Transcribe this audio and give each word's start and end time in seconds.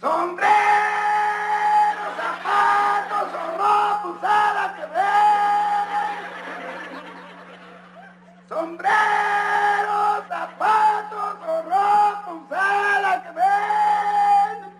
Sombrero, 0.00 0.46
zapatos 2.16 3.34
o 3.34 3.50
ropa 3.58 4.06
usada 4.16 4.64
que 4.76 4.86
ven. 4.94 5.88
Sombrero, 8.48 9.98
zapatos 10.28 11.36
o 11.42 11.62
ropa 11.62 12.30
usada 12.46 13.10
que 13.24 13.30
ven. 13.32 14.72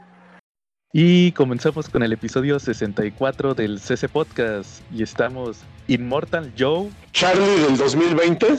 Y 0.93 1.32
comenzamos 1.32 1.89
con 1.89 2.05
el 2.05 2.12
episodio 2.12 2.61
64 2.61 3.55
del 3.55 3.80
CC 3.80 4.09
Podcast. 4.09 4.82
Y 4.93 5.03
estamos 5.03 5.62
Immortal 5.89 6.53
Joe. 6.57 6.91
Charlie 7.11 7.61
del 7.62 7.77
2020. 7.77 8.57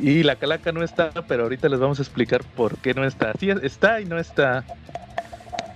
Y 0.00 0.22
la 0.22 0.36
calaca 0.36 0.70
no 0.70 0.82
está, 0.84 1.10
pero 1.26 1.42
ahorita 1.42 1.68
les 1.68 1.80
vamos 1.80 1.98
a 1.98 2.02
explicar 2.02 2.44
por 2.56 2.78
qué 2.78 2.94
no 2.94 3.04
está. 3.04 3.32
Sí, 3.38 3.50
está 3.50 4.00
y 4.00 4.04
no 4.04 4.18
está. 4.18 4.64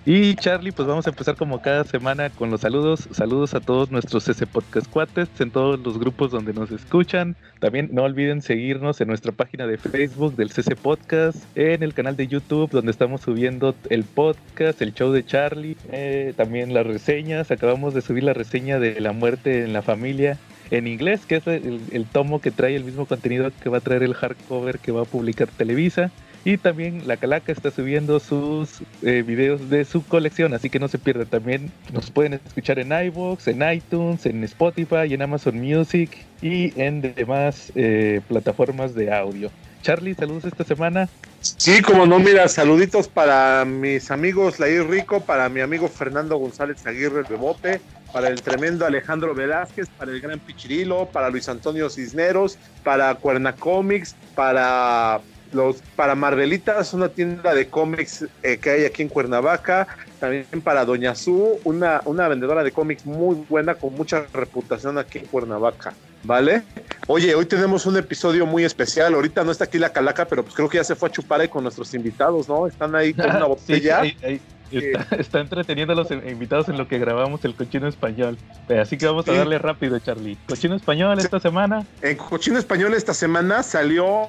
Y 0.08 0.36
Charlie, 0.36 0.70
pues 0.70 0.86
vamos 0.86 1.04
a 1.08 1.10
empezar 1.10 1.34
como 1.34 1.60
cada 1.60 1.82
semana 1.82 2.30
con 2.30 2.48
los 2.48 2.60
saludos. 2.60 3.08
Saludos 3.10 3.54
a 3.54 3.60
todos 3.60 3.90
nuestros 3.90 4.22
CC 4.22 4.46
Podcast 4.46 4.88
cuates 4.88 5.28
en 5.40 5.50
todos 5.50 5.80
los 5.80 5.98
grupos 5.98 6.30
donde 6.30 6.52
nos 6.52 6.70
escuchan. 6.70 7.34
También 7.58 7.88
no 7.90 8.04
olviden 8.04 8.40
seguirnos 8.40 9.00
en 9.00 9.08
nuestra 9.08 9.32
página 9.32 9.66
de 9.66 9.78
Facebook 9.78 10.36
del 10.36 10.50
CC 10.52 10.76
Podcast, 10.76 11.38
en 11.56 11.82
el 11.82 11.92
canal 11.92 12.16
de 12.16 12.28
YouTube 12.28 12.70
donde 12.70 12.92
estamos 12.92 13.22
subiendo 13.22 13.74
el 13.90 14.04
podcast, 14.04 14.80
el 14.80 14.94
show 14.94 15.10
de 15.10 15.26
Charlie, 15.26 15.76
eh, 15.90 16.34
también 16.36 16.72
las 16.72 16.86
reseñas. 16.86 17.50
Acabamos 17.50 17.92
de 17.92 18.00
subir 18.00 18.22
la 18.22 18.32
reseña 18.32 18.78
de 18.78 19.00
La 19.00 19.10
muerte 19.10 19.64
en 19.64 19.72
la 19.72 19.82
familia 19.82 20.38
en 20.70 20.86
inglés, 20.86 21.26
que 21.26 21.36
es 21.36 21.46
el, 21.48 21.80
el 21.90 22.04
tomo 22.06 22.40
que 22.40 22.52
trae 22.52 22.76
el 22.76 22.84
mismo 22.84 23.06
contenido 23.06 23.50
que 23.60 23.68
va 23.68 23.78
a 23.78 23.80
traer 23.80 24.04
el 24.04 24.14
hardcover 24.14 24.78
que 24.78 24.92
va 24.92 25.02
a 25.02 25.04
publicar 25.04 25.48
Televisa. 25.48 26.12
Y 26.46 26.58
también 26.58 27.08
la 27.08 27.16
Calaca 27.16 27.50
está 27.50 27.72
subiendo 27.72 28.20
sus 28.20 28.80
eh, 29.02 29.24
videos 29.26 29.68
de 29.68 29.84
su 29.84 30.06
colección, 30.06 30.54
así 30.54 30.70
que 30.70 30.78
no 30.78 30.86
se 30.86 30.96
pierdan. 30.96 31.26
También 31.26 31.72
nos 31.92 32.12
pueden 32.12 32.34
escuchar 32.34 32.78
en 32.78 32.92
iVoox, 32.92 33.48
en 33.48 33.68
iTunes, 33.68 34.24
en 34.26 34.44
Spotify, 34.44 35.12
en 35.12 35.22
Amazon 35.22 35.60
Music 35.60 36.24
y 36.40 36.72
en 36.80 37.02
demás 37.02 37.72
eh, 37.74 38.20
plataformas 38.28 38.94
de 38.94 39.12
audio. 39.12 39.50
Charlie, 39.82 40.14
saludos 40.14 40.44
esta 40.44 40.62
semana. 40.62 41.08
Sí, 41.40 41.82
como 41.82 42.06
no, 42.06 42.20
mira, 42.20 42.46
saluditos 42.46 43.08
para 43.08 43.64
mis 43.64 44.12
amigos 44.12 44.60
Lair 44.60 44.86
Rico, 44.88 45.22
para 45.22 45.48
mi 45.48 45.62
amigo 45.62 45.88
Fernando 45.88 46.36
González 46.36 46.86
Aguirre 46.86 47.24
Bebote, 47.28 47.80
para 48.12 48.28
el 48.28 48.40
tremendo 48.40 48.86
Alejandro 48.86 49.34
Velázquez, 49.34 49.88
para 49.98 50.12
el 50.12 50.20
gran 50.20 50.38
Pichirilo, 50.38 51.06
para 51.06 51.28
Luis 51.28 51.48
Antonio 51.48 51.90
Cisneros, 51.90 52.56
para 52.84 53.12
Cuerna 53.16 53.52
Comics, 53.52 54.14
para 54.36 55.20
los 55.52 55.76
para 55.96 56.14
Marvelitas, 56.14 56.92
una 56.94 57.08
tienda 57.08 57.54
de 57.54 57.68
cómics 57.68 58.26
eh, 58.42 58.58
que 58.58 58.70
hay 58.70 58.84
aquí 58.84 59.02
en 59.02 59.08
Cuernavaca, 59.08 59.86
también 60.20 60.46
para 60.62 60.84
Doña 60.84 61.14
Su, 61.14 61.58
una, 61.64 62.02
una 62.04 62.28
vendedora 62.28 62.62
de 62.62 62.72
cómics 62.72 63.06
muy 63.06 63.36
buena 63.48 63.74
con 63.74 63.94
mucha 63.94 64.26
reputación 64.32 64.98
aquí 64.98 65.18
en 65.18 65.26
Cuernavaca, 65.26 65.94
¿vale? 66.22 66.62
Oye, 67.06 67.34
hoy 67.34 67.46
tenemos 67.46 67.86
un 67.86 67.96
episodio 67.96 68.46
muy 68.46 68.64
especial, 68.64 69.14
ahorita 69.14 69.44
no 69.44 69.52
está 69.52 69.64
aquí 69.64 69.78
la 69.78 69.92
calaca, 69.92 70.24
pero 70.24 70.42
pues 70.42 70.54
creo 70.54 70.68
que 70.68 70.78
ya 70.78 70.84
se 70.84 70.94
fue 70.94 71.08
a 71.08 71.12
chupar 71.12 71.40
ahí 71.40 71.48
con 71.48 71.62
nuestros 71.62 71.92
invitados, 71.94 72.48
¿no? 72.48 72.66
Están 72.66 72.94
ahí 72.94 73.14
con 73.14 73.26
una 73.26 73.44
botella. 73.46 74.02
Sí, 74.02 74.08
ahí, 74.08 74.16
ahí. 74.22 74.40
Está, 74.72 75.16
está, 75.16 75.40
entreteniendo 75.40 75.92
a 75.92 75.96
los 75.96 76.10
invitados 76.10 76.68
en 76.68 76.76
lo 76.76 76.88
que 76.88 76.98
grabamos 76.98 77.44
el 77.44 77.54
cochino 77.54 77.86
español. 77.86 78.36
Así 78.68 78.98
que 78.98 79.06
vamos 79.06 79.28
a 79.28 79.32
darle 79.32 79.58
rápido, 79.58 79.98
Charlie. 80.00 80.36
Cochino 80.48 80.74
español 80.74 81.18
esta 81.20 81.38
semana. 81.38 81.86
En 82.02 82.16
cochino 82.16 82.58
español 82.58 82.94
esta 82.94 83.14
semana 83.14 83.62
salió 83.62 84.28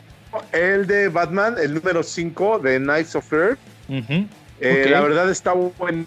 el 0.52 0.88
de 0.88 1.10
Batman, 1.10 1.56
el 1.62 1.74
número 1.74 2.04
5 2.04 2.60
de 2.60 2.80
Knights 2.80 3.16
of 3.16 3.32
Earth. 3.34 3.60
Uh 3.90 3.94
-huh. 3.94 4.28
eh, 4.60 4.80
okay. 4.82 4.92
La 4.92 5.02
verdad 5.02 5.30
está 5.30 5.54
bueno, 5.54 6.06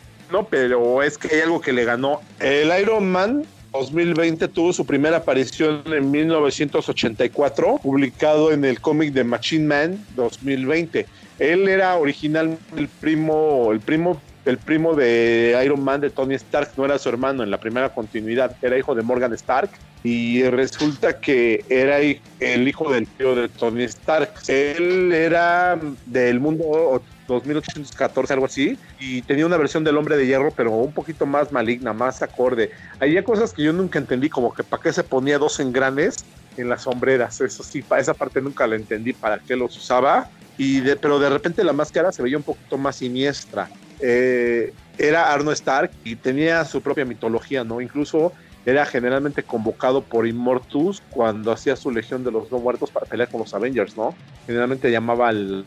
pero 0.51 1.03
es 1.03 1.19
que 1.19 1.35
hay 1.35 1.41
algo 1.43 1.61
que 1.61 1.73
le 1.73 1.85
ganó. 1.85 2.21
El 2.39 2.71
Iron 2.81 3.11
Man 3.11 3.45
2020 3.73 4.49
tuvo 4.49 4.73
su 4.73 4.85
primera 4.85 5.19
aparición 5.19 5.83
en 5.87 6.11
1984, 6.11 7.79
publicado 7.83 8.53
en 8.53 8.65
el 8.65 8.81
cómic 8.81 9.13
de 9.13 9.25
Machine 9.25 9.67
Man 9.67 10.05
2020. 10.17 11.07
Él 11.39 11.69
era 11.69 11.97
originalmente 11.97 12.63
el 12.77 12.89
primo, 12.89 13.71
el 13.73 13.81
primo 13.81 14.21
el 14.45 14.59
primo 14.59 14.95
de 14.95 15.61
Iron 15.65 15.83
Man 15.83 16.01
de 16.01 16.11
Tony 16.11 16.35
Stark 16.35 16.71
no 16.77 16.85
era 16.85 16.99
su 16.99 17.09
hermano 17.09 17.43
en 17.43 17.51
la 17.51 17.59
primera 17.59 17.91
continuidad, 17.91 18.57
era 18.63 18.79
hijo 18.79 18.95
de 18.95 19.03
Morgan 19.03 19.33
Stark 19.35 19.71
y 20.03 20.43
resulta 20.45 21.21
que 21.21 21.65
era 21.69 21.99
el 21.99 22.69
hijo 22.69 22.91
del 22.91 23.07
tío 23.07 23.35
de 23.35 23.49
Tony 23.49 23.85
Stark. 23.85 24.33
Él 24.49 25.13
era 25.13 25.79
del 26.07 26.41
mundo 26.41 27.03
2814, 27.29 28.33
algo 28.33 28.47
así, 28.47 28.79
y 28.99 29.23
tenía 29.23 29.47
una 29.47 29.57
versión 29.57 29.85
del 29.85 29.97
hombre 29.97 30.17
de 30.17 30.27
hierro, 30.27 30.53
pero 30.57 30.73
un 30.73 30.93
poquito 30.93 31.27
más 31.27 31.53
maligna, 31.53 31.93
más 31.93 32.23
acorde. 32.23 32.71
Había 32.99 33.23
cosas 33.23 33.53
que 33.53 33.63
yo 33.63 33.73
nunca 33.73 33.99
entendí, 33.99 34.29
como 34.29 34.55
que 34.55 34.65
para 34.65 34.83
qué 34.83 34.93
se 34.93 35.05
ponía 35.05 35.39
dos 35.39 35.61
engranes 35.61 36.17
en 36.57 36.69
las 36.69 36.83
sombreras, 36.83 37.41
eso 37.41 37.63
sí, 37.63 37.83
para 37.83 38.01
esa 38.01 38.15
parte 38.15 38.41
nunca 38.41 38.67
la 38.67 38.77
entendí, 38.77 39.13
para 39.13 39.39
qué 39.39 39.55
los 39.55 39.77
usaba. 39.77 40.31
Y 40.59 40.81
pero 40.97 41.19
de 41.19 41.31
repente 41.31 41.65
la 41.65 41.73
máscara 41.73 42.13
se 42.13 42.23
veía 42.23 42.37
un 42.37 42.43
poquito 42.43 42.77
más 42.77 42.97
siniestra. 42.97 43.71
Eh, 44.03 44.73
era 44.99 45.33
Arno 45.33 45.53
Stark 45.53 45.91
y 46.05 46.17
tenía 46.17 46.65
su 46.65 46.83
propia 46.83 47.05
mitología, 47.05 47.65
¿no? 47.65 47.81
Incluso 47.81 48.33
era 48.67 48.85
generalmente 48.85 49.43
convocado 49.43 50.03
por 50.03 50.27
Immortus 50.27 51.03
cuando 51.11 51.53
hacía 51.53 51.77
su 51.77 51.91
legión 51.91 52.25
de 52.25 52.31
los 52.31 52.51
no 52.53 52.59
muertos 52.59 52.91
para 52.91 53.07
pelear 53.07 53.31
con 53.31 53.41
los 53.41 53.55
Avengers, 53.55 53.97
¿no? 53.97 54.15
Generalmente 54.47 54.91
llamaba 54.91 55.29
al, 55.29 55.65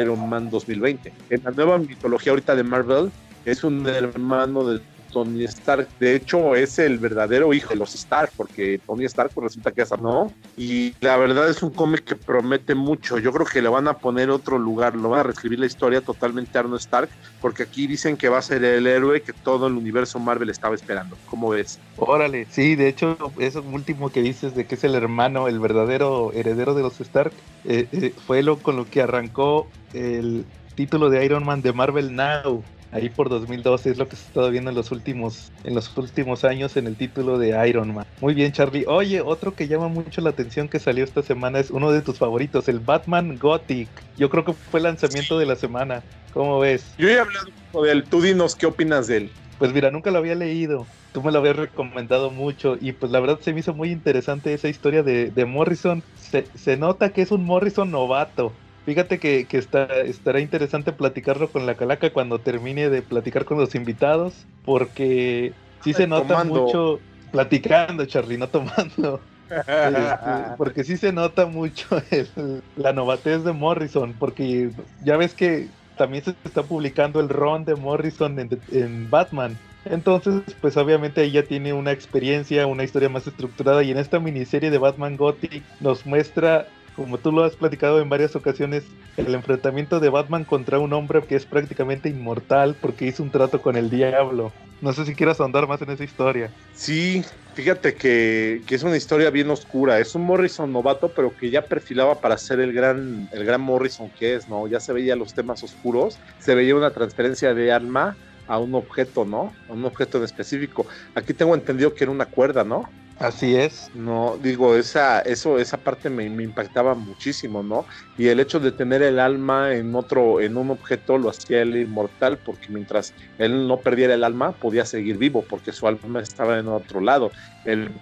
Iron 0.00 0.28
Man 0.28 0.50
2020. 0.50 1.12
En 1.30 1.42
la 1.42 1.50
nueva 1.50 1.78
mitología 1.78 2.32
ahorita 2.32 2.54
de 2.54 2.62
Marvel 2.62 3.10
es 3.44 3.64
un 3.64 3.86
hermano 3.86 4.64
de 4.64 4.80
Tony 5.14 5.44
Stark. 5.44 5.88
De 6.00 6.16
hecho, 6.16 6.56
es 6.56 6.78
el 6.78 6.98
verdadero 6.98 7.54
hijo 7.54 7.70
de 7.70 7.76
los 7.76 7.94
Stark, 7.94 8.32
porque 8.36 8.80
Tony 8.84 9.04
Stark 9.04 9.30
pues, 9.32 9.44
resulta 9.44 9.70
que 9.70 9.82
es 9.82 9.90
no. 10.02 10.32
Y 10.56 10.92
la 11.00 11.16
verdad 11.16 11.48
es 11.48 11.62
un 11.62 11.70
cómic 11.70 12.04
que 12.04 12.16
promete 12.16 12.74
mucho. 12.74 13.18
Yo 13.18 13.32
creo 13.32 13.46
que 13.46 13.62
le 13.62 13.68
van 13.68 13.86
a 13.86 13.98
poner 13.98 14.28
otro 14.28 14.58
lugar, 14.58 14.96
lo 14.96 15.10
van 15.10 15.20
a 15.20 15.22
reescribir 15.22 15.60
la 15.60 15.66
historia 15.66 16.00
totalmente 16.00 16.58
a 16.58 16.62
Arno 16.62 16.76
Stark, 16.76 17.08
porque 17.40 17.62
aquí 17.62 17.86
dicen 17.86 18.16
que 18.16 18.28
va 18.28 18.38
a 18.38 18.42
ser 18.42 18.64
el 18.64 18.86
héroe 18.86 19.22
que 19.22 19.32
todo 19.32 19.68
el 19.68 19.74
universo 19.74 20.18
Marvel 20.18 20.50
estaba 20.50 20.74
esperando. 20.74 21.16
¿Cómo 21.30 21.50
ves? 21.50 21.78
Órale, 21.96 22.46
sí, 22.50 22.74
de 22.74 22.88
hecho, 22.88 23.16
eso 23.38 23.62
último 23.62 24.10
que 24.10 24.20
dices 24.20 24.56
de 24.56 24.66
que 24.66 24.74
es 24.74 24.82
el 24.82 24.96
hermano, 24.96 25.46
el 25.46 25.60
verdadero 25.60 26.32
heredero 26.32 26.74
de 26.74 26.82
los 26.82 27.00
Stark, 27.00 27.32
eh, 27.64 27.86
eh, 27.92 28.12
fue 28.26 28.42
lo 28.42 28.58
con 28.58 28.76
lo 28.76 28.84
que 28.84 29.00
arrancó 29.00 29.68
el 29.92 30.44
título 30.74 31.08
de 31.08 31.24
Iron 31.24 31.44
Man 31.44 31.62
de 31.62 31.72
Marvel 31.72 32.16
Now 32.16 32.64
ahí 32.94 33.08
por 33.08 33.28
2012 33.28 33.90
es 33.90 33.98
lo 33.98 34.08
que 34.08 34.16
se 34.16 34.22
ha 34.22 34.26
estado 34.28 34.50
viendo 34.50 34.70
en 34.70 34.76
los 34.76 34.92
últimos 34.92 35.50
en 35.64 35.74
los 35.74 35.94
últimos 35.96 36.44
años 36.44 36.76
en 36.76 36.86
el 36.86 36.96
título 36.96 37.38
de 37.38 37.68
Iron 37.68 37.92
Man. 37.92 38.06
Muy 38.20 38.34
bien, 38.34 38.52
Charlie. 38.52 38.84
Oye, 38.86 39.20
otro 39.20 39.54
que 39.54 39.66
llama 39.66 39.88
mucho 39.88 40.20
la 40.20 40.30
atención 40.30 40.68
que 40.68 40.78
salió 40.78 41.04
esta 41.04 41.22
semana 41.22 41.58
es 41.58 41.70
uno 41.70 41.90
de 41.90 42.00
tus 42.02 42.18
favoritos, 42.18 42.68
el 42.68 42.78
Batman 42.78 43.36
Gothic. 43.38 43.88
Yo 44.16 44.30
creo 44.30 44.44
que 44.44 44.52
fue 44.52 44.78
el 44.78 44.84
lanzamiento 44.84 45.38
de 45.38 45.46
la 45.46 45.56
semana. 45.56 46.02
¿Cómo 46.32 46.60
ves? 46.60 46.94
Yo 46.96 47.08
he 47.08 47.18
hablado 47.18 47.48
de 47.82 47.92
él. 47.92 48.04
Tú 48.04 48.22
dinos 48.22 48.54
qué 48.54 48.66
opinas 48.66 49.08
de 49.08 49.16
él. 49.18 49.30
Pues 49.58 49.72
mira, 49.72 49.90
nunca 49.90 50.10
lo 50.10 50.18
había 50.18 50.34
leído. 50.34 50.86
Tú 51.12 51.22
me 51.22 51.30
lo 51.30 51.38
habías 51.38 51.56
recomendado 51.56 52.30
mucho 52.30 52.76
y 52.80 52.92
pues 52.92 53.10
la 53.12 53.20
verdad 53.20 53.38
se 53.40 53.52
me 53.52 53.60
hizo 53.60 53.72
muy 53.72 53.90
interesante 53.90 54.52
esa 54.52 54.68
historia 54.68 55.02
de, 55.02 55.30
de 55.30 55.44
Morrison. 55.44 56.02
Se, 56.16 56.48
se 56.54 56.76
nota 56.76 57.10
que 57.10 57.22
es 57.22 57.30
un 57.30 57.44
Morrison 57.44 57.90
novato 57.90 58.52
Fíjate 58.84 59.18
que, 59.18 59.46
que 59.46 59.56
está, 59.56 59.84
estará 60.02 60.40
interesante 60.40 60.92
platicarlo 60.92 61.48
con 61.50 61.64
la 61.64 61.74
calaca 61.74 62.10
cuando 62.10 62.38
termine 62.38 62.90
de 62.90 63.00
platicar 63.00 63.46
con 63.46 63.58
los 63.58 63.74
invitados, 63.74 64.46
porque 64.64 65.52
sí 65.82 65.94
se 65.94 66.06
nota 66.06 66.28
tomando. 66.28 66.62
mucho 66.62 67.00
platicando, 67.32 68.04
Charlie, 68.04 68.36
no 68.36 68.48
tomando. 68.48 69.20
este, 69.48 70.54
porque 70.58 70.84
sí 70.84 70.96
se 70.98 71.12
nota 71.12 71.46
mucho 71.46 72.02
el, 72.10 72.62
la 72.76 72.92
novatez 72.92 73.42
de 73.42 73.52
Morrison, 73.52 74.14
porque 74.18 74.70
ya 75.02 75.16
ves 75.16 75.34
que 75.34 75.68
también 75.96 76.24
se 76.24 76.34
está 76.44 76.62
publicando 76.62 77.20
el 77.20 77.30
ron 77.30 77.64
de 77.64 77.76
Morrison 77.76 78.38
en, 78.38 78.60
en 78.70 79.08
Batman. 79.08 79.58
Entonces, 79.86 80.42
pues 80.60 80.76
obviamente 80.76 81.22
ella 81.22 81.46
tiene 81.46 81.72
una 81.72 81.92
experiencia, 81.92 82.66
una 82.66 82.84
historia 82.84 83.08
más 83.08 83.26
estructurada 83.26 83.82
y 83.82 83.90
en 83.90 83.98
esta 83.98 84.18
miniserie 84.18 84.70
de 84.70 84.78
Batman 84.78 85.16
Gothic 85.16 85.62
nos 85.80 86.06
muestra 86.06 86.68
como 86.96 87.18
tú 87.18 87.32
lo 87.32 87.44
has 87.44 87.56
platicado 87.56 88.00
en 88.00 88.08
varias 88.08 88.36
ocasiones, 88.36 88.84
el 89.16 89.34
enfrentamiento 89.34 90.00
de 90.00 90.08
Batman 90.08 90.44
contra 90.44 90.78
un 90.78 90.92
hombre 90.92 91.22
que 91.22 91.36
es 91.36 91.46
prácticamente 91.46 92.08
inmortal 92.08 92.76
porque 92.80 93.06
hizo 93.06 93.22
un 93.22 93.30
trato 93.30 93.60
con 93.60 93.76
el 93.76 93.90
diablo. 93.90 94.52
No 94.80 94.92
sé 94.92 95.04
si 95.04 95.14
quieras 95.14 95.40
ahondar 95.40 95.66
más 95.66 95.80
en 95.82 95.90
esa 95.90 96.04
historia. 96.04 96.50
Sí, 96.74 97.24
fíjate 97.54 97.94
que, 97.94 98.62
que, 98.66 98.74
es 98.74 98.82
una 98.82 98.96
historia 98.96 99.30
bien 99.30 99.50
oscura. 99.50 99.98
Es 99.98 100.14
un 100.14 100.22
Morrison 100.22 100.72
novato, 100.72 101.08
pero 101.08 101.34
que 101.36 101.50
ya 101.50 101.62
perfilaba 101.62 102.20
para 102.20 102.36
ser 102.36 102.60
el 102.60 102.72
gran, 102.72 103.28
el 103.32 103.44
gran 103.44 103.60
Morrison 103.60 104.10
que 104.10 104.34
es, 104.34 104.48
¿no? 104.48 104.66
Ya 104.66 104.80
se 104.80 104.92
veía 104.92 105.16
los 105.16 105.34
temas 105.34 105.62
oscuros, 105.62 106.18
se 106.38 106.54
veía 106.54 106.76
una 106.76 106.90
transferencia 106.90 107.54
de 107.54 107.72
alma 107.72 108.16
a 108.46 108.58
un 108.58 108.74
objeto, 108.74 109.24
¿no? 109.24 109.52
A 109.68 109.72
un 109.72 109.84
objeto 109.84 110.18
en 110.18 110.24
específico. 110.24 110.86
Aquí 111.14 111.32
tengo 111.32 111.54
entendido 111.54 111.94
que 111.94 112.04
era 112.04 112.10
una 112.10 112.26
cuerda, 112.26 112.62
¿no? 112.62 112.88
Así 113.18 113.54
es. 113.54 113.90
No, 113.94 114.36
digo, 114.42 114.74
esa, 114.74 115.20
eso, 115.20 115.58
esa 115.58 115.76
parte 115.76 116.10
me, 116.10 116.24
impactaba 116.24 116.96
muchísimo, 116.96 117.62
¿no? 117.62 117.86
Y 118.18 118.26
el 118.26 118.40
hecho 118.40 118.58
de 118.58 118.72
tener 118.72 119.02
el 119.02 119.20
alma 119.20 119.72
en 119.72 119.94
otro, 119.94 120.40
en 120.40 120.56
un 120.56 120.70
objeto 120.70 121.16
lo 121.16 121.30
hacía 121.30 121.62
él 121.62 121.76
inmortal, 121.76 122.38
porque 122.38 122.66
mientras 122.70 123.14
él 123.38 123.68
no 123.68 123.78
perdiera 123.78 124.14
el 124.14 124.24
alma, 124.24 124.50
podía 124.52 124.84
seguir 124.84 125.16
vivo, 125.16 125.44
porque 125.48 125.70
su 125.70 125.86
alma 125.86 126.20
estaba 126.20 126.58
en 126.58 126.66
otro 126.66 127.00
lado. 127.00 127.30
El 127.64 127.92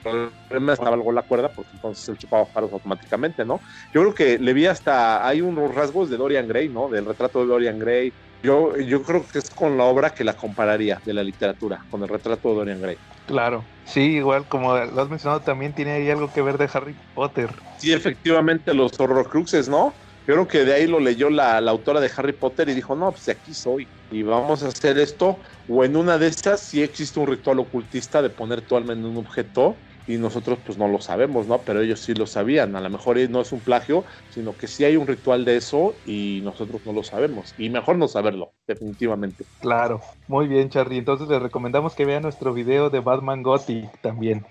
problema 0.00 0.72
estaba 0.72 0.94
algo 0.94 1.10
la 1.10 1.22
cuerda, 1.22 1.48
porque 1.48 1.72
entonces 1.74 2.08
él 2.08 2.16
chupaba 2.16 2.44
paros 2.44 2.72
automáticamente, 2.72 3.44
¿no? 3.44 3.60
Yo 3.92 4.02
creo 4.02 4.14
que 4.14 4.38
le 4.38 4.52
vi 4.52 4.66
hasta, 4.66 5.26
hay 5.26 5.40
unos 5.40 5.74
rasgos 5.74 6.08
de 6.10 6.16
Dorian 6.16 6.46
Gray, 6.46 6.68
¿no? 6.68 6.88
Del 6.88 7.06
retrato 7.06 7.40
de 7.40 7.46
Dorian 7.46 7.80
Gray. 7.80 8.12
Yo, 8.40 8.76
yo 8.76 9.02
creo 9.02 9.26
que 9.26 9.38
es 9.40 9.50
con 9.50 9.76
la 9.76 9.84
obra 9.84 10.10
que 10.10 10.22
la 10.22 10.34
compararía 10.34 11.00
de 11.04 11.12
la 11.12 11.24
literatura, 11.24 11.84
con 11.90 12.02
el 12.02 12.08
retrato 12.08 12.50
de 12.50 12.54
Dorian 12.54 12.80
Gray. 12.80 12.98
Claro, 13.26 13.66
sí, 13.84 14.16
igual 14.16 14.46
como 14.48 14.76
lo 14.76 15.00
has 15.00 15.08
mencionado, 15.08 15.40
también 15.42 15.74
tiene 15.74 15.92
ahí 15.92 16.10
algo 16.10 16.30
que 16.30 16.42
ver 16.42 16.58
de 16.58 16.68
Harry 16.72 16.96
Potter. 17.14 17.50
Sí, 17.78 17.92
efectivamente, 17.92 18.74
los 18.74 18.98
horrocruxes, 18.98 19.68
¿no? 19.68 19.94
Creo 20.26 20.46
que 20.46 20.64
de 20.64 20.74
ahí 20.74 20.86
lo 20.86 21.00
leyó 21.00 21.30
la, 21.30 21.60
la, 21.60 21.70
autora 21.70 22.00
de 22.00 22.10
Harry 22.16 22.32
Potter 22.32 22.68
y 22.68 22.74
dijo, 22.74 22.96
no, 22.96 23.10
pues 23.10 23.28
aquí 23.28 23.54
soy 23.54 23.88
y 24.10 24.22
vamos 24.22 24.62
a 24.62 24.68
hacer 24.68 24.98
esto. 24.98 25.40
O 25.66 25.84
en 25.84 25.96
una 25.96 26.18
de 26.18 26.28
estas 26.28 26.60
sí 26.60 26.82
existe 26.82 27.18
un 27.20 27.26
ritual 27.26 27.58
ocultista 27.58 28.22
de 28.22 28.30
poner 28.30 28.62
tu 28.62 28.76
alma 28.76 28.92
en 28.92 29.04
un 29.04 29.16
objeto 29.16 29.83
y 30.06 30.16
nosotros 30.16 30.58
pues 30.64 30.78
no 30.78 30.88
lo 30.88 31.00
sabemos, 31.00 31.46
¿no? 31.46 31.58
Pero 31.58 31.80
ellos 31.80 32.00
sí 32.00 32.14
lo 32.14 32.26
sabían. 32.26 32.76
A 32.76 32.80
lo 32.80 32.90
mejor 32.90 33.18
no 33.30 33.40
es 33.40 33.52
un 33.52 33.60
plagio, 33.60 34.04
sino 34.30 34.56
que 34.56 34.66
sí 34.66 34.84
hay 34.84 34.96
un 34.96 35.06
ritual 35.06 35.44
de 35.44 35.56
eso 35.56 35.94
y 36.06 36.40
nosotros 36.42 36.82
no 36.84 36.92
lo 36.92 37.02
sabemos. 37.02 37.54
Y 37.58 37.70
mejor 37.70 37.96
no 37.96 38.08
saberlo, 38.08 38.52
definitivamente. 38.66 39.44
Claro, 39.60 40.00
muy 40.28 40.48
bien, 40.48 40.68
Charlie. 40.68 40.98
Entonces 40.98 41.28
les 41.28 41.40
recomendamos 41.40 41.94
que 41.94 42.04
vean 42.04 42.22
nuestro 42.22 42.52
video 42.52 42.90
de 42.90 43.00
Batman 43.00 43.42
Gotti 43.42 43.88
también. 44.02 44.44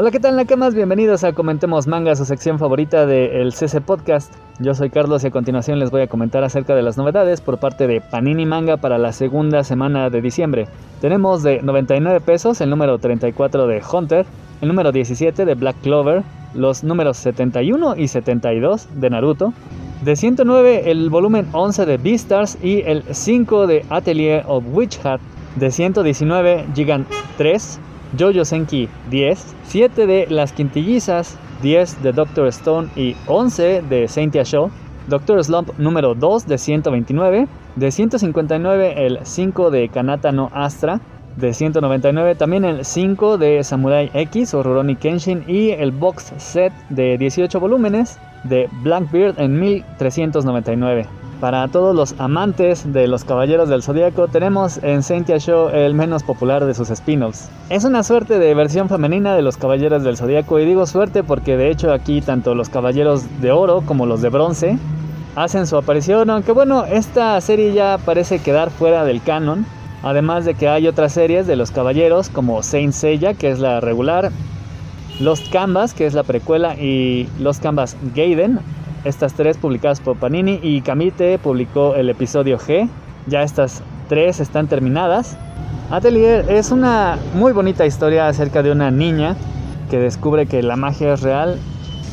Hola, 0.00 0.12
¿qué 0.12 0.20
tal, 0.20 0.36
Nakamas? 0.36 0.76
Bienvenidos 0.76 1.24
a 1.24 1.32
Comentemos 1.32 1.88
Manga, 1.88 2.14
su 2.14 2.24
sección 2.24 2.60
favorita 2.60 3.04
del 3.04 3.52
CC 3.52 3.80
Podcast. 3.80 4.32
Yo 4.60 4.72
soy 4.72 4.90
Carlos 4.90 5.24
y 5.24 5.26
a 5.26 5.32
continuación 5.32 5.80
les 5.80 5.90
voy 5.90 6.02
a 6.02 6.06
comentar 6.06 6.44
acerca 6.44 6.76
de 6.76 6.82
las 6.82 6.96
novedades 6.96 7.40
por 7.40 7.58
parte 7.58 7.88
de 7.88 8.00
Panini 8.00 8.46
Manga 8.46 8.76
para 8.76 8.96
la 8.96 9.12
segunda 9.12 9.64
semana 9.64 10.08
de 10.08 10.22
diciembre. 10.22 10.68
Tenemos 11.00 11.42
de 11.42 11.62
99 11.62 12.20
pesos 12.20 12.60
el 12.60 12.70
número 12.70 13.00
34 13.00 13.66
de 13.66 13.82
Hunter, 13.92 14.24
el 14.60 14.68
número 14.68 14.92
17 14.92 15.44
de 15.44 15.54
Black 15.56 15.74
Clover, 15.82 16.22
los 16.54 16.84
números 16.84 17.16
71 17.16 17.96
y 17.96 18.06
72 18.06 19.00
de 19.00 19.10
Naruto, 19.10 19.52
de 20.04 20.14
109 20.14 20.92
el 20.92 21.10
volumen 21.10 21.48
11 21.50 21.86
de 21.86 21.96
Beastars 21.96 22.56
y 22.62 22.82
el 22.82 23.02
5 23.10 23.66
de 23.66 23.84
Atelier 23.90 24.44
of 24.46 24.62
Witch 24.70 25.04
Hat, 25.04 25.20
de 25.56 25.72
119 25.72 26.66
Gigant 26.72 27.08
3, 27.36 27.80
Jojo 28.16 28.44
Senki 28.44 28.88
10, 29.10 29.54
7 29.64 30.06
de 30.06 30.26
Las 30.30 30.52
Quintillizas, 30.52 31.36
10 31.62 32.02
de 32.02 32.12
Doctor 32.12 32.46
Stone 32.48 32.88
y 32.96 33.16
11 33.26 33.82
de 33.82 34.08
Saintia 34.08 34.44
Show, 34.44 34.70
Doctor 35.08 35.42
Slump 35.44 35.70
número 35.78 36.14
2 36.14 36.46
de 36.46 36.58
129, 36.58 37.48
de 37.76 37.90
159 37.90 39.06
el 39.06 39.18
5 39.22 39.70
de 39.70 39.88
Kanata 39.88 40.32
no 40.32 40.50
Astra, 40.54 41.00
de 41.36 41.54
199 41.54 42.34
también 42.34 42.64
el 42.64 42.84
5 42.84 43.38
de 43.38 43.62
Samurai 43.62 44.10
X 44.12 44.54
o 44.54 44.62
Rurouni 44.62 44.96
Kenshin 44.96 45.44
y 45.46 45.70
el 45.70 45.92
box 45.92 46.32
set 46.36 46.72
de 46.88 47.16
18 47.16 47.60
volúmenes 47.60 48.18
de 48.44 48.68
Blackbeard 48.82 49.38
en 49.38 49.60
1399. 49.60 51.06
Para 51.40 51.68
todos 51.68 51.94
los 51.94 52.16
amantes 52.18 52.92
de 52.92 53.06
los 53.06 53.22
Caballeros 53.22 53.68
del 53.68 53.84
Zodíaco, 53.84 54.26
tenemos 54.26 54.82
en 54.82 55.04
Saintia 55.04 55.38
Show 55.38 55.68
el 55.68 55.94
menos 55.94 56.24
popular 56.24 56.64
de 56.64 56.74
sus 56.74 56.90
spin-offs. 56.90 57.48
Es 57.70 57.84
una 57.84 58.02
suerte 58.02 58.40
de 58.40 58.54
versión 58.54 58.88
femenina 58.88 59.36
de 59.36 59.42
los 59.42 59.56
Caballeros 59.56 60.02
del 60.02 60.16
Zodíaco, 60.16 60.58
y 60.58 60.64
digo 60.64 60.84
suerte 60.86 61.22
porque 61.22 61.56
de 61.56 61.70
hecho 61.70 61.92
aquí 61.92 62.22
tanto 62.22 62.56
los 62.56 62.68
Caballeros 62.68 63.22
de 63.40 63.52
Oro 63.52 63.82
como 63.86 64.04
los 64.04 64.20
de 64.20 64.30
Bronce 64.30 64.78
hacen 65.36 65.68
su 65.68 65.76
aparición, 65.76 66.28
aunque 66.28 66.50
bueno, 66.50 66.84
esta 66.84 67.40
serie 67.40 67.72
ya 67.72 67.98
parece 68.04 68.40
quedar 68.40 68.70
fuera 68.70 69.04
del 69.04 69.22
canon. 69.22 69.64
Además 70.02 70.44
de 70.44 70.54
que 70.54 70.68
hay 70.68 70.88
otras 70.88 71.12
series 71.12 71.46
de 71.46 71.54
los 71.54 71.70
Caballeros 71.70 72.30
como 72.30 72.64
Saint 72.64 72.92
Seiya, 72.92 73.34
que 73.34 73.50
es 73.50 73.60
la 73.60 73.80
regular, 73.80 74.32
Lost 75.20 75.52
Canvas, 75.52 75.94
que 75.94 76.06
es 76.06 76.14
la 76.14 76.24
precuela, 76.24 76.74
y 76.74 77.28
Lost 77.40 77.62
Canvas 77.62 77.96
Gaiden, 78.14 78.58
estas 79.04 79.34
tres 79.34 79.56
publicadas 79.56 80.00
por 80.00 80.16
Panini 80.16 80.58
y 80.62 80.80
Kamite 80.80 81.38
publicó 81.38 81.94
el 81.94 82.10
episodio 82.10 82.58
G. 82.58 82.88
Ya 83.26 83.42
estas 83.42 83.82
tres 84.08 84.40
están 84.40 84.68
terminadas. 84.68 85.36
Atelier 85.90 86.50
es 86.50 86.70
una 86.70 87.18
muy 87.34 87.52
bonita 87.52 87.86
historia 87.86 88.28
acerca 88.28 88.62
de 88.62 88.72
una 88.72 88.90
niña 88.90 89.36
que 89.90 89.98
descubre 89.98 90.46
que 90.46 90.62
la 90.62 90.76
magia 90.76 91.14
es 91.14 91.22
real 91.22 91.58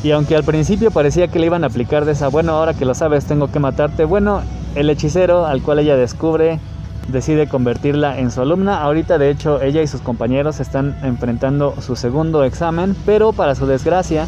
y 0.02 0.12
aunque 0.12 0.36
al 0.36 0.44
principio 0.44 0.90
parecía 0.90 1.28
que 1.28 1.38
le 1.38 1.46
iban 1.46 1.64
a 1.64 1.66
aplicar 1.66 2.04
de 2.04 2.12
esa, 2.12 2.28
bueno, 2.28 2.52
ahora 2.52 2.74
que 2.74 2.84
lo 2.84 2.94
sabes 2.94 3.26
tengo 3.26 3.50
que 3.50 3.58
matarte, 3.58 4.04
bueno, 4.04 4.40
el 4.74 4.88
hechicero 4.88 5.46
al 5.46 5.62
cual 5.62 5.80
ella 5.80 5.96
descubre 5.96 6.60
decide 7.08 7.48
convertirla 7.48 8.18
en 8.18 8.30
su 8.30 8.40
alumna. 8.40 8.82
Ahorita 8.82 9.18
de 9.18 9.30
hecho 9.30 9.60
ella 9.62 9.82
y 9.82 9.86
sus 9.86 10.00
compañeros 10.00 10.60
están 10.60 10.96
enfrentando 11.02 11.74
su 11.80 11.96
segundo 11.96 12.44
examen, 12.44 12.96
pero 13.04 13.32
para 13.32 13.54
su 13.54 13.66
desgracia 13.66 14.26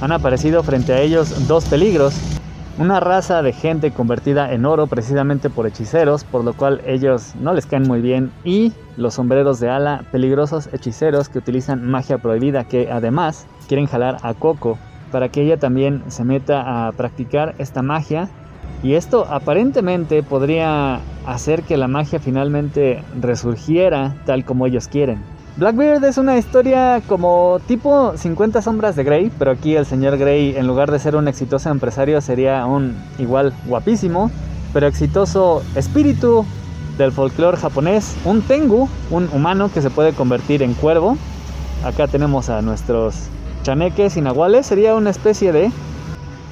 han 0.00 0.12
aparecido 0.12 0.62
frente 0.62 0.92
a 0.92 1.00
ellos 1.00 1.48
dos 1.48 1.64
peligros. 1.64 2.14
Una 2.78 3.00
raza 3.00 3.42
de 3.42 3.52
gente 3.52 3.90
convertida 3.90 4.52
en 4.52 4.64
oro 4.64 4.86
precisamente 4.86 5.50
por 5.50 5.66
hechiceros, 5.66 6.22
por 6.22 6.44
lo 6.44 6.52
cual 6.52 6.80
ellos 6.86 7.34
no 7.40 7.52
les 7.52 7.66
caen 7.66 7.88
muy 7.88 8.00
bien, 8.00 8.30
y 8.44 8.72
los 8.96 9.14
sombreros 9.14 9.58
de 9.58 9.68
ala, 9.68 10.04
peligrosos 10.12 10.68
hechiceros 10.72 11.28
que 11.28 11.38
utilizan 11.38 11.90
magia 11.90 12.18
prohibida, 12.18 12.64
que 12.64 12.88
además 12.90 13.46
quieren 13.66 13.86
jalar 13.86 14.18
a 14.22 14.34
Coco 14.34 14.78
para 15.10 15.28
que 15.28 15.42
ella 15.42 15.56
también 15.56 16.04
se 16.08 16.24
meta 16.24 16.86
a 16.86 16.92
practicar 16.92 17.54
esta 17.58 17.82
magia. 17.82 18.28
Y 18.82 18.94
esto 18.94 19.26
aparentemente 19.28 20.22
podría 20.22 21.00
hacer 21.26 21.62
que 21.62 21.76
la 21.76 21.88
magia 21.88 22.20
finalmente 22.20 23.02
resurgiera 23.20 24.14
tal 24.24 24.44
como 24.44 24.66
ellos 24.66 24.86
quieren. 24.86 25.20
Blackbeard 25.58 26.04
es 26.04 26.18
una 26.18 26.38
historia 26.38 27.02
como 27.08 27.60
tipo 27.66 28.16
50 28.16 28.62
sombras 28.62 28.94
de 28.94 29.02
Grey, 29.02 29.32
pero 29.40 29.50
aquí 29.50 29.74
el 29.74 29.86
señor 29.86 30.16
Grey 30.16 30.54
en 30.56 30.68
lugar 30.68 30.92
de 30.92 31.00
ser 31.00 31.16
un 31.16 31.26
exitoso 31.26 31.68
empresario 31.68 32.20
sería 32.20 32.64
un 32.64 32.96
igual 33.18 33.52
guapísimo, 33.66 34.30
pero 34.72 34.86
exitoso 34.86 35.64
espíritu 35.74 36.46
del 36.96 37.10
folclore 37.10 37.56
japonés, 37.56 38.16
un 38.24 38.42
Tengu, 38.42 38.88
un 39.10 39.28
humano 39.32 39.68
que 39.74 39.82
se 39.82 39.90
puede 39.90 40.12
convertir 40.12 40.62
en 40.62 40.74
cuervo. 40.74 41.16
Acá 41.84 42.06
tenemos 42.06 42.50
a 42.50 42.62
nuestros 42.62 43.26
chaneques 43.64 44.16
inaguales, 44.16 44.64
sería 44.64 44.94
una 44.94 45.10
especie 45.10 45.50
de... 45.50 45.72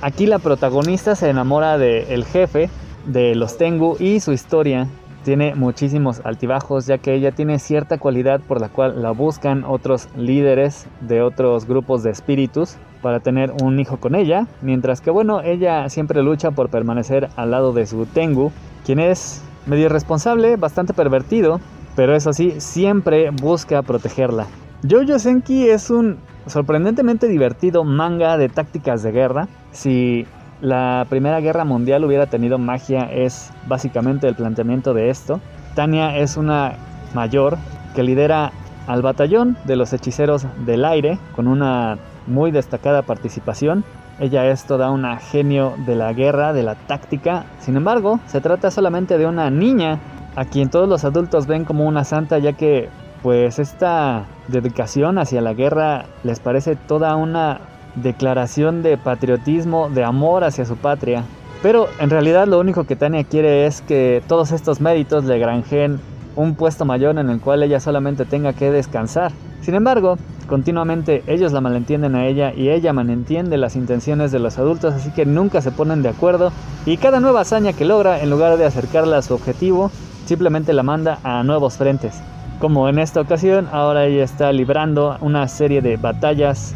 Aquí 0.03 0.26
la 0.26 0.41
protagonista 0.41 1.14
se 1.14 1.31
enamora 1.31 1.79
del 1.79 2.25
jefe 2.25 2.70
de 3.06 3.37
los 3.37 3.56
Tengu 3.56 3.96
y 4.01 4.19
su 4.19 4.32
historia 4.32 4.89
tiene 5.26 5.56
muchísimos 5.56 6.20
altibajos 6.22 6.86
ya 6.86 6.98
que 6.98 7.12
ella 7.12 7.32
tiene 7.32 7.58
cierta 7.58 7.98
cualidad 7.98 8.40
por 8.46 8.60
la 8.60 8.68
cual 8.68 9.02
la 9.02 9.10
buscan 9.10 9.64
otros 9.64 10.08
líderes 10.16 10.86
de 11.00 11.20
otros 11.20 11.66
grupos 11.66 12.04
de 12.04 12.10
espíritus 12.12 12.76
para 13.02 13.18
tener 13.18 13.52
un 13.60 13.80
hijo 13.80 13.96
con 13.96 14.14
ella, 14.14 14.46
mientras 14.62 15.00
que 15.00 15.10
bueno, 15.10 15.40
ella 15.40 15.88
siempre 15.88 16.22
lucha 16.22 16.52
por 16.52 16.68
permanecer 16.68 17.28
al 17.34 17.50
lado 17.50 17.72
de 17.72 17.86
su 17.86 18.06
Tengu, 18.06 18.52
quien 18.84 19.00
es 19.00 19.42
medio 19.66 19.88
responsable, 19.88 20.54
bastante 20.54 20.94
pervertido, 20.94 21.60
pero 21.96 22.14
eso 22.14 22.32
sí, 22.32 22.54
siempre 22.58 23.30
busca 23.30 23.82
protegerla. 23.82 24.46
Jojo 24.88 25.18
Senki 25.18 25.68
es 25.68 25.90
un 25.90 26.18
sorprendentemente 26.46 27.26
divertido 27.26 27.82
manga 27.82 28.38
de 28.38 28.48
tácticas 28.48 29.02
de 29.02 29.10
guerra. 29.10 29.48
Si 29.72 30.24
la 30.60 31.06
Primera 31.08 31.41
Guerra 31.41 31.65
Mundial 31.65 32.05
hubiera 32.05 32.27
tenido 32.27 32.58
magia 32.58 33.10
es 33.13 33.53
básicamente 33.67 34.29
el 34.29 34.34
planteamiento 34.34 34.94
de 34.94 35.10
esto. 35.10 35.41
Tania 35.75 36.17
es 36.17 36.36
una 36.36 36.75
mayor 37.15 37.58
que 37.94 38.03
lidera 38.03 38.53
al 38.86 39.03
batallón 39.03 39.56
de 39.65 39.77
los 39.77 39.93
hechiceros 39.93 40.46
del 40.65 40.84
aire 40.84 41.19
con 41.34 41.48
una 41.48 41.98
muy 42.27 42.51
destacada 42.51 43.03
participación. 43.03 43.84
Ella 44.19 44.46
es 44.46 44.65
toda 44.65 44.91
una 44.91 45.19
genio 45.19 45.75
de 45.84 45.94
la 45.94 46.13
guerra, 46.13 46.53
de 46.53 46.63
la 46.63 46.75
táctica. 46.75 47.44
Sin 47.60 47.77
embargo, 47.77 48.20
se 48.27 48.41
trata 48.41 48.70
solamente 48.70 49.19
de 49.19 49.27
una 49.27 49.51
niña 49.51 49.98
a 50.36 50.44
quien 50.44 50.70
todos 50.70 50.89
los 50.89 51.05
adultos 51.05 51.46
ven 51.46 51.65
como 51.65 51.86
una 51.86 52.05
santa 52.05 52.39
ya 52.39 52.53
que 52.55 52.89
pues 53.22 53.58
esta 53.58 54.25
dedicación 54.48 55.19
hacia 55.19 55.41
la 55.41 55.55
guerra 55.55 56.05
les 56.22 56.41
parece 56.41 56.77
toda 56.77 57.17
una 57.17 57.60
declaración 57.96 58.82
de 58.82 58.96
patriotismo, 58.96 59.88
de 59.91 60.05
amor 60.05 60.44
hacia 60.44 60.65
su 60.65 60.76
patria. 60.76 61.24
Pero 61.62 61.88
en 61.98 62.10
realidad 62.10 62.46
lo 62.46 62.60
único 62.60 62.84
que 62.84 62.96
Tania 62.96 63.24
quiere 63.24 63.67
es 63.67 63.81
que 63.81 64.22
todos 64.29 64.53
estos 64.53 64.81
méritos 64.81 65.24
le 65.24 65.38
granjeen 65.38 66.00
un 66.36 66.55
puesto 66.55 66.84
mayor 66.84 67.19
en 67.19 67.31
el 67.31 67.41
cual 67.41 67.62
ella 67.62 67.81
solamente 67.81 68.24
tenga 68.26 68.53
que 68.53 68.70
descansar. 68.70 69.32
Sin 69.62 69.74
embargo, 69.74 70.19
continuamente 70.46 71.24
ellos 71.26 71.53
la 71.53 71.60
malentienden 71.60 72.15
a 72.15 72.26
ella 72.26 72.53
y 72.55 72.69
ella 72.69 72.93
malentiende 72.93 73.56
las 73.56 73.74
intenciones 73.74 74.31
de 74.31 74.38
los 74.38 74.58
adultos, 74.58 74.94
así 74.94 75.10
que 75.10 75.24
nunca 75.24 75.62
se 75.62 75.72
ponen 75.72 76.03
de 76.03 76.10
acuerdo 76.10 76.53
y 76.84 76.98
cada 76.98 77.20
nueva 77.20 77.41
hazaña 77.41 77.72
que 77.72 77.86
logra, 77.86 78.20
en 78.20 78.31
lugar 78.31 78.58
de 78.58 78.67
acercarla 78.67 79.19
a 79.19 79.22
su 79.22 79.34
objetivo, 79.34 79.91
simplemente 80.26 80.72
la 80.72 80.82
manda 80.82 81.19
a 81.24 81.43
nuevos 81.43 81.79
frentes. 81.79 82.20
Como 82.60 82.88
en 82.88 82.98
esta 82.98 83.20
ocasión, 83.20 83.69
ahora 83.72 84.05
ella 84.05 84.24
está 84.24 84.53
librando 84.53 85.17
una 85.20 85.48
serie 85.48 85.82
de 85.82 85.96
batallas 85.96 86.74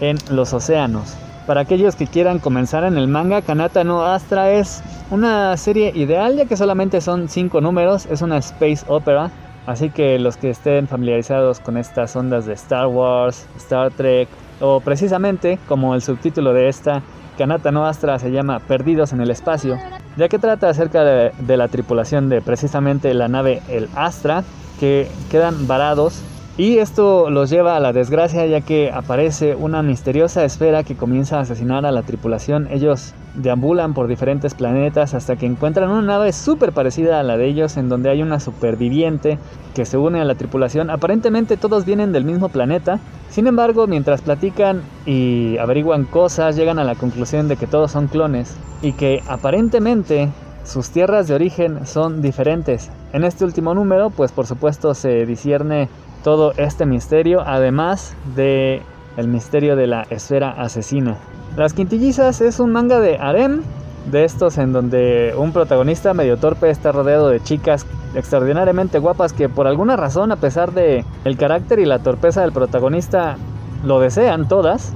en 0.00 0.18
los 0.30 0.52
océanos. 0.52 1.16
Para 1.46 1.62
aquellos 1.62 1.96
que 1.96 2.06
quieran 2.06 2.40
comenzar 2.40 2.84
en 2.84 2.98
el 2.98 3.08
manga, 3.08 3.40
Kanata 3.40 3.82
no 3.82 4.04
Astra 4.04 4.52
es 4.52 4.82
una 5.10 5.56
serie 5.56 5.92
ideal 5.94 6.36
ya 6.36 6.44
que 6.44 6.58
solamente 6.58 7.00
son 7.00 7.28
5 7.28 7.62
números, 7.62 8.04
es 8.06 8.20
una 8.20 8.36
space 8.36 8.84
opera, 8.86 9.30
así 9.66 9.88
que 9.88 10.18
los 10.18 10.36
que 10.36 10.50
estén 10.50 10.88
familiarizados 10.88 11.60
con 11.60 11.78
estas 11.78 12.14
ondas 12.16 12.44
de 12.44 12.52
Star 12.52 12.86
Wars, 12.88 13.46
Star 13.56 13.90
Trek 13.92 14.28
o 14.60 14.80
precisamente 14.80 15.58
como 15.68 15.94
el 15.94 16.02
subtítulo 16.02 16.52
de 16.52 16.68
esta, 16.68 17.02
Kanata 17.38 17.72
no 17.72 17.86
Astra 17.86 18.18
se 18.18 18.30
llama 18.30 18.58
Perdidos 18.58 19.14
en 19.14 19.22
el 19.22 19.30
Espacio, 19.30 19.78
ya 20.18 20.28
que 20.28 20.38
trata 20.38 20.68
acerca 20.68 21.02
de, 21.02 21.32
de 21.38 21.56
la 21.56 21.68
tripulación 21.68 22.28
de 22.28 22.42
precisamente 22.42 23.14
la 23.14 23.28
nave 23.28 23.62
el 23.68 23.88
Astra, 23.94 24.44
que 24.78 25.08
quedan 25.30 25.66
varados 25.66 26.20
y 26.58 26.78
esto 26.78 27.30
los 27.30 27.50
lleva 27.50 27.76
a 27.76 27.80
la 27.80 27.92
desgracia 27.92 28.44
ya 28.44 28.60
que 28.62 28.90
aparece 28.90 29.54
una 29.54 29.80
misteriosa 29.84 30.44
esfera 30.44 30.82
que 30.82 30.96
comienza 30.96 31.38
a 31.38 31.42
asesinar 31.42 31.86
a 31.86 31.92
la 31.92 32.02
tripulación. 32.02 32.66
Ellos 32.72 33.14
deambulan 33.36 33.94
por 33.94 34.08
diferentes 34.08 34.54
planetas 34.54 35.14
hasta 35.14 35.36
que 35.36 35.46
encuentran 35.46 35.88
una 35.88 36.02
nave 36.02 36.32
súper 36.32 36.72
parecida 36.72 37.20
a 37.20 37.22
la 37.22 37.36
de 37.36 37.46
ellos 37.46 37.76
en 37.76 37.88
donde 37.88 38.10
hay 38.10 38.22
una 38.22 38.40
superviviente 38.40 39.38
que 39.72 39.84
se 39.84 39.98
une 39.98 40.20
a 40.20 40.24
la 40.24 40.34
tripulación. 40.34 40.90
Aparentemente 40.90 41.56
todos 41.56 41.84
vienen 41.84 42.10
del 42.10 42.24
mismo 42.24 42.48
planeta. 42.48 42.98
Sin 43.30 43.46
embargo, 43.46 43.86
mientras 43.86 44.22
platican 44.22 44.82
y 45.06 45.58
averiguan 45.58 46.06
cosas, 46.06 46.56
llegan 46.56 46.80
a 46.80 46.84
la 46.84 46.96
conclusión 46.96 47.46
de 47.46 47.56
que 47.56 47.68
todos 47.68 47.92
son 47.92 48.08
clones 48.08 48.56
y 48.82 48.94
que 48.94 49.22
aparentemente 49.28 50.28
sus 50.64 50.90
tierras 50.90 51.28
de 51.28 51.34
origen 51.34 51.86
son 51.86 52.20
diferentes. 52.20 52.90
En 53.12 53.22
este 53.22 53.44
último 53.44 53.74
número, 53.74 54.10
pues 54.10 54.32
por 54.32 54.46
supuesto 54.46 54.92
se 54.94 55.24
discierne 55.24 55.88
todo 56.22 56.52
este 56.56 56.86
misterio, 56.86 57.42
además 57.46 58.14
de 58.36 58.82
el 59.16 59.28
misterio 59.28 59.76
de 59.76 59.86
la 59.86 60.02
esfera 60.10 60.50
asesina. 60.50 61.16
Las 61.56 61.72
quintillizas 61.72 62.40
es 62.40 62.60
un 62.60 62.70
manga 62.70 63.00
de 63.00 63.18
harem, 63.18 63.62
de 64.10 64.24
estos 64.24 64.58
en 64.58 64.72
donde 64.72 65.34
un 65.36 65.52
protagonista 65.52 66.14
medio 66.14 66.36
torpe 66.36 66.70
está 66.70 66.92
rodeado 66.92 67.28
de 67.28 67.42
chicas 67.42 67.84
extraordinariamente 68.14 68.98
guapas 68.98 69.32
que 69.32 69.48
por 69.48 69.66
alguna 69.66 69.96
razón, 69.96 70.32
a 70.32 70.36
pesar 70.36 70.72
de 70.72 71.04
el 71.24 71.36
carácter 71.36 71.78
y 71.78 71.84
la 71.84 71.98
torpeza 71.98 72.40
del 72.40 72.52
protagonista, 72.52 73.36
lo 73.84 74.00
desean 74.00 74.48
todas. 74.48 74.92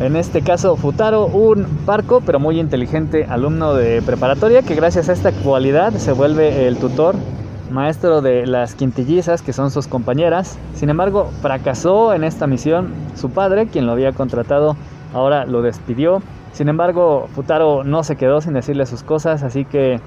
En 0.00 0.16
este 0.16 0.42
caso, 0.42 0.76
Futaro, 0.76 1.26
un 1.26 1.64
parco 1.84 2.20
pero 2.24 2.40
muy 2.40 2.58
inteligente 2.58 3.26
alumno 3.28 3.74
de 3.74 4.02
preparatoria 4.02 4.62
que 4.62 4.74
gracias 4.74 5.08
a 5.08 5.12
esta 5.12 5.30
cualidad 5.32 5.92
se 5.94 6.12
vuelve 6.12 6.66
el 6.66 6.78
tutor 6.78 7.14
maestro 7.74 8.22
de 8.22 8.46
las 8.46 8.74
quintillizas, 8.74 9.42
que 9.42 9.52
son 9.52 9.70
sus 9.70 9.86
compañeras. 9.86 10.58
Sin 10.74 10.88
embargo, 10.88 11.30
fracasó 11.42 12.14
en 12.14 12.24
esta 12.24 12.46
misión. 12.46 12.94
Su 13.16 13.30
padre, 13.30 13.66
quien 13.66 13.86
lo 13.86 13.92
había 13.92 14.12
contratado, 14.12 14.76
ahora 15.12 15.44
lo 15.44 15.60
despidió. 15.60 16.22
Sin 16.52 16.68
embargo, 16.68 17.28
Futaro 17.34 17.84
no 17.84 18.04
se 18.04 18.16
quedó 18.16 18.40
sin 18.40 18.54
decirle 18.54 18.86
sus 18.86 19.02
cosas, 19.02 19.42
así 19.42 19.64
que, 19.64 20.00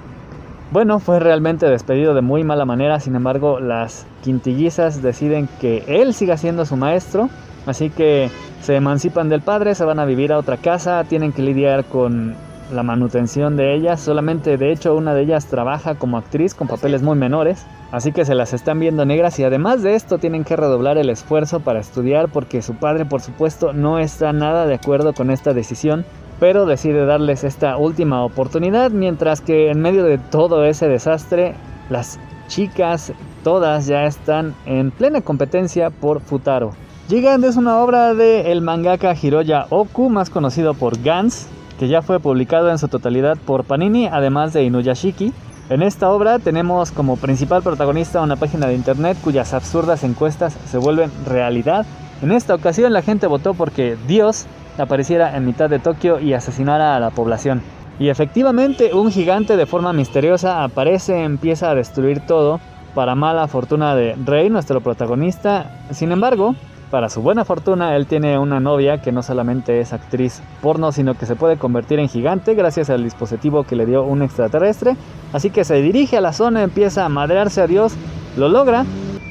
bueno, 0.72 0.98
fue 0.98 1.20
realmente 1.20 1.66
despedido 1.66 2.14
de 2.14 2.22
muy 2.22 2.42
mala 2.42 2.64
manera. 2.64 3.00
Sin 3.00 3.14
embargo, 3.14 3.60
las 3.60 4.06
quintillizas 4.22 5.02
deciden 5.02 5.48
que 5.60 5.84
él 5.86 6.14
siga 6.14 6.38
siendo 6.38 6.64
su 6.64 6.76
maestro, 6.76 7.28
así 7.66 7.90
que 7.90 8.30
se 8.62 8.76
emancipan 8.76 9.28
del 9.28 9.42
padre, 9.42 9.74
se 9.74 9.84
van 9.84 9.98
a 9.98 10.06
vivir 10.06 10.32
a 10.32 10.38
otra 10.38 10.56
casa, 10.56 11.04
tienen 11.04 11.32
que 11.32 11.42
lidiar 11.42 11.84
con 11.84 12.34
la 12.72 12.82
manutención 12.82 13.56
de 13.56 13.74
ellas. 13.74 14.00
Solamente, 14.00 14.56
de 14.56 14.72
hecho, 14.72 14.94
una 14.94 15.14
de 15.14 15.22
ellas 15.22 15.46
trabaja 15.46 15.94
como 15.94 16.18
actriz 16.18 16.54
con 16.54 16.68
papeles 16.68 17.02
muy 17.02 17.16
menores, 17.16 17.66
así 17.92 18.12
que 18.12 18.24
se 18.24 18.34
las 18.34 18.52
están 18.52 18.78
viendo 18.78 19.04
negras 19.04 19.38
y 19.38 19.44
además 19.44 19.82
de 19.82 19.94
esto 19.94 20.18
tienen 20.18 20.44
que 20.44 20.56
redoblar 20.56 20.98
el 20.98 21.10
esfuerzo 21.10 21.60
para 21.60 21.80
estudiar 21.80 22.28
porque 22.28 22.62
su 22.62 22.74
padre, 22.74 23.04
por 23.04 23.20
supuesto, 23.20 23.72
no 23.72 23.98
está 23.98 24.32
nada 24.32 24.66
de 24.66 24.74
acuerdo 24.74 25.12
con 25.14 25.30
esta 25.30 25.52
decisión, 25.52 26.04
pero 26.40 26.66
decide 26.66 27.04
darles 27.04 27.44
esta 27.44 27.76
última 27.76 28.24
oportunidad, 28.24 28.90
mientras 28.90 29.40
que 29.40 29.70
en 29.70 29.80
medio 29.80 30.04
de 30.04 30.18
todo 30.18 30.64
ese 30.64 30.88
desastre, 30.88 31.54
las 31.90 32.18
chicas 32.46 33.12
todas 33.42 33.86
ya 33.86 34.04
están 34.04 34.54
en 34.66 34.90
plena 34.90 35.20
competencia 35.20 35.90
por 35.90 36.20
Futaro. 36.20 36.72
Gigant 37.08 37.44
es 37.44 37.56
una 37.56 37.78
obra 37.78 38.12
de 38.12 38.52
el 38.52 38.60
mangaka 38.60 39.14
Hiroya 39.14 39.66
Oku, 39.70 40.10
más 40.10 40.28
conocido 40.28 40.74
por 40.74 41.00
Gans, 41.02 41.48
que 41.78 41.88
ya 41.88 42.02
fue 42.02 42.20
publicado 42.20 42.70
en 42.70 42.78
su 42.78 42.88
totalidad 42.88 43.38
por 43.38 43.64
Panini, 43.64 44.06
además 44.06 44.52
de 44.52 44.64
Inuyashiki. 44.64 45.32
En 45.70 45.82
esta 45.82 46.10
obra 46.10 46.38
tenemos 46.38 46.90
como 46.90 47.16
principal 47.16 47.62
protagonista 47.62 48.22
una 48.22 48.36
página 48.36 48.66
de 48.66 48.74
internet 48.74 49.16
cuyas 49.22 49.54
absurdas 49.54 50.02
encuestas 50.02 50.56
se 50.66 50.78
vuelven 50.78 51.10
realidad. 51.26 51.86
En 52.22 52.32
esta 52.32 52.54
ocasión 52.54 52.92
la 52.92 53.02
gente 53.02 53.26
votó 53.26 53.54
porque 53.54 53.96
Dios 54.06 54.46
apareciera 54.78 55.36
en 55.36 55.44
mitad 55.44 55.70
de 55.70 55.78
Tokio 55.78 56.20
y 56.20 56.32
asesinara 56.32 56.96
a 56.96 57.00
la 57.00 57.10
población. 57.10 57.62
Y 57.98 58.08
efectivamente 58.08 58.94
un 58.94 59.10
gigante 59.10 59.56
de 59.56 59.66
forma 59.66 59.92
misteriosa 59.92 60.64
aparece, 60.64 61.24
empieza 61.24 61.70
a 61.70 61.74
destruir 61.74 62.20
todo, 62.20 62.60
para 62.94 63.14
mala 63.14 63.46
fortuna 63.48 63.94
de 63.94 64.16
Rey, 64.24 64.50
nuestro 64.50 64.80
protagonista. 64.80 65.70
Sin 65.90 66.10
embargo, 66.10 66.54
para 66.90 67.10
su 67.10 67.20
buena 67.20 67.44
fortuna, 67.44 67.96
él 67.96 68.06
tiene 68.06 68.38
una 68.38 68.60
novia 68.60 69.02
que 69.02 69.12
no 69.12 69.22
solamente 69.22 69.80
es 69.80 69.92
actriz 69.92 70.42
porno, 70.62 70.90
sino 70.90 71.14
que 71.14 71.26
se 71.26 71.36
puede 71.36 71.58
convertir 71.58 71.98
en 71.98 72.08
gigante 72.08 72.54
gracias 72.54 72.88
al 72.88 73.04
dispositivo 73.04 73.64
que 73.64 73.76
le 73.76 73.84
dio 73.84 74.04
un 74.04 74.22
extraterrestre. 74.22 74.96
Así 75.32 75.50
que 75.50 75.64
se 75.64 75.82
dirige 75.82 76.16
a 76.16 76.22
la 76.22 76.32
zona, 76.32 76.62
empieza 76.62 77.04
a 77.04 77.08
madrearse 77.10 77.60
a 77.60 77.66
Dios, 77.66 77.94
lo 78.36 78.48
logra. 78.48 78.86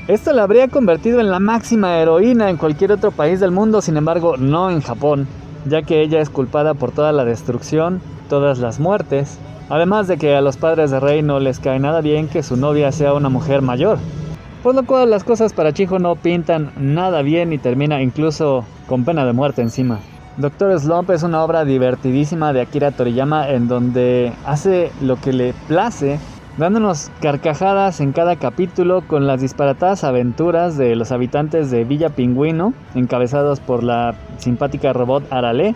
Esto 0.07 0.33
la 0.33 0.43
habría 0.43 0.67
convertido 0.67 1.19
en 1.19 1.31
la 1.31 1.39
máxima 1.39 1.97
heroína 1.97 2.49
en 2.49 2.57
cualquier 2.57 2.91
otro 2.91 3.11
país 3.11 3.39
del 3.39 3.51
mundo, 3.51 3.81
sin 3.81 3.97
embargo 3.97 4.37
no 4.37 4.69
en 4.69 4.81
Japón, 4.81 5.27
ya 5.65 5.81
que 5.81 6.01
ella 6.01 6.21
es 6.21 6.29
culpada 6.29 6.75
por 6.75 6.91
toda 6.91 7.11
la 7.11 7.25
destrucción, 7.25 8.01
todas 8.29 8.59
las 8.59 8.79
muertes, 8.79 9.39
además 9.69 10.07
de 10.07 10.17
que 10.17 10.35
a 10.35 10.41
los 10.41 10.57
padres 10.57 10.91
de 10.91 10.99
Rey 10.99 11.23
no 11.23 11.39
les 11.39 11.59
cae 11.59 11.79
nada 11.79 12.01
bien 12.01 12.27
que 12.27 12.43
su 12.43 12.55
novia 12.55 12.91
sea 12.91 13.13
una 13.13 13.29
mujer 13.29 13.61
mayor. 13.61 13.97
Por 14.67 14.75
lo 14.75 14.83
cual 14.83 15.09
las 15.09 15.23
cosas 15.23 15.53
para 15.53 15.71
Chijo 15.71 15.97
no 15.97 16.17
pintan 16.17 16.73
nada 16.77 17.21
bien 17.21 17.53
y 17.53 17.57
termina 17.57 18.01
incluso 18.01 18.65
con 18.85 19.05
pena 19.05 19.25
de 19.25 19.31
muerte 19.31 19.61
encima. 19.61 19.99
Doctor 20.35 20.77
Slump 20.77 21.09
es 21.11 21.23
una 21.23 21.41
obra 21.41 21.63
divertidísima 21.63 22.51
de 22.51 22.59
Akira 22.59 22.91
Toriyama 22.91 23.47
en 23.47 23.69
donde 23.69 24.33
hace 24.45 24.91
lo 24.99 25.15
que 25.15 25.31
le 25.31 25.53
place, 25.69 26.19
dándonos 26.57 27.09
carcajadas 27.21 28.01
en 28.01 28.11
cada 28.11 28.35
capítulo 28.35 29.07
con 29.07 29.25
las 29.25 29.39
disparatadas 29.39 30.03
aventuras 30.03 30.75
de 30.75 30.97
los 30.97 31.13
habitantes 31.13 31.71
de 31.71 31.85
Villa 31.85 32.09
Pingüino, 32.09 32.73
encabezados 32.93 33.61
por 33.61 33.85
la 33.85 34.15
simpática 34.37 34.91
robot 34.91 35.31
Arale, 35.31 35.75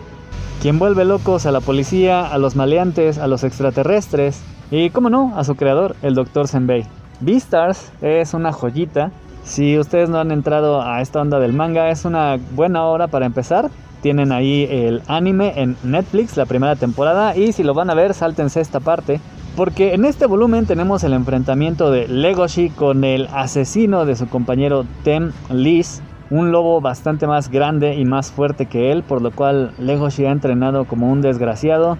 quien 0.60 0.78
vuelve 0.78 1.06
locos 1.06 1.46
a 1.46 1.50
la 1.50 1.60
policía, 1.60 2.26
a 2.26 2.36
los 2.36 2.56
maleantes, 2.56 3.16
a 3.16 3.26
los 3.26 3.42
extraterrestres 3.42 4.42
y, 4.70 4.90
como 4.90 5.08
no, 5.08 5.32
a 5.34 5.44
su 5.44 5.54
creador, 5.54 5.96
el 6.02 6.14
Dr. 6.14 6.46
Senbei. 6.46 6.84
Beastars 7.20 7.92
es 8.00 8.34
una 8.34 8.52
joyita. 8.52 9.10
Si 9.44 9.78
ustedes 9.78 10.08
no 10.08 10.18
han 10.18 10.30
entrado 10.30 10.82
a 10.82 11.00
esta 11.00 11.20
onda 11.20 11.40
del 11.40 11.52
manga, 11.52 11.90
es 11.90 12.04
una 12.04 12.38
buena 12.54 12.84
hora 12.84 13.08
para 13.08 13.26
empezar. 13.26 13.70
Tienen 14.00 14.32
ahí 14.32 14.66
el 14.70 15.02
anime 15.06 15.52
en 15.56 15.76
Netflix, 15.82 16.36
la 16.36 16.46
primera 16.46 16.76
temporada. 16.76 17.36
Y 17.36 17.52
si 17.52 17.62
lo 17.62 17.74
van 17.74 17.90
a 17.90 17.94
ver, 17.94 18.14
sáltense 18.14 18.60
esta 18.60 18.80
parte. 18.80 19.20
Porque 19.56 19.94
en 19.94 20.04
este 20.04 20.26
volumen 20.26 20.66
tenemos 20.66 21.04
el 21.04 21.12
enfrentamiento 21.12 21.90
de 21.90 22.08
Legoshi 22.08 22.70
con 22.70 23.04
el 23.04 23.28
asesino 23.32 24.06
de 24.06 24.16
su 24.16 24.28
compañero 24.28 24.86
Tem 25.04 25.32
Liz. 25.50 26.00
Un 26.30 26.50
lobo 26.50 26.80
bastante 26.80 27.26
más 27.26 27.50
grande 27.50 27.94
y 27.94 28.06
más 28.06 28.32
fuerte 28.32 28.66
que 28.66 28.90
él, 28.90 29.02
por 29.02 29.20
lo 29.20 29.30
cual 29.30 29.72
Legoshi 29.78 30.24
ha 30.24 30.30
entrenado 30.30 30.86
como 30.86 31.12
un 31.12 31.20
desgraciado 31.20 31.98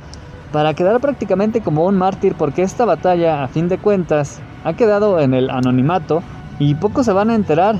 para 0.52 0.74
quedar 0.74 1.00
prácticamente 1.00 1.62
como 1.62 1.86
un 1.86 1.96
mártir 1.96 2.34
porque 2.34 2.62
esta 2.62 2.84
batalla, 2.84 3.42
a 3.42 3.48
fin 3.48 3.68
de 3.68 3.78
cuentas, 3.78 4.40
ha 4.64 4.72
quedado 4.74 5.20
en 5.20 5.34
el 5.34 5.50
anonimato 5.50 6.22
y 6.58 6.74
pocos 6.74 7.06
se 7.06 7.12
van 7.12 7.30
a 7.30 7.34
enterar 7.34 7.76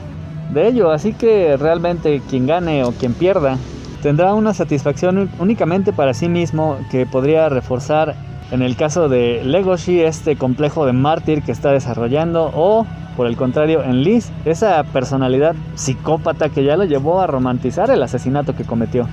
de 0.53 0.69
ello, 0.69 0.91
así 0.91 1.13
que 1.13 1.57
realmente 1.57 2.21
quien 2.29 2.47
gane 2.47 2.85
o 2.85 2.93
quien 2.93 3.15
pierda 3.15 3.59
tendrá 4.03 4.35
una 4.35 4.53
satisfacción 4.53 5.31
únicamente 5.39 5.93
para 5.93 6.13
sí 6.13 6.29
mismo 6.29 6.77
que 6.91 7.07
podría 7.07 7.49
reforzar 7.49 8.15
en 8.51 8.61
el 8.61 8.77
caso 8.77 9.09
de 9.09 9.43
Legoshi 9.45 10.01
este 10.01 10.37
complejo 10.37 10.85
de 10.85 10.93
mártir 10.93 11.43
que 11.43 11.53
está 11.53 11.73
desarrollando 11.73 12.51
o 12.55 12.87
por 13.17 13.27
el 13.27 13.37
contrario 13.37 13.83
en 13.83 14.03
Liz 14.03 14.31
esa 14.45 14.83
personalidad 14.85 15.55
psicópata 15.75 16.49
que 16.49 16.65
ya 16.65 16.77
lo 16.77 16.85
llevó 16.85 17.21
a 17.21 17.27
romantizar 17.27 17.91
el 17.91 18.03
asesinato 18.03 18.55
que 18.55 18.65
cometió. 18.65 19.07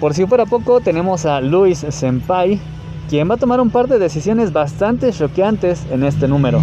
Por 0.00 0.14
si 0.14 0.26
fuera 0.26 0.46
poco 0.46 0.80
tenemos 0.80 1.26
a 1.26 1.40
Luis 1.40 1.84
Senpai 1.88 2.60
quien 3.08 3.28
va 3.30 3.34
a 3.34 3.38
tomar 3.38 3.60
un 3.60 3.70
par 3.70 3.88
de 3.88 3.98
decisiones 3.98 4.52
bastante 4.52 5.12
choqueantes 5.12 5.86
en 5.90 6.04
este 6.04 6.28
número. 6.28 6.60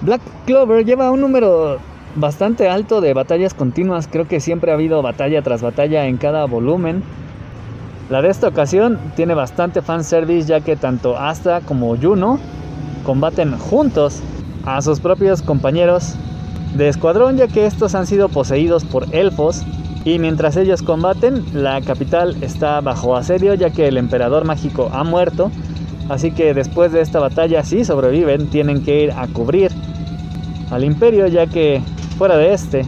Black 0.00 0.20
Clover 0.46 0.84
lleva 0.84 1.10
un 1.10 1.20
número 1.20 1.78
bastante 2.16 2.68
alto 2.68 3.00
de 3.00 3.14
batallas 3.14 3.54
continuas, 3.54 4.08
creo 4.10 4.28
que 4.28 4.40
siempre 4.40 4.70
ha 4.70 4.74
habido 4.74 5.02
batalla 5.02 5.42
tras 5.42 5.62
batalla 5.62 6.06
en 6.06 6.16
cada 6.16 6.44
volumen. 6.44 7.02
La 8.10 8.20
de 8.22 8.28
esta 8.28 8.48
ocasión 8.48 8.98
tiene 9.16 9.34
bastante 9.34 9.82
fanservice 9.82 10.46
ya 10.46 10.60
que 10.60 10.76
tanto 10.76 11.16
Asta 11.16 11.60
como 11.62 11.96
Juno 11.96 12.38
combaten 13.04 13.56
juntos 13.58 14.20
a 14.66 14.80
sus 14.82 15.00
propios 15.00 15.42
compañeros 15.42 16.14
de 16.74 16.88
escuadrón 16.88 17.36
ya 17.36 17.48
que 17.48 17.66
estos 17.66 17.94
han 17.94 18.06
sido 18.06 18.28
poseídos 18.28 18.84
por 18.84 19.06
elfos 19.14 19.64
y 20.04 20.18
mientras 20.18 20.56
ellos 20.56 20.82
combaten 20.82 21.44
la 21.54 21.80
capital 21.80 22.36
está 22.42 22.80
bajo 22.80 23.16
asedio 23.16 23.54
ya 23.54 23.70
que 23.70 23.88
el 23.88 23.96
emperador 23.96 24.44
mágico 24.44 24.90
ha 24.92 25.04
muerto 25.04 25.50
así 26.08 26.32
que 26.32 26.54
después 26.54 26.92
de 26.92 27.00
esta 27.00 27.20
batalla 27.20 27.64
si 27.64 27.84
sobreviven 27.84 28.48
tienen 28.48 28.84
que 28.84 29.04
ir 29.04 29.12
a 29.12 29.26
cubrir 29.28 29.70
al 30.70 30.84
imperio 30.84 31.26
ya 31.26 31.46
que 31.46 31.82
fuera 32.18 32.36
de 32.36 32.52
este 32.52 32.84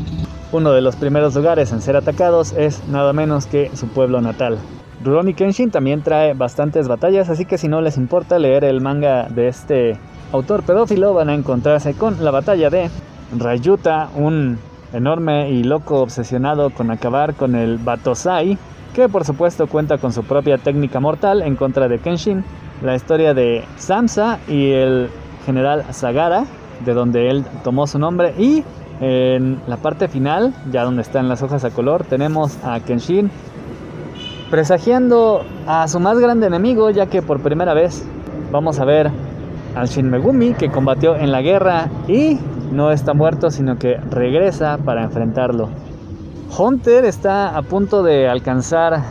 uno 0.52 0.73
de 0.73 0.80
los 0.80 0.96
primeros 0.96 1.35
lugares 1.35 1.73
en 1.73 1.82
ser 1.82 1.96
atacados 1.96 2.52
es 2.52 2.87
nada 2.88 3.12
menos 3.12 3.46
que 3.46 3.70
su 3.75 3.88
pueblo 3.88 4.20
natal. 4.20 4.58
Rurouni 5.04 5.35
Kenshin 5.35 5.70
también 5.70 6.02
trae 6.02 6.35
bastantes 6.35 6.88
batallas, 6.88 7.28
así 7.28 7.44
que 7.44 7.58
si 7.58 7.68
no 7.68 7.80
les 7.80 7.96
importa 7.96 8.38
leer 8.38 8.64
el 8.64 8.80
manga 8.80 9.28
de 9.28 9.49
este 9.49 9.99
autor 10.32 10.62
pedófilo, 10.62 11.14
van 11.14 11.28
a 11.28 11.35
encontrarse 11.35 11.94
con 11.94 12.25
la 12.25 12.30
batalla 12.30 12.70
de 12.70 12.90
Rayuta, 13.37 14.08
un 14.16 14.58
enorme 14.93 15.50
y 15.50 15.62
loco 15.64 16.00
obsesionado 16.00 16.71
con 16.71 16.90
acabar 16.90 17.35
con 17.35 17.55
el 17.55 17.78
Batosai, 17.78 18.59
que 18.95 19.09
por 19.09 19.25
supuesto 19.25 19.66
cuenta 19.66 19.99
con 19.99 20.12
su 20.12 20.23
propia 20.23 20.59
técnica 20.59 21.00
mortal 21.00 21.43
en 21.43 21.57
contra 21.57 21.88
de 21.88 21.99
Kenshin, 21.99 22.45
la 22.83 22.95
historia 22.95 23.35
de 23.35 23.64
Samsa 23.76 24.38
y 24.49 24.71
el 24.71 25.11
general 25.45 25.85
Sagara, 25.90 26.45
de 26.85 26.95
donde 26.95 27.28
él 27.31 27.45
tomó 27.64 27.87
su 27.87 27.99
nombre, 27.99 28.35
y 28.38 28.64
en 29.00 29.61
la 29.66 29.76
parte 29.76 30.09
final, 30.09 30.55
ya 30.71 30.85
donde 30.85 31.02
están 31.02 31.28
las 31.28 31.43
hojas 31.43 31.64
a 31.64 31.71
color, 31.71 32.05
tenemos 32.05 32.57
a 32.64 32.81
Kenshin 32.81 33.31
presagiando 34.50 35.45
a 35.66 35.88
su 35.88 36.00
más 36.00 36.19
grande 36.19 36.47
enemigo, 36.47 36.90
ya 36.90 37.07
que 37.07 37.21
por 37.21 37.40
primera 37.40 37.75
vez 37.75 38.07
vamos 38.50 38.78
a 38.78 38.85
ver 38.85 39.11
al 39.75 39.88
Shin 39.88 40.09
Megumi 40.09 40.55
que 40.55 40.71
combatió 40.71 41.16
en 41.16 41.33
la 41.33 41.43
guerra 41.43 41.88
y 42.09 42.38
no 42.73 42.90
está 42.90 43.14
muerto, 43.14 43.50
sino 43.50 43.78
que 43.78 43.96
regresa 43.96 44.78
para 44.78 45.04
enfrentarlo. 45.04 45.68
Hunter 46.56 47.04
está 47.04 47.56
a 47.56 47.62
punto 47.62 48.02
de 48.02 48.28
alcanzar 48.28 49.02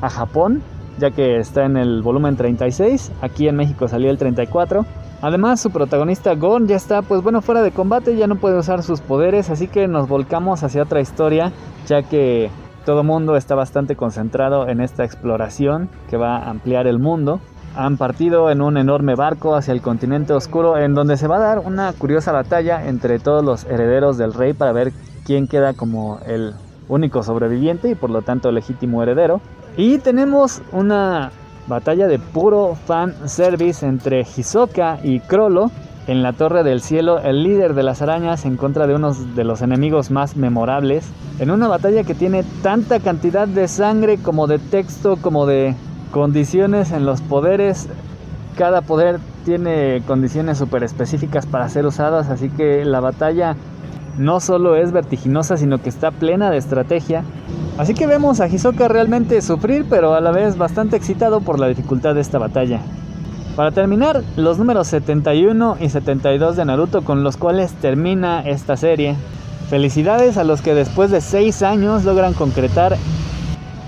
a 0.00 0.10
Japón, 0.10 0.62
ya 0.98 1.10
que 1.10 1.38
está 1.38 1.64
en 1.64 1.76
el 1.76 2.02
volumen 2.02 2.36
36, 2.36 3.12
aquí 3.20 3.48
en 3.48 3.56
México 3.56 3.88
salió 3.88 4.10
el 4.10 4.18
34. 4.18 4.84
Además, 5.22 5.60
su 5.60 5.70
protagonista 5.70 6.34
Gon 6.34 6.66
ya 6.66 6.76
está, 6.76 7.02
pues 7.02 7.22
bueno, 7.22 7.40
fuera 7.40 7.62
de 7.62 7.70
combate, 7.70 8.16
ya 8.16 8.26
no 8.26 8.36
puede 8.36 8.58
usar 8.58 8.82
sus 8.82 9.00
poderes, 9.00 9.50
así 9.50 9.68
que 9.68 9.88
nos 9.88 10.08
volcamos 10.08 10.62
hacia 10.62 10.82
otra 10.82 11.00
historia, 11.00 11.52
ya 11.86 12.02
que 12.02 12.50
todo 12.84 13.02
mundo 13.02 13.36
está 13.36 13.54
bastante 13.54 13.96
concentrado 13.96 14.68
en 14.68 14.80
esta 14.80 15.04
exploración 15.04 15.88
que 16.10 16.18
va 16.18 16.36
a 16.36 16.50
ampliar 16.50 16.86
el 16.86 16.98
mundo. 16.98 17.40
Han 17.76 17.96
partido 17.96 18.50
en 18.50 18.60
un 18.60 18.76
enorme 18.76 19.16
barco 19.16 19.56
hacia 19.56 19.72
el 19.72 19.82
continente 19.82 20.32
oscuro 20.32 20.78
en 20.78 20.94
donde 20.94 21.16
se 21.16 21.26
va 21.26 21.36
a 21.36 21.40
dar 21.40 21.58
una 21.58 21.92
curiosa 21.92 22.30
batalla 22.30 22.86
entre 22.86 23.18
todos 23.18 23.44
los 23.44 23.64
herederos 23.64 24.16
del 24.16 24.32
rey 24.32 24.52
para 24.52 24.72
ver 24.72 24.92
quién 25.24 25.48
queda 25.48 25.74
como 25.74 26.20
el 26.26 26.54
único 26.88 27.22
sobreviviente 27.22 27.90
y 27.90 27.94
por 27.94 28.10
lo 28.10 28.22
tanto 28.22 28.52
legítimo 28.52 29.02
heredero. 29.02 29.40
Y 29.76 29.98
tenemos 29.98 30.62
una 30.70 31.32
batalla 31.66 32.06
de 32.06 32.18
puro 32.18 32.76
fan 32.86 33.14
service 33.28 33.84
entre 33.84 34.20
Hisoka 34.20 34.98
y 35.02 35.20
Krollo 35.20 35.70
en 36.06 36.22
la 36.22 36.32
Torre 36.32 36.62
del 36.62 36.80
Cielo, 36.80 37.18
el 37.18 37.42
líder 37.42 37.74
de 37.74 37.82
las 37.82 38.02
arañas 38.02 38.44
en 38.44 38.56
contra 38.56 38.86
de 38.86 38.94
uno 38.94 39.14
de 39.14 39.44
los 39.44 39.62
enemigos 39.62 40.10
más 40.10 40.36
memorables, 40.36 41.10
en 41.38 41.50
una 41.50 41.66
batalla 41.66 42.04
que 42.04 42.14
tiene 42.14 42.44
tanta 42.62 43.00
cantidad 43.00 43.48
de 43.48 43.66
sangre 43.68 44.18
como 44.18 44.46
de 44.46 44.58
texto, 44.58 45.16
como 45.16 45.46
de 45.46 45.74
condiciones 46.14 46.92
en 46.92 47.04
los 47.04 47.22
poderes. 47.22 47.88
Cada 48.56 48.82
poder 48.82 49.18
tiene 49.44 50.00
condiciones 50.06 50.58
súper 50.58 50.84
específicas 50.84 51.44
para 51.44 51.68
ser 51.68 51.84
usadas, 51.86 52.30
así 52.30 52.50
que 52.50 52.84
la 52.84 53.00
batalla 53.00 53.56
no 54.16 54.38
solo 54.38 54.76
es 54.76 54.92
vertiginosa, 54.92 55.56
sino 55.56 55.82
que 55.82 55.88
está 55.88 56.12
plena 56.12 56.52
de 56.52 56.58
estrategia. 56.58 57.24
Así 57.78 57.94
que 57.94 58.06
vemos 58.06 58.40
a 58.40 58.46
Hisoka 58.46 58.86
realmente 58.86 59.42
sufrir, 59.42 59.86
pero 59.90 60.14
a 60.14 60.20
la 60.20 60.30
vez 60.30 60.56
bastante 60.56 60.96
excitado 60.96 61.40
por 61.40 61.58
la 61.58 61.66
dificultad 61.66 62.14
de 62.14 62.20
esta 62.20 62.38
batalla. 62.38 62.78
Para 63.56 63.72
terminar, 63.72 64.22
los 64.36 64.56
números 64.56 64.86
71 64.86 65.78
y 65.80 65.88
72 65.88 66.54
de 66.54 66.64
Naruto 66.64 67.02
con 67.02 67.24
los 67.24 67.36
cuales 67.36 67.72
termina 67.72 68.40
esta 68.42 68.76
serie. 68.76 69.16
Felicidades 69.68 70.36
a 70.36 70.44
los 70.44 70.62
que 70.62 70.74
después 70.74 71.10
de 71.10 71.20
6 71.20 71.62
años 71.64 72.04
logran 72.04 72.34
concretar 72.34 72.96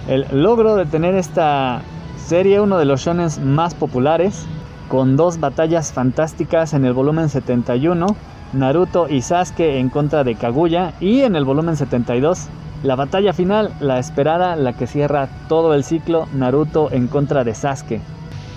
el 0.08 0.26
logro 0.32 0.74
de 0.74 0.86
tener 0.86 1.14
esta 1.14 1.82
serie, 2.26 2.60
uno 2.60 2.76
de 2.78 2.84
los 2.84 3.02
shonen 3.02 3.30
más 3.54 3.74
populares, 3.74 4.46
con 4.88 5.16
dos 5.16 5.38
batallas 5.38 5.92
fantásticas 5.92 6.74
en 6.74 6.84
el 6.84 6.92
volumen 6.92 7.28
71 7.28 8.06
Naruto 8.52 9.08
y 9.08 9.22
Sasuke 9.22 9.78
en 9.78 9.90
contra 9.90 10.24
de 10.24 10.34
Kaguya 10.34 10.92
y 11.00 11.20
en 11.20 11.36
el 11.36 11.44
volumen 11.44 11.76
72 11.76 12.48
la 12.82 12.94
batalla 12.94 13.32
final, 13.32 13.72
la 13.80 13.98
esperada, 13.98 14.54
la 14.54 14.72
que 14.74 14.86
cierra 14.86 15.28
todo 15.48 15.74
el 15.74 15.82
ciclo, 15.82 16.26
Naruto 16.34 16.90
en 16.92 17.08
contra 17.08 17.42
de 17.42 17.54
Sasuke. 17.54 18.00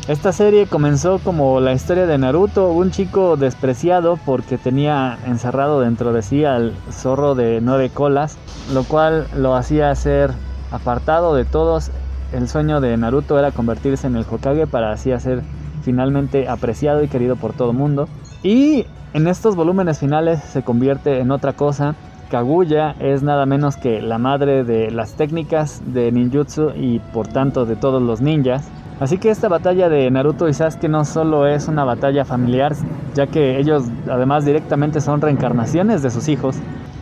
Esta 0.07 0.31
serie 0.31 0.65
comenzó 0.65 1.19
como 1.19 1.59
la 1.59 1.73
historia 1.73 2.05
de 2.07 2.17
Naruto, 2.17 2.71
un 2.71 2.91
chico 2.91 3.37
despreciado 3.37 4.17
porque 4.25 4.57
tenía 4.57 5.17
encerrado 5.25 5.79
dentro 5.79 6.11
de 6.13 6.23
sí 6.23 6.43
al 6.43 6.73
zorro 6.91 7.35
de 7.35 7.59
nueve 7.61 7.89
colas, 7.89 8.37
lo 8.73 8.83
cual 8.83 9.27
lo 9.35 9.55
hacía 9.55 9.93
ser 9.95 10.31
apartado 10.71 11.35
de 11.35 11.45
todos. 11.45 11.91
El 12.31 12.47
sueño 12.47 12.79
de 12.79 12.95
Naruto 12.95 13.39
era 13.39 13.51
convertirse 13.51 14.07
en 14.07 14.15
el 14.15 14.25
Hokage 14.29 14.67
para 14.67 14.91
así 14.91 15.11
ser 15.19 15.41
finalmente 15.81 16.47
apreciado 16.47 17.03
y 17.03 17.07
querido 17.07 17.35
por 17.35 17.53
todo 17.53 17.71
el 17.71 17.77
mundo. 17.77 18.07
Y 18.43 18.85
en 19.13 19.27
estos 19.27 19.55
volúmenes 19.55 19.99
finales 19.99 20.39
se 20.43 20.61
convierte 20.61 21.19
en 21.19 21.31
otra 21.31 21.53
cosa. 21.53 21.95
Kaguya 22.29 22.95
es 22.99 23.23
nada 23.23 23.47
menos 23.47 23.75
que 23.75 24.01
la 24.01 24.19
madre 24.19 24.63
de 24.63 24.91
las 24.91 25.13
técnicas 25.13 25.81
de 25.87 26.11
ninjutsu 26.11 26.71
y 26.75 26.99
por 26.99 27.27
tanto 27.27 27.65
de 27.65 27.75
todos 27.75 28.01
los 28.01 28.21
ninjas. 28.21 28.69
Así 28.99 29.17
que 29.17 29.31
esta 29.31 29.47
batalla 29.47 29.89
de 29.89 30.11
Naruto 30.11 30.47
y 30.47 30.53
Sasuke 30.53 30.89
no 30.89 31.05
solo 31.05 31.47
es 31.47 31.67
una 31.67 31.85
batalla 31.85 32.25
familiar, 32.25 32.75
ya 33.15 33.25
que 33.27 33.57
ellos 33.57 33.85
además 34.11 34.45
directamente 34.45 35.01
son 35.01 35.21
reencarnaciones 35.21 36.03
de 36.03 36.11
sus 36.11 36.27
hijos, 36.27 36.57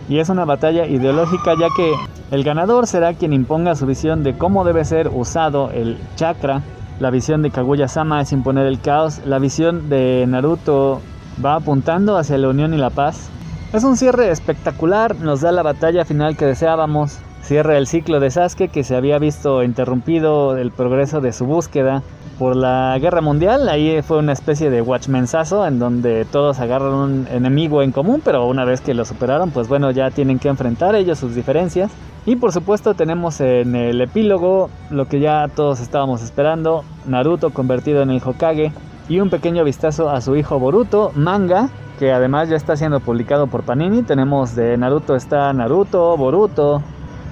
y 0.10 0.20
es 0.20 0.30
una 0.30 0.46
batalla 0.46 0.86
ideológica 0.86 1.54
ya 1.60 1.68
que 1.76 1.94
el 2.32 2.44
ganador 2.44 2.88
será 2.88 3.14
quien 3.14 3.34
imponga 3.34 3.76
su 3.76 3.86
visión 3.86 4.24
de 4.24 4.38
cómo 4.38 4.64
debe 4.64 4.86
ser 4.86 5.10
usado 5.10 5.72
el 5.72 5.98
chakra. 6.16 6.64
La 7.00 7.10
visión 7.12 7.42
de 7.42 7.52
Kaguya-sama 7.52 8.22
es 8.22 8.32
imponer 8.32 8.66
el 8.66 8.80
caos, 8.80 9.22
la 9.26 9.40
visión 9.40 9.90
de 9.90 10.26
Naruto 10.28 11.02
va 11.44 11.56
apuntando 11.56 12.18
hacia 12.18 12.38
la 12.38 12.50
unión 12.50 12.74
y 12.74 12.78
la 12.78 12.90
paz. 12.90 13.30
Es 13.74 13.84
un 13.84 13.98
cierre 13.98 14.32
espectacular, 14.32 15.16
nos 15.16 15.42
da 15.42 15.52
la 15.52 15.62
batalla 15.62 16.06
final 16.06 16.38
que 16.38 16.46
deseábamos, 16.46 17.20
cierra 17.42 17.78
el 17.78 17.86
ciclo 17.86 18.20
de 18.20 18.32
Sasuke 18.32 18.70
que 18.70 18.84
se 18.84 18.96
había 18.96 19.20
visto 19.20 19.64
interrumpido 19.64 20.58
el 20.58 20.72
progreso 20.72 21.22
de 21.22 21.34
su 21.34 21.46
búsqueda 21.46 22.02
por 22.38 22.56
la 22.56 22.98
guerra 23.00 23.22
mundial. 23.22 23.70
Ahí 23.70 24.02
fue 24.02 24.18
una 24.20 24.34
especie 24.34 24.70
de 24.70 24.82
watchmensazo 24.82 25.66
en 25.66 25.80
donde 25.80 26.26
todos 26.26 26.60
agarran 26.60 26.94
un 26.94 27.28
enemigo 27.32 27.82
en 27.82 27.92
común, 27.92 28.22
pero 28.24 28.46
una 28.48 28.66
vez 28.66 28.82
que 28.82 28.94
lo 28.94 29.06
superaron, 29.06 29.52
pues 29.52 29.68
bueno, 29.68 29.92
ya 29.92 30.12
tienen 30.12 30.40
que 30.40 30.48
enfrentar 30.48 30.96
ellos 30.96 31.20
sus 31.20 31.36
diferencias. 31.36 31.92
Y 32.26 32.36
por 32.36 32.52
supuesto 32.52 32.94
tenemos 32.94 33.40
en 33.40 33.76
el 33.76 34.02
epílogo 34.02 34.70
lo 34.90 35.06
que 35.06 35.20
ya 35.20 35.48
todos 35.48 35.80
estábamos 35.80 36.22
esperando, 36.22 36.84
Naruto 37.06 37.52
convertido 37.52 38.02
en 38.02 38.10
el 38.10 38.22
Hokage, 38.24 38.74
y 39.10 39.22
un 39.22 39.30
pequeño 39.30 39.64
vistazo 39.64 40.10
a 40.10 40.20
su 40.20 40.36
hijo 40.36 40.60
Boruto, 40.60 41.12
manga, 41.16 41.70
que 41.98 42.12
además 42.12 42.50
ya 42.50 42.58
está 42.58 42.76
siendo 42.76 43.00
publicado 43.00 43.48
por 43.48 43.64
Panini. 43.64 44.04
Tenemos 44.04 44.56
de 44.56 44.78
Naruto 44.78 45.16
está 45.16 45.52
Naruto, 45.54 46.16
Boruto. 46.18 46.82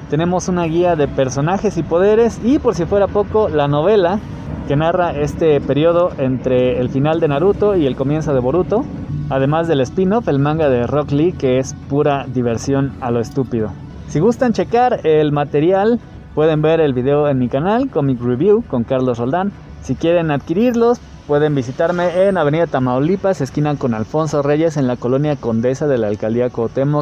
Tenemos 0.09 0.47
una 0.47 0.65
guía 0.65 0.95
de 0.95 1.07
personajes 1.07 1.77
y 1.77 1.83
poderes 1.83 2.39
y 2.43 2.59
por 2.59 2.75
si 2.75 2.85
fuera 2.85 3.07
poco 3.07 3.49
la 3.49 3.67
novela 3.67 4.19
que 4.67 4.75
narra 4.75 5.11
este 5.11 5.59
periodo 5.61 6.11
entre 6.17 6.79
el 6.79 6.89
final 6.89 7.19
de 7.19 7.27
Naruto 7.27 7.75
y 7.75 7.87
el 7.87 7.95
comienzo 7.95 8.33
de 8.33 8.39
Boruto. 8.39 8.85
Además 9.29 9.67
del 9.67 9.81
spin-off, 9.81 10.27
el 10.27 10.37
manga 10.37 10.69
de 10.69 10.85
Rock 10.85 11.11
Lee 11.11 11.31
que 11.31 11.57
es 11.57 11.73
pura 11.89 12.25
diversión 12.27 12.93
a 13.01 13.09
lo 13.09 13.19
estúpido. 13.19 13.71
Si 14.07 14.19
gustan 14.19 14.53
checar 14.53 15.05
el 15.07 15.31
material, 15.31 15.99
pueden 16.35 16.61
ver 16.61 16.81
el 16.81 16.93
video 16.93 17.27
en 17.27 17.39
mi 17.39 17.49
canal, 17.49 17.89
Comic 17.89 18.21
Review, 18.21 18.63
con 18.67 18.83
Carlos 18.83 19.17
Roldán. 19.17 19.51
Si 19.81 19.95
quieren 19.95 20.29
adquirirlos, 20.29 20.99
Pueden 21.27 21.55
visitarme 21.55 22.27
en 22.27 22.37
Avenida 22.37 22.67
Tamaulipas, 22.67 23.41
esquina 23.41 23.75
con 23.77 23.95
Alfonso 23.95 24.43
Reyes, 24.43 24.77
en 24.77 24.85
la 24.85 24.95
colonia 24.95 25.35
Condesa 25.35 25.87
de 25.87 25.97
la 25.97 26.05
Alcaldía 26.05 26.49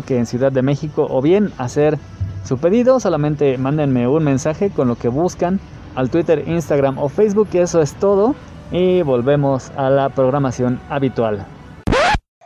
que 0.05 0.17
en 0.17 0.25
Ciudad 0.25 0.49
de 0.49 0.61
México, 0.61 1.05
o 1.09 1.21
bien 1.21 1.51
hacer 1.57 1.97
su 2.43 2.57
pedido, 2.57 2.99
solamente 2.99 3.57
mándenme 3.57 4.07
un 4.07 4.23
mensaje 4.23 4.69
con 4.69 4.87
lo 4.87 4.95
que 4.95 5.07
buscan 5.07 5.59
al 5.95 6.09
Twitter, 6.09 6.43
Instagram 6.47 6.97
o 6.97 7.09
Facebook, 7.09 7.47
y 7.53 7.59
eso 7.59 7.81
es 7.81 7.93
todo. 7.95 8.35
Y 8.71 9.01
volvemos 9.03 9.71
a 9.77 9.89
la 9.89 10.09
programación 10.09 10.79
habitual. 10.89 11.45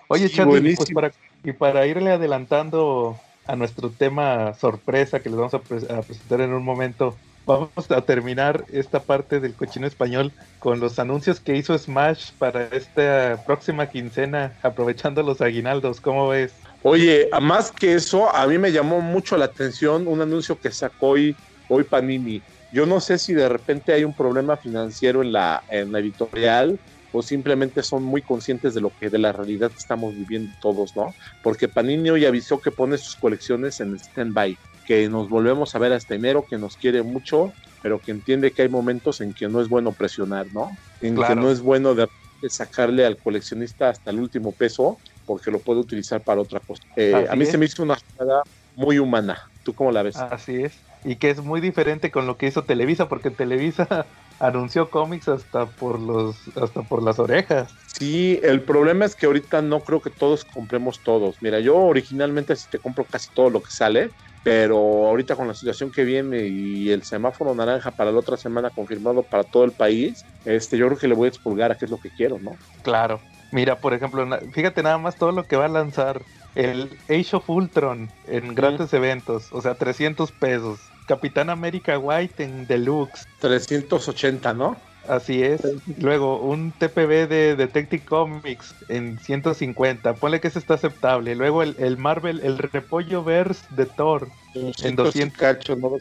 Oye, 0.09 0.29
Charlie, 0.29 0.75
pues 0.75 0.91
para, 0.91 1.11
y 1.43 1.53
para 1.53 1.87
irle 1.87 2.11
adelantando 2.11 3.17
a 3.45 3.55
nuestro 3.55 3.89
tema 3.89 4.53
sorpresa 4.53 5.19
que 5.19 5.29
les 5.29 5.37
vamos 5.37 5.53
a, 5.53 5.59
presentar 5.59 6.41
en 6.41 6.53
un 6.53 6.63
momento, 6.63 7.15
vamos 7.45 7.89
a 7.89 8.01
terminar 8.01 8.65
esta 8.71 8.99
parte 8.99 9.39
del 9.39 9.53
cochino 9.53 9.87
español 9.87 10.31
con 10.59 10.79
los 10.79 10.99
anuncios 10.99 11.39
que 11.39 11.55
hizo 11.55 11.77
Smash 11.77 12.31
para 12.37 12.65
esta 12.67 13.41
próxima 13.45 13.87
quincena, 13.87 14.53
aprovechando 14.63 15.23
los 15.23 15.41
aguinaldos. 15.41 16.01
¿Cómo 16.01 16.27
ves? 16.27 16.53
Oye, 16.83 17.29
más 17.41 17.71
que 17.71 17.95
eso, 17.95 18.33
a 18.33 18.45
mí 18.47 18.57
me 18.57 18.71
llamó 18.71 19.01
mucho 19.01 19.37
la 19.37 19.45
atención 19.45 20.07
un 20.07 20.21
anuncio 20.21 20.59
que 20.59 20.71
sacó 20.71 21.09
hoy, 21.09 21.35
hoy 21.69 21.83
Panini. 21.83 22.41
Yo 22.71 22.85
no 22.85 22.99
sé 22.99 23.17
si 23.17 23.33
de 23.33 23.49
repente 23.49 23.93
hay 23.93 24.03
un 24.03 24.13
problema 24.13 24.57
financiero 24.57 25.21
en 25.21 25.31
la, 25.31 25.63
en 25.69 25.91
la 25.91 25.99
editorial 25.99 26.79
o 27.11 27.21
simplemente 27.21 27.81
son 27.81 28.03
muy 28.03 28.21
conscientes 28.21 28.73
de 28.73 28.81
lo 28.81 28.91
que 28.99 29.09
de 29.09 29.17
la 29.17 29.31
realidad 29.31 29.71
que 29.71 29.77
estamos 29.77 30.13
viviendo 30.15 30.51
todos, 30.61 30.95
¿no? 30.95 31.15
Porque 31.41 31.67
Panini 31.67 32.09
hoy 32.09 32.25
avisó 32.25 32.59
que 32.59 32.71
pone 32.71 32.97
sus 32.97 33.15
colecciones 33.15 33.79
en 33.79 33.95
stand-by, 33.95 34.57
que 34.85 35.07
nos 35.09 35.29
volvemos 35.29 35.73
a 35.73 35.79
ver 35.79 35.93
hasta 35.93 36.15
enero, 36.15 36.45
que 36.47 36.57
nos 36.57 36.75
quiere 36.77 37.01
mucho, 37.03 37.53
pero 37.81 37.99
que 37.99 38.11
entiende 38.11 38.51
que 38.51 38.63
hay 38.63 38.69
momentos 38.69 39.21
en 39.21 39.33
que 39.33 39.47
no 39.47 39.61
es 39.61 39.69
bueno 39.69 39.93
presionar, 39.93 40.47
¿no? 40.53 40.71
En 41.01 41.15
que 41.15 41.35
no 41.35 41.49
es 41.49 41.61
bueno 41.61 41.95
de 41.95 42.07
sacarle 42.49 43.05
al 43.05 43.17
coleccionista 43.17 43.89
hasta 43.89 44.11
el 44.11 44.19
último 44.19 44.51
peso 44.51 44.99
porque 45.27 45.51
lo 45.51 45.59
puede 45.59 45.81
utilizar 45.81 46.23
para 46.23 46.41
otra 46.41 46.59
cosa. 46.61 46.81
Eh, 46.95 47.27
a 47.29 47.35
mí 47.35 47.45
se 47.45 47.57
me 47.59 47.65
hizo 47.65 47.83
una 47.83 47.95
jugada 47.95 48.41
muy 48.75 48.97
humana. 48.97 49.37
¿Tú 49.63 49.75
cómo 49.75 49.91
la 49.91 50.01
ves? 50.01 50.15
Así 50.15 50.63
es. 50.63 50.79
Y 51.03 51.17
que 51.17 51.29
es 51.29 51.43
muy 51.43 51.61
diferente 51.61 52.09
con 52.09 52.25
lo 52.25 52.37
que 52.37 52.47
hizo 52.47 52.63
Televisa, 52.63 53.09
porque 53.09 53.29
Televisa 53.29 54.05
anunció 54.39 54.89
cómics 54.89 55.27
hasta 55.27 55.65
por 55.65 55.99
los 55.99 56.35
hasta 56.55 56.81
por 56.83 57.03
las 57.03 57.19
orejas. 57.19 57.73
Sí, 57.99 58.39
el 58.43 58.61
problema 58.61 59.05
es 59.05 59.15
que 59.15 59.25
ahorita 59.25 59.61
no 59.61 59.81
creo 59.81 60.01
que 60.01 60.09
todos 60.09 60.45
compremos 60.45 61.01
todos. 61.03 61.41
Mira, 61.41 61.59
yo 61.59 61.75
originalmente 61.75 62.55
sí 62.55 62.67
te 62.71 62.79
compro 62.79 63.03
casi 63.03 63.29
todo 63.33 63.49
lo 63.49 63.61
que 63.61 63.71
sale, 63.71 64.11
pero 64.43 64.77
ahorita 64.77 65.35
con 65.35 65.47
la 65.47 65.53
situación 65.53 65.91
que 65.91 66.05
viene 66.05 66.47
y 66.47 66.89
el 66.91 67.03
semáforo 67.03 67.53
naranja 67.53 67.91
para 67.91 68.11
la 68.11 68.19
otra 68.19 68.37
semana 68.37 68.69
confirmado 68.69 69.23
para 69.23 69.43
todo 69.43 69.65
el 69.65 69.71
país, 69.71 70.23
este 70.45 70.77
yo 70.77 70.87
creo 70.87 70.99
que 70.99 71.07
le 71.07 71.15
voy 71.15 71.25
a 71.25 71.29
expulgar 71.29 71.71
a 71.71 71.75
qué 71.75 71.85
es 71.85 71.91
lo 71.91 71.97
que 71.97 72.11
quiero, 72.11 72.39
¿no? 72.39 72.51
Claro. 72.83 73.19
Mira, 73.51 73.79
por 73.79 73.93
ejemplo, 73.93 74.27
fíjate 74.51 74.83
nada 74.83 74.97
más 74.97 75.15
todo 75.15 75.31
lo 75.31 75.45
que 75.45 75.55
va 75.55 75.65
a 75.65 75.69
lanzar 75.69 76.21
el 76.55 76.89
Age 77.09 77.35
of 77.35 77.49
Ultron 77.49 78.09
en 78.27 78.55
grandes 78.55 78.93
eventos, 78.93 79.47
o 79.51 79.61
sea, 79.61 79.75
300 79.75 80.31
pesos. 80.31 80.79
Capitán 81.07 81.49
América 81.49 81.97
White 81.97 82.43
en 82.43 82.67
Deluxe. 82.67 83.25
380, 83.39 84.53
¿no? 84.53 84.75
Así 85.07 85.41
es. 85.41 85.61
Luego, 85.99 86.39
un 86.39 86.71
TPB 86.71 87.29
de 87.29 87.55
Detective 87.55 88.03
Comics 88.03 88.75
en 88.89 89.17
150. 89.19 90.15
Ponle 90.15 90.41
que 90.41 90.49
ese 90.49 90.59
está 90.59 90.73
aceptable. 90.73 91.35
Luego, 91.35 91.63
el, 91.63 91.97
Marvel, 91.97 92.41
el 92.43 92.57
Repollo 92.57 93.23
Verse 93.23 93.63
de 93.69 93.85
Thor 93.85 94.27
en 94.53 94.95
200. 94.95 95.37
Cachos, 95.37 95.77
¿no? 95.77 95.91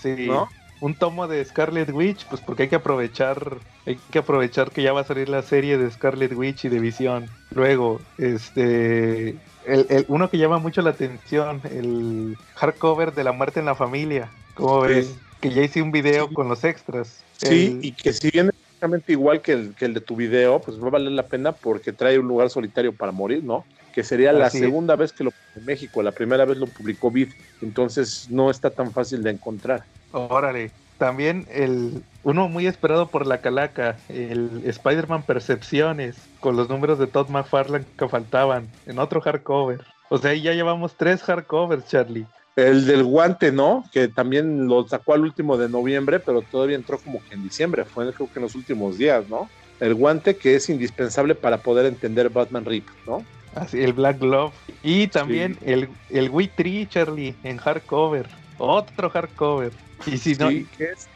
Sí. 0.00 0.30
Un 0.80 0.94
tomo 0.94 1.28
de 1.28 1.44
Scarlet 1.44 1.90
Witch, 1.90 2.26
pues 2.26 2.40
porque 2.40 2.64
hay 2.64 2.68
que 2.68 2.76
aprovechar, 2.76 3.58
hay 3.86 3.98
que 4.10 4.18
aprovechar 4.18 4.70
que 4.70 4.82
ya 4.82 4.92
va 4.92 5.00
a 5.00 5.04
salir 5.04 5.28
la 5.28 5.42
serie 5.42 5.78
de 5.78 5.90
Scarlet 5.90 6.32
Witch 6.32 6.64
y 6.64 6.68
de 6.68 6.78
Visión. 6.78 7.26
Luego, 7.52 8.00
este, 8.18 9.36
el, 9.66 10.04
uno 10.08 10.28
que 10.28 10.38
llama 10.38 10.58
mucho 10.58 10.82
la 10.82 10.90
atención, 10.90 11.60
el 11.70 12.36
hardcover 12.56 13.14
de 13.14 13.24
La 13.24 13.32
Muerte 13.32 13.60
en 13.60 13.66
la 13.66 13.74
Familia. 13.74 14.30
¿Cómo 14.54 14.80
ves? 14.80 15.14
Que 15.40 15.50
ya 15.50 15.62
hice 15.62 15.82
un 15.82 15.92
video 15.92 16.32
con 16.32 16.48
los 16.48 16.64
extras. 16.64 17.22
Sí, 17.36 17.78
y 17.82 17.92
que 17.92 18.12
si 18.12 18.30
viene 18.30 18.50
exactamente 18.50 19.12
igual 19.12 19.40
que 19.40 19.52
el, 19.52 19.74
que 19.74 19.84
el 19.86 19.94
de 19.94 20.00
tu 20.00 20.16
video, 20.16 20.60
pues 20.60 20.82
va 20.82 20.88
a 20.88 20.90
valer 20.90 21.12
la 21.12 21.26
pena 21.26 21.52
porque 21.52 21.92
trae 21.92 22.18
un 22.18 22.28
lugar 22.28 22.50
solitario 22.50 22.92
para 22.92 23.12
morir, 23.12 23.42
¿no? 23.42 23.64
Que 23.94 24.02
sería 24.02 24.32
la 24.32 24.50
segunda 24.50 24.96
vez 24.96 25.12
que 25.12 25.24
lo 25.24 25.32
en 25.56 25.64
México, 25.64 26.02
la 26.02 26.12
primera 26.12 26.44
vez 26.44 26.58
lo 26.58 26.66
publicó 26.66 27.10
Vid, 27.10 27.28
entonces 27.62 28.26
no 28.28 28.50
está 28.50 28.70
tan 28.70 28.92
fácil 28.92 29.22
de 29.22 29.30
encontrar. 29.30 29.84
Órale, 30.14 30.70
también 30.96 31.44
el 31.50 32.04
uno 32.22 32.48
muy 32.48 32.68
esperado 32.68 33.08
por 33.08 33.26
la 33.26 33.40
calaca, 33.40 33.96
el 34.08 34.62
Spider-Man 34.64 35.24
Percepciones, 35.24 36.16
con 36.38 36.56
los 36.56 36.68
números 36.68 37.00
de 37.00 37.08
Todd 37.08 37.28
McFarlane 37.30 37.84
que 37.98 38.08
faltaban, 38.08 38.68
en 38.86 39.00
otro 39.00 39.20
hardcover. 39.20 39.80
O 40.10 40.18
sea, 40.18 40.30
ahí 40.30 40.42
ya 40.42 40.52
llevamos 40.52 40.96
tres 40.96 41.20
hardcovers, 41.22 41.88
Charlie. 41.88 42.26
El 42.54 42.86
del 42.86 43.02
guante, 43.02 43.50
¿no? 43.50 43.84
Que 43.92 44.06
también 44.06 44.68
lo 44.68 44.86
sacó 44.86 45.14
al 45.14 45.22
último 45.22 45.56
de 45.56 45.68
noviembre, 45.68 46.20
pero 46.20 46.42
todavía 46.42 46.76
entró 46.76 46.98
como 46.98 47.20
que 47.24 47.34
en 47.34 47.42
diciembre, 47.42 47.84
fue 47.84 48.12
creo 48.12 48.32
que 48.32 48.38
en 48.38 48.44
los 48.44 48.54
últimos 48.54 48.96
días, 48.96 49.28
¿no? 49.28 49.50
El 49.80 49.94
guante 49.94 50.36
que 50.36 50.54
es 50.54 50.70
indispensable 50.70 51.34
para 51.34 51.58
poder 51.58 51.86
entender 51.86 52.30
Batman 52.30 52.64
Rip, 52.64 52.86
¿no? 53.08 53.24
Así, 53.56 53.82
el 53.82 53.92
Black 53.92 54.20
Glove. 54.20 54.52
Y 54.84 55.08
también 55.08 55.58
el, 55.62 55.88
el 56.10 56.30
Wii 56.30 56.48
Tree, 56.54 56.86
Charlie, 56.88 57.34
en 57.42 57.56
hardcover. 57.56 58.28
Otro 58.58 59.10
hardcover. 59.10 59.72
Y 60.06 60.18
si 60.18 60.34
no. 60.34 60.50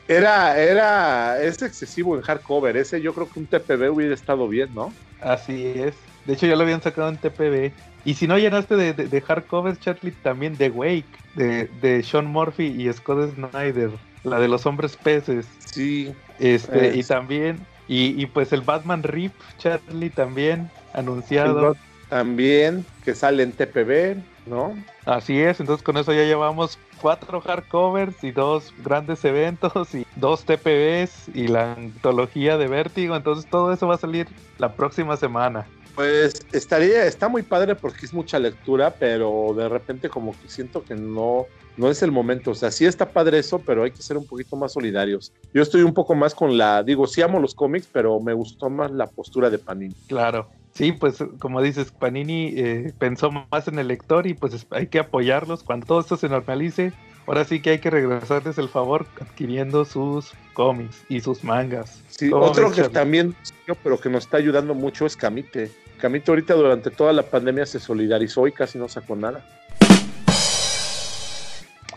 era, 0.07 0.59
era, 0.59 1.43
es 1.43 1.61
excesivo 1.63 2.17
en 2.17 2.23
hardcover. 2.23 2.77
Ese 2.77 3.01
yo 3.01 3.13
creo 3.15 3.29
que 3.29 3.41
un 3.41 3.47
TPB 3.47 3.91
hubiera 3.93 4.15
estado 4.15 4.49
bien, 4.49 4.75
¿no? 4.75 4.93
Así 5.21 5.67
es. 5.67 5.95
De 6.25 6.35
hecho, 6.35 6.47
ya 6.47 6.57
lo 6.57 6.63
habían 6.63 6.83
sacado 6.83 7.09
en 7.09 7.17
TPB. 7.17 7.73
Y 8.05 8.15
si 8.15 8.27
no 8.27 8.39
llenaste 8.39 8.77
de, 8.77 8.93
de, 8.93 9.21
hardcover, 9.21 9.79
Charlie, 9.79 10.13
también 10.13 10.57
de 10.57 10.71
Wake, 10.71 11.05
de, 11.35 11.69
de 11.81 12.03
Sean 12.03 12.27
Murphy 12.27 12.67
y 12.67 12.93
Scott 12.93 13.35
Snyder, 13.35 13.91
la 14.25 14.39
de 14.39 14.49
los 14.49 14.65
hombres 14.67 14.97
peces. 14.97 15.47
Sí. 15.59 16.15
Este, 16.39 16.97
y 16.97 17.03
también, 17.03 17.59
y, 17.89 18.21
y, 18.23 18.27
pues 18.27 18.53
el 18.53 18.61
Batman 18.61 19.03
Rip, 19.03 19.33
Charlie, 19.59 20.11
también 20.11 20.71
anunciado. 20.95 21.77
También, 22.09 22.87
que 23.05 23.15
sale 23.15 23.43
en 23.43 23.53
TPB, 23.53 24.23
¿no? 24.49 24.75
Así 25.05 25.41
es, 25.41 25.61
entonces 25.61 25.85
con 25.85 25.97
eso 25.97 26.13
ya 26.13 26.25
llevamos 26.25 26.79
cuatro 27.01 27.41
hardcovers 27.41 28.23
y 28.25 28.33
dos 28.33 28.73
grandes 28.85 29.25
eventos 29.25 29.95
y 29.95 30.07
dos 30.17 30.45
TPBs 30.45 31.29
y 31.35 31.49
la 31.49 31.75
antología 31.75 32.59
de 32.59 32.67
Vértigo, 32.69 33.17
entonces 33.17 33.49
todo 33.51 33.73
eso 33.73 33.87
va 33.87 33.95
a 33.95 33.99
salir 33.99 34.29
la 34.59 34.73
próxima 34.73 35.17
semana. 35.17 35.67
Pues 35.95 36.47
estaría, 36.53 37.07
está 37.07 37.29
muy 37.29 37.43
padre 37.43 37.75
porque 37.75 38.07
es 38.07 38.15
mucha 38.15 38.39
lectura, 38.39 38.95
pero 38.99 39.53
de 39.57 39.69
repente 39.69 40.09
como 40.09 40.31
que 40.31 40.49
siento 40.49 40.85
que 40.85 40.95
no, 40.95 41.47
no 41.77 41.91
es 41.91 42.03
el 42.03 42.13
momento. 42.13 42.53
O 42.53 42.55
sea, 42.55 42.71
sí 42.71 42.87
está 42.87 43.09
padre 43.09 43.41
eso, 43.41 43.59
pero 43.59 43.83
hay 43.83 43.91
que 43.91 44.01
ser 44.01 44.17
un 44.17 44.25
poquito 44.25 44.55
más 44.55 44.75
solidarios. 44.75 45.33
Yo 45.53 45.61
estoy 45.61 45.83
un 45.83 45.93
poco 45.93 46.15
más 46.15 46.37
con 46.37 46.57
la, 46.57 46.85
digo, 46.85 47.09
sí 47.09 47.21
amo 47.21 47.41
los 47.41 47.53
cómics, 47.53 47.89
pero 47.91 48.21
me 48.21 48.33
gustó 48.33 48.71
más 48.71 48.93
la 48.93 49.09
postura 49.09 49.51
de 49.51 49.59
Panini. 49.59 49.95
Claro. 50.07 50.49
Sí, 50.75 50.93
pues 50.93 51.19
como 51.39 51.61
dices, 51.61 51.91
Panini 51.91 52.53
eh, 52.57 52.93
pensó 52.99 53.31
más 53.31 53.69
en 53.69 53.79
el 53.79 53.89
lector 53.89 54.27
y 54.27 54.35
pues 54.35 54.67
hay 54.71 54.87
que 54.87 54.99
apoyarlos 55.01 55.63
cuando 55.63 55.87
todo 55.87 56.01
esto 56.01 56.17
se 56.17 56.29
normalice. 56.29 56.93
Ahora 57.27 57.45
sí 57.45 57.61
que 57.61 57.71
hay 57.71 57.79
que 57.79 57.91
regresarles 57.91 58.57
el 58.59 58.69
favor 58.69 59.07
adquiriendo 59.21 59.85
sus 59.85 60.33
cómics 60.55 61.05
y 61.09 61.21
sus 61.21 61.45
mangas. 61.45 62.01
Sí, 62.09 62.31
otro 62.33 62.73
que 62.73 62.89
también, 62.89 63.35
pero 63.83 64.01
que 64.01 64.09
nos 64.09 64.25
está 64.25 64.39
ayudando 64.39 64.75
mucho 64.75 65.05
es 65.05 65.17
Camite. 65.17 65.71
Camite 66.01 66.31
ahorita 66.31 66.55
durante 66.55 66.91
toda 66.91 67.13
la 67.13 67.25
pandemia 67.25 67.67
se 67.67 67.81
solidarizó 67.81 68.47
y 68.47 68.53
casi 68.53 68.79
no 68.79 68.89
sacó 68.89 69.15
nada. 69.17 69.45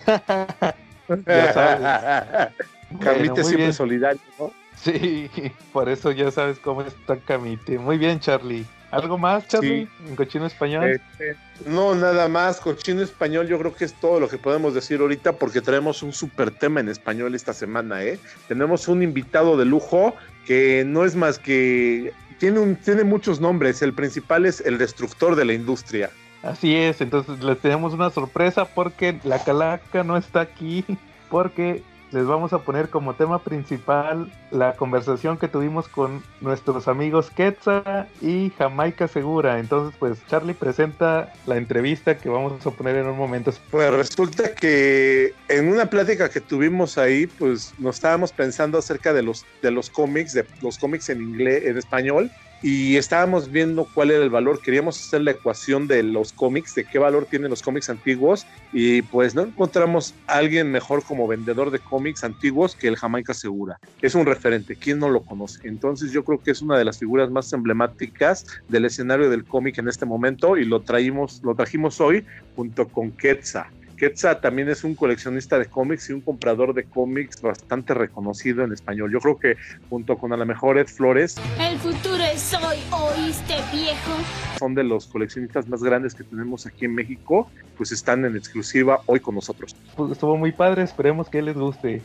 Camite 2.99 3.43
siempre 3.43 3.73
solidario, 3.73 4.21
¿no? 4.39 4.51
Sí, 4.75 5.29
por 5.73 5.89
eso 5.89 6.11
ya 6.11 6.31
sabes 6.31 6.57
cómo 6.59 6.81
está 6.81 7.17
Camite. 7.17 7.77
Muy 7.77 7.97
bien, 7.97 8.19
Charlie. 8.19 8.65
¿Algo 8.91 9.17
más, 9.17 9.47
Charlie, 9.47 9.87
en 10.05 10.15
cochino 10.17 10.45
español? 10.45 10.83
Este, 10.89 11.37
no, 11.65 11.95
nada 11.95 12.27
más. 12.27 12.59
Cochino 12.59 13.01
español, 13.01 13.47
yo 13.47 13.57
creo 13.57 13.73
que 13.73 13.85
es 13.85 13.93
todo 13.93 14.19
lo 14.19 14.27
que 14.27 14.37
podemos 14.37 14.73
decir 14.73 14.99
ahorita 14.99 15.33
porque 15.33 15.61
traemos 15.61 16.03
un 16.03 16.11
súper 16.11 16.51
tema 16.51 16.81
en 16.81 16.89
español 16.89 17.33
esta 17.33 17.53
semana, 17.53 18.03
¿eh? 18.03 18.19
Tenemos 18.49 18.89
un 18.89 19.01
invitado 19.01 19.55
de 19.55 19.63
lujo 19.63 20.13
que 20.45 20.83
no 20.85 21.05
es 21.05 21.15
más 21.15 21.39
que. 21.39 22.11
Tiene, 22.37 22.59
un, 22.59 22.75
tiene 22.75 23.05
muchos 23.05 23.39
nombres. 23.39 23.81
El 23.81 23.93
principal 23.93 24.45
es 24.45 24.59
el 24.59 24.77
destructor 24.77 25.37
de 25.37 25.45
la 25.45 25.53
industria. 25.53 26.09
Así 26.43 26.75
es, 26.75 26.99
entonces 27.01 27.41
les 27.43 27.59
tenemos 27.59 27.93
una 27.93 28.09
sorpresa 28.09 28.65
porque 28.65 29.19
la 29.23 29.43
calaca 29.43 30.03
no 30.03 30.17
está 30.17 30.41
aquí, 30.41 30.83
porque 31.29 31.83
les 32.11 32.25
vamos 32.25 32.53
a 32.53 32.59
poner 32.59 32.89
como 32.89 33.13
tema 33.13 33.39
principal 33.39 34.31
la 34.51 34.75
conversación 34.75 35.37
que 35.37 35.47
tuvimos 35.47 35.87
con 35.87 36.23
nuestros 36.41 36.87
amigos 36.87 37.29
Quetzal 37.29 38.07
y 38.21 38.51
Jamaica 38.57 39.07
Segura. 39.07 39.59
Entonces, 39.59 39.95
pues 39.99 40.25
Charlie 40.27 40.53
presenta 40.53 41.31
la 41.45 41.57
entrevista 41.57 42.17
que 42.17 42.29
vamos 42.29 42.65
a 42.65 42.71
poner 42.71 42.97
en 42.97 43.07
un 43.07 43.17
momento. 43.17 43.51
Pues 43.69 43.91
resulta 43.91 44.53
que 44.53 45.33
en 45.47 45.69
una 45.69 45.85
plática 45.85 46.29
que 46.29 46.41
tuvimos 46.41 46.97
ahí, 46.97 47.27
pues 47.27 47.73
nos 47.77 47.95
estábamos 47.95 48.31
pensando 48.31 48.77
acerca 48.77 49.13
de 49.13 49.23
los 49.23 49.45
de 49.61 49.71
los 49.71 49.89
cómics, 49.89 50.33
de 50.33 50.45
los 50.61 50.77
cómics 50.77 51.09
en 51.09 51.21
inglés, 51.21 51.63
en 51.65 51.77
español, 51.77 52.31
y 52.61 52.97
estábamos 52.97 53.51
viendo 53.51 53.87
cuál 53.93 54.11
era 54.11 54.23
el 54.23 54.29
valor. 54.29 54.61
Queríamos 54.61 54.99
hacer 54.99 55.21
la 55.21 55.31
ecuación 55.31 55.87
de 55.87 56.03
los 56.03 56.31
cómics, 56.33 56.75
de 56.75 56.85
qué 56.85 56.99
valor 56.99 57.25
tienen 57.25 57.49
los 57.49 57.61
cómics 57.61 57.89
antiguos, 57.89 58.45
y 58.71 59.01
pues 59.01 59.35
no 59.35 59.41
encontramos 59.41 60.13
a 60.27 60.35
alguien 60.35 60.71
mejor 60.71 61.03
como 61.03 61.27
vendedor 61.27 61.71
de 61.71 61.79
cómics 61.79 62.23
antiguos 62.23 62.75
que 62.75 62.87
el 62.87 62.97
Jamaica 62.97 63.33
Segura. 63.33 63.79
Es 64.01 64.15
un 64.15 64.25
referente, 64.25 64.75
¿quién 64.75 64.99
no 64.99 65.09
lo 65.09 65.21
conoce? 65.23 65.67
Entonces 65.67 66.11
yo 66.11 66.23
creo 66.23 66.41
que 66.41 66.51
es 66.51 66.61
una 66.61 66.77
de 66.77 66.85
las 66.85 66.99
figuras 66.99 67.31
más 67.31 67.51
emblemáticas 67.53 68.45
del 68.67 68.85
escenario 68.85 69.29
del 69.29 69.45
cómic 69.45 69.77
en 69.77 69.87
este 69.87 70.05
momento 70.05 70.57
y 70.57 70.65
lo 70.65 70.81
traímos, 70.81 71.41
lo 71.43 71.55
trajimos 71.55 71.99
hoy 71.99 72.25
junto 72.55 72.87
con 72.87 73.11
Quetzal 73.11 73.80
Quetzal 74.01 74.41
también 74.41 74.67
es 74.67 74.83
un 74.83 74.95
coleccionista 74.95 75.59
de 75.59 75.67
cómics 75.67 76.09
y 76.09 76.13
un 76.13 76.21
comprador 76.21 76.73
de 76.73 76.85
cómics 76.85 77.39
bastante 77.39 77.93
reconocido 77.93 78.63
en 78.63 78.73
español. 78.73 79.11
Yo 79.11 79.19
creo 79.19 79.37
que 79.37 79.57
junto 79.91 80.17
con 80.17 80.33
a 80.33 80.37
lo 80.37 80.43
mejor 80.43 80.79
Ed 80.79 80.87
Flores. 80.87 81.35
El 81.59 81.77
futuro 81.77 82.23
es 82.23 82.51
hoy, 82.55 82.79
¿oíste 82.89 83.57
viejo? 83.71 84.11
Son 84.57 84.73
de 84.73 84.83
los 84.83 85.05
coleccionistas 85.05 85.69
más 85.69 85.83
grandes 85.83 86.15
que 86.15 86.23
tenemos 86.23 86.65
aquí 86.65 86.85
en 86.85 86.95
México, 86.95 87.51
pues 87.77 87.91
están 87.91 88.25
en 88.25 88.35
exclusiva 88.35 89.01
hoy 89.05 89.19
con 89.19 89.35
nosotros. 89.35 89.75
Pues 89.95 90.13
estuvo 90.13 90.35
muy 90.35 90.51
padre, 90.51 90.81
esperemos 90.81 91.29
que 91.29 91.43
les 91.43 91.55
guste. 91.55 92.01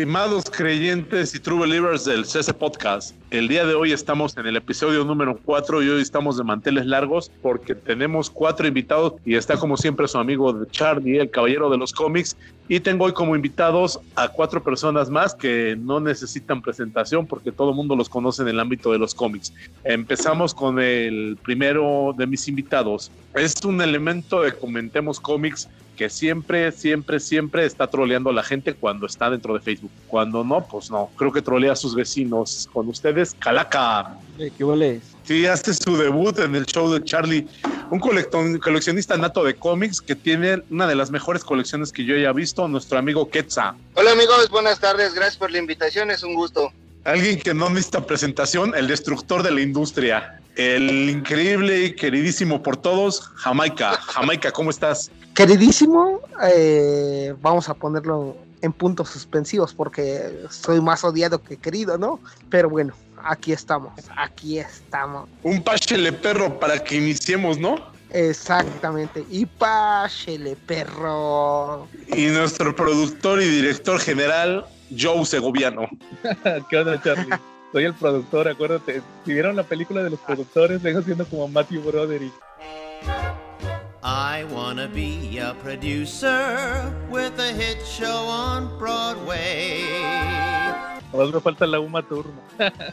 Estimados 0.00 0.44
creyentes 0.50 1.34
y 1.34 1.40
true 1.40 1.60
believers 1.60 2.06
del 2.06 2.24
CC 2.24 2.54
Podcast, 2.54 3.14
el 3.30 3.48
día 3.48 3.66
de 3.66 3.74
hoy 3.74 3.92
estamos 3.92 4.34
en 4.38 4.46
el 4.46 4.56
episodio 4.56 5.04
número 5.04 5.38
4 5.44 5.82
y 5.82 5.90
hoy 5.90 6.00
estamos 6.00 6.38
de 6.38 6.42
manteles 6.42 6.86
largos 6.86 7.30
porque 7.42 7.74
tenemos 7.74 8.30
cuatro 8.30 8.66
invitados 8.66 9.16
y 9.26 9.34
está 9.34 9.58
como 9.58 9.76
siempre 9.76 10.08
su 10.08 10.16
amigo 10.16 10.64
Charlie, 10.70 11.18
el 11.18 11.30
caballero 11.30 11.68
de 11.68 11.76
los 11.76 11.92
cómics. 11.92 12.34
Y 12.66 12.80
tengo 12.80 13.04
hoy 13.04 13.12
como 13.12 13.36
invitados 13.36 14.00
a 14.14 14.28
cuatro 14.28 14.62
personas 14.62 15.10
más 15.10 15.34
que 15.34 15.76
no 15.78 16.00
necesitan 16.00 16.62
presentación 16.62 17.26
porque 17.26 17.52
todo 17.52 17.70
el 17.70 17.76
mundo 17.76 17.94
los 17.94 18.08
conoce 18.08 18.40
en 18.40 18.48
el 18.48 18.58
ámbito 18.58 18.92
de 18.92 18.98
los 18.98 19.14
cómics. 19.14 19.52
Empezamos 19.84 20.54
con 20.54 20.80
el 20.80 21.36
primero 21.42 22.14
de 22.16 22.26
mis 22.26 22.48
invitados. 22.48 23.10
Es 23.34 23.54
un 23.66 23.82
elemento 23.82 24.40
de 24.40 24.52
Comentemos 24.52 25.20
Cómics 25.20 25.68
que 26.00 26.08
siempre, 26.08 26.72
siempre, 26.72 27.20
siempre 27.20 27.66
está 27.66 27.86
troleando 27.86 28.30
a 28.30 28.32
la 28.32 28.42
gente 28.42 28.72
cuando 28.72 29.04
está 29.04 29.28
dentro 29.28 29.52
de 29.52 29.60
Facebook. 29.60 29.90
Cuando 30.06 30.42
no, 30.42 30.66
pues 30.66 30.90
no. 30.90 31.10
Creo 31.18 31.30
que 31.30 31.42
trolea 31.42 31.72
a 31.72 31.76
sus 31.76 31.94
vecinos. 31.94 32.70
Con 32.72 32.88
ustedes, 32.88 33.36
Calaca. 33.38 34.16
¿Qué 34.38 34.64
vale? 34.64 35.02
Sí, 35.24 35.44
hace 35.44 35.74
su 35.74 35.98
debut 35.98 36.38
en 36.38 36.54
el 36.54 36.64
show 36.64 36.90
de 36.90 37.04
Charlie. 37.04 37.46
Un 37.90 38.00
coleccionista 38.00 39.14
nato 39.18 39.44
de 39.44 39.56
cómics 39.56 40.00
que 40.00 40.16
tiene 40.16 40.62
una 40.70 40.86
de 40.86 40.94
las 40.94 41.10
mejores 41.10 41.44
colecciones 41.44 41.92
que 41.92 42.06
yo 42.06 42.14
haya 42.14 42.32
visto, 42.32 42.66
nuestro 42.66 42.98
amigo 42.98 43.28
Quetza. 43.28 43.74
Hola 43.92 44.12
amigos, 44.12 44.48
buenas 44.48 44.80
tardes. 44.80 45.12
Gracias 45.12 45.36
por 45.36 45.50
la 45.50 45.58
invitación. 45.58 46.10
Es 46.10 46.22
un 46.22 46.32
gusto. 46.32 46.72
Alguien 47.04 47.38
que 47.38 47.52
no 47.52 47.68
necesita 47.68 48.06
presentación, 48.06 48.74
el 48.74 48.86
destructor 48.86 49.42
de 49.42 49.50
la 49.50 49.60
industria. 49.60 50.39
El 50.60 51.08
increíble 51.08 51.84
y 51.84 51.92
queridísimo 51.94 52.62
por 52.62 52.76
todos, 52.76 53.22
Jamaica. 53.36 53.92
Jamaica, 53.92 54.52
¿cómo 54.52 54.68
estás? 54.68 55.10
Queridísimo, 55.34 56.20
eh, 56.52 57.34
vamos 57.40 57.70
a 57.70 57.74
ponerlo 57.74 58.36
en 58.60 58.70
puntos 58.74 59.08
suspensivos 59.08 59.72
porque 59.72 60.44
soy 60.50 60.82
más 60.82 61.02
odiado 61.02 61.42
que 61.42 61.56
querido, 61.56 61.96
¿no? 61.96 62.20
Pero 62.50 62.68
bueno, 62.68 62.92
aquí 63.24 63.52
estamos, 63.52 63.94
aquí 64.18 64.58
estamos. 64.58 65.30
Un 65.44 65.62
pachele 65.62 66.12
perro 66.12 66.60
para 66.60 66.84
que 66.84 66.96
iniciemos, 66.96 67.56
¿no? 67.56 67.76
Exactamente, 68.10 69.24
y 69.30 69.46
pachele 69.46 70.56
perro. 70.56 71.88
Y 72.08 72.26
nuestro 72.26 72.76
productor 72.76 73.40
y 73.40 73.48
director 73.48 73.98
general, 73.98 74.66
Joe 74.90 75.24
Segoviano. 75.24 75.88
¿Qué 76.68 76.76
onda, 76.76 77.00
Charlie? 77.02 77.30
Soy 77.72 77.84
el 77.84 77.94
productor, 77.94 78.48
acuérdate. 78.48 79.02
Si 79.24 79.32
vieron 79.32 79.54
la 79.54 79.62
película 79.62 80.02
de 80.02 80.10
los 80.10 80.18
productores, 80.20 80.82
vengo 80.82 81.02
siendo 81.02 81.24
como 81.24 81.46
Matthew 81.46 81.82
Broderick. 81.82 82.32
I 84.02 84.44
wanna 84.50 84.88
be 84.88 85.38
a 85.38 85.54
producer 85.62 86.92
with 87.10 87.38
a 87.38 87.52
hit 87.52 87.78
show 87.84 88.26
on 88.26 88.76
Broadway. 88.78 89.84
Ahora 91.12 91.30
me 91.32 91.40
falta 91.40 91.66
la 91.66 91.78
Uma 91.78 92.02
Turma. 92.02 92.40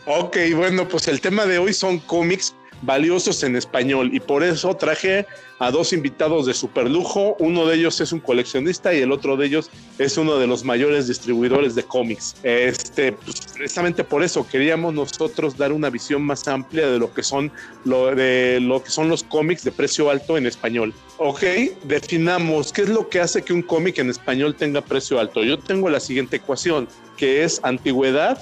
ok, 0.06 0.38
bueno, 0.56 0.88
pues 0.88 1.08
el 1.08 1.22
tema 1.22 1.46
de 1.46 1.58
hoy 1.58 1.74
son 1.74 1.98
cómics 2.00 2.54
valiosos 2.82 3.44
en 3.44 3.56
español 3.56 4.10
y 4.14 4.20
por 4.20 4.44
eso 4.44 4.76
traje 4.76 5.26
a 5.60 5.72
dos 5.72 5.94
invitados 5.94 6.46
de 6.46 6.54
superlujo. 6.54 7.36
Uno 7.40 7.66
de 7.66 7.76
ellos 7.76 8.00
es 8.02 8.12
un 8.12 8.20
coleccionista 8.20 8.94
y 8.94 9.02
el 9.02 9.12
otro 9.12 9.38
de 9.38 9.48
ellos 9.48 9.70
es 9.98 10.18
uno 10.18 10.38
de 10.38 10.48
los 10.48 10.64
mayores 10.64 11.08
distribuidores 11.08 11.76
de 11.76 11.84
cómics. 11.84 12.36
Este, 12.44 13.12
pues, 13.12 13.48
precisamente 13.54 14.04
por 14.04 14.24
eso 14.24 14.48
queríamos 14.48 14.94
nosotros 14.94 15.58
dar 15.58 15.72
una 15.72 15.90
visión 15.90 16.22
más 16.22 16.48
amplia 16.48 16.88
de 16.88 17.00
lo 17.00 17.14
que 17.14 17.24
son 17.24 17.52
lo 17.86 18.14
de 18.14 18.60
lo 18.62 18.84
que 18.84 18.90
son 18.90 19.10
los 19.10 19.24
cómics 19.24 19.64
de 19.64 19.72
precio 19.72 20.10
alto 20.10 20.38
en 20.38 20.46
español. 20.46 20.94
Ok, 21.18 21.44
definamos 21.84 22.72
qué 22.72 22.84
es 22.84 22.90
lo 22.90 23.10
que 23.10 23.20
hace 23.20 23.42
que 23.42 23.54
un 23.54 23.64
cómic 23.64 23.98
en 23.98 24.10
español 24.10 24.56
tenga 24.56 24.82
precio 24.82 25.20
alto. 25.20 25.44
Yo 25.44 25.58
tengo 25.58 25.90
la 25.90 26.00
siguiente 26.00 26.38
ecuación, 26.38 26.88
que 27.18 27.44
es 27.44 27.60
antigüedad 27.64 28.38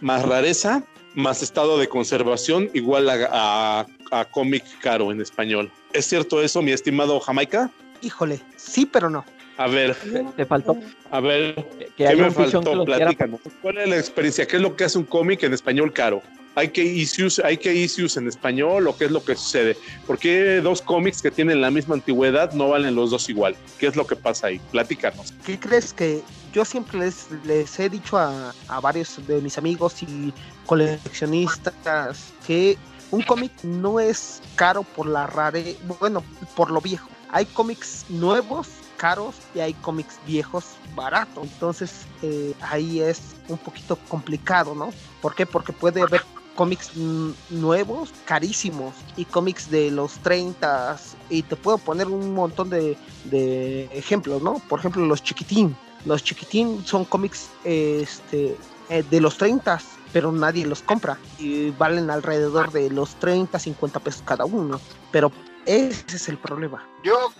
más 0.00 0.22
rareza 0.22 0.84
más 1.14 1.42
estado 1.42 1.78
de 1.78 1.88
conservación 1.88 2.70
igual 2.74 3.08
a, 3.10 3.86
cómic 4.30 4.64
caro 4.80 5.12
en 5.12 5.20
español. 5.20 5.70
¿Es 5.92 6.06
cierto 6.06 6.42
eso, 6.42 6.62
mi 6.62 6.72
estimado 6.72 7.20
Jamaica? 7.20 7.70
Híjole, 8.02 8.40
sí, 8.56 8.86
pero 8.86 9.10
no. 9.10 9.24
A 9.56 9.66
ver. 9.66 9.94
Te 10.36 10.46
faltó. 10.46 10.76
A 11.10 11.20
ver, 11.20 11.66
¿qué 11.96 12.16
me 12.16 12.30
faltó? 12.30 12.84
Platícanos. 12.84 13.40
¿Cuál 13.60 13.78
es 13.78 13.88
la 13.88 13.98
experiencia? 13.98 14.46
¿Qué 14.46 14.56
es 14.56 14.62
lo 14.62 14.74
que 14.74 14.84
hace 14.84 14.98
un 14.98 15.04
cómic 15.04 15.42
en 15.42 15.52
español 15.52 15.92
caro? 15.92 16.22
¿Hay 16.56 16.68
que 16.68 16.82
issues, 16.82 17.38
hay 17.38 17.56
que 17.56 17.72
issues 17.72 18.16
en 18.16 18.26
español 18.26 18.88
o 18.88 18.96
qué 18.96 19.04
es 19.04 19.10
lo 19.10 19.22
que 19.22 19.36
sucede? 19.36 19.76
¿Por 20.06 20.18
qué 20.18 20.60
dos 20.60 20.82
cómics 20.82 21.22
que 21.22 21.30
tienen 21.30 21.60
la 21.60 21.70
misma 21.70 21.94
antigüedad 21.94 22.52
no 22.54 22.70
valen 22.70 22.94
los 22.96 23.10
dos 23.10 23.28
igual? 23.28 23.54
¿Qué 23.78 23.86
es 23.86 23.96
lo 23.96 24.06
que 24.06 24.16
pasa 24.16 24.48
ahí? 24.48 24.60
Platícanos. 24.72 25.32
¿Qué 25.46 25.58
crees 25.58 25.92
que 25.92 26.22
yo 26.52 26.64
siempre 26.64 26.98
les, 26.98 27.28
les 27.44 27.78
he 27.78 27.88
dicho 27.88 28.18
a, 28.18 28.52
a 28.66 28.80
varios 28.80 29.24
de 29.26 29.40
mis 29.40 29.58
amigos 29.58 30.02
y 30.02 30.34
coleccionistas 30.70 32.32
que 32.46 32.78
un 33.10 33.22
cómic 33.22 33.50
no 33.64 33.98
es 33.98 34.40
caro 34.54 34.84
por 34.84 35.08
la 35.08 35.26
rare, 35.26 35.76
bueno, 35.98 36.22
por 36.54 36.70
lo 36.70 36.80
viejo. 36.80 37.08
Hay 37.32 37.44
cómics 37.46 38.04
nuevos 38.08 38.68
caros 38.96 39.34
y 39.52 39.58
hay 39.58 39.74
cómics 39.74 40.20
viejos 40.28 40.64
baratos. 40.94 41.42
Entonces 41.42 41.90
eh, 42.22 42.54
ahí 42.60 43.00
es 43.00 43.20
un 43.48 43.58
poquito 43.58 43.98
complicado, 44.08 44.76
¿no? 44.76 44.90
¿Por 45.20 45.34
qué? 45.34 45.44
Porque 45.44 45.72
puede 45.72 46.02
haber 46.02 46.22
cómics 46.54 46.92
nuevos, 46.94 48.12
carísimos, 48.24 48.94
y 49.16 49.24
cómics 49.24 49.68
de 49.72 49.90
los 49.90 50.12
30 50.20 50.96
y 51.30 51.42
te 51.42 51.56
puedo 51.56 51.78
poner 51.78 52.06
un 52.06 52.32
montón 52.32 52.70
de, 52.70 52.96
de 53.24 53.86
ejemplos, 53.86 54.40
¿no? 54.40 54.62
Por 54.68 54.78
ejemplo, 54.78 55.04
los 55.04 55.20
chiquitín. 55.20 55.76
Los 56.04 56.22
chiquitín 56.22 56.86
son 56.86 57.04
cómics 57.04 57.48
este, 57.64 58.56
eh, 58.88 59.02
de 59.10 59.20
los 59.20 59.36
30 59.36 59.80
pero 60.12 60.32
nadie 60.32 60.66
los 60.66 60.82
compra 60.82 61.18
y 61.38 61.70
valen 61.70 62.10
alrededor 62.10 62.72
de 62.72 62.90
los 62.90 63.14
30, 63.16 63.58
50 63.58 64.00
pesos 64.00 64.22
cada 64.24 64.44
uno. 64.44 64.80
Pero 65.10 65.32
ese 65.66 66.16
es 66.16 66.28
el 66.28 66.38
problema. 66.38 66.86
Yo 67.04 67.32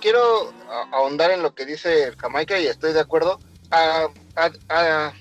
quiero 0.00 0.52
ahondar 0.92 1.30
en 1.30 1.42
lo 1.42 1.54
que 1.54 1.66
dice 1.66 2.12
Jamaica 2.18 2.58
y 2.58 2.66
estoy 2.66 2.92
de 2.92 3.00
acuerdo. 3.00 3.38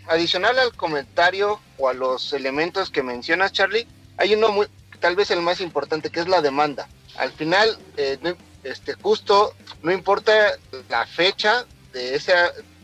adicional 0.07 0.59
al 0.59 0.73
comentario 0.75 1.59
o 1.77 1.89
a 1.89 1.93
los 1.93 2.33
elementos 2.33 2.89
que 2.89 3.03
mencionas, 3.03 3.51
Charlie, 3.51 3.87
hay 4.17 4.35
uno 4.35 4.49
muy, 4.49 4.67
tal 4.99 5.15
vez 5.15 5.31
el 5.31 5.41
más 5.41 5.61
importante, 5.61 6.09
que 6.09 6.19
es 6.19 6.27
la 6.27 6.41
demanda. 6.41 6.87
Al 7.17 7.31
final, 7.31 7.77
eh, 7.97 8.17
este, 8.63 8.93
justo 8.95 9.53
no 9.81 9.91
importa 9.91 10.33
la 10.89 11.05
fecha 11.05 11.65
de 11.93 12.15
ese, 12.15 12.33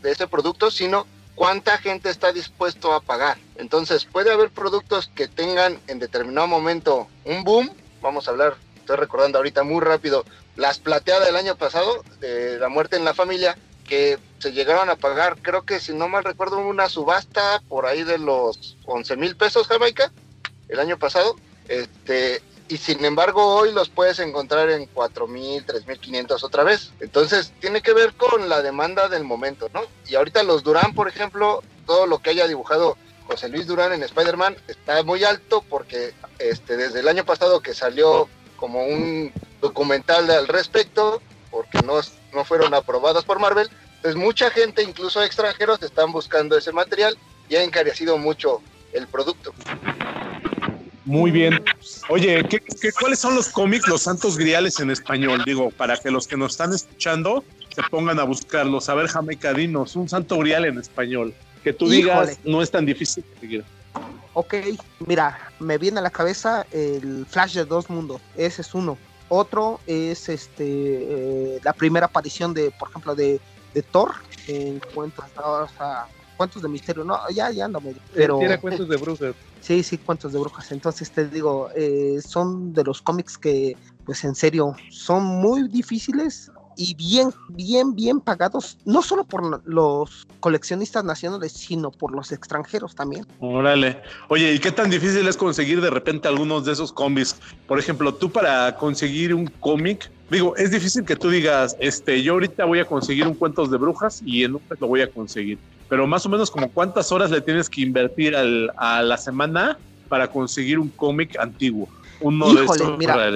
de 0.02 0.12
ese 0.12 0.26
producto, 0.26 0.70
sino 0.70 1.06
cuánta 1.36 1.78
gente 1.78 2.10
está 2.10 2.32
dispuesto 2.32 2.92
a 2.92 3.00
pagar. 3.00 3.38
Entonces, 3.54 4.04
puede 4.04 4.32
haber 4.32 4.50
productos 4.50 5.08
que 5.14 5.28
tengan 5.28 5.78
en 5.86 6.00
determinado 6.00 6.48
momento 6.48 7.06
un 7.24 7.44
boom. 7.44 7.70
Vamos 8.02 8.26
a 8.26 8.32
hablar, 8.32 8.56
estoy 8.76 8.96
recordando 8.96 9.38
ahorita 9.38 9.62
muy 9.62 9.80
rápido, 9.80 10.24
las 10.56 10.80
plateadas 10.80 11.26
del 11.26 11.36
año 11.36 11.54
pasado, 11.54 12.02
de 12.18 12.58
la 12.58 12.68
muerte 12.68 12.96
en 12.96 13.04
la 13.04 13.14
familia, 13.14 13.56
que 13.86 14.18
se 14.38 14.52
llegaron 14.52 14.90
a 14.90 14.96
pagar, 14.96 15.36
creo 15.40 15.62
que 15.62 15.78
si 15.78 15.94
no 15.94 16.08
mal 16.08 16.24
recuerdo, 16.24 16.58
una 16.58 16.88
subasta 16.88 17.62
por 17.68 17.86
ahí 17.86 18.02
de 18.02 18.18
los 18.18 18.76
11 18.86 19.16
mil 19.16 19.36
pesos 19.36 19.68
Jamaica 19.68 20.10
el 20.68 20.80
año 20.80 20.98
pasado. 20.98 21.36
Este, 21.68 22.42
y 22.68 22.76
sin 22.76 23.04
embargo 23.04 23.54
hoy 23.54 23.72
los 23.72 23.88
puedes 23.88 24.18
encontrar 24.18 24.70
en 24.70 24.92
4.000, 24.92 25.64
3.500 25.64 26.42
otra 26.42 26.64
vez. 26.64 26.92
Entonces 27.00 27.52
tiene 27.60 27.82
que 27.82 27.92
ver 27.92 28.14
con 28.14 28.48
la 28.48 28.62
demanda 28.62 29.08
del 29.08 29.24
momento, 29.24 29.68
¿no? 29.72 29.82
Y 30.06 30.14
ahorita 30.14 30.42
los 30.42 30.62
Durán, 30.62 30.94
por 30.94 31.08
ejemplo, 31.08 31.62
todo 31.86 32.06
lo 32.06 32.18
que 32.18 32.30
haya 32.30 32.48
dibujado 32.48 32.96
José 33.26 33.48
Luis 33.48 33.66
Durán 33.66 33.92
en 33.92 34.02
Spider-Man 34.02 34.56
está 34.68 35.02
muy 35.02 35.24
alto 35.24 35.64
porque 35.68 36.14
este, 36.38 36.76
desde 36.76 37.00
el 37.00 37.08
año 37.08 37.24
pasado 37.24 37.60
que 37.60 37.74
salió 37.74 38.28
como 38.56 38.84
un 38.84 39.32
documental 39.60 40.30
al 40.30 40.48
respecto, 40.48 41.20
porque 41.50 41.80
no, 41.82 42.00
no 42.32 42.44
fueron 42.44 42.74
aprobados 42.74 43.24
por 43.24 43.38
Marvel, 43.38 43.68
pues 44.02 44.14
mucha 44.14 44.50
gente, 44.50 44.82
incluso 44.82 45.22
extranjeros, 45.22 45.82
están 45.82 46.12
buscando 46.12 46.56
ese 46.56 46.72
material 46.72 47.16
y 47.48 47.56
ha 47.56 47.62
encarecido 47.62 48.18
mucho 48.18 48.62
el 48.92 49.06
producto. 49.08 49.52
Muy 51.06 51.30
bien. 51.30 51.64
Oye, 52.08 52.44
¿qué, 52.48 52.60
cuáles 53.00 53.20
son 53.20 53.36
los 53.36 53.48
cómics, 53.48 53.86
los 53.86 54.02
santos 54.02 54.36
griales 54.36 54.80
en 54.80 54.90
español? 54.90 55.42
Digo, 55.46 55.70
para 55.70 55.96
que 55.96 56.10
los 56.10 56.26
que 56.26 56.36
nos 56.36 56.52
están 56.52 56.74
escuchando 56.74 57.44
se 57.74 57.82
pongan 57.84 58.18
a 58.18 58.24
buscarlos. 58.24 58.88
A 58.88 58.94
ver, 58.94 59.06
Jamaica, 59.06 59.54
dinos, 59.54 59.94
un 59.94 60.08
santo 60.08 60.36
grial 60.38 60.64
en 60.64 60.78
español. 60.78 61.32
Que 61.62 61.72
tú 61.72 61.88
digas, 61.88 62.40
no 62.44 62.60
es 62.60 62.72
tan 62.72 62.84
difícil 62.84 63.24
seguir. 63.40 63.64
Ok, 64.34 64.54
mira, 65.06 65.38
me 65.60 65.78
viene 65.78 66.00
a 66.00 66.02
la 66.02 66.10
cabeza 66.10 66.66
el 66.72 67.24
Flash 67.24 67.54
de 67.54 67.64
dos 67.64 67.88
mundos. 67.88 68.20
Ese 68.36 68.62
es 68.62 68.74
uno. 68.74 68.98
Otro 69.28 69.80
es 69.86 70.28
este 70.28 70.64
eh, 70.64 71.60
la 71.62 71.72
primera 71.72 72.06
aparición 72.06 72.52
de, 72.52 72.72
por 72.72 72.90
ejemplo, 72.90 73.14
de, 73.14 73.40
de 73.74 73.82
Thor 73.82 74.12
en 74.48 74.80
cuentos, 74.92 75.24
o 75.36 75.68
sea, 75.76 76.06
cuentos 76.36 76.62
de 76.62 76.68
misterio. 76.68 77.04
No, 77.04 77.18
ya, 77.34 77.50
ya 77.50 77.68
no. 77.68 77.80
Pero, 78.12 78.38
Tiene 78.38 78.58
cuentos 78.60 78.88
de 78.88 78.96
brujas. 78.96 79.34
Sí, 79.60 79.82
sí, 79.82 79.98
cuentos 79.98 80.32
de 80.32 80.38
brujas. 80.38 80.70
Entonces 80.70 81.10
te 81.10 81.28
digo, 81.28 81.70
eh, 81.74 82.20
son 82.20 82.72
de 82.72 82.84
los 82.84 83.02
cómics 83.02 83.36
que, 83.38 83.76
pues 84.04 84.22
en 84.24 84.34
serio, 84.34 84.74
son 84.90 85.24
muy 85.24 85.68
difíciles 85.68 86.50
y 86.76 86.94
bien, 86.94 87.30
bien, 87.48 87.94
bien 87.94 88.20
pagados, 88.20 88.78
no 88.84 89.02
solo 89.02 89.24
por 89.24 89.66
los 89.66 90.26
coleccionistas 90.40 91.04
nacionales, 91.04 91.52
sino 91.52 91.90
por 91.90 92.12
los 92.12 92.32
extranjeros 92.32 92.94
también. 92.94 93.26
Órale. 93.40 94.02
Oye, 94.28 94.52
¿y 94.52 94.58
qué 94.58 94.70
tan 94.70 94.90
difícil 94.90 95.26
es 95.26 95.36
conseguir 95.36 95.80
de 95.80 95.90
repente 95.90 96.28
algunos 96.28 96.64
de 96.64 96.72
esos 96.72 96.92
cómics? 96.92 97.36
Por 97.66 97.78
ejemplo, 97.78 98.14
tú 98.14 98.30
para 98.30 98.76
conseguir 98.76 99.34
un 99.34 99.46
cómic, 99.46 100.10
digo, 100.30 100.54
es 100.56 100.70
difícil 100.70 101.04
que 101.04 101.16
tú 101.16 101.30
digas, 101.30 101.76
este, 101.80 102.22
yo 102.22 102.34
ahorita 102.34 102.64
voy 102.66 102.80
a 102.80 102.84
conseguir 102.84 103.26
un 103.26 103.34
cuentos 103.34 103.70
de 103.70 103.78
brujas 103.78 104.22
y 104.24 104.44
en 104.44 104.56
un 104.56 104.62
mes 104.68 104.80
lo 104.80 104.88
voy 104.88 105.00
a 105.00 105.10
conseguir. 105.10 105.58
Pero 105.88 106.06
más 106.06 106.26
o 106.26 106.28
menos 106.28 106.50
como 106.50 106.70
cuántas 106.70 107.10
horas 107.10 107.30
le 107.30 107.40
tienes 107.40 107.70
que 107.70 107.80
invertir 107.80 108.36
al, 108.36 108.70
a 108.76 109.02
la 109.02 109.16
semana 109.16 109.78
para 110.08 110.28
conseguir 110.28 110.78
un 110.78 110.88
cómic 110.88 111.38
antiguo. 111.38 111.88
Uno 112.20 112.52
de 112.54 112.64
estos 112.64 112.98
mira, 112.98 113.30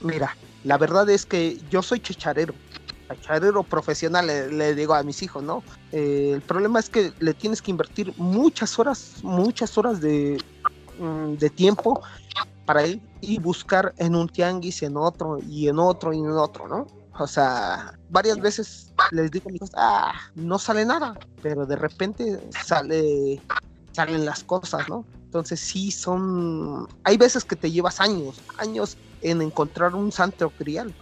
mira, 0.00 0.36
la 0.66 0.78
verdad 0.78 1.08
es 1.08 1.24
que 1.24 1.60
yo 1.70 1.80
soy 1.80 2.00
chicharero 2.00 2.52
cacharero 3.06 3.62
profesional, 3.62 4.26
le, 4.26 4.74
digo 4.74 4.94
a 4.94 5.02
mis 5.04 5.22
hijos, 5.22 5.40
¿no? 5.40 5.62
Eh, 5.92 6.32
el 6.34 6.42
problema 6.42 6.80
es 6.80 6.90
que 6.90 7.12
le 7.20 7.34
tienes 7.34 7.62
que 7.62 7.70
invertir 7.70 8.12
muchas 8.16 8.78
horas, 8.80 9.18
muchas 9.22 9.78
horas 9.78 10.00
de, 10.00 10.42
mm, 10.98 11.34
de 11.34 11.50
tiempo 11.50 12.02
para 12.64 12.84
ir 12.84 13.00
y 13.20 13.38
buscar 13.38 13.94
en 13.98 14.16
un 14.16 14.28
tianguis, 14.28 14.82
en 14.82 14.96
otro, 14.96 15.38
y 15.48 15.68
en 15.68 15.78
otro, 15.78 16.12
y 16.12 16.18
en 16.18 16.32
otro, 16.32 16.66
¿no? 16.66 16.86
O 17.18 17.26
sea, 17.28 17.96
varias 18.10 18.38
veces 18.40 18.92
les 19.12 19.30
digo 19.30 19.48
a 19.48 19.52
mis 19.52 19.62
hijos, 19.62 19.70
ah, 19.76 20.12
no 20.34 20.58
sale 20.58 20.84
nada, 20.84 21.16
pero 21.42 21.64
de 21.64 21.76
repente 21.76 22.40
sale, 22.50 23.40
salen 23.92 24.24
las 24.24 24.42
cosas, 24.42 24.88
¿no? 24.88 25.04
Entonces 25.26 25.60
sí 25.60 25.90
son, 25.90 26.88
hay 27.04 27.16
veces 27.16 27.44
que 27.44 27.56
te 27.56 27.70
llevas 27.70 28.00
años, 28.00 28.40
años 28.58 28.96
en 29.30 29.42
encontrar 29.42 29.94
un 29.94 30.12
santo 30.12 30.50
crial 30.50 30.94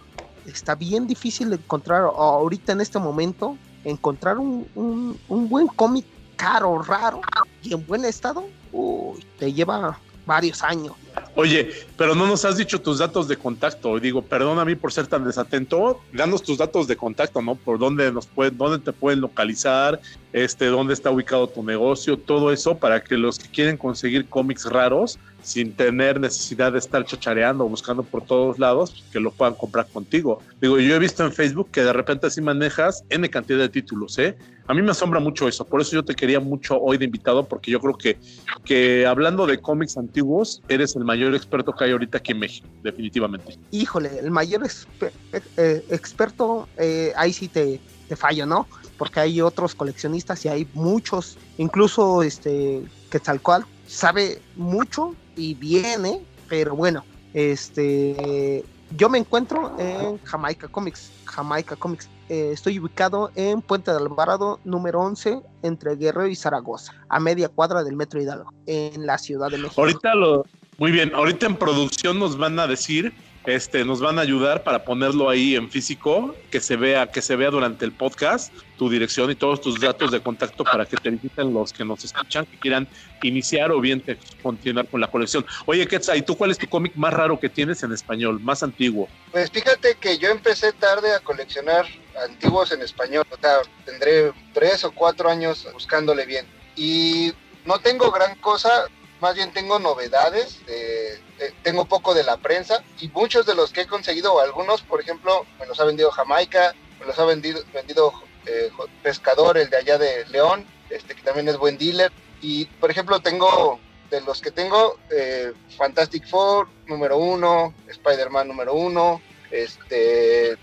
está 0.45 0.75
bien 0.75 1.07
difícil 1.07 1.51
encontrar 1.53 2.03
ahorita 2.03 2.71
en 2.73 2.81
este 2.81 2.99
momento, 2.99 3.57
encontrar 3.83 4.37
un, 4.37 4.67
un, 4.75 5.49
buen 5.49 5.67
cómic 5.67 6.05
caro, 6.35 6.81
raro 6.81 7.21
y 7.61 7.73
en 7.73 7.85
buen 7.85 8.05
estado, 8.05 8.45
uy, 8.71 9.25
te 9.39 9.51
lleva 9.53 9.99
varios 10.25 10.63
años. 10.63 10.93
Oye, 11.37 11.69
pero 11.97 12.15
no 12.15 12.27
nos 12.27 12.45
has 12.45 12.57
dicho 12.57 12.79
tus 12.79 12.99
datos 12.99 13.27
de 13.27 13.35
contacto. 13.35 13.99
Digo, 13.99 14.21
perdona 14.21 14.61
a 14.61 14.65
mí 14.65 14.75
por 14.75 14.93
ser 14.93 15.07
tan 15.07 15.25
desatento. 15.25 15.99
Danos 16.13 16.41
tus 16.41 16.57
datos 16.57 16.87
de 16.87 16.95
contacto, 16.95 17.41
¿no? 17.41 17.55
Por 17.55 17.77
dónde 17.77 18.09
nos 18.11 18.25
pueden, 18.25 18.57
dónde 18.57 18.79
te 18.79 18.93
pueden 18.93 19.19
localizar, 19.19 19.99
este, 20.31 20.67
dónde 20.67 20.93
está 20.93 21.11
ubicado 21.11 21.47
tu 21.47 21.61
negocio, 21.61 22.17
todo 22.17 22.51
eso 22.51 22.77
para 22.77 23.03
que 23.03 23.17
los 23.17 23.37
que 23.37 23.49
quieren 23.49 23.75
conseguir 23.77 24.27
cómics 24.29 24.65
raros 24.65 25.19
sin 25.45 25.73
tener 25.73 26.19
necesidad 26.19 26.73
de 26.73 26.79
estar 26.79 27.05
chachareando 27.05 27.65
o 27.65 27.69
buscando 27.69 28.01
por 28.01 28.23
todos 28.23 28.57
lados, 28.57 29.05
que 29.13 29.19
lo 29.19 29.31
puedan 29.31 29.53
comprar 29.53 29.85
contigo. 29.87 30.39
Digo, 30.59 30.79
yo 30.79 30.95
he 30.95 30.99
visto 30.99 31.23
en 31.23 31.31
Facebook 31.31 31.69
que 31.71 31.83
de 31.83 31.93
repente 31.93 32.27
así 32.27 32.41
manejas 32.41 33.03
N 33.09 33.29
cantidad 33.29 33.59
de 33.59 33.69
títulos, 33.69 34.17
¿eh? 34.17 34.35
A 34.67 34.73
mí 34.73 34.81
me 34.81 34.89
asombra 34.89 35.19
mucho 35.19 35.47
eso, 35.47 35.63
por 35.63 35.79
eso 35.79 35.91
yo 35.91 36.03
te 36.03 36.15
quería 36.15 36.39
mucho 36.39 36.81
hoy 36.81 36.97
de 36.97 37.05
invitado, 37.05 37.47
porque 37.47 37.69
yo 37.69 37.79
creo 37.79 37.93
que, 37.93 38.17
que 38.63 39.05
hablando 39.05 39.45
de 39.45 39.59
cómics 39.59 39.95
antiguos, 39.95 40.63
eres 40.67 40.95
el 40.95 41.05
mayor 41.05 41.24
experto 41.33 41.73
que 41.73 41.85
hay 41.85 41.91
ahorita 41.91 42.17
aquí 42.17 42.33
en 42.33 42.39
México, 42.39 42.67
definitivamente. 42.83 43.57
Híjole, 43.71 44.19
el 44.19 44.29
mayor 44.31 44.63
eh, 44.65 45.85
experto, 45.89 46.67
eh, 46.77 47.13
ahí 47.15 47.33
sí 47.33 47.47
te, 47.47 47.79
te 48.07 48.15
fallo, 48.15 48.45
¿no? 48.45 48.67
Porque 48.97 49.19
hay 49.19 49.41
otros 49.41 49.73
coleccionistas 49.73 50.45
y 50.45 50.49
hay 50.49 50.67
muchos, 50.73 51.37
incluso 51.57 52.21
este 52.21 52.83
Quetzalcoatl 53.09 53.65
sabe 53.87 54.41
mucho 54.55 55.15
y 55.35 55.53
viene, 55.53 56.21
pero 56.47 56.75
bueno, 56.75 57.03
este, 57.33 58.63
yo 58.95 59.09
me 59.09 59.17
encuentro 59.17 59.75
en 59.77 60.17
Jamaica 60.23 60.67
Comics, 60.67 61.11
Jamaica 61.25 61.75
Comics. 61.75 62.09
Eh, 62.27 62.51
estoy 62.53 62.79
ubicado 62.79 63.29
en 63.35 63.61
Puente 63.61 63.91
de 63.91 63.97
Alvarado, 63.97 64.59
número 64.63 65.01
11, 65.01 65.41
entre 65.61 65.95
Guerrero 65.95 66.27
y 66.27 66.35
Zaragoza, 66.35 66.93
a 67.07 67.19
media 67.19 67.49
cuadra 67.49 67.83
del 67.83 67.95
Metro 67.95 68.19
Hidalgo, 68.19 68.51
en 68.65 69.05
la 69.05 69.17
Ciudad 69.17 69.51
de 69.51 69.57
México. 69.59 69.81
Ahorita 69.81 70.15
lo, 70.15 70.45
muy 70.77 70.91
bien, 70.91 71.13
ahorita 71.13 71.45
en 71.45 71.55
producción 71.55 72.19
nos 72.19 72.37
van 72.37 72.59
a 72.59 72.67
decir 72.67 73.13
este, 73.47 73.85
nos 73.85 74.01
van 74.01 74.17
a 74.17 74.23
ayudar 74.23 74.63
para 74.63 74.83
ponerlo 74.83 75.29
ahí 75.29 75.55
en 75.55 75.69
físico, 75.69 76.35
que 76.49 76.59
se 76.59 76.75
vea, 76.75 77.11
que 77.11 77.21
se 77.21 77.35
vea 77.35 77.51
durante 77.51 77.85
el 77.85 77.91
podcast, 77.91 78.51
tu 78.77 78.89
dirección 78.89 79.29
y 79.29 79.35
todos 79.35 79.61
tus 79.61 79.79
datos 79.79 80.11
de 80.11 80.19
contacto 80.19 80.63
para 80.63 80.85
que 80.85 80.97
te 80.97 81.11
visiten 81.11 81.53
los 81.53 81.71
que 81.71 81.85
nos 81.85 82.03
escuchan, 82.03 82.45
que 82.45 82.57
quieran 82.57 82.87
iniciar 83.21 83.71
o 83.71 83.79
bien 83.79 84.03
continuar 84.41 84.87
con 84.87 84.99
la 84.99 85.07
colección. 85.07 85.45
Oye, 85.65 85.87
Quetzal, 85.87 86.17
¿y 86.17 86.21
tú 86.23 86.35
cuál 86.35 86.51
es 86.51 86.57
tu 86.57 86.67
cómic 86.67 86.95
más 86.95 87.13
raro 87.13 87.39
que 87.39 87.49
tienes 87.49 87.83
en 87.83 87.91
español, 87.91 88.39
más 88.39 88.63
antiguo? 88.63 89.07
Pues 89.31 89.51
fíjate 89.51 89.95
que 89.95 90.17
yo 90.17 90.29
empecé 90.29 90.73
tarde 90.73 91.13
a 91.13 91.19
coleccionar 91.19 91.85
antiguos 92.27 92.71
en 92.71 92.81
español, 92.81 93.25
o 93.29 93.37
sea, 93.37 93.57
tendré 93.85 94.31
tres 94.53 94.83
o 94.83 94.91
cuatro 94.91 95.29
años 95.29 95.67
buscándole 95.73 96.25
bien. 96.25 96.45
Y 96.75 97.31
no 97.65 97.79
tengo 97.79 98.11
gran 98.11 98.35
cosa, 98.39 98.87
más 99.21 99.35
bien 99.35 99.51
tengo 99.51 99.79
novedades, 99.79 100.59
eh, 100.67 101.19
tengo 101.63 101.85
poco 101.85 102.13
de 102.13 102.23
la 102.23 102.37
prensa 102.37 102.83
y 102.99 103.07
muchos 103.09 103.45
de 103.45 103.55
los 103.55 103.71
que 103.71 103.81
he 103.81 103.87
conseguido, 103.87 104.39
algunos, 104.39 104.81
por 104.81 105.01
ejemplo, 105.01 105.45
me 105.59 105.65
los 105.65 105.79
ha 105.79 105.85
vendido 105.85 106.11
Jamaica, 106.11 106.73
me 106.99 107.05
los 107.05 107.17
ha 107.19 107.25
vendido, 107.25 107.61
vendido 107.73 108.13
eh, 108.45 108.69
Pescador, 109.03 109.57
el 109.57 109.69
de 109.69 109.77
allá 109.77 109.97
de 109.97 110.25
León, 110.27 110.65
este 110.89 111.15
que 111.15 111.21
también 111.21 111.47
es 111.47 111.57
buen 111.57 111.77
dealer. 111.77 112.11
Y, 112.41 112.65
por 112.65 112.91
ejemplo, 112.91 113.19
tengo, 113.19 113.79
de 114.09 114.21
los 114.21 114.41
que 114.41 114.51
tengo, 114.51 114.99
eh, 115.09 115.53
Fantastic 115.77 116.27
Four 116.27 116.67
número 116.87 117.17
uno, 117.17 117.73
Spider-Man 117.87 118.47
número 118.47 118.73
uno, 118.73 119.21
este, 119.49 120.57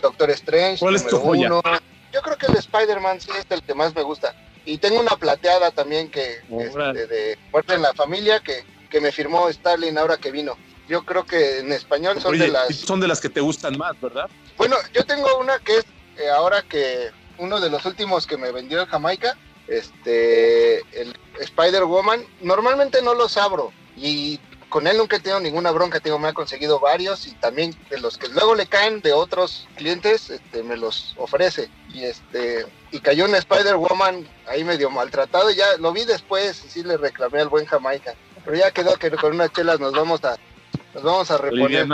Doctor 0.00 0.30
Strange 0.30 0.78
¿Cuál 0.78 0.94
número 0.94 1.16
es 1.16 1.24
uno. 1.24 1.62
Yo 2.12 2.22
creo 2.22 2.38
que 2.38 2.46
el 2.46 2.56
Spider-Man 2.56 3.20
sí 3.20 3.30
es 3.36 3.46
el 3.50 3.62
que 3.62 3.74
más 3.74 3.94
me 3.94 4.02
gusta. 4.02 4.34
Y 4.64 4.78
tengo 4.78 5.00
una 5.00 5.16
plateada 5.16 5.70
también 5.70 6.10
que 6.10 6.40
este, 6.58 7.06
de 7.06 7.38
Muerte 7.52 7.74
en 7.74 7.82
la 7.82 7.92
Familia 7.94 8.40
que, 8.40 8.64
que 8.90 9.00
me 9.00 9.12
firmó 9.12 9.50
Starling 9.52 9.98
ahora 9.98 10.16
que 10.16 10.30
vino. 10.30 10.56
Yo 10.88 11.04
creo 11.04 11.24
que 11.24 11.60
en 11.60 11.72
español 11.72 12.20
son 12.20 12.38
de 12.38 12.48
las... 12.48 12.74
Son 12.76 13.00
de 13.00 13.08
las 13.08 13.20
que 13.20 13.28
te 13.28 13.40
gustan 13.40 13.76
más, 13.78 13.98
¿verdad? 14.00 14.28
Bueno, 14.56 14.76
yo 14.92 15.04
tengo 15.04 15.38
una 15.38 15.58
que 15.58 15.78
es 15.78 15.84
eh, 16.18 16.28
ahora 16.28 16.62
que 16.62 17.10
uno 17.38 17.60
de 17.60 17.70
los 17.70 17.84
últimos 17.86 18.26
que 18.26 18.36
me 18.36 18.52
vendió 18.52 18.80
en 18.80 18.86
Jamaica, 18.86 19.36
este, 19.66 20.78
el 20.98 21.16
Spider-Woman, 21.40 22.24
normalmente 22.40 23.02
no 23.02 23.14
los 23.14 23.36
abro 23.36 23.72
y 23.96 24.38
con 24.74 24.88
él 24.88 24.96
nunca 24.96 25.14
he 25.14 25.20
tenido 25.20 25.38
ninguna 25.38 25.70
bronca, 25.70 26.00
tengo, 26.00 26.18
me 26.18 26.26
ha 26.26 26.32
conseguido 26.32 26.80
varios 26.80 27.28
y 27.28 27.34
también 27.36 27.76
de 27.90 28.00
los 28.00 28.18
que 28.18 28.26
luego 28.26 28.56
le 28.56 28.66
caen 28.66 29.00
de 29.02 29.12
otros 29.12 29.68
clientes, 29.76 30.30
este, 30.30 30.64
me 30.64 30.76
los 30.76 31.14
ofrece. 31.16 31.70
Y 31.92 32.02
este, 32.02 32.66
y 32.90 32.98
cayó 32.98 33.26
un 33.26 33.36
Spider-Woman 33.36 34.28
ahí 34.48 34.64
medio 34.64 34.90
maltratado 34.90 35.48
y 35.52 35.54
ya 35.54 35.76
lo 35.78 35.92
vi 35.92 36.04
después 36.04 36.64
y 36.64 36.70
sí 36.70 36.82
le 36.82 36.96
reclamé 36.96 37.40
al 37.40 37.50
buen 37.50 37.66
Jamaica. 37.66 38.14
Pero 38.44 38.56
ya 38.56 38.72
quedó 38.72 38.96
que 38.96 39.12
con 39.12 39.34
unas 39.34 39.52
chelas 39.52 39.78
nos 39.78 39.92
vamos 39.92 40.24
a, 40.24 40.36
nos 40.92 41.04
vamos 41.04 41.30
a 41.30 41.38
reponer. 41.38 41.86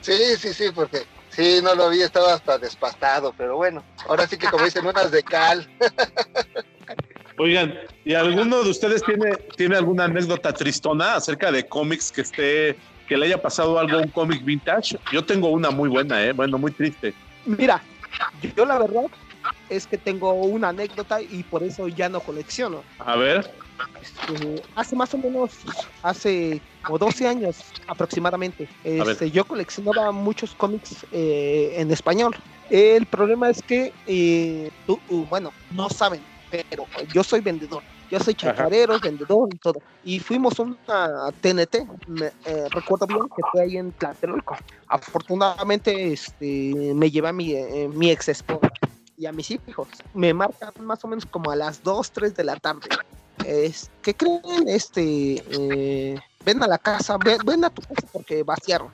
Sí, 0.00 0.36
sí, 0.38 0.54
sí, 0.54 0.70
porque 0.74 1.04
sí, 1.28 1.60
no 1.62 1.74
lo 1.74 1.90
vi, 1.90 2.00
estaba 2.00 2.32
hasta 2.32 2.56
despastado, 2.56 3.34
pero 3.36 3.56
bueno, 3.56 3.84
ahora 4.08 4.26
sí 4.26 4.38
que 4.38 4.48
como 4.48 4.64
dicen, 4.64 4.86
unas 4.86 5.10
de 5.10 5.22
cal. 5.22 5.68
Oigan, 7.38 7.74
¿y 8.04 8.14
alguno 8.14 8.62
de 8.62 8.70
ustedes 8.70 9.02
tiene, 9.02 9.36
tiene 9.56 9.76
alguna 9.76 10.04
anécdota 10.04 10.52
tristona 10.52 11.16
acerca 11.16 11.52
de 11.52 11.66
cómics 11.66 12.10
que 12.10 12.22
esté, 12.22 12.76
que 13.06 13.16
le 13.16 13.26
haya 13.26 13.42
pasado 13.42 13.78
algo 13.78 13.98
a 13.98 14.00
un 14.00 14.08
cómic 14.08 14.42
vintage? 14.42 14.98
Yo 15.12 15.24
tengo 15.24 15.48
una 15.48 15.70
muy 15.70 15.88
buena, 15.88 16.22
¿eh? 16.24 16.32
Bueno, 16.32 16.56
muy 16.56 16.72
triste. 16.72 17.12
Mira, 17.44 17.82
yo 18.56 18.64
la 18.64 18.78
verdad 18.78 19.04
es 19.68 19.86
que 19.86 19.98
tengo 19.98 20.32
una 20.32 20.70
anécdota 20.70 21.20
y 21.20 21.42
por 21.42 21.62
eso 21.62 21.88
ya 21.88 22.08
no 22.08 22.20
colecciono. 22.20 22.82
A 22.98 23.16
ver. 23.16 23.50
Este, 24.00 24.62
hace 24.74 24.96
más 24.96 25.12
o 25.12 25.18
menos, 25.18 25.52
hace 26.02 26.62
como 26.82 26.98
12 26.98 27.28
años 27.28 27.58
aproximadamente, 27.86 28.66
este, 28.82 29.30
yo 29.30 29.44
coleccionaba 29.44 30.10
muchos 30.12 30.54
cómics 30.54 31.04
eh, 31.12 31.74
en 31.76 31.90
español. 31.90 32.34
El 32.70 33.04
problema 33.06 33.50
es 33.50 33.62
que, 33.62 33.92
eh, 34.06 34.70
bueno, 35.28 35.52
no 35.72 35.90
saben, 35.90 36.22
yo 37.12 37.22
soy 37.22 37.40
vendedor. 37.40 37.82
Yo 38.10 38.20
soy 38.20 38.34
chacarero, 38.34 38.98
vendedor 39.00 39.48
y 39.52 39.58
todo. 39.58 39.80
Y 40.04 40.20
fuimos 40.20 40.58
a 40.60 40.62
una 40.62 41.32
TNT, 41.40 41.74
eh, 42.44 42.68
recuerdo 42.70 43.06
bien 43.06 43.22
que 43.34 43.42
fue 43.50 43.62
ahí 43.62 43.76
en 43.76 43.90
Tlatelolco. 43.92 44.56
Afortunadamente 44.86 46.12
este, 46.12 46.94
me 46.94 47.10
llevé 47.10 47.28
a 47.28 47.32
mi, 47.32 47.52
eh, 47.52 47.88
mi 47.92 48.10
ex 48.10 48.28
esposa 48.28 48.70
y 49.16 49.26
a 49.26 49.32
mis 49.32 49.50
hijos. 49.50 49.88
Me 50.14 50.32
marcan 50.32 50.72
más 50.80 51.04
o 51.04 51.08
menos 51.08 51.26
como 51.26 51.50
a 51.50 51.56
las 51.56 51.82
2, 51.82 52.10
3 52.12 52.36
de 52.36 52.44
la 52.44 52.56
tarde. 52.56 52.88
Es, 53.44 53.90
¿Qué 54.02 54.14
creen? 54.14 54.68
Este, 54.68 55.42
eh, 55.50 56.20
ven 56.44 56.62
a 56.62 56.68
la 56.68 56.78
casa, 56.78 57.16
ven, 57.18 57.38
ven, 57.44 57.64
a 57.64 57.70
tu 57.70 57.82
casa 57.82 58.06
porque 58.12 58.42
vaciaron. 58.42 58.88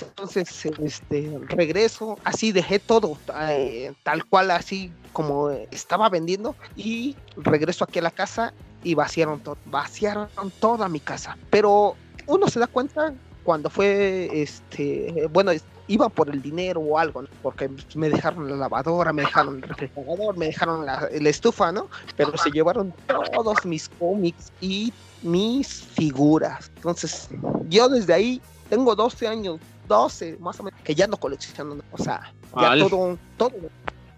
Entonces, 0.00 0.66
este, 0.82 1.38
regreso, 1.48 2.18
así 2.24 2.52
dejé 2.52 2.78
todo, 2.78 3.18
eh, 3.50 3.92
tal 4.02 4.24
cual, 4.24 4.50
así 4.50 4.92
como 5.12 5.50
estaba 5.50 6.08
vendiendo, 6.08 6.54
y 6.76 7.16
regreso 7.36 7.84
aquí 7.84 7.98
a 7.98 8.02
la 8.02 8.10
casa 8.10 8.52
y 8.84 8.94
vaciaron 8.94 9.40
todo, 9.40 9.58
vaciaron 9.66 10.28
toda 10.60 10.88
mi 10.88 11.00
casa. 11.00 11.36
Pero 11.50 11.96
uno 12.26 12.48
se 12.48 12.60
da 12.60 12.66
cuenta 12.66 13.14
cuando 13.44 13.70
fue, 13.70 14.28
este, 14.32 15.26
bueno, 15.32 15.52
iba 15.88 16.08
por 16.08 16.28
el 16.28 16.40
dinero 16.42 16.80
o 16.80 16.98
algo, 16.98 17.24
porque 17.42 17.70
me 17.94 18.10
dejaron 18.10 18.48
la 18.48 18.56
lavadora, 18.56 19.12
me 19.12 19.22
dejaron 19.22 19.56
el 19.56 19.62
refrigerador, 19.62 20.36
me 20.36 20.46
dejaron 20.46 20.86
la, 20.86 21.08
estufa, 21.10 21.72
¿no? 21.72 21.88
Pero 22.16 22.36
se 22.36 22.50
llevaron 22.50 22.94
todos 23.34 23.64
mis 23.64 23.88
cómics 23.88 24.52
y 24.60 24.92
mis 25.22 25.82
figuras. 25.82 26.70
Entonces, 26.76 27.28
yo 27.68 27.88
desde 27.88 28.12
ahí 28.12 28.40
tengo 28.68 28.94
12 28.94 29.26
años, 29.26 29.58
12 29.88 30.36
más 30.38 30.60
o 30.60 30.62
menos, 30.62 30.80
que 30.82 30.94
ya 30.94 31.06
no 31.06 31.16
colecciono, 31.16 31.78
o 31.90 31.98
sea, 31.98 32.32
ya 32.54 32.78
todo, 32.78 33.18
todo. 33.36 33.52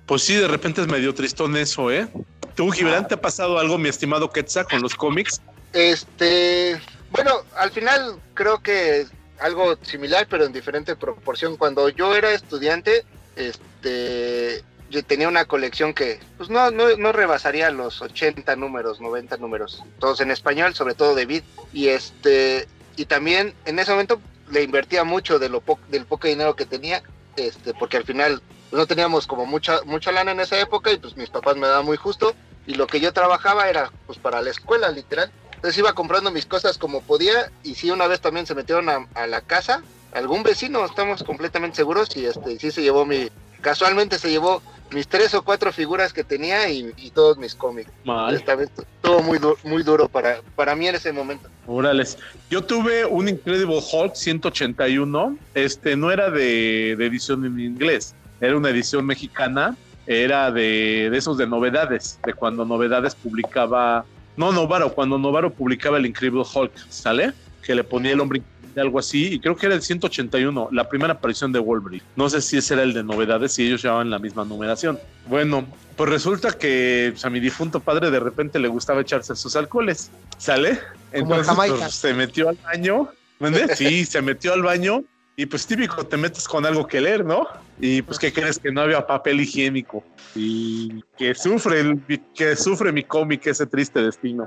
Pues 0.07 0.23
sí, 0.23 0.35
de 0.35 0.49
repente 0.49 0.81
es 0.81 0.89
medio 0.89 1.15
tristón 1.15 1.57
eso, 1.57 1.91
¿eh? 1.91 2.09
¿Tú, 2.55 2.71
Gibran, 2.71 3.07
te 3.07 3.15
ha 3.15 3.21
pasado 3.21 3.59
algo, 3.59 3.79
mi 3.79 3.89
estimado 3.89 4.31
Quetzal, 4.31 4.67
con 4.67 4.83
los 4.83 4.95
cómics? 4.95 5.41
Este, 5.73 6.81
bueno, 7.13 7.43
al 7.57 7.71
final 7.71 8.17
creo 8.35 8.61
que 8.61 9.07
algo 9.41 9.77
similar, 9.83 10.27
pero 10.29 10.45
en 10.45 10.53
diferente 10.53 10.97
proporción. 10.97 11.57
Cuando 11.57 11.89
yo 11.89 12.15
era 12.15 12.33
estudiante, 12.33 13.05
este, 13.37 14.63
yo 14.91 15.05
tenía 15.05 15.29
una 15.29 15.45
colección 15.45 15.95
que 15.95 16.21
pues 16.37 16.51
no, 16.51 16.71
no, 16.71 16.97
no, 16.97 17.13
rebasaría 17.13 17.71
los 17.71 18.03
80 18.03 18.57
números, 18.57 19.01
90 19.01 19.37
números, 19.39 19.83
todos 19.99 20.21
en 20.21 20.31
español, 20.31 20.75
sobre 20.75 20.95
todo 20.95 21.15
de 21.15 21.27
Beat. 21.27 21.45
Y 21.73 21.89
este, 21.89 22.69
y 22.97 23.07
también 23.07 23.55
en 23.65 23.79
ese 23.79 23.93
momento 23.93 24.21
le 24.51 24.63
invertía 24.63 25.05
mucho 25.05 25.39
de 25.39 25.49
lo 25.49 25.63
del 25.89 26.07
poco 26.07 26.29
dinero 26.29 26.57
que 26.57 26.67
tenía, 26.67 27.03
este, 27.37 27.75
porque 27.75 27.97
al 27.97 28.05
final 28.05 28.43
no 28.73 28.87
teníamos 28.87 29.27
como 29.27 29.47
mucha, 29.47 29.83
mucha 29.85 30.13
lana 30.13 30.33
en 30.33 30.41
esa 30.41 30.61
época 30.61 30.93
y 30.93 30.99
pues 30.99 31.17
mis 31.17 31.31
papás 31.31 31.57
me 31.57 31.67
daban 31.67 31.85
muy 31.85 31.97
justo. 31.97 32.35
Y 32.67 32.75
lo 32.75 32.87
que 32.87 33.01
yo 33.01 33.13
trabajaba 33.13 33.69
era 33.69 33.91
pues 34.07 34.19
para 34.19 34.43
la 34.43 34.51
escuela, 34.51 34.91
literal. 34.91 35.33
Entonces 35.55 35.79
iba 35.79 35.93
comprando 35.93 36.31
mis 36.31 36.47
cosas 36.47 36.79
como 36.79 37.03
podía 37.03 37.51
y 37.63 37.75
sí, 37.75 37.91
una 37.91 38.07
vez 38.07 38.21
también 38.21 38.47
se 38.47 38.55
metieron 38.55 38.89
a, 38.89 39.27
la 39.27 39.41
casa, 39.43 39.83
algún 40.13 40.43
vecino, 40.43 40.85
estamos 40.85 41.23
completamente 41.23 41.77
seguros, 41.77 42.17
y 42.17 42.25
este 42.25 42.59
sí 42.59 42.71
se 42.71 42.83
llevó 42.83 43.05
mi, 43.05 43.31
casualmente 43.61 44.19
se 44.19 44.31
llevó 44.31 44.63
mis 44.93 45.09
tres 45.09 45.35
o 45.35 45.43
cuatro 45.43 45.73
figuras 45.73 46.13
que 46.13 46.25
tenía 46.25 46.69
y, 46.71 46.93
todos 47.15 47.39
mis 47.39 47.55
cómics. 47.55 47.91
Mal. 48.05 48.35
Esta 48.35 48.55
vez 48.55 48.71
todo 49.01 49.21
muy, 49.23 49.39
muy 49.65 49.83
duro 49.83 50.09
para, 50.09 50.41
para 50.57 50.75
mí 50.75 50.89
en 50.89 50.95
ese 50.95 51.13
momento. 51.13 51.49
Órales. 51.67 52.19
Yo 52.51 52.63
tuve 52.63 53.05
un 53.05 53.29
Incredible 53.29 53.81
Hulk 53.93 54.15
181. 54.15 55.37
Este 55.55 55.97
no 55.97 56.11
era 56.11 56.31
de, 56.31 56.93
edición 56.93 57.45
en 57.45 57.59
inglés, 57.59 58.15
era 58.41 58.57
una 58.57 58.71
edición 58.71 59.07
mexicana. 59.07 59.77
Era 60.07 60.51
de, 60.51 61.09
de 61.11 61.17
esos 61.17 61.39
de 61.39 61.47
novedades, 61.47 62.19
de 62.25 62.35
cuando 62.35 62.65
Novedades 62.65 63.15
publicaba 63.15 64.05
no, 64.37 64.53
Novaro, 64.53 64.93
cuando 64.95 65.19
Novaro 65.19 65.53
publicaba 65.53 65.99
el 65.99 66.07
Incredible 66.07 66.45
Hulk, 66.53 66.73
¿sale? 66.89 67.33
Que 67.63 67.75
le 67.75 67.85
ponía 67.85 68.13
el 68.13 68.21
hombre 68.21 68.43
algo 68.77 68.99
así, 68.99 69.35
y 69.35 69.41
creo 69.41 69.57
que 69.57 69.67
era 69.67 69.75
el 69.75 69.83
181, 69.83 70.69
la 70.73 70.89
primera 70.89 71.15
aparición 71.15 71.53
de 71.53 71.59
Wolverine. 71.59 72.03
No 72.17 72.29
sé 72.29 72.41
si 72.41 72.59
ese 72.59 72.75
era 72.75 72.83
el 72.83 72.93
de 72.93 73.03
novedades, 73.03 73.53
si 73.53 73.67
ellos 73.67 73.83
llevaban 73.83 74.11
la 74.11 74.19
misma 74.19 74.45
numeración. 74.45 74.99
Bueno, 75.27 75.67
pues 75.97 76.11
resulta 76.11 76.53
que 76.53 77.11
pues, 77.13 77.25
a 77.25 77.31
mi 77.31 77.41
difunto 77.41 77.81
padre 77.81 78.11
de 78.11 78.21
repente 78.21 78.59
le 78.59 78.69
gustaba 78.69 79.01
echarse 79.01 79.35
sus 79.35 79.57
alcoholes, 79.57 80.11
¿sale? 80.39 80.79
Entonces 81.13 81.55
pues, 81.55 81.95
se 81.95 82.15
metió 82.15 82.49
al 82.49 82.59
baño, 82.63 83.09
¿entiendes? 83.41 83.79
Sí, 83.79 84.05
se 84.05 84.23
metió 84.23 84.53
al 84.53 84.63
baño 84.63 85.05
y 85.41 85.47
pues 85.47 85.67
típico, 85.67 86.07
te 86.07 86.19
metes 86.19 86.47
con 86.47 86.67
algo 86.67 86.87
que 86.87 87.01
leer, 87.01 87.25
¿no? 87.25 87.49
Y 87.79 88.03
pues, 88.03 88.19
¿qué 88.19 88.31
crees? 88.31 88.59
Que 88.59 88.71
no 88.71 88.83
había 88.83 89.07
papel 89.07 89.41
higiénico. 89.41 90.05
Y 90.35 91.03
que 91.17 91.35
sufre, 91.35 91.81
el, 91.81 91.99
que 92.35 92.57
sufre 92.57 92.93
mi 92.93 93.05
cómic 93.05 93.47
ese 93.47 93.65
triste 93.67 94.03
destino. 94.03 94.47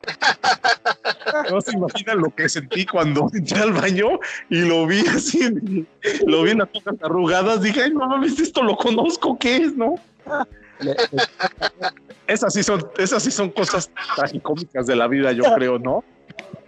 No 1.50 1.60
se 1.60 1.72
imaginan 1.72 2.18
lo 2.18 2.34
que 2.34 2.48
sentí 2.48 2.86
cuando 2.86 3.28
entré 3.34 3.60
al 3.60 3.72
baño 3.72 4.20
y 4.48 4.62
lo 4.62 4.86
vi 4.86 5.00
así, 5.08 5.40
lo 6.26 6.42
vi 6.42 6.50
en 6.50 6.58
las 6.58 6.68
hojas 6.74 6.94
arrugadas. 7.02 7.62
Dije, 7.62 7.82
ay, 7.84 7.90
no 7.92 8.06
mames, 8.06 8.38
esto 8.38 8.62
lo 8.62 8.76
conozco, 8.76 9.38
¿qué 9.38 9.56
es, 9.56 9.76
no? 9.76 9.94
esas 12.26 12.54
sí 12.54 12.62
son, 12.62 12.88
esas 12.96 13.22
sí 13.22 13.30
son 13.30 13.50
cosas 13.50 13.90
tragicómicas 14.16 14.86
de 14.86 14.96
la 14.96 15.06
vida, 15.08 15.32
yo 15.32 15.44
creo, 15.54 15.78
¿no? 15.78 16.04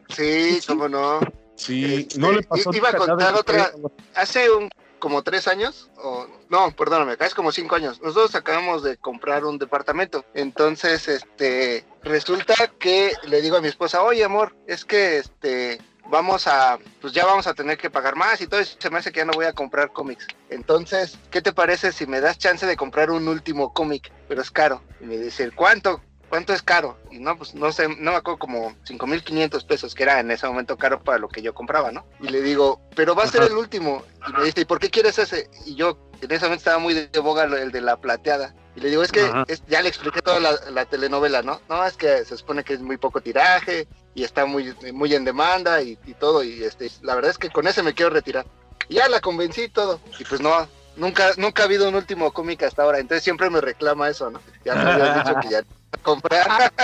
Sí, 0.08 0.60
cómo 0.66 0.88
no. 0.88 1.20
Sí, 1.54 2.08
no 2.18 2.32
le 2.32 2.40
este, 2.40 2.48
pasó. 2.48 2.70
Iba 2.74 2.90
a 2.90 2.94
contar 2.94 3.34
otra. 3.34 3.72
Hace 4.14 4.50
un 4.50 4.68
como 5.02 5.24
tres 5.24 5.48
años, 5.48 5.90
o 5.96 6.28
no, 6.48 6.70
perdóname, 6.76 7.14
acá 7.14 7.26
es 7.26 7.34
como 7.34 7.50
cinco 7.50 7.74
años. 7.74 8.00
Nosotros 8.00 8.36
acabamos 8.36 8.84
de 8.84 8.98
comprar 8.98 9.44
un 9.44 9.58
departamento. 9.58 10.24
Entonces, 10.32 11.08
este, 11.08 11.84
resulta 12.04 12.54
que 12.78 13.12
le 13.24 13.42
digo 13.42 13.56
a 13.56 13.60
mi 13.60 13.66
esposa, 13.66 14.04
oye 14.04 14.22
amor, 14.22 14.54
es 14.68 14.84
que 14.84 15.18
este, 15.18 15.80
vamos 16.08 16.46
a, 16.46 16.78
pues 17.00 17.12
ya 17.12 17.26
vamos 17.26 17.48
a 17.48 17.54
tener 17.54 17.78
que 17.78 17.90
pagar 17.90 18.14
más 18.14 18.40
y 18.42 18.46
todo 18.46 18.60
eso. 18.60 18.76
Se 18.78 18.90
me 18.90 18.98
hace 18.98 19.10
que 19.10 19.18
ya 19.18 19.24
no 19.24 19.32
voy 19.32 19.46
a 19.46 19.52
comprar 19.52 19.92
cómics. 19.92 20.28
Entonces, 20.50 21.18
¿qué 21.32 21.42
te 21.42 21.52
parece 21.52 21.90
si 21.90 22.06
me 22.06 22.20
das 22.20 22.38
chance 22.38 22.64
de 22.64 22.76
comprar 22.76 23.10
un 23.10 23.26
último 23.26 23.72
cómic? 23.72 24.12
Pero 24.28 24.40
es 24.40 24.52
caro. 24.52 24.84
Y 25.00 25.06
me 25.06 25.16
dice, 25.16 25.50
¿cuánto? 25.50 26.00
¿Cuánto 26.32 26.54
es 26.54 26.62
caro? 26.62 26.96
Y 27.10 27.18
no, 27.18 27.36
pues 27.36 27.54
no 27.54 27.70
sé, 27.72 27.88
no 27.88 28.12
me 28.12 28.16
acuerdo 28.16 28.38
como 28.38 28.70
5.500 28.86 29.66
pesos, 29.66 29.94
que 29.94 30.04
era 30.04 30.18
en 30.18 30.30
ese 30.30 30.46
momento 30.46 30.78
caro 30.78 31.04
para 31.04 31.18
lo 31.18 31.28
que 31.28 31.42
yo 31.42 31.52
compraba, 31.52 31.92
¿no? 31.92 32.06
Y 32.22 32.28
le 32.28 32.40
digo, 32.40 32.80
pero 32.96 33.14
va 33.14 33.24
a 33.24 33.28
ser 33.28 33.42
el 33.42 33.52
último. 33.52 34.02
Y 34.26 34.32
me 34.32 34.44
dice, 34.44 34.62
¿y 34.62 34.64
por 34.64 34.78
qué 34.78 34.88
quieres 34.88 35.18
ese? 35.18 35.50
Y 35.66 35.74
yo 35.74 35.98
en 36.22 36.32
ese 36.32 36.46
momento 36.46 36.60
estaba 36.60 36.78
muy 36.78 36.94
de 36.94 37.18
boga 37.18 37.44
el 37.44 37.70
de 37.70 37.80
la 37.82 37.98
plateada. 37.98 38.54
Y 38.74 38.80
le 38.80 38.88
digo, 38.88 39.02
es 39.02 39.12
que 39.12 39.30
ya 39.68 39.82
le 39.82 39.90
expliqué 39.90 40.22
toda 40.22 40.40
la, 40.40 40.86
telenovela, 40.86 41.42
¿no? 41.42 41.60
No, 41.68 41.84
es 41.84 41.98
que 41.98 42.24
se 42.24 42.34
supone 42.38 42.64
que 42.64 42.72
es 42.72 42.80
muy 42.80 42.96
poco 42.96 43.20
tiraje 43.20 43.86
y 44.14 44.24
está 44.24 44.46
muy, 44.46 44.74
muy 44.94 45.14
en 45.14 45.26
demanda 45.26 45.82
y, 45.82 45.96
todo. 46.18 46.42
Y 46.42 46.64
este, 46.64 46.90
la 47.02 47.14
verdad 47.14 47.32
es 47.32 47.36
que 47.36 47.50
con 47.50 47.66
ese 47.66 47.82
me 47.82 47.92
quiero 47.92 48.08
retirar. 48.08 48.46
Y 48.88 48.94
ya 48.94 49.06
la 49.10 49.20
convencí 49.20 49.64
y 49.64 49.68
todo. 49.68 50.00
Y 50.18 50.24
pues 50.24 50.40
no, 50.40 50.66
nunca, 50.96 51.32
nunca 51.36 51.64
ha 51.64 51.66
habido 51.66 51.90
un 51.90 51.94
último 51.94 52.32
cómic 52.32 52.62
hasta 52.62 52.84
ahora. 52.84 53.00
Entonces 53.00 53.22
siempre 53.22 53.50
me 53.50 53.60
reclama 53.60 54.08
eso, 54.08 54.30
¿no? 54.30 54.40
Ya 54.64 54.74
me 54.76 54.92
habías 54.92 55.26
dicho 55.26 55.38
que 55.42 55.48
ya 55.50 55.62
comprar. 55.98 56.72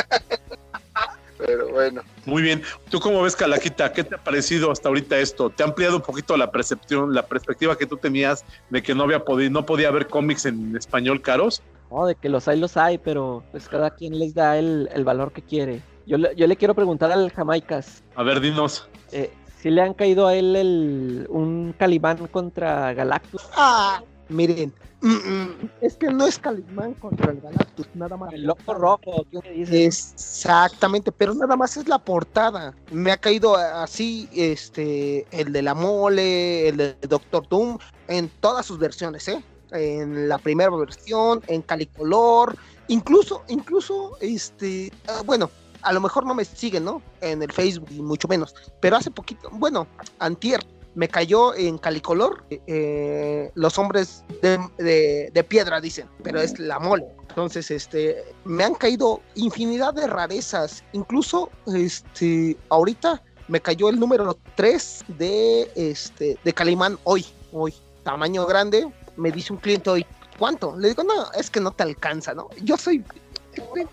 Pero 1.38 1.68
bueno. 1.68 2.02
Muy 2.26 2.42
bien. 2.42 2.62
¿Tú 2.90 2.98
cómo 2.98 3.22
ves, 3.22 3.36
Calaquita? 3.36 3.92
¿Qué 3.92 4.02
te 4.02 4.16
ha 4.16 4.18
parecido 4.18 4.72
hasta 4.72 4.88
ahorita 4.88 5.18
esto? 5.18 5.50
¿Te 5.50 5.62
ha 5.62 5.66
ampliado 5.66 5.96
un 5.96 6.02
poquito 6.02 6.36
la 6.36 6.50
percepción, 6.50 7.14
la 7.14 7.26
perspectiva 7.26 7.78
que 7.78 7.86
tú 7.86 7.96
tenías 7.96 8.44
de 8.70 8.82
que 8.82 8.94
no 8.94 9.04
había 9.04 9.24
podido, 9.24 9.50
no 9.50 9.64
podía 9.64 9.88
haber 9.88 10.08
cómics 10.08 10.46
en 10.46 10.76
español 10.76 11.22
caros? 11.22 11.62
No, 11.90 12.06
de 12.06 12.16
que 12.16 12.28
los 12.28 12.48
hay, 12.48 12.58
los 12.58 12.76
hay, 12.76 12.98
pero 12.98 13.44
pues 13.52 13.68
cada 13.68 13.90
quien 13.90 14.18
les 14.18 14.34
da 14.34 14.58
el, 14.58 14.88
valor 15.04 15.32
que 15.32 15.42
quiere. 15.42 15.80
Yo 16.06 16.18
le, 16.18 16.34
yo 16.34 16.46
le 16.46 16.56
quiero 16.56 16.74
preguntar 16.74 17.12
al 17.12 17.30
Jamaicas. 17.30 18.02
A 18.16 18.22
ver, 18.22 18.40
dinos. 18.40 18.88
Eh, 19.12 19.32
si 19.60 19.70
le 19.70 19.82
han 19.82 19.94
caído 19.94 20.26
a 20.26 20.34
él 20.34 20.56
el, 20.56 21.26
un 21.30 21.74
Calibán 21.78 22.26
contra 22.28 22.92
Galactus. 22.94 23.42
Ah, 23.54 24.02
miren, 24.28 24.72
Mm, 25.00 25.12
mm, 25.12 25.70
es 25.80 25.96
que 25.96 26.08
no 26.08 26.26
es 26.26 26.40
Calimán 26.40 26.94
contra 26.94 27.30
el 27.30 27.40
Galactus, 27.40 27.86
nada 27.94 28.16
más. 28.16 28.32
El 28.32 28.42
loco 28.42 28.74
rojo, 28.74 29.24
Exactamente, 29.54 31.12
pero 31.12 31.34
nada 31.34 31.56
más 31.56 31.76
es 31.76 31.86
la 31.86 31.98
portada. 31.98 32.74
Me 32.90 33.12
ha 33.12 33.16
caído 33.16 33.54
así 33.56 34.28
este 34.32 35.26
el 35.30 35.52
de 35.52 35.62
la 35.62 35.74
mole, 35.74 36.68
el 36.68 36.76
de 36.76 36.96
Doctor 37.08 37.48
Doom, 37.48 37.78
en 38.08 38.28
todas 38.40 38.66
sus 38.66 38.78
versiones, 38.78 39.28
¿eh? 39.28 39.42
En 39.70 40.28
la 40.28 40.38
primera 40.38 40.70
versión, 40.70 41.42
en 41.46 41.62
calicolor, 41.62 42.56
incluso, 42.88 43.44
incluso, 43.48 44.16
este, 44.20 44.90
ah, 45.06 45.22
bueno, 45.24 45.48
a 45.82 45.92
lo 45.92 46.00
mejor 46.00 46.26
no 46.26 46.34
me 46.34 46.44
siguen, 46.44 46.84
¿no? 46.84 47.02
En 47.20 47.42
el 47.42 47.52
Facebook 47.52 47.88
y 47.90 48.02
mucho 48.02 48.26
menos, 48.26 48.54
pero 48.80 48.96
hace 48.96 49.10
poquito, 49.12 49.48
bueno, 49.52 49.86
antier, 50.18 50.64
me 50.98 51.08
cayó 51.08 51.54
en 51.54 51.78
calicolor 51.78 52.44
eh, 52.50 53.52
los 53.54 53.78
hombres 53.78 54.24
de, 54.42 55.46
piedra, 55.48 55.80
dicen, 55.80 56.08
pero 56.24 56.40
es 56.40 56.58
la 56.58 56.80
mole. 56.80 57.06
Entonces, 57.28 57.70
este, 57.70 58.24
me 58.44 58.64
han 58.64 58.74
caído 58.74 59.20
infinidad 59.36 59.94
de 59.94 60.08
rarezas. 60.08 60.82
Incluso, 60.92 61.50
este, 61.72 62.56
ahorita 62.70 63.22
me 63.46 63.60
cayó 63.60 63.90
el 63.90 64.00
número 64.00 64.36
3 64.56 65.04
de, 65.18 65.70
este, 65.76 66.36
de 66.42 66.52
Calimán 66.52 66.98
hoy, 67.04 67.24
hoy. 67.52 67.72
Tamaño 68.02 68.44
grande, 68.46 68.92
me 69.16 69.30
dice 69.30 69.52
un 69.52 69.60
cliente 69.60 69.90
hoy, 69.90 70.04
¿cuánto? 70.36 70.76
Le 70.76 70.88
digo, 70.88 71.04
no, 71.04 71.30
es 71.38 71.48
que 71.48 71.60
no 71.60 71.70
te 71.70 71.84
alcanza, 71.84 72.34
¿no? 72.34 72.48
Yo 72.64 72.76
soy, 72.76 73.04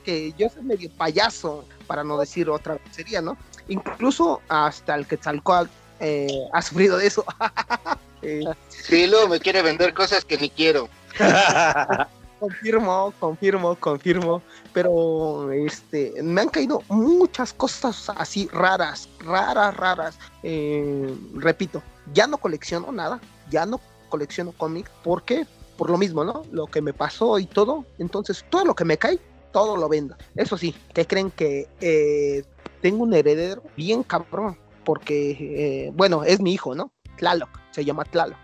que 0.03 0.34
yo 0.39 0.49
soy 0.49 0.64
medio 0.64 0.89
payaso, 0.97 1.66
para 1.86 2.03
no 2.03 2.18
decir 2.18 2.49
otra 2.49 2.80
sería, 2.89 3.22
¿no? 3.22 3.38
Incluso 3.68 4.41
hasta 4.49 4.95
el 4.95 5.06
Quetzalcoatl 5.06 5.70
eh, 6.00 6.48
ha 6.52 6.62
sufrido 6.62 6.98
de 6.98 7.08
eso. 7.08 7.26
eh, 8.22 8.43
sí, 8.70 9.08
luego 9.08 9.28
me 9.28 9.39
quiere 9.39 9.62
vender 9.62 9.93
cosas 9.93 10.26
que 10.26 10.38
ni 10.38 10.50
quiero. 10.50 10.89
confirmo, 12.39 13.14
confirmo, 13.20 13.76
confirmo. 13.76 14.41
Pero 14.74 15.52
este, 15.52 16.14
me 16.22 16.41
han 16.41 16.50
caído 16.50 16.84
muchas 16.89 17.54
cosas 17.54 18.10
así 18.16 18.50
raras, 18.52 19.10
raras, 19.20 19.76
raras. 19.76 20.20
Eh, 20.43 21.14
repito, 21.36 21.82
ya 22.14 22.28
no 22.28 22.38
colecciono 22.38 22.91
nada, 22.91 23.20
ya 23.50 23.66
no 23.66 23.80
colecciono 24.10 24.52
cómics. 24.52 24.91
¿Por 25.04 25.24
qué? 25.24 25.46
Por 25.78 25.89
lo 25.89 25.98
mismo, 25.98 26.24
¿no? 26.24 26.43
Lo 26.52 26.68
que 26.68 26.82
me 26.82 26.93
pasó 26.93 27.39
y 27.39 27.46
todo. 27.46 27.86
Entonces, 28.00 28.46
todo 28.50 28.66
lo 28.66 28.76
que 28.76 28.86
me 28.86 28.98
cae, 28.98 29.20
todo 29.52 29.78
lo 29.78 29.89
vendo. 29.89 30.16
Eso 30.36 30.58
sí, 30.58 30.76
que 30.93 31.06
creen 31.06 31.32
que 31.32 31.68
eh, 31.82 32.43
tengo 32.82 33.04
un 33.04 33.14
heredero 33.14 33.64
bien 33.76 34.04
cabrón? 34.04 34.58
Porque, 34.86 35.31
eh, 35.31 35.91
bueno, 35.93 36.23
es 36.23 36.39
mi 36.39 36.53
hijo, 36.53 36.75
¿no? 36.75 36.91
Tlaloc, 37.17 37.49
se 37.71 37.83
llama 37.83 38.05
Tlaloc. 38.05 38.38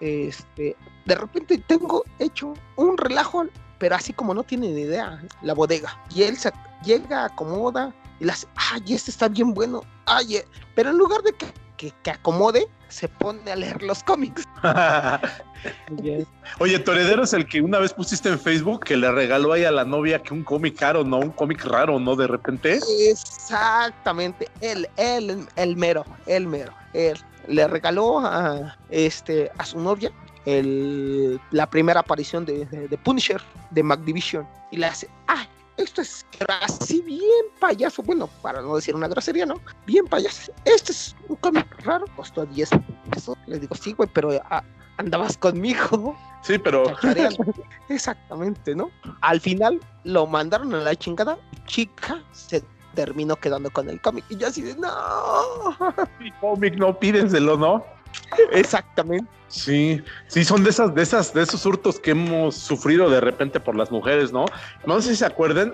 Este, 0.00 0.76
de 1.06 1.14
repente 1.14 1.56
tengo 1.66 2.04
hecho 2.18 2.52
un 2.76 2.98
relajo, 2.98 3.46
pero 3.78 3.94
así 3.94 4.12
como 4.12 4.34
no 4.34 4.42
tiene 4.42 4.68
ni 4.68 4.82
idea, 4.82 5.22
la 5.42 5.54
bodega. 5.54 5.98
Y 6.14 6.24
él 6.24 6.36
se 6.36 6.52
llega, 6.84 7.24
acomoda 7.24 7.94
y 8.20 8.28
hace, 8.28 8.46
ay, 8.56 8.82
este 8.88 9.10
está 9.10 9.28
bien 9.28 9.54
bueno, 9.54 9.82
ay, 10.06 10.36
eh", 10.36 10.44
pero 10.74 10.90
en 10.90 10.98
lugar 10.98 11.22
de 11.22 11.32
que, 11.32 11.46
que, 11.76 11.92
acomode, 12.10 12.66
se 12.88 13.08
pone 13.08 13.50
a 13.50 13.56
leer 13.56 13.82
los 13.82 14.02
cómics. 14.02 14.44
Oye, 16.58 16.78
Toredero 16.78 17.24
es 17.24 17.32
el 17.32 17.46
que 17.46 17.60
una 17.60 17.78
vez 17.78 17.92
pusiste 17.92 18.28
en 18.28 18.38
Facebook 18.38 18.84
que 18.84 18.96
le 18.96 19.10
regaló 19.10 19.52
ahí 19.52 19.64
a 19.64 19.70
la 19.70 19.84
novia 19.84 20.22
que 20.22 20.32
un 20.32 20.44
cómic 20.44 20.76
caro, 20.76 21.04
¿no? 21.04 21.18
Un 21.18 21.30
cómic 21.30 21.64
raro, 21.64 21.98
¿no? 21.98 22.14
De 22.14 22.26
repente. 22.26 22.78
Exactamente, 23.08 24.48
él, 24.60 24.88
él, 24.96 25.46
el 25.56 25.76
mero, 25.76 26.04
el 26.26 26.46
mero, 26.46 26.72
él 26.92 27.18
le 27.48 27.66
regaló 27.68 28.20
a, 28.20 28.76
este, 28.90 29.50
a 29.58 29.64
su 29.64 29.78
novia 29.80 30.10
el, 30.44 31.40
la 31.50 31.68
primera 31.68 32.00
aparición 32.00 32.44
de, 32.44 32.64
de, 32.66 32.98
Punisher 32.98 33.40
de 33.70 33.82
MacDivision 33.82 34.46
y 34.70 34.76
le 34.76 34.86
hace, 34.86 35.08
¡ay! 35.26 35.46
Esto 35.76 36.00
es 36.00 36.26
así 36.62 37.02
bien 37.02 37.46
payaso, 37.60 38.02
bueno, 38.02 38.28
para 38.40 38.62
no 38.62 38.76
decir 38.76 38.94
una 38.94 39.08
grosería, 39.08 39.44
¿no? 39.44 39.60
Bien 39.86 40.06
payaso. 40.06 40.52
Este 40.64 40.92
es 40.92 41.14
un 41.28 41.36
cómic 41.36 41.66
raro, 41.84 42.06
costó 42.16 42.46
10 42.46 42.70
pesos. 43.10 43.36
Le 43.46 43.58
digo, 43.58 43.74
sí, 43.74 43.92
güey, 43.92 44.08
pero 44.12 44.30
ah, 44.50 44.64
andabas 44.96 45.36
conmigo. 45.36 46.16
Sí, 46.42 46.58
pero. 46.58 46.84
Exactamente, 47.88 48.74
¿no? 48.74 48.90
Al 49.20 49.40
final 49.40 49.80
lo 50.04 50.26
mandaron 50.26 50.74
a 50.74 50.78
la 50.78 50.94
chingada. 50.94 51.38
Chica 51.66 52.22
se 52.32 52.62
terminó 52.94 53.36
quedando 53.36 53.70
con 53.70 53.90
el 53.90 54.00
cómic. 54.00 54.24
Y 54.30 54.36
yo 54.36 54.48
así 54.48 54.62
de, 54.62 54.74
no. 54.76 55.76
Mi 56.20 56.32
cómic, 56.40 56.76
no, 56.76 56.98
pídenselo, 56.98 57.56
¿no? 57.56 57.84
Exactamente. 58.52 59.26
Sí, 59.48 60.02
sí, 60.26 60.44
son 60.44 60.64
de 60.64 60.70
esas, 60.70 60.94
de 60.94 61.02
esas, 61.02 61.32
de 61.32 61.42
esos 61.42 61.64
hurtos 61.64 62.00
que 62.00 62.10
hemos 62.10 62.56
sufrido 62.56 63.08
de 63.08 63.20
repente 63.20 63.60
por 63.60 63.76
las 63.76 63.90
mujeres, 63.90 64.32
¿no? 64.32 64.44
No 64.86 65.00
sé 65.00 65.10
si 65.10 65.16
se 65.16 65.26
acuerden, 65.26 65.72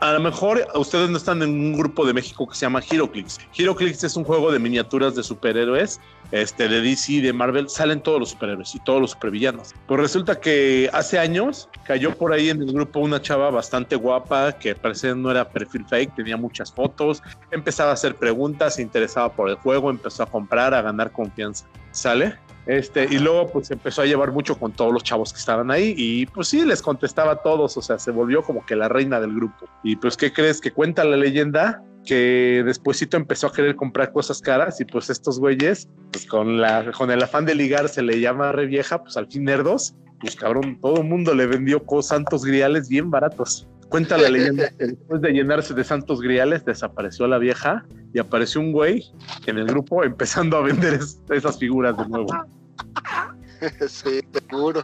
a 0.00 0.12
lo 0.12 0.20
mejor 0.20 0.66
ustedes 0.74 1.08
no 1.08 1.16
están 1.16 1.42
en 1.42 1.50
un 1.50 1.72
grupo 1.76 2.06
de 2.06 2.12
México 2.12 2.46
que 2.46 2.54
se 2.54 2.66
llama 2.66 2.80
HeroClix. 2.80 3.38
HeroClix 3.56 4.04
es 4.04 4.16
un 4.16 4.24
juego 4.24 4.52
de 4.52 4.58
miniaturas 4.58 5.14
de 5.14 5.22
superhéroes, 5.22 6.00
este, 6.32 6.68
de 6.68 6.82
DC, 6.82 7.20
de 7.22 7.32
Marvel, 7.32 7.68
salen 7.68 8.00
todos 8.00 8.20
los 8.20 8.30
superhéroes 8.30 8.74
y 8.74 8.80
todos 8.80 9.00
los 9.00 9.12
supervillanos. 9.12 9.74
Pues 9.86 10.00
resulta 10.00 10.38
que 10.40 10.90
hace 10.92 11.18
años 11.18 11.68
cayó 11.84 12.14
por 12.14 12.32
ahí 12.32 12.50
en 12.50 12.62
el 12.62 12.72
grupo 12.72 13.00
una 13.00 13.22
chava 13.22 13.50
bastante 13.50 13.96
guapa 13.96 14.52
que 14.52 14.74
parece 14.74 15.14
no 15.14 15.30
era 15.30 15.48
perfil 15.48 15.86
fake, 15.86 16.14
tenía 16.14 16.36
muchas 16.36 16.72
fotos, 16.72 17.22
empezaba 17.50 17.90
a 17.90 17.94
hacer 17.94 18.16
preguntas, 18.16 18.74
se 18.74 18.82
interesaba 18.82 19.32
por 19.32 19.48
el 19.48 19.56
juego, 19.56 19.90
empezó 19.90 20.24
a 20.24 20.26
comprar, 20.26 20.74
a 20.74 20.82
ganar 20.82 21.10
confianza. 21.12 21.66
¿Sale? 21.92 22.45
Este, 22.66 23.06
y 23.08 23.18
luego 23.18 23.48
pues 23.48 23.70
empezó 23.70 24.02
a 24.02 24.06
llevar 24.06 24.32
mucho 24.32 24.58
con 24.58 24.72
todos 24.72 24.92
los 24.92 25.04
chavos 25.04 25.32
que 25.32 25.38
estaban 25.38 25.70
ahí 25.70 25.94
y 25.96 26.26
pues 26.26 26.48
sí, 26.48 26.64
les 26.64 26.82
contestaba 26.82 27.32
a 27.32 27.36
todos, 27.36 27.76
o 27.76 27.82
sea, 27.82 27.98
se 27.98 28.10
volvió 28.10 28.42
como 28.42 28.66
que 28.66 28.74
la 28.74 28.88
reina 28.88 29.20
del 29.20 29.34
grupo. 29.34 29.66
Y 29.84 29.96
pues, 29.96 30.16
¿qué 30.16 30.32
crees? 30.32 30.60
Que 30.60 30.72
cuenta 30.72 31.04
la 31.04 31.16
leyenda 31.16 31.82
que 32.04 32.62
despuésito 32.64 33.16
empezó 33.16 33.48
a 33.48 33.52
querer 33.52 33.76
comprar 33.76 34.12
cosas 34.12 34.40
caras 34.40 34.80
y 34.80 34.84
pues 34.84 35.10
estos 35.10 35.38
güeyes, 35.38 35.88
pues 36.12 36.26
con, 36.26 36.60
la, 36.60 36.90
con 36.92 37.10
el 37.10 37.22
afán 37.22 37.44
de 37.44 37.54
ligar 37.54 37.88
se 37.88 38.02
le 38.02 38.20
llama 38.20 38.52
re 38.52 38.66
vieja, 38.66 39.02
pues 39.02 39.16
al 39.16 39.26
fin 39.26 39.44
nerdos, 39.44 39.94
pues 40.20 40.34
cabrón, 40.34 40.78
todo 40.80 40.98
el 40.98 41.04
mundo 41.04 41.34
le 41.34 41.46
vendió 41.46 41.84
santos 42.00 42.44
griales 42.44 42.88
bien 42.88 43.10
baratos. 43.10 43.68
Cuenta 43.88 44.18
la 44.18 44.28
leyenda 44.28 44.70
que 44.70 44.86
después 44.86 45.20
de 45.20 45.30
llenarse 45.30 45.74
de 45.74 45.84
santos 45.84 46.20
griales 46.20 46.64
desapareció 46.64 47.26
la 47.26 47.38
vieja 47.38 47.86
y 48.12 48.18
apareció 48.18 48.60
un 48.60 48.72
güey 48.72 49.04
en 49.46 49.58
el 49.58 49.66
grupo 49.66 50.02
empezando 50.02 50.56
a 50.56 50.62
vender 50.62 50.98
esas 51.30 51.58
figuras 51.58 51.96
de 51.96 52.08
nuevo. 52.08 52.26
Sí, 53.88 54.20
seguro. 54.50 54.82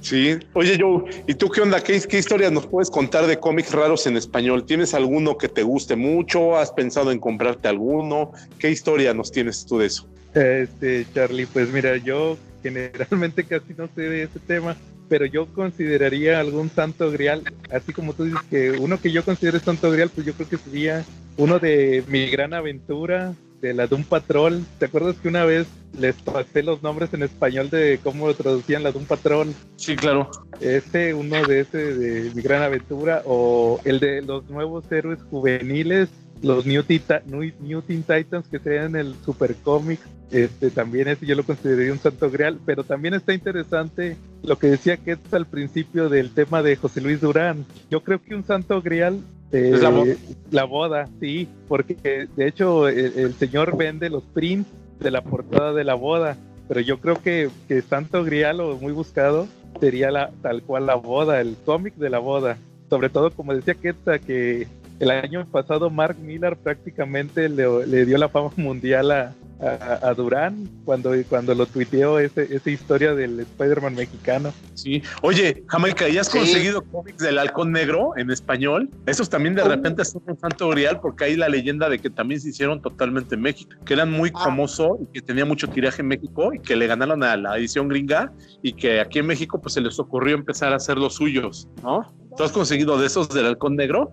Sí. 0.00 0.36
Oye, 0.52 0.76
Joe, 0.78 1.04
¿y 1.28 1.34
tú 1.34 1.48
qué 1.48 1.60
onda? 1.60 1.80
¿Qué, 1.80 2.00
¿Qué 2.00 2.18
historias 2.18 2.50
nos 2.50 2.66
puedes 2.66 2.90
contar 2.90 3.26
de 3.26 3.38
cómics 3.38 3.72
raros 3.72 4.06
en 4.06 4.16
español? 4.16 4.66
¿Tienes 4.66 4.94
alguno 4.94 5.38
que 5.38 5.48
te 5.48 5.62
guste 5.62 5.94
mucho? 5.94 6.56
¿Has 6.56 6.72
pensado 6.72 7.12
en 7.12 7.20
comprarte 7.20 7.68
alguno? 7.68 8.32
¿Qué 8.58 8.68
historia 8.70 9.14
nos 9.14 9.30
tienes 9.30 9.64
tú 9.64 9.78
de 9.78 9.86
eso? 9.86 10.08
Este, 10.34 11.06
Charlie, 11.14 11.46
pues 11.46 11.72
mira, 11.72 11.96
yo 11.96 12.36
generalmente 12.62 13.44
casi 13.44 13.72
no 13.78 13.88
sé 13.94 14.02
de 14.02 14.22
ese 14.24 14.40
tema, 14.40 14.76
pero 15.08 15.26
yo 15.26 15.46
consideraría 15.46 16.40
algún 16.40 16.70
santo 16.70 17.10
grial, 17.10 17.42
así 17.70 17.92
como 17.92 18.12
tú 18.12 18.24
dices 18.24 18.40
que 18.50 18.72
uno 18.72 19.00
que 19.00 19.12
yo 19.12 19.24
considero 19.24 19.58
santo 19.58 19.90
grial, 19.90 20.10
pues 20.14 20.26
yo 20.26 20.32
creo 20.34 20.48
que 20.48 20.56
sería 20.56 21.04
uno 21.36 21.58
de 21.58 22.04
mi 22.08 22.28
gran 22.28 22.54
aventura, 22.54 23.34
de 23.64 23.72
la 23.72 23.86
Doom 23.86 24.04
Patrol. 24.04 24.62
¿Te 24.78 24.86
acuerdas 24.86 25.16
que 25.16 25.28
una 25.28 25.46
vez 25.46 25.66
les 25.98 26.14
pasé 26.16 26.62
los 26.62 26.82
nombres 26.82 27.14
en 27.14 27.22
español 27.22 27.70
de 27.70 27.98
cómo 28.02 28.32
traducían 28.34 28.82
la 28.82 28.92
Doom 28.92 29.06
Patrol? 29.06 29.54
Sí, 29.76 29.96
claro. 29.96 30.30
Este, 30.60 31.14
uno 31.14 31.42
de 31.46 31.60
ese 31.60 31.78
de 31.94 32.30
mi 32.34 32.42
gran 32.42 32.62
aventura, 32.62 33.22
o 33.24 33.80
el 33.84 34.00
de 34.00 34.20
los 34.20 34.48
nuevos 34.50 34.84
héroes 34.92 35.18
juveniles, 35.30 36.10
los 36.44 36.66
New, 36.66 36.84
New, 37.60 37.82
Teen 37.82 38.02
Titans 38.02 38.46
que 38.48 38.58
sean 38.58 38.96
el 38.96 39.14
Super 39.24 39.54
Comics. 39.56 40.06
Este, 40.30 40.70
también 40.70 41.08
ese 41.08 41.26
yo 41.26 41.34
lo 41.36 41.44
consideraría 41.44 41.92
un 41.92 41.98
santo 41.98 42.30
grial, 42.30 42.58
pero 42.64 42.84
también 42.84 43.14
está 43.14 43.32
interesante 43.34 44.16
lo 44.42 44.58
que 44.58 44.66
decía 44.66 44.96
que 44.96 45.12
es 45.12 45.18
al 45.32 45.46
principio 45.46 46.08
del 46.08 46.30
tema 46.30 46.62
de 46.62 46.76
José 46.76 47.00
Luis 47.00 47.20
Durán. 47.20 47.64
Yo 47.90 48.02
creo 48.02 48.20
que 48.20 48.34
un 48.34 48.44
santo 48.44 48.82
grial 48.82 49.20
es 49.52 49.80
la, 50.50 50.64
boda. 50.64 51.08
sí, 51.20 51.48
porque 51.68 52.28
de 52.36 52.48
hecho 52.48 52.88
el, 52.88 53.34
señor 53.34 53.76
vende 53.76 54.10
los 54.10 54.24
prints 54.24 54.68
de 54.98 55.10
la 55.12 55.22
portada 55.22 55.72
de 55.72 55.84
la 55.84 55.94
boda, 55.94 56.36
pero 56.66 56.80
yo 56.80 56.98
creo 56.98 57.22
que, 57.22 57.50
que 57.68 57.80
Santo 57.82 58.24
Grial 58.24 58.60
o 58.60 58.76
muy 58.76 58.92
buscado 58.92 59.46
sería 59.78 60.10
la, 60.10 60.32
tal 60.42 60.62
cual 60.62 60.86
la 60.86 60.96
boda, 60.96 61.40
el 61.40 61.56
cómic 61.64 61.94
de 61.94 62.10
la 62.10 62.18
boda. 62.18 62.58
Sobre 62.90 63.08
todo, 63.10 63.30
como 63.30 63.54
decía 63.54 63.74
Ketsa, 63.74 64.18
que 64.18 64.66
el 65.00 65.10
año 65.10 65.46
pasado 65.50 65.90
Mark 65.90 66.16
Miller 66.18 66.56
prácticamente 66.56 67.48
le 67.48 68.04
dio 68.06 68.18
la 68.18 68.28
fama 68.28 68.50
mundial 68.56 69.10
a, 69.10 69.34
a, 69.60 70.14
Durán 70.14 70.68
cuando, 70.84 71.12
cuando 71.28 71.54
lo 71.54 71.66
tuiteó 71.66 72.18
ese, 72.18 72.54
esa 72.54 72.70
historia 72.70 73.14
del 73.14 73.40
Spider-Man 73.40 73.94
mexicano. 73.94 74.52
Sí. 74.74 75.02
Oye, 75.22 75.64
Jamaica, 75.68 76.08
¿y 76.08 76.18
has 76.18 76.28
conseguido 76.28 76.82
cómics 76.82 77.18
del 77.18 77.38
Halcón 77.38 77.72
Negro 77.72 78.16
en 78.16 78.30
español? 78.30 78.90
Esos 79.06 79.30
también 79.30 79.54
de 79.54 79.62
oh. 79.62 79.68
repente 79.68 80.04
son 80.04 80.22
un 80.26 80.38
santo 80.38 80.68
grial 80.70 81.00
porque 81.00 81.24
hay 81.24 81.36
la 81.36 81.48
leyenda 81.48 81.88
de 81.88 81.98
que 81.98 82.10
también 82.10 82.40
se 82.40 82.50
hicieron 82.50 82.82
totalmente 82.82 83.36
en 83.36 83.42
México, 83.42 83.70
que 83.84 83.94
eran 83.94 84.10
muy 84.10 84.30
ah. 84.34 84.44
famosos 84.44 84.98
y 85.00 85.06
que 85.06 85.22
tenía 85.22 85.44
mucho 85.44 85.68
tiraje 85.68 86.02
en 86.02 86.08
México 86.08 86.52
y 86.52 86.58
que 86.58 86.76
le 86.76 86.86
ganaron 86.86 87.22
a 87.22 87.36
la 87.36 87.56
edición 87.56 87.88
gringa 87.88 88.32
y 88.62 88.72
que 88.72 89.00
aquí 89.00 89.20
en 89.20 89.26
México 89.26 89.60
pues 89.60 89.74
se 89.74 89.80
les 89.80 89.98
ocurrió 89.98 90.34
empezar 90.34 90.72
a 90.72 90.76
hacer 90.76 90.98
los 90.98 91.14
suyos, 91.14 91.68
¿no? 91.82 92.12
¿Tú 92.36 92.42
has 92.42 92.50
conseguido 92.50 92.98
de 92.98 93.06
esos 93.06 93.28
del 93.28 93.46
halcón 93.46 93.76
negro? 93.76 94.12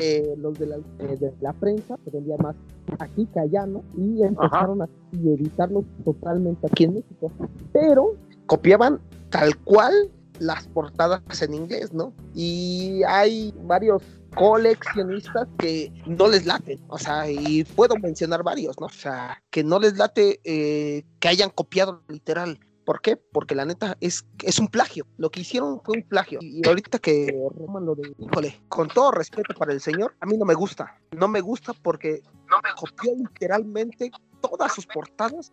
Eh, 0.00 0.34
los 0.38 0.58
de 0.58 0.66
la, 0.66 0.76
eh, 0.76 1.16
de 1.20 1.32
la, 1.40 1.52
prensa 1.52 1.98
se 2.02 2.10
vendía 2.10 2.36
más 2.38 2.56
aquí 2.98 3.26
que 3.26 3.40
allá, 3.40 3.66
¿no? 3.66 3.84
Y 3.96 4.22
empezaron 4.22 4.80
a 4.80 4.88
editarlos 5.12 5.84
totalmente 6.04 6.66
aquí 6.66 6.84
en 6.84 6.94
México. 6.94 7.30
Pero 7.72 8.14
copiaban 8.46 8.98
tal 9.28 9.56
cual 9.58 9.92
las 10.38 10.66
portadas 10.68 11.20
en 11.42 11.54
inglés, 11.54 11.92
¿no? 11.92 12.14
Y 12.34 13.02
hay 13.06 13.54
varios 13.64 14.02
coleccionistas 14.34 15.46
que 15.58 15.92
no 16.06 16.28
les 16.28 16.46
late, 16.46 16.80
o 16.88 16.98
sea, 16.98 17.30
y 17.30 17.64
puedo 17.64 17.96
mencionar 17.96 18.42
varios, 18.42 18.80
¿no? 18.80 18.86
O 18.86 18.90
sea, 18.90 19.42
que 19.50 19.62
no 19.62 19.78
les 19.78 19.96
late 19.96 20.40
eh, 20.44 21.04
que 21.20 21.28
hayan 21.28 21.50
copiado 21.50 22.02
literal 22.08 22.58
¿Por 22.84 23.00
qué? 23.00 23.16
Porque 23.16 23.54
la 23.54 23.64
neta 23.64 23.96
es, 24.00 24.26
es 24.42 24.58
un 24.58 24.68
plagio. 24.68 25.06
Lo 25.16 25.30
que 25.30 25.40
hicieron 25.40 25.80
fue 25.82 25.96
un 25.98 26.02
plagio. 26.02 26.38
Y 26.42 26.66
ahorita 26.66 26.98
que 26.98 27.34
Roman 27.56 27.86
lo 27.86 27.94
de, 27.94 28.14
híjole, 28.18 28.60
con 28.68 28.88
todo 28.88 29.10
respeto 29.12 29.54
para 29.54 29.72
el 29.72 29.80
señor, 29.80 30.14
a 30.20 30.26
mí 30.26 30.36
no 30.36 30.44
me 30.44 30.54
gusta. 30.54 30.98
No 31.12 31.28
me 31.28 31.40
gusta 31.40 31.72
porque 31.72 32.22
no 32.48 32.56
me 32.62 32.70
copió 32.76 33.14
literalmente 33.16 34.10
todas 34.40 34.74
sus 34.74 34.86
portadas 34.86 35.52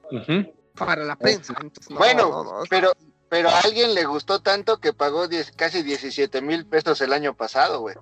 para 0.75 1.03
la 1.03 1.15
prensa. 1.15 1.53
bueno, 1.89 2.63
pero, 2.69 2.91
pero 3.29 3.49
a 3.49 3.59
alguien 3.59 3.93
le 3.93 4.05
gustó 4.05 4.41
tanto 4.41 4.77
que 4.77 4.93
pagó 4.93 5.27
casi 5.55 5.84
17 5.84 6.41
mil 6.41 6.65
pesos 6.65 6.99
el 7.01 7.13
año 7.13 7.36
pasado, 7.36 7.79
güey. 7.82 7.95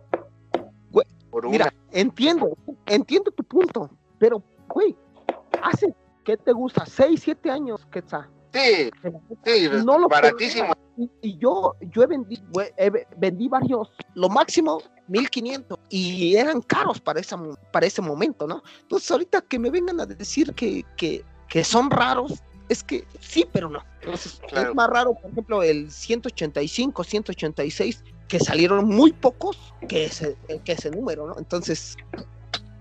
Mira, 1.43 1.71
entiendo, 1.91 2.57
entiendo 2.87 3.31
tu 3.31 3.43
punto, 3.43 3.89
pero, 4.17 4.43
güey, 4.67 4.97
hace, 5.61 5.93
¿qué 6.29 6.37
te 6.37 6.51
gusta? 6.51 6.85
6, 6.85 7.21
7 7.23 7.49
años, 7.49 7.81
está 7.91 8.29
Sí, 8.53 8.89
sí, 9.45 9.69
no 9.85 10.07
baratísimo. 10.07 10.73
y, 11.21 11.37
yo, 11.37 11.75
yo 11.81 12.03
he 12.03 12.07
vendido, 12.07 12.43
vendí 13.17 13.47
varios, 13.47 13.91
lo 14.15 14.27
máximo 14.27 14.81
1500 15.07 15.77
y 15.89 16.35
eran 16.35 16.61
caros 16.61 16.99
para, 16.99 17.19
esa, 17.19 17.37
para 17.71 17.85
ese 17.85 18.01
momento, 18.01 18.47
¿no? 18.47 18.63
Entonces 18.81 19.09
ahorita 19.11 19.41
que 19.41 19.59
me 19.59 19.69
vengan 19.69 19.99
a 19.99 20.05
decir 20.07 20.53
que, 20.55 20.83
que, 20.97 21.23
que 21.47 21.63
son 21.63 21.91
raros, 21.91 22.43
es 22.69 22.83
que 22.83 23.05
sí, 23.19 23.47
pero 23.51 23.69
no. 23.69 23.83
Entonces 24.01 24.41
es 24.51 24.75
más 24.75 24.89
raro, 24.89 25.13
por 25.13 25.31
ejemplo, 25.31 25.61
el 25.61 25.91
185, 25.91 27.03
186, 27.03 28.03
que 28.27 28.39
salieron 28.39 28.87
muy 28.87 29.13
pocos 29.13 29.57
que 29.87 30.05
ese, 30.05 30.37
que 30.63 30.71
ese 30.71 30.91
número, 30.91 31.27
¿no? 31.27 31.37
Entonces... 31.37 31.97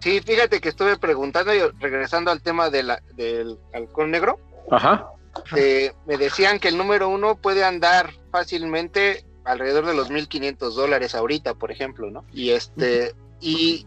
Sí, 0.01 0.20
fíjate 0.20 0.61
que 0.61 0.68
estuve 0.68 0.96
preguntando 0.96 1.55
y 1.55 1.61
regresando 1.80 2.30
al 2.30 2.42
tema 2.42 2.70
de 2.70 2.82
la, 2.82 3.03
del 3.14 3.59
halcón 3.72 4.11
negro. 4.11 4.38
Ajá. 4.70 5.11
Eh, 5.57 5.92
me 6.07 6.16
decían 6.16 6.59
que 6.59 6.68
el 6.68 6.76
número 6.76 7.09
uno 7.09 7.36
puede 7.36 7.64
andar 7.64 8.12
fácilmente 8.30 9.24
alrededor 9.44 9.86
de 9.86 9.94
los 9.94 10.11
1.500 10.11 10.74
dólares 10.74 11.14
ahorita, 11.14 11.55
por 11.55 11.72
ejemplo, 11.72 12.11
¿no? 12.11 12.24
Y 12.32 12.51
este, 12.51 13.14
y 13.40 13.86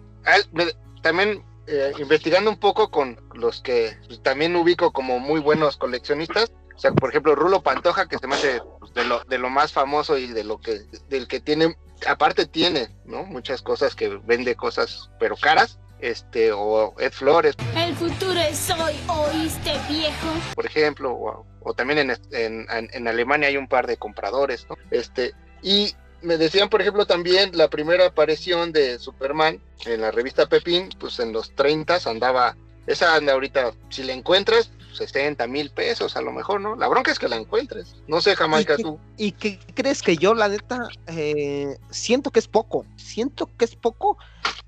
también 1.02 1.44
eh, 1.68 1.92
investigando 2.00 2.50
un 2.50 2.58
poco 2.58 2.90
con 2.90 3.20
los 3.34 3.62
que 3.62 3.98
pues, 4.08 4.22
también 4.24 4.56
ubico 4.56 4.92
como 4.92 5.20
muy 5.20 5.40
buenos 5.40 5.78
coleccionistas, 5.78 6.52
o 6.76 6.80
sea, 6.80 6.92
por 6.94 7.10
ejemplo, 7.10 7.36
Rulo 7.36 7.62
Pantoja, 7.62 8.08
que 8.08 8.18
se 8.18 8.28
me 8.28 8.36
hace 8.36 8.62
pues, 8.80 8.94
de, 8.94 9.06
lo, 9.06 9.24
de 9.26 9.38
lo 9.38 9.50
más 9.50 9.72
famoso 9.72 10.18
y 10.18 10.28
de 10.28 10.44
lo 10.44 10.60
que, 10.60 10.82
del 11.10 11.28
que 11.28 11.40
tiene, 11.40 11.78
aparte 12.08 12.48
tiene, 12.48 12.90
¿no? 13.06 13.24
Muchas 13.24 13.62
cosas 13.62 13.94
que 13.96 14.10
vende 14.26 14.56
cosas, 14.56 15.12
pero 15.20 15.36
caras, 15.36 15.78
este, 16.02 16.52
o 16.52 16.94
Ed 17.00 17.12
Flores. 17.12 17.56
El 17.76 17.96
futuro 17.96 18.40
es 18.40 18.70
hoy, 18.72 18.96
¿oíste, 19.08 19.74
viejo? 19.90 20.28
Por 20.56 20.66
ejemplo, 20.66 21.46
o, 21.62 21.74
también 21.74 22.00
en, 22.00 22.18
en, 22.32 22.66
en, 22.70 23.08
Alemania 23.08 23.48
hay 23.48 23.58
un 23.58 23.68
par 23.68 23.88
de 23.88 23.98
compradores, 23.98 24.66
¿no? 24.70 24.76
Este, 24.90 25.34
y 25.62 25.94
me 26.22 26.38
decían, 26.38 26.70
por 26.70 26.82
ejemplo, 26.82 27.06
también 27.06 27.52
la 27.54 27.70
primera 27.70 28.08
aparición 28.08 28.72
de 28.72 29.00
Superman 29.00 29.62
en 29.86 30.02
la 30.02 30.12
revista 30.12 30.48
Pepín, 30.48 30.90
pues 31.00 31.20
en 31.20 31.34
los 31.34 31.56
30 31.56 32.00
andaba, 32.06 32.56
esa 32.88 33.16
anda 33.16 33.34
ahorita, 33.34 33.74
si 33.90 34.04
la 34.04 34.14
encuentras, 34.14 34.72
60 34.94 35.46
mil 35.48 35.70
pesos 35.72 36.16
a 36.16 36.22
lo 36.22 36.32
mejor, 36.32 36.62
¿no? 36.62 36.76
La 36.76 36.88
bronca 36.88 37.12
es 37.12 37.20
que 37.20 37.28
la 37.28 37.38
encuentres. 37.38 37.96
No 38.08 38.22
sé, 38.22 38.36
Jamaica, 38.36 38.78
tú. 38.78 39.00
¿Y 39.18 39.32
qué 39.34 39.60
crees 39.74 40.02
que 40.02 40.18
yo, 40.18 40.34
la 40.34 40.48
neta, 40.48 40.88
eh, 41.08 41.78
siento 41.90 42.32
que 42.32 42.40
es 42.40 42.48
poco? 42.48 42.86
Siento 42.98 43.50
que 43.58 43.66
es 43.66 43.76
poco 43.76 44.18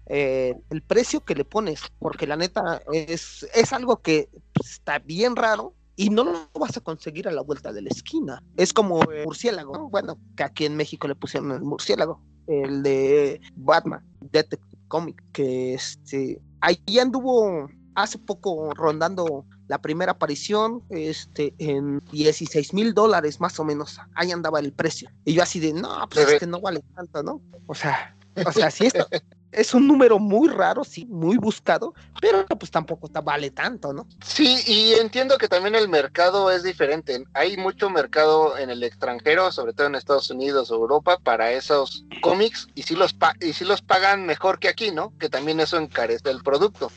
eh, 0.08 0.56
el 0.70 0.82
precio 0.82 1.22
que 1.22 1.36
le 1.36 1.46
pones, 1.46 1.82
porque 2.00 2.28
la 2.28 2.36
neta 2.36 2.82
es, 2.92 3.48
es 3.54 3.74
algo 3.74 4.02
que 4.02 4.30
pues, 4.54 4.72
está 4.72 5.00
bien 5.00 5.36
raro 5.36 5.74
y 5.96 6.10
no 6.10 6.24
lo 6.24 6.50
vas 6.60 6.76
a 6.78 6.82
conseguir 6.82 7.28
a 7.28 7.32
la 7.32 7.42
vuelta 7.42 7.72
de 7.72 7.82
la 7.82 7.90
esquina. 7.90 8.44
Es 8.58 8.74
como 8.74 9.02
el 9.04 9.26
murciélago, 9.26 9.90
bueno, 9.90 10.18
que 10.36 10.44
aquí 10.44 10.66
en 10.66 10.76
México 10.76 11.08
le 11.08 11.16
pusieron 11.16 11.52
el 11.52 11.62
murciélago, 11.62 12.22
el 12.48 12.84
de 12.84 13.40
Batman, 13.56 14.04
Detective 14.22 14.78
Comic, 14.88 15.24
que 15.32 15.76
este, 15.76 16.42
ahí 16.62 17.00
anduvo 17.00 17.70
hace 17.96 18.18
poco 18.18 18.72
rondando 18.74 19.46
la 19.68 19.82
primera 19.82 20.14
aparición 20.14 20.84
este, 20.90 21.54
en 21.58 22.02
16 22.12 22.74
mil 22.74 22.94
dólares 22.94 23.40
más 23.40 23.60
o 23.60 23.64
menos, 23.64 24.00
ahí 24.16 24.32
andaba 24.32 24.60
el 24.60 24.74
precio. 24.74 25.10
Y 25.26 25.34
yo 25.34 25.44
así 25.44 25.60
de, 25.60 25.74
no, 25.74 26.08
pues 26.10 26.28
es 26.28 26.40
que 26.40 26.48
no 26.48 26.60
vale 26.62 26.84
tanto, 26.96 27.24
¿no? 27.24 27.42
O 27.68 27.76
sea, 27.76 28.16
o 28.46 28.52
sea, 28.52 28.72
sí, 28.72 28.88
esto, 28.88 29.08
es 29.54 29.74
un 29.74 29.88
número 29.88 30.20
muy 30.20 30.50
raro, 30.50 30.84
sí, 30.84 31.06
muy 31.06 31.38
buscado, 31.38 31.94
pero 32.22 32.46
pues 32.46 32.72
tampoco 32.72 33.10
vale 33.24 33.52
tanto, 33.52 33.94
¿no? 33.94 34.08
Sí, 34.26 34.58
y 34.66 34.94
entiendo 34.94 35.38
que 35.38 35.48
también 35.48 35.76
el 35.76 35.90
mercado 35.90 36.52
es 36.52 36.64
diferente. 36.64 37.24
Hay 37.34 37.58
mucho 37.58 37.90
mercado 37.90 38.58
en 38.58 38.70
el 38.70 38.84
extranjero, 38.84 39.52
sobre 39.52 39.74
todo 39.74 39.88
en 39.88 39.96
Estados 39.96 40.30
Unidos 40.30 40.72
o 40.72 40.76
Europa, 40.76 41.18
para 41.24 41.52
esos 41.52 42.06
cómics 42.22 42.68
y 42.76 42.84
sí 42.84 42.96
los, 42.96 43.16
y 43.42 43.54
sí 43.54 43.66
los 43.66 43.82
pagan 43.82 44.26
mejor 44.26 44.60
que 44.60 44.68
aquí, 44.68 44.92
¿no? 44.92 45.14
Que 45.20 45.30
también 45.30 45.60
eso 45.60 45.78
encarece 45.78 46.30
el 46.30 46.42
producto. 46.42 46.92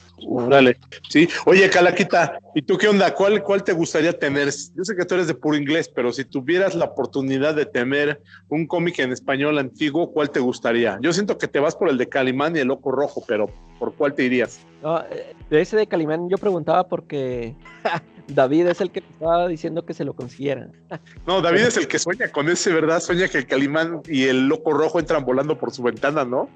Dale, 0.48 0.78
sí. 1.08 1.28
Oye, 1.44 1.68
Calaquita, 1.68 2.38
¿y 2.54 2.62
tú 2.62 2.78
qué 2.78 2.88
onda? 2.88 3.14
¿Cuál, 3.14 3.42
¿Cuál 3.42 3.64
te 3.64 3.72
gustaría 3.72 4.18
tener? 4.18 4.48
Yo 4.74 4.84
sé 4.84 4.96
que 4.96 5.04
tú 5.04 5.14
eres 5.14 5.26
de 5.26 5.34
puro 5.34 5.56
inglés, 5.56 5.90
pero 5.94 6.12
si 6.12 6.24
tuvieras 6.24 6.74
la 6.74 6.86
oportunidad 6.86 7.54
de 7.54 7.66
tener 7.66 8.22
un 8.48 8.66
cómic 8.66 8.98
en 9.00 9.12
español 9.12 9.58
antiguo, 9.58 10.12
¿cuál 10.12 10.30
te 10.30 10.40
gustaría? 10.40 10.98
Yo 11.02 11.12
siento 11.12 11.36
que 11.36 11.48
te 11.48 11.60
vas 11.60 11.76
por 11.76 11.88
el 11.88 11.98
de 11.98 12.08
Calimán 12.08 12.45
y 12.54 12.60
el 12.60 12.68
Loco 12.68 12.92
Rojo, 12.92 13.24
pero 13.26 13.48
¿por 13.78 13.94
cuál 13.94 14.14
te 14.14 14.24
irías? 14.24 14.60
Eh, 15.10 15.34
de 15.50 15.60
ese 15.60 15.76
de 15.76 15.86
Calimán 15.86 16.28
yo 16.28 16.38
preguntaba 16.38 16.86
porque 16.88 17.56
David 18.28 18.68
es 18.68 18.80
el 18.80 18.90
que 18.90 19.00
estaba 19.00 19.48
diciendo 19.48 19.84
que 19.84 19.94
se 19.94 20.04
lo 20.04 20.14
consiguieran. 20.14 20.72
no, 21.26 21.40
David 21.40 21.62
es 21.62 21.76
el 21.76 21.88
que 21.88 21.98
sueña 21.98 22.30
con 22.30 22.48
ese, 22.48 22.72
¿verdad? 22.72 23.00
Sueña 23.00 23.28
que 23.28 23.38
el 23.38 23.46
Calimán 23.46 24.02
y 24.06 24.24
el 24.24 24.48
Loco 24.48 24.72
Rojo 24.72 24.98
entran 24.98 25.24
volando 25.24 25.58
por 25.58 25.72
su 25.72 25.82
ventana, 25.82 26.24
¿no? 26.24 26.48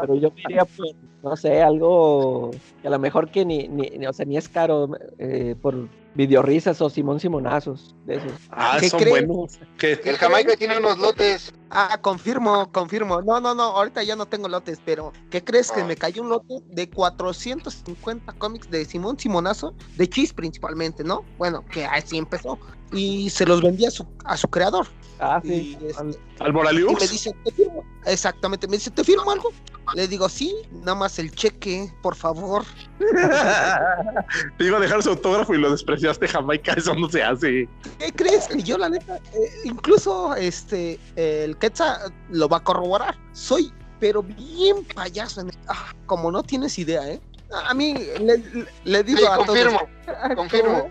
pero 0.00 0.14
yo 0.14 0.30
diría, 0.30 0.64
pues, 0.64 0.94
no 1.22 1.36
sé, 1.36 1.62
algo 1.62 2.50
que 2.82 2.88
a 2.88 2.90
lo 2.90 2.98
mejor 2.98 3.30
que 3.30 3.44
ni, 3.44 3.68
ni, 3.68 4.06
o 4.06 4.12
sea, 4.12 4.26
ni 4.26 4.36
es 4.36 4.48
caro 4.48 4.90
eh, 5.18 5.54
por 5.60 5.88
videorrisas 6.14 6.80
o 6.80 6.90
Simón 6.90 7.20
Simonazos 7.20 7.94
de 8.04 8.16
esos. 8.16 8.32
Ah, 8.50 8.80
son 8.82 9.04
buenos. 9.08 9.58
El 9.80 10.16
Jamaica 10.16 10.56
tiene 10.56 10.78
unos 10.78 10.98
lotes. 10.98 11.54
Ah, 11.70 11.98
confirmo, 12.00 12.70
confirmo. 12.72 13.22
No, 13.22 13.40
no, 13.40 13.54
no, 13.54 13.62
ahorita 13.62 14.02
ya 14.02 14.16
no 14.16 14.26
tengo 14.26 14.48
lotes, 14.48 14.80
pero 14.84 15.12
¿qué 15.30 15.44
crees? 15.44 15.70
Que 15.70 15.82
ah. 15.82 15.84
me 15.84 15.96
cayó 15.96 16.22
un 16.22 16.30
lote 16.30 16.37
de 16.70 16.88
450 16.90 18.32
cómics 18.34 18.70
de 18.70 18.84
Simón 18.84 19.18
Simonazo, 19.18 19.74
de 19.96 20.08
Cheese 20.08 20.32
principalmente, 20.32 21.04
¿no? 21.04 21.24
Bueno, 21.36 21.64
que 21.66 21.84
así 21.84 22.18
empezó. 22.18 22.58
Y 22.92 23.28
se 23.30 23.44
los 23.44 23.60
vendía 23.62 23.88
a 23.88 23.90
su, 23.90 24.06
a 24.24 24.36
su 24.36 24.48
creador. 24.48 24.86
Ah, 25.20 25.40
sí. 25.44 25.76
Este, 25.82 26.18
¿Al 26.40 26.52
Moraliux? 26.52 26.92
Y 26.92 27.04
me 27.04 27.10
dice, 27.10 27.34
¿te 27.44 27.50
firmo? 27.50 27.84
Exactamente, 28.06 28.66
me 28.66 28.76
dice, 28.76 28.90
¿te 28.90 29.04
firmo 29.04 29.30
algo? 29.30 29.50
Le 29.94 30.06
digo, 30.06 30.28
sí, 30.28 30.54
nada 30.70 30.94
más 30.94 31.18
el 31.18 31.30
cheque, 31.32 31.92
por 32.02 32.14
favor. 32.14 32.64
Te 34.58 34.64
iba 34.64 34.76
a 34.76 34.80
dejar 34.80 35.02
su 35.02 35.10
autógrafo 35.10 35.54
y 35.54 35.58
lo 35.58 35.70
despreciaste, 35.70 36.28
Jamaica, 36.28 36.74
eso 36.74 36.94
no 36.94 37.08
se 37.08 37.22
hace. 37.22 37.68
¿Qué 37.98 38.12
crees? 38.14 38.48
Y 38.54 38.62
yo, 38.62 38.76
la 38.76 38.90
neta, 38.90 39.16
eh, 39.16 39.50
incluso 39.64 40.34
este, 40.34 40.98
el 41.16 41.56
Quetzal 41.56 42.12
lo 42.30 42.48
va 42.48 42.58
a 42.58 42.64
corroborar. 42.64 43.16
Soy, 43.32 43.72
pero 44.00 44.22
bien 44.22 44.84
payaso. 44.94 45.46
Ah, 45.66 45.92
como 46.06 46.30
no 46.30 46.42
tienes 46.42 46.78
idea, 46.78 47.08
¿eh? 47.08 47.20
A 47.50 47.72
mí 47.74 47.94
le, 48.84 49.02
digo 49.02 49.26
a 49.26 49.36
confirmo, 49.36 49.80
confirmo. 50.36 50.90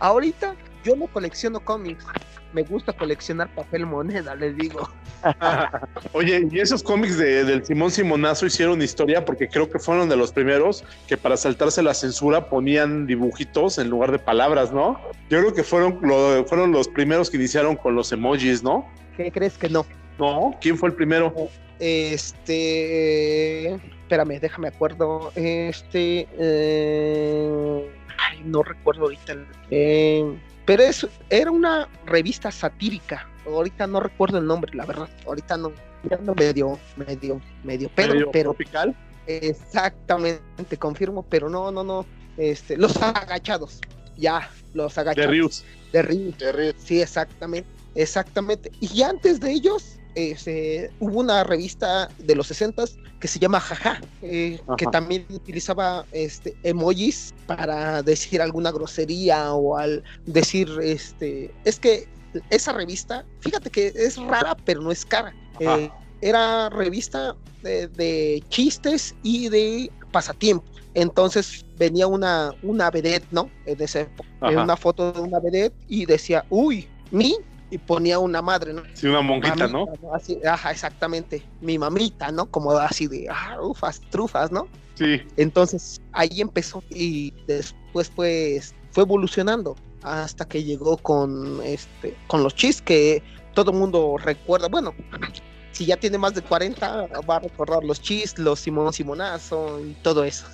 Ahorita 0.00 0.56
yo 0.84 0.96
no 0.96 1.06
colecciono 1.06 1.60
cómics, 1.60 2.04
me 2.52 2.62
gusta 2.62 2.92
coleccionar 2.92 3.54
papel 3.54 3.86
moneda, 3.86 4.34
les 4.34 4.56
digo. 4.56 4.90
Oye, 6.12 6.48
y 6.50 6.58
esos 6.58 6.82
cómics 6.82 7.18
de, 7.18 7.44
del 7.44 7.64
Simón 7.64 7.90
Simonazo 7.90 8.46
hicieron 8.46 8.82
historia 8.82 9.24
porque 9.24 9.48
creo 9.48 9.70
que 9.70 9.78
fueron 9.78 10.08
de 10.08 10.16
los 10.16 10.32
primeros 10.32 10.82
que 11.06 11.16
para 11.16 11.36
saltarse 11.36 11.82
la 11.82 11.94
censura 11.94 12.48
ponían 12.48 13.06
dibujitos 13.06 13.78
en 13.78 13.90
lugar 13.90 14.10
de 14.10 14.18
palabras, 14.18 14.72
¿no? 14.72 15.00
Yo 15.28 15.40
creo 15.40 15.54
que 15.54 15.62
fueron, 15.62 16.00
fueron 16.46 16.72
los 16.72 16.88
primeros 16.88 17.30
que 17.30 17.36
iniciaron 17.36 17.76
con 17.76 17.94
los 17.94 18.10
emojis, 18.10 18.62
¿no? 18.62 18.88
¿Qué 19.16 19.30
crees 19.30 19.58
que 19.58 19.68
no? 19.68 19.84
No, 20.20 20.56
¿quién 20.60 20.78
fue 20.78 20.90
el 20.90 20.94
primero? 20.94 21.34
Este, 21.80 23.72
espérame, 23.74 24.38
déjame 24.38 24.68
acuerdo. 24.68 25.32
Este, 25.34 26.28
eh... 26.38 27.90
ay, 28.18 28.42
no 28.44 28.62
recuerdo 28.62 29.02
ahorita. 29.02 29.34
Eh 29.70 30.38
pero 30.70 30.84
es, 30.84 31.04
era 31.30 31.50
una 31.50 31.88
revista 32.06 32.52
satírica. 32.52 33.28
Ahorita 33.44 33.88
no 33.88 33.98
recuerdo 33.98 34.38
el 34.38 34.46
nombre, 34.46 34.72
la 34.72 34.86
verdad. 34.86 35.08
Ahorita 35.26 35.56
no, 35.56 35.72
ya 36.08 36.16
no 36.18 36.32
medio, 36.36 36.78
medio, 36.96 37.40
medio, 37.64 37.90
pero, 37.96 38.14
¿Medio 38.14 38.30
pero 38.30 38.50
tropical. 38.50 38.96
Exactamente, 39.26 40.76
confirmo, 40.78 41.24
pero 41.28 41.48
no, 41.48 41.72
no, 41.72 41.82
no. 41.82 42.06
Este, 42.36 42.76
los 42.76 42.96
agachados, 43.02 43.80
ya, 44.16 44.48
los 44.72 44.96
agachados. 44.96 45.26
De 45.26 45.32
Rius. 45.32 45.64
De 45.92 46.02
Rius. 46.02 46.38
De 46.38 46.74
Sí, 46.78 47.02
exactamente, 47.02 47.68
exactamente. 47.96 48.70
Y 48.78 49.02
antes 49.02 49.40
de 49.40 49.50
ellos, 49.50 49.98
este, 50.14 50.90
hubo 51.00 51.20
una 51.20 51.44
revista 51.44 52.08
de 52.18 52.34
los 52.34 52.48
60 52.48 52.84
que 53.20 53.28
se 53.28 53.38
llama 53.38 53.60
Jaja, 53.60 54.00
eh, 54.22 54.60
que 54.76 54.86
también 54.86 55.26
utilizaba 55.30 56.06
este, 56.12 56.56
emojis 56.62 57.34
para 57.46 58.02
decir 58.02 58.40
alguna 58.40 58.70
grosería 58.70 59.52
o 59.52 59.76
al 59.76 60.02
decir, 60.26 60.70
este, 60.82 61.52
es 61.64 61.78
que 61.78 62.08
esa 62.48 62.72
revista, 62.72 63.24
fíjate 63.40 63.70
que 63.70 63.88
es 63.88 64.16
rara, 64.16 64.56
pero 64.64 64.80
no 64.80 64.90
es 64.90 65.04
cara. 65.04 65.34
Eh, 65.58 65.90
era 66.22 66.68
revista 66.70 67.36
de, 67.62 68.42
chistes 68.48 69.14
y 69.22 69.48
de 69.48 69.90
pasatiempo. 70.12 70.64
Entonces 70.94 71.64
venía 71.78 72.06
una, 72.06 72.52
una 72.62 72.90
vedette, 72.90 73.26
¿no? 73.30 73.50
En 73.66 73.80
época, 73.80 74.28
una 74.40 74.76
foto 74.76 75.12
de 75.12 75.20
una 75.20 75.38
vedette 75.38 75.74
y 75.88 76.04
decía, 76.04 76.44
uy, 76.50 76.88
mi 77.10 77.36
y 77.70 77.78
ponía 77.78 78.18
una 78.18 78.42
madre, 78.42 78.72
¿no? 78.72 78.82
Sí, 78.94 79.06
una 79.06 79.20
monjita, 79.20 79.68
¿no? 79.68 79.86
Así, 80.12 80.38
ajá, 80.44 80.72
exactamente. 80.72 81.42
Mi 81.60 81.78
mamita, 81.78 82.30
¿no? 82.32 82.46
Como 82.46 82.72
así 82.72 83.06
de, 83.06 83.28
ah, 83.30 83.58
ufas, 83.60 84.00
trufas, 84.10 84.50
¿no? 84.50 84.68
Sí. 84.94 85.22
Entonces 85.36 86.00
ahí 86.12 86.40
empezó 86.40 86.82
y 86.90 87.32
después 87.46 88.10
pues 88.14 88.74
fue 88.90 89.04
evolucionando. 89.04 89.76
hasta 90.02 90.46
que 90.46 90.64
llegó 90.64 90.96
con 90.96 91.60
este 91.62 92.16
con 92.26 92.42
los 92.42 92.54
chis 92.54 92.80
que 92.80 93.22
todo 93.54 93.70
el 93.72 93.78
mundo 93.78 94.16
recuerda, 94.18 94.68
bueno, 94.68 94.94
si 95.72 95.86
ya 95.86 95.96
tiene 95.96 96.18
más 96.18 96.34
de 96.34 96.42
40 96.42 97.08
va 97.28 97.36
a 97.36 97.40
recordar 97.40 97.84
los 97.84 98.00
chis, 98.00 98.38
los 98.38 98.60
Simón 98.60 98.92
Simonazo 98.92 99.80
y 99.84 99.94
todo 100.02 100.24
eso. 100.24 100.46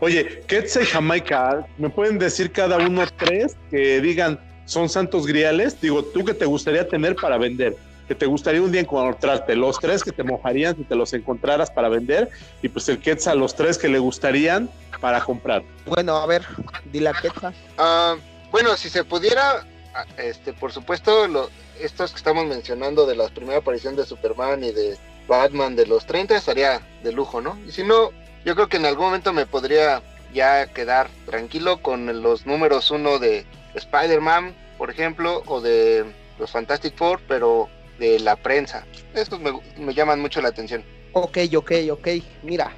Oye, 0.00 0.42
Quetzal 0.46 0.86
Jamaica, 0.86 1.66
¿me 1.76 1.90
pueden 1.90 2.18
decir 2.18 2.52
cada 2.52 2.76
uno 2.78 3.04
tres 3.18 3.56
que 3.70 4.00
digan 4.00 4.38
son 4.68 4.88
santos 4.88 5.26
griales? 5.26 5.80
Digo, 5.80 6.04
¿tú 6.04 6.24
qué 6.24 6.34
te 6.34 6.44
gustaría 6.44 6.86
tener 6.86 7.16
para 7.16 7.38
vender? 7.38 7.76
que 8.06 8.14
te 8.14 8.24
gustaría 8.24 8.62
un 8.62 8.72
día 8.72 8.80
encontrarte, 8.80 9.54
los 9.54 9.78
tres 9.78 10.02
que 10.02 10.12
te 10.12 10.24
mojarían 10.24 10.74
si 10.74 10.82
te 10.84 10.94
los 10.94 11.12
encontraras 11.12 11.70
para 11.70 11.90
vender, 11.90 12.30
y 12.62 12.68
pues 12.70 12.88
el 12.88 13.00
Quetzal, 13.00 13.38
los 13.38 13.54
tres 13.54 13.76
que 13.76 13.86
le 13.86 13.98
gustarían 13.98 14.70
para 14.98 15.20
comprar. 15.20 15.62
Bueno, 15.84 16.16
a 16.16 16.24
ver, 16.24 16.42
di 16.90 17.00
la 17.00 17.12
Quetzal. 17.12 17.54
Ah, 17.76 18.16
bueno, 18.50 18.74
si 18.78 18.88
se 18.88 19.04
pudiera, 19.04 19.66
ah, 19.94 20.06
este, 20.16 20.54
por 20.54 20.72
supuesto, 20.72 21.28
lo, 21.28 21.50
estos 21.78 22.12
que 22.12 22.16
estamos 22.16 22.46
mencionando 22.46 23.04
de 23.04 23.14
la 23.14 23.28
primera 23.28 23.58
aparición 23.58 23.94
de 23.94 24.06
Superman 24.06 24.64
y 24.64 24.72
de 24.72 24.96
Batman 25.28 25.76
de 25.76 25.86
los 25.86 26.06
30 26.06 26.34
estaría 26.34 26.80
de 27.04 27.12
lujo, 27.12 27.42
¿no? 27.42 27.58
Y 27.66 27.72
si 27.72 27.84
no, 27.84 28.10
yo 28.46 28.54
creo 28.54 28.68
que 28.68 28.78
en 28.78 28.86
algún 28.86 29.04
momento 29.04 29.34
me 29.34 29.44
podría 29.44 30.02
ya 30.32 30.66
quedar 30.66 31.10
tranquilo 31.26 31.82
con 31.82 32.22
los 32.22 32.46
números 32.46 32.90
uno 32.90 33.18
de 33.18 33.44
Spider-Man, 33.74 34.54
por 34.76 34.90
ejemplo, 34.90 35.42
o 35.46 35.60
de 35.60 36.04
los 36.38 36.50
Fantastic 36.50 36.96
Four, 36.96 37.20
pero 37.28 37.68
de 37.98 38.20
la 38.20 38.36
prensa. 38.36 38.84
Estos 39.14 39.40
me, 39.40 39.94
llaman 39.94 40.20
mucho 40.20 40.40
la 40.40 40.48
atención. 40.48 40.84
Ok, 41.12 41.38
ok, 41.56 41.72
ok. 41.90 42.08
Mira, 42.42 42.72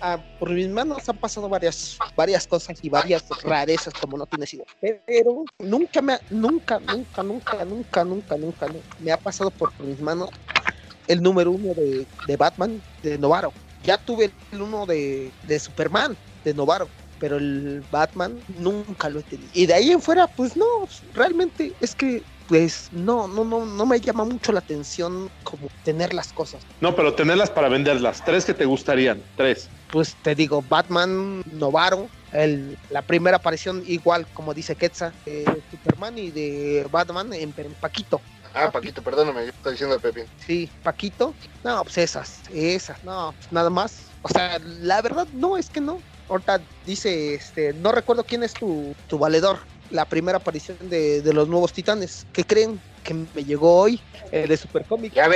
ah, 0.00 0.18
por 0.38 0.50
mis 0.50 0.68
manos 0.68 1.08
han 1.08 1.16
pasado 1.16 1.48
varias, 1.48 1.96
varias 2.16 2.46
cosas 2.46 2.78
y 2.82 2.88
varias 2.88 3.24
rarezas, 3.44 3.94
como 3.94 4.16
no 4.16 4.26
tienes 4.26 4.52
idea. 4.54 4.66
Pero 4.80 5.44
nunca 5.58 6.02
me, 6.02 6.18
nunca, 6.30 6.80
nunca, 6.80 7.22
nunca, 7.22 7.64
nunca, 7.64 8.04
nunca, 8.04 8.36
nunca, 8.36 8.66
me 8.98 9.12
ha 9.12 9.16
pasado 9.16 9.50
por 9.50 9.72
mis 9.80 10.00
manos 10.00 10.30
el 11.06 11.22
número 11.22 11.52
uno 11.52 11.74
de, 11.74 12.06
de 12.26 12.36
Batman 12.36 12.82
de 13.02 13.18
Novaro. 13.18 13.52
Ya 13.84 13.98
tuve 13.98 14.32
el 14.52 14.62
uno 14.62 14.86
de, 14.86 15.30
de 15.46 15.60
Superman 15.60 16.16
de 16.42 16.54
Novaro 16.54 16.88
pero 17.24 17.38
el 17.38 17.82
Batman 17.90 18.38
nunca 18.58 19.08
lo 19.08 19.20
he 19.20 19.22
tenido. 19.22 19.48
Y 19.54 19.64
de 19.64 19.72
ahí 19.72 19.92
en 19.92 20.02
fuera, 20.02 20.26
pues 20.26 20.58
no, 20.58 20.66
realmente 21.14 21.72
es 21.80 21.94
que 21.94 22.22
pues 22.50 22.90
no, 22.92 23.26
no, 23.26 23.44
no, 23.44 23.64
no 23.64 23.86
me 23.86 23.98
llama 23.98 24.26
mucho 24.26 24.52
la 24.52 24.58
atención 24.58 25.30
como 25.42 25.68
tener 25.84 26.12
las 26.12 26.34
cosas. 26.34 26.62
No, 26.82 26.94
pero 26.94 27.14
tenerlas 27.14 27.48
para 27.48 27.70
venderlas. 27.70 28.22
Tres 28.22 28.44
que 28.44 28.52
te 28.52 28.66
gustarían, 28.66 29.22
tres. 29.38 29.70
Pues 29.90 30.14
te 30.22 30.34
digo, 30.34 30.62
Batman 30.68 31.42
Novaro, 31.50 32.10
el, 32.32 32.76
la 32.90 33.00
primera 33.00 33.38
aparición 33.38 33.82
igual, 33.86 34.26
como 34.34 34.52
dice 34.52 34.76
Quetzal, 34.76 35.14
de 35.24 35.62
Superman 35.70 36.18
y 36.18 36.30
de 36.30 36.86
Batman 36.90 37.32
en, 37.32 37.54
Paquito. 37.80 38.20
Ah, 38.52 38.70
Paquito, 38.70 39.00
perdóname, 39.00 39.46
yo 39.46 39.48
estoy 39.48 39.72
diciendo 39.72 39.98
Pepín. 39.98 40.26
Sí, 40.46 40.68
Paquito. 40.82 41.32
No, 41.64 41.82
pues 41.84 41.96
esas, 41.96 42.42
esas, 42.52 43.02
no, 43.02 43.32
pues 43.38 43.50
nada 43.50 43.70
más. 43.70 44.08
O 44.20 44.28
sea, 44.28 44.58
la 44.58 45.00
verdad, 45.00 45.26
no, 45.32 45.56
es 45.56 45.70
que 45.70 45.80
no. 45.80 46.02
Ahorita 46.34 46.60
dice, 46.84 47.34
este, 47.34 47.72
no 47.74 47.92
recuerdo 47.92 48.24
quién 48.24 48.42
es 48.42 48.54
tu, 48.54 48.92
tu 49.06 49.18
valedor, 49.18 49.60
la 49.90 50.04
primera 50.04 50.38
aparición 50.38 50.76
de, 50.80 51.22
los 51.32 51.46
nuevos 51.46 51.72
titanes. 51.72 52.26
¿Qué 52.32 52.42
creen? 52.42 52.80
Que 53.04 53.14
me 53.14 53.44
llegó 53.44 53.82
hoy 53.82 54.00
eh, 54.32 54.44
de 54.48 54.56
Supercomic. 54.56 55.12
Ya 55.12 55.28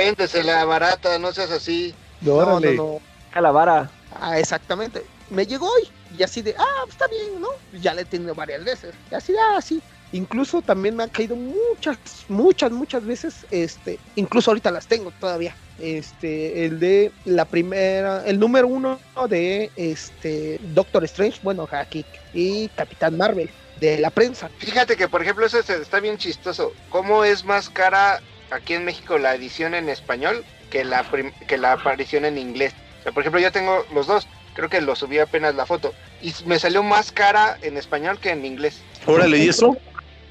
la 0.43 0.65
barata, 0.65 1.17
no 1.17 1.31
seas 1.31 1.51
así. 1.51 1.95
No, 2.19 2.41
no, 2.41 2.59
no, 2.59 2.71
no. 2.73 2.99
A 3.31 3.39
la 3.39 3.51
vara. 3.51 3.89
Ah, 4.19 4.39
exactamente. 4.39 5.05
Me 5.29 5.45
llegó 5.45 5.71
hoy. 5.71 5.87
Y 6.17 6.23
así 6.23 6.41
de, 6.41 6.53
ah, 6.59 6.83
está 6.89 7.07
bien, 7.07 7.39
¿no? 7.39 7.47
Ya 7.79 7.93
le 7.93 8.01
he 8.01 8.05
tenido 8.05 8.35
varias 8.35 8.65
veces. 8.65 8.93
Y 9.09 9.15
así, 9.15 9.33
ah, 9.37 9.61
sí. 9.61 9.81
Incluso 10.11 10.61
también 10.61 10.97
me 10.97 11.03
han 11.03 11.09
caído 11.11 11.37
muchas, 11.37 11.97
muchas, 12.27 12.73
muchas 12.73 13.05
veces. 13.05 13.45
Este, 13.51 13.99
incluso 14.17 14.51
ahorita 14.51 14.69
las 14.69 14.85
tengo 14.85 15.11
todavía. 15.11 15.55
Este, 15.81 16.65
el 16.65 16.79
de 16.79 17.11
la 17.25 17.45
primera, 17.45 18.23
el 18.25 18.39
número 18.39 18.67
uno 18.67 18.99
de 19.29 19.71
este 19.75 20.59
Doctor 20.73 21.03
Strange, 21.05 21.39
bueno, 21.41 21.67
aquí 21.71 22.05
y 22.33 22.67
Capitán 22.69 23.17
Marvel 23.17 23.49
de 23.79 23.97
la 23.99 24.09
prensa. 24.09 24.49
Fíjate 24.57 24.95
que, 24.95 25.07
por 25.07 25.21
ejemplo, 25.21 25.45
eso 25.45 25.59
está 25.59 25.99
bien 25.99 26.17
chistoso. 26.17 26.73
¿Cómo 26.89 27.23
es 27.23 27.45
más 27.45 27.69
cara 27.69 28.21
aquí 28.51 28.73
en 28.73 28.85
México 28.85 29.17
la 29.17 29.35
edición 29.35 29.73
en 29.73 29.89
español 29.89 30.43
que 30.69 30.83
la, 30.83 31.05
que 31.47 31.57
la 31.57 31.73
aparición 31.73 32.25
en 32.25 32.37
inglés? 32.37 32.73
O 32.99 33.03
sea, 33.03 33.11
por 33.11 33.23
ejemplo, 33.23 33.39
yo 33.39 33.51
tengo 33.51 33.85
los 33.93 34.07
dos. 34.07 34.27
Creo 34.53 34.69
que 34.69 34.81
lo 34.81 34.95
subí 34.95 35.19
apenas 35.19 35.55
la 35.55 35.65
foto. 35.65 35.93
Y 36.21 36.33
me 36.45 36.59
salió 36.59 36.83
más 36.83 37.11
cara 37.11 37.57
en 37.61 37.77
español 37.77 38.19
que 38.19 38.31
en 38.31 38.45
inglés. 38.45 38.81
Órale, 39.05 39.37
¿y 39.37 39.47
eso? 39.47 39.77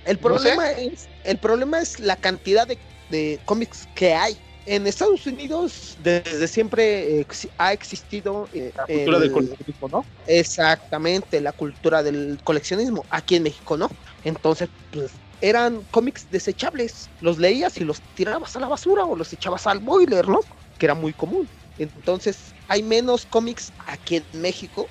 El 0.04 0.18
problema, 0.18 0.70
es, 0.72 1.08
el 1.24 1.38
problema 1.38 1.80
es 1.80 2.00
la 2.00 2.16
cantidad 2.16 2.66
de, 2.66 2.78
de 3.10 3.38
cómics 3.44 3.88
que 3.94 4.14
hay 4.14 4.36
en 4.68 4.86
Estados 4.86 5.26
Unidos 5.26 5.96
desde 6.02 6.46
siempre 6.46 7.26
ha 7.56 7.72
existido 7.72 8.46
eh, 8.52 8.72
la 8.76 8.84
cultura 8.86 9.18
del 9.18 9.32
coleccionismo, 9.32 9.88
¿no? 9.88 10.04
Exactamente, 10.26 11.40
la 11.40 11.52
cultura 11.52 12.02
del 12.02 12.38
coleccionismo. 12.44 13.04
Aquí 13.10 13.36
en 13.36 13.44
México, 13.44 13.76
¿no? 13.78 13.90
Entonces, 14.24 14.68
pues 14.92 15.12
eran 15.40 15.82
cómics 15.90 16.26
desechables. 16.30 17.08
Los 17.22 17.38
leías 17.38 17.78
y 17.78 17.84
los 17.84 18.00
tirabas 18.14 18.54
a 18.56 18.60
la 18.60 18.68
basura 18.68 19.04
o 19.04 19.16
los 19.16 19.32
echabas 19.32 19.66
al 19.66 19.78
boiler, 19.78 20.28
¿no? 20.28 20.40
Que 20.78 20.86
era 20.86 20.94
muy 20.94 21.14
común. 21.14 21.48
Entonces, 21.78 22.36
hay 22.68 22.82
menos 22.82 23.24
cómics 23.24 23.72
aquí 23.86 24.16
en 24.16 24.24
México 24.34 24.86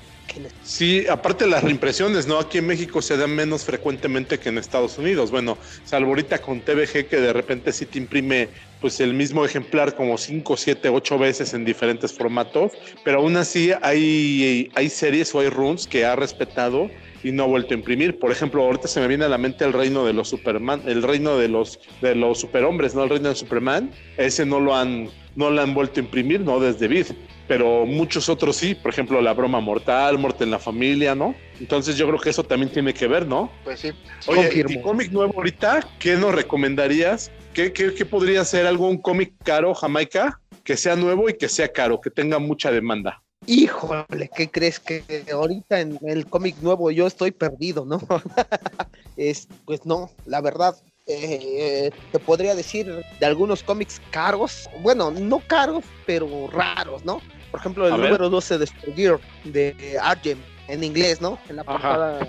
Sí, 0.64 1.06
aparte 1.08 1.48
las 1.48 1.64
reimpresiones, 1.64 2.28
¿no? 2.28 2.40
Aquí 2.40 2.58
en 2.60 2.68
México 2.68 3.02
se 3.02 3.18
dan 3.18 3.36
menos 3.36 3.64
frecuentemente 3.64 4.40
que 4.40 4.50
en 4.50 4.58
Estados 4.58 4.98
Unidos. 4.98 5.32
Bueno, 5.32 5.58
salvo 5.86 6.10
ahorita 6.10 6.40
con 6.40 6.62
TVG 6.62 7.08
que 7.08 7.18
de 7.18 7.34
repente 7.34 7.72
sí 7.72 7.86
te 7.86 7.98
imprime 7.98 8.50
pues 8.82 9.00
el 9.00 9.14
mismo 9.14 9.44
ejemplar 9.44 9.96
como 9.96 10.18
5, 10.18 10.56
7, 10.56 10.90
8 10.90 11.18
veces 11.18 11.54
en 11.54 11.66
diferentes 11.66 12.14
formatos, 12.14 12.74
pero 13.04 13.20
aún 13.20 13.36
así 13.38 13.72
hay, 13.82 14.70
hay 14.76 14.90
series 14.90 15.34
o 15.34 15.40
hay 15.40 15.50
runs 15.50 15.88
que 15.88 16.06
ha 16.06 16.16
respetado 16.16 16.90
y 17.24 17.32
no 17.32 17.44
ha 17.44 17.48
vuelto 17.48 17.74
a 17.74 17.78
imprimir. 17.78 18.20
Por 18.20 18.32
ejemplo, 18.32 18.64
ahorita 18.64 18.88
se 18.88 19.00
me 19.00 19.08
viene 19.08 19.26
a 19.26 19.30
la 19.30 19.38
mente 19.38 19.66
el 19.66 19.74
reino 19.74 20.06
de 20.06 20.14
los 20.14 20.30
Superman, 20.30 20.82
el 20.86 21.04
reino 21.04 21.38
de 21.38 21.48
los 21.48 21.80
de 22.02 22.16
los 22.16 22.40
superhombres, 22.40 22.94
¿no? 22.94 23.04
El 23.04 23.10
reino 23.10 23.30
de 23.30 23.36
Superman, 23.36 23.92
ese 24.18 24.46
no 24.46 24.60
lo 24.60 24.76
han 24.76 25.10
no 25.36 25.50
lo 25.50 25.62
han 25.62 25.74
vuelto 25.74 26.00
a 26.00 26.04
imprimir, 26.04 26.42
¿no? 26.42 26.60
Desde 26.60 26.88
Vid 26.88 27.08
pero 27.48 27.86
muchos 27.86 28.30
otros 28.30 28.58
sí, 28.58 28.76
por 28.76 28.92
ejemplo, 28.92 29.22
La 29.22 29.34
Broma 29.34 29.60
Mortal, 29.60 30.18
Muerte 30.18 30.44
en 30.44 30.52
la 30.52 30.60
Familia, 30.60 31.16
¿no? 31.16 31.36
Entonces 31.60 31.96
yo 31.96 32.08
creo 32.08 32.20
que 32.20 32.30
eso 32.30 32.44
también 32.44 32.72
tiene 32.72 32.94
que 32.94 33.08
ver, 33.08 33.26
¿no? 33.26 33.52
Pues 33.64 33.80
sí. 33.80 33.92
Oye, 34.28 34.66
¿y 34.68 34.82
cómic 34.82 35.12
nuevo 35.12 35.34
ahorita? 35.38 35.88
¿Qué 36.00 36.16
nos 36.16 36.36
recomendarías? 36.36 37.32
¿Qué, 37.54 37.74
qué, 37.74 38.06
podría 38.06 38.44
ser 38.46 38.68
algún 38.68 38.98
cómic 38.98 39.34
caro, 39.44 39.74
Jamaica? 39.74 40.40
Que 40.64 40.78
sea 40.78 40.96
nuevo 40.96 41.30
y 41.30 41.34
que 41.34 41.50
sea 41.50 41.70
caro, 41.70 42.02
que 42.02 42.12
tenga 42.12 42.38
mucha 42.38 42.70
demanda. 42.72 43.24
Híjole, 43.46 44.30
¿qué 44.36 44.50
crees 44.50 44.80
que 44.80 45.04
ahorita 45.32 45.80
en 45.80 45.98
el 46.06 46.28
cómic 46.28 46.58
nuevo 46.62 46.92
yo 46.92 47.08
estoy 47.08 47.32
perdido, 47.32 47.86
no? 47.86 48.00
es, 49.18 49.48
pues 49.66 49.86
no, 49.86 50.12
la 50.26 50.42
verdad, 50.42 50.76
eh, 51.08 51.90
te 52.12 52.20
podría 52.20 52.54
decir 52.54 53.04
de 53.20 53.26
algunos 53.26 53.64
cómics 53.64 54.02
caros, 54.12 54.70
bueno, 54.82 55.10
no 55.10 55.40
caros, 55.40 55.86
pero 56.06 56.48
raros, 56.52 57.06
¿no? 57.06 57.22
Por 57.58 57.62
ejemplo, 57.62 57.88
el 57.88 58.02
número 58.02 58.30
12 58.30 58.60
de 58.60 58.68
Gear 58.96 59.20
de 59.44 59.98
Argent 60.00 60.40
en 60.68 60.84
inglés, 60.84 61.22
¿no? 61.22 61.40
En 61.50 61.56
la 61.56 61.64
portada. 61.64 62.26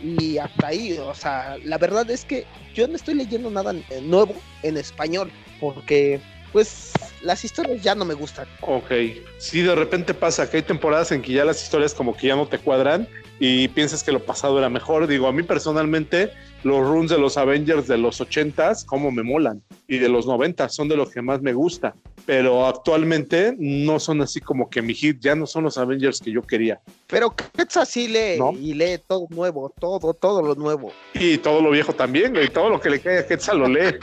Y 0.00 0.38
hasta 0.38 0.66
ahí, 0.66 0.98
o 0.98 1.14
sea, 1.14 1.56
la 1.64 1.78
verdad 1.78 2.10
es 2.10 2.24
que 2.24 2.44
yo 2.74 2.88
no 2.88 2.96
estoy 2.96 3.14
leyendo 3.14 3.50
nada 3.50 3.72
nuevo 4.02 4.34
en 4.64 4.76
español, 4.76 5.30
porque 5.60 6.20
pues 6.52 6.92
las 7.22 7.44
historias 7.44 7.82
ya 7.82 7.94
no 7.94 8.04
me 8.04 8.14
gustan. 8.14 8.48
Ok, 8.62 8.90
sí, 9.38 9.62
de 9.62 9.74
repente 9.74 10.12
pasa 10.12 10.50
que 10.50 10.56
hay 10.56 10.62
temporadas 10.64 11.12
en 11.12 11.22
que 11.22 11.32
ya 11.32 11.44
las 11.44 11.62
historias 11.62 11.94
como 11.94 12.16
que 12.16 12.26
ya 12.26 12.36
no 12.36 12.46
te 12.46 12.58
cuadran 12.58 13.08
y 13.38 13.68
piensas 13.68 14.02
que 14.02 14.12
lo 14.12 14.24
pasado 14.24 14.58
era 14.58 14.68
mejor. 14.68 15.06
Digo, 15.06 15.28
a 15.28 15.32
mí 15.32 15.44
personalmente 15.44 16.32
los 16.64 16.86
runs 16.86 17.10
de 17.10 17.18
los 17.18 17.36
Avengers 17.36 17.86
de 17.86 17.98
los 17.98 18.20
80s, 18.20 18.84
como 18.84 19.10
me 19.10 19.22
molan, 19.22 19.62
y 19.88 19.98
de 19.98 20.08
los 20.08 20.26
90 20.26 20.68
son 20.68 20.88
de 20.88 20.96
los 20.96 21.10
que 21.10 21.22
más 21.22 21.42
me 21.42 21.52
gusta, 21.52 21.94
pero 22.24 22.66
actualmente 22.66 23.54
no 23.58 23.98
son 23.98 24.20
así 24.22 24.40
como 24.40 24.70
que 24.70 24.82
mi 24.82 24.94
hit, 24.94 25.18
ya 25.20 25.34
no 25.34 25.46
son 25.46 25.64
los 25.64 25.76
Avengers 25.78 26.20
que 26.20 26.30
yo 26.30 26.42
quería. 26.42 26.80
Pero 27.08 27.34
Quetzal 27.34 27.86
sí 27.86 28.08
lee 28.08 28.38
y 28.60 28.74
lee 28.74 28.98
todo 29.06 29.26
nuevo, 29.30 29.72
todo, 29.80 30.14
todo 30.14 30.42
lo 30.42 30.54
nuevo. 30.54 30.92
Y 31.14 31.38
todo 31.38 31.60
lo 31.60 31.70
viejo 31.70 31.92
también, 31.92 32.36
y 32.36 32.48
todo 32.48 32.68
lo 32.68 32.80
que 32.80 32.90
le 32.90 33.00
cae 33.00 33.18
a 33.18 33.26
Quetzal 33.26 33.58
lo 33.58 33.68
lee, 33.68 33.96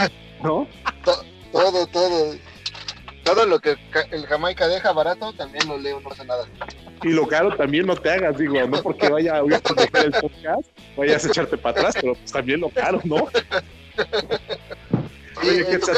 ¿no? 0.44 0.68
todo, 1.52 1.88
todo. 1.88 2.36
Todo 3.30 3.46
lo 3.46 3.60
que 3.60 3.78
el 4.10 4.26
Jamaica 4.26 4.68
deja 4.68 4.92
barato 4.92 5.32
también 5.34 5.68
lo 5.68 5.78
leo, 5.78 6.00
no 6.00 6.10
pasa 6.10 6.24
nada. 6.24 6.48
Y 7.04 7.10
lo 7.10 7.28
caro 7.28 7.56
también 7.56 7.86
no 7.86 7.96
te 7.96 8.10
hagas, 8.10 8.36
digo, 8.40 8.56
no 8.66 8.82
porque 8.82 9.08
vaya 9.08 9.38
a 9.38 9.44
oír 9.44 9.62
el 10.04 10.12
podcast, 10.14 10.68
vayas 10.98 11.26
a 11.26 11.28
echarte 11.28 11.56
para 11.56 11.80
atrás, 11.80 11.96
pero 12.02 12.16
pues 12.16 12.32
también 12.32 12.60
lo 12.60 12.70
caro, 12.70 13.00
¿no? 13.04 13.28
Oye, 15.42 15.64
¿qué 15.64 15.78
¿tú 15.78 15.92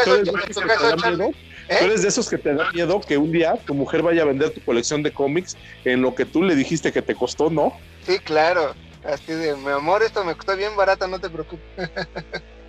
eres 1.70 2.02
de 2.02 2.10
esos 2.10 2.30
que 2.30 2.38
te 2.38 2.54
da 2.54 2.70
miedo 2.74 3.00
que 3.00 3.18
un 3.18 3.32
día 3.32 3.56
tu 3.66 3.76
mujer 3.76 4.02
vaya 4.02 4.24
a 4.24 4.26
vender 4.26 4.50
tu 4.50 4.60
colección 4.66 5.02
de 5.02 5.14
cómics 5.14 5.56
en 5.86 6.02
lo 6.02 6.14
que 6.14 6.26
tú 6.26 6.44
le 6.44 6.54
dijiste 6.54 6.92
que 6.92 7.02
te 7.02 7.16
costó, 7.16 7.50
¿no? 7.50 7.80
Sí, 8.06 8.20
claro. 8.20 8.76
Así 9.06 9.32
de, 9.32 9.56
mi 9.56 9.70
amor, 9.70 10.04
esto 10.04 10.26
me 10.26 10.36
costó 10.36 10.58
bien 10.58 10.76
barata, 10.76 11.08
no 11.08 11.18
te 11.18 11.30
preocupes. 11.30 11.66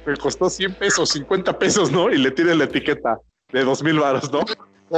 Me 0.05 0.17
costó 0.17 0.51
100 0.51 0.75
pesos, 0.75 1.11
50 1.11 1.61
pesos, 1.61 1.93
¿no? 1.93 2.11
Y 2.11 2.19
le 2.19 2.33
tiene 2.33 2.57
la 2.57 2.65
etiqueta 2.65 3.21
de 3.53 3.65
dos 3.65 3.83
mil 3.83 3.99
varos, 3.99 4.31
¿no? 4.33 4.41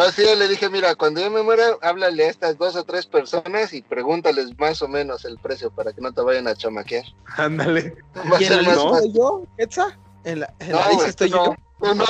Así 0.00 0.22
le 0.22 0.48
dije, 0.48 0.68
mira, 0.68 0.94
cuando 0.96 1.20
yo 1.20 1.30
me 1.30 1.42
muera, 1.42 1.66
háblale 1.80 2.24
a 2.24 2.30
estas 2.30 2.58
dos 2.58 2.74
o 2.74 2.82
tres 2.84 3.06
personas 3.06 3.72
y 3.72 3.80
pregúntales 3.82 4.58
más 4.58 4.82
o 4.82 4.88
menos 4.88 5.24
el 5.24 5.38
precio 5.38 5.70
para 5.70 5.92
que 5.92 6.00
no 6.00 6.12
te 6.12 6.20
vayan 6.20 6.48
a 6.48 6.54
chamaquear. 6.56 7.04
Ándale. 7.36 7.96
Va 8.32 8.36
a 8.38 8.40
¿Y 8.40 8.44
en 8.44 8.48
ser 8.52 8.56
la 8.62 8.62
más 8.70 8.74
lista 8.76 8.90
fácil. 8.90 9.06
estoy 9.08 9.12
yo, 9.20 9.42
Quetza? 9.56 9.98
En 10.24 10.40
la, 10.40 10.54
en 10.58 10.70
No, 10.72 10.78
la 10.78 10.88
lista 10.88 10.94
güey, 10.96 11.08
estoy 11.10 11.30
no, 11.30 11.44
yo. 11.44 11.54
no, 11.80 11.94
no, 11.94 12.04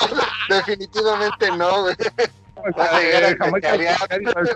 definitivamente 0.48 1.50
no, 1.50 1.82
güey. 1.82 1.94
Llegar 3.02 3.24
a 3.24 3.30
Eh, 3.30 3.36
cacarear. 3.36 3.96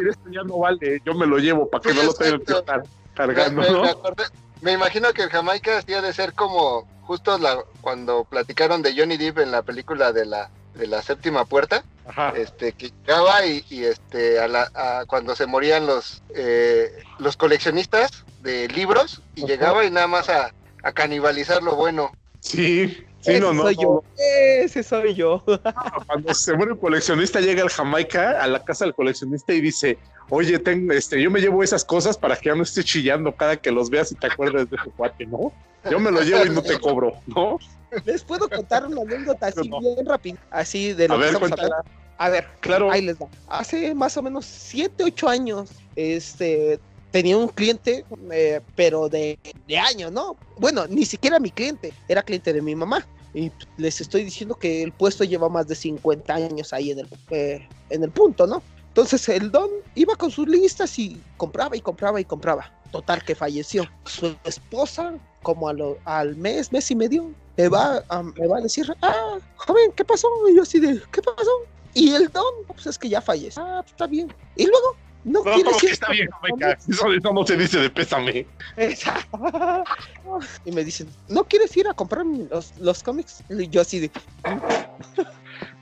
esto 0.08 0.30
ya 0.30 0.42
no 0.44 0.58
vale, 0.58 1.02
yo 1.04 1.12
me 1.14 1.26
lo 1.26 1.36
llevo 1.36 1.68
para 1.68 1.82
que 1.82 1.90
Sí, 1.92 1.96
no 1.98 2.04
lo 2.04 2.14
tengan 2.14 2.40
que 2.40 2.52
estar 2.52 2.80
Me, 2.82 2.88
cargando, 3.14 3.60
me- 3.60 3.66
me 3.68 3.72
¿no? 3.74 3.84
acordé- 3.84 4.30
me 4.62 4.72
imagino 4.72 5.12
que 5.12 5.22
el 5.24 5.28
Jamaica 5.30 5.78
hacía 5.78 6.00
de 6.00 6.12
ser 6.14 6.32
como 6.32 6.88
justo 7.02 7.36
la, 7.36 7.58
cuando 7.82 8.24
platicaron 8.24 8.80
de 8.80 8.94
Johnny 8.96 9.16
Depp 9.18 9.38
en 9.40 9.50
la 9.50 9.62
película 9.62 10.12
de 10.12 10.24
la, 10.24 10.50
de 10.78 10.86
la 10.86 11.02
séptima 11.02 11.44
puerta, 11.44 11.84
Ajá. 12.06 12.32
este, 12.36 12.72
que 12.72 12.90
llegaba 13.06 13.44
y, 13.44 13.64
y, 13.68 13.84
este, 13.84 14.38
a 14.40 14.48
la, 14.48 14.70
a- 14.74 15.04
cuando 15.06 15.34
se 15.36 15.46
morían 15.46 15.86
los, 15.86 16.22
eh, 16.34 16.90
los 17.18 17.36
coleccionistas 17.36 18.24
de 18.40 18.68
libros 18.68 19.20
y 19.34 19.44
llegaba 19.44 19.84
y 19.84 19.90
nada 19.90 20.06
más 20.06 20.28
a, 20.30 20.54
a 20.82 20.92
canibalizar 20.92 21.62
lo 21.62 21.74
bueno. 21.76 22.14
Sí, 22.40 22.86
sí, 23.20 23.32
Ese 23.32 23.40
no, 23.40 23.52
no. 23.52 23.62
soy 23.64 23.74
no. 23.76 23.82
yo. 23.82 24.04
Ese 24.16 24.82
soy 24.82 25.14
yo. 25.14 25.44
Cuando 26.06 26.32
se 26.32 26.54
muere 26.54 26.72
un 26.72 26.78
coleccionista, 26.78 27.40
llega 27.40 27.62
el 27.64 27.68
Jamaica 27.70 28.40
a 28.42 28.46
la 28.46 28.64
casa 28.64 28.84
del 28.84 28.94
coleccionista 28.94 29.52
y 29.52 29.60
dice, 29.60 29.98
oye, 30.30 30.58
ten- 30.60 30.90
este, 30.92 31.20
yo 31.20 31.30
me 31.30 31.40
llevo 31.40 31.62
esas 31.64 31.84
cosas 31.84 32.16
para 32.16 32.36
que 32.36 32.50
ya 32.50 32.54
no 32.54 32.62
estés 32.62 32.84
chillando 32.84 33.34
cada 33.34 33.56
que 33.56 33.72
los 33.72 33.90
veas 33.90 34.12
y 34.12 34.14
te 34.14 34.28
acuerdes 34.28 34.70
de 34.70 34.76
ese 34.76 34.90
cuate, 34.96 35.26
¿no? 35.26 35.52
Yo 35.90 35.98
me 35.98 36.10
lo 36.12 36.22
llevo 36.22 36.44
y 36.46 36.50
no 36.50 36.62
te 36.62 36.78
cobro, 36.78 37.14
¿no? 37.26 37.58
Les 38.04 38.22
puedo 38.22 38.48
contar 38.48 38.86
una 38.86 39.02
anécdota 39.02 39.46
así 39.46 39.68
No. 39.68 39.80
bien 39.80 40.04
rápido, 40.06 40.38
así 40.50 40.92
de 40.92 41.08
lo 41.08 41.14
A 41.14 41.16
que 41.16 41.24
ver, 41.24 41.34
estamos 41.34 41.52
hablando. 41.52 41.76
A 42.18 42.28
ver, 42.30 42.46
Claro. 42.60 42.90
ahí 42.90 43.02
les 43.02 43.16
va. 43.16 43.28
Hace 43.48 43.94
más 43.94 44.16
o 44.16 44.22
menos 44.22 44.44
7, 44.44 45.04
8 45.04 45.28
años, 45.28 45.70
este, 45.96 46.80
tenía 47.12 47.36
un 47.36 47.48
cliente, 47.48 48.04
eh, 48.32 48.60
pero 48.74 49.08
de, 49.08 49.38
de 49.66 49.78
años, 49.78 50.10
¿no? 50.12 50.36
Bueno, 50.58 50.86
ni 50.88 51.04
siquiera 51.04 51.38
mi 51.38 51.50
cliente, 51.50 51.92
era 52.08 52.22
cliente 52.22 52.52
de 52.52 52.60
mi 52.60 52.74
mamá. 52.74 53.06
Y 53.34 53.52
les 53.76 54.00
estoy 54.00 54.24
diciendo 54.24 54.54
que 54.56 54.82
el 54.82 54.90
puesto 54.92 55.22
lleva 55.22 55.48
más 55.48 55.68
de 55.68 55.74
50 55.74 56.34
años 56.34 56.72
ahí 56.72 56.90
en 56.90 57.00
el, 57.00 57.08
eh, 57.30 57.68
en 57.90 58.02
el 58.02 58.10
punto, 58.10 58.46
¿no? 58.46 58.62
Entonces 58.88 59.28
el 59.28 59.52
don 59.52 59.70
iba 59.94 60.16
con 60.16 60.30
sus 60.30 60.48
listas 60.48 60.98
y 60.98 61.20
compraba 61.36 61.76
y 61.76 61.80
compraba 61.80 62.20
y 62.20 62.24
compraba. 62.24 62.72
Total 62.90 63.22
que 63.22 63.34
falleció. 63.36 63.84
Su 64.06 64.34
esposa, 64.44 65.12
como 65.42 65.68
a 65.68 65.72
lo- 65.72 65.98
al 66.04 66.36
mes, 66.36 66.72
mes 66.72 66.90
y 66.90 66.96
medio, 66.96 67.32
me 67.56 67.68
va, 67.68 68.04
a, 68.08 68.22
me 68.22 68.46
va 68.46 68.58
a 68.58 68.60
decir, 68.60 68.92
ah, 69.02 69.38
joven, 69.56 69.92
¿qué 69.96 70.04
pasó? 70.04 70.28
Y 70.50 70.56
yo 70.56 70.62
así 70.62 70.78
de, 70.78 71.00
¿qué 71.12 71.22
pasó? 71.22 71.50
Y 71.94 72.10
el 72.14 72.28
don, 72.28 72.44
pues 72.66 72.86
es 72.86 72.98
que 72.98 73.08
ya 73.08 73.20
falleció. 73.20 73.62
Ah, 73.62 73.80
pues, 73.82 73.92
está 73.92 74.06
bien. 74.06 74.32
Y 74.56 74.66
luego, 74.66 74.96
no, 75.24 75.42
No, 75.42 75.52
quiere 75.54 75.70
decir 75.72 75.90
está 75.90 76.12
bien, 76.12 76.28
Jamaica. 76.30 76.78
Eso, 76.88 77.12
eso 77.12 77.32
no 77.32 77.46
se 77.46 77.56
dice 77.56 77.78
de 77.80 77.90
pésame. 77.90 78.46
y 80.64 80.70
me 80.72 80.84
dicen, 80.84 81.08
¿no 81.28 81.44
quieres 81.44 81.76
ir 81.76 81.88
a 81.88 81.94
comprar 81.94 82.24
los, 82.26 82.76
los 82.78 83.02
cómics? 83.02 83.42
Y 83.48 83.68
yo 83.68 83.80
así 83.80 83.98
de, 84.00 84.10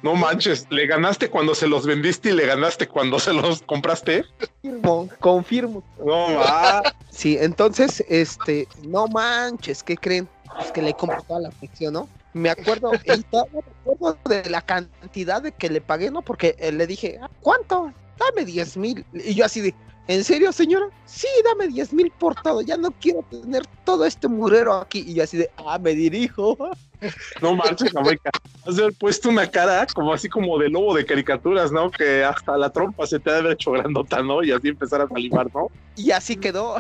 No 0.03 0.14
manches, 0.14 0.66
le 0.70 0.87
ganaste 0.87 1.29
cuando 1.29 1.55
se 1.55 1.66
los 1.66 1.87
vendiste 1.87 2.31
y 2.31 2.33
le 2.33 2.47
ganaste 2.47 2.87
cuando 2.87 3.18
se 3.18 3.33
los 3.33 3.62
compraste. 3.62 4.24
confirmo, 4.62 5.09
confirmo. 5.20 5.83
No, 6.05 6.35
va. 6.35 6.83
Sí, 7.11 7.37
entonces, 7.41 8.05
este, 8.09 8.68
no 8.85 9.07
manches, 9.07 9.83
¿qué 9.83 9.97
creen? 9.97 10.29
Pues 10.57 10.70
que 10.72 10.83
le 10.83 10.95
compro 10.95 11.22
toda 11.22 11.41
la 11.41 11.51
ficción, 11.51 11.95
¿no? 11.95 12.09
Me 12.33 12.51
acuerdo, 12.51 12.93
me 13.07 13.61
acuerdo 13.83 14.18
de 14.29 14.51
la 14.51 14.61
cantidad 14.61 15.41
de 15.43 15.53
que 15.53 15.70
le 15.70 15.81
pagué, 15.81 16.11
¿no? 16.11 16.22
Porque 16.22 16.55
eh, 16.59 16.72
le 16.72 16.87
dije, 16.87 17.18
"Ah, 17.22 17.31
¿cuánto? 17.41 17.93
Dame 18.18 18.45
10 18.45 18.77
mil. 18.77 19.05
Y 19.12 19.35
yo 19.35 19.45
así 19.45 19.61
de, 19.61 19.74
¿en 20.09 20.25
serio, 20.25 20.53
señora? 20.53 20.87
Sí, 21.05 21.29
dame 21.45 21.69
10 21.69 21.93
mil 21.93 22.11
por 22.11 22.35
todo, 22.43 22.61
ya 22.63 22.77
no 22.77 22.91
quiero 22.91 23.23
tener 23.31 23.65
todo 23.85 24.05
este 24.05 24.29
murero 24.29 24.75
aquí. 24.75 25.05
Y 25.07 25.15
yo 25.15 25.25
así 25.25 25.37
de, 25.37 25.51
ah, 25.59 25.79
me 25.79 25.95
dirijo. 25.95 26.57
No 27.43 27.55
manches, 27.55 27.93
Jamaica. 27.93 28.31
Has 28.67 28.77
de 28.77 28.85
haber 28.85 28.95
puesto 28.95 29.29
una 29.29 29.47
cara 29.51 29.87
como 29.95 30.15
así 30.15 30.31
como 30.31 30.59
de 30.59 30.71
lobo 30.71 30.95
de 30.95 31.05
caricaturas, 31.05 31.71
¿no? 31.71 31.91
Que 31.91 32.25
hasta 32.25 32.57
la 32.57 32.71
trompa 32.71 33.07
se 33.07 33.21
te 33.21 33.29
ha 33.29 33.35
de 33.35 33.39
haber 33.41 33.53
hecho 33.53 33.73
grandota, 33.73 34.23
¿no? 34.23 34.43
Y 34.43 34.51
así 34.51 34.69
empezar 34.69 35.03
a 35.03 35.09
salivar, 35.09 35.47
¿no? 35.55 35.69
Y 35.97 36.11
así 36.11 36.37
quedó. 36.37 36.77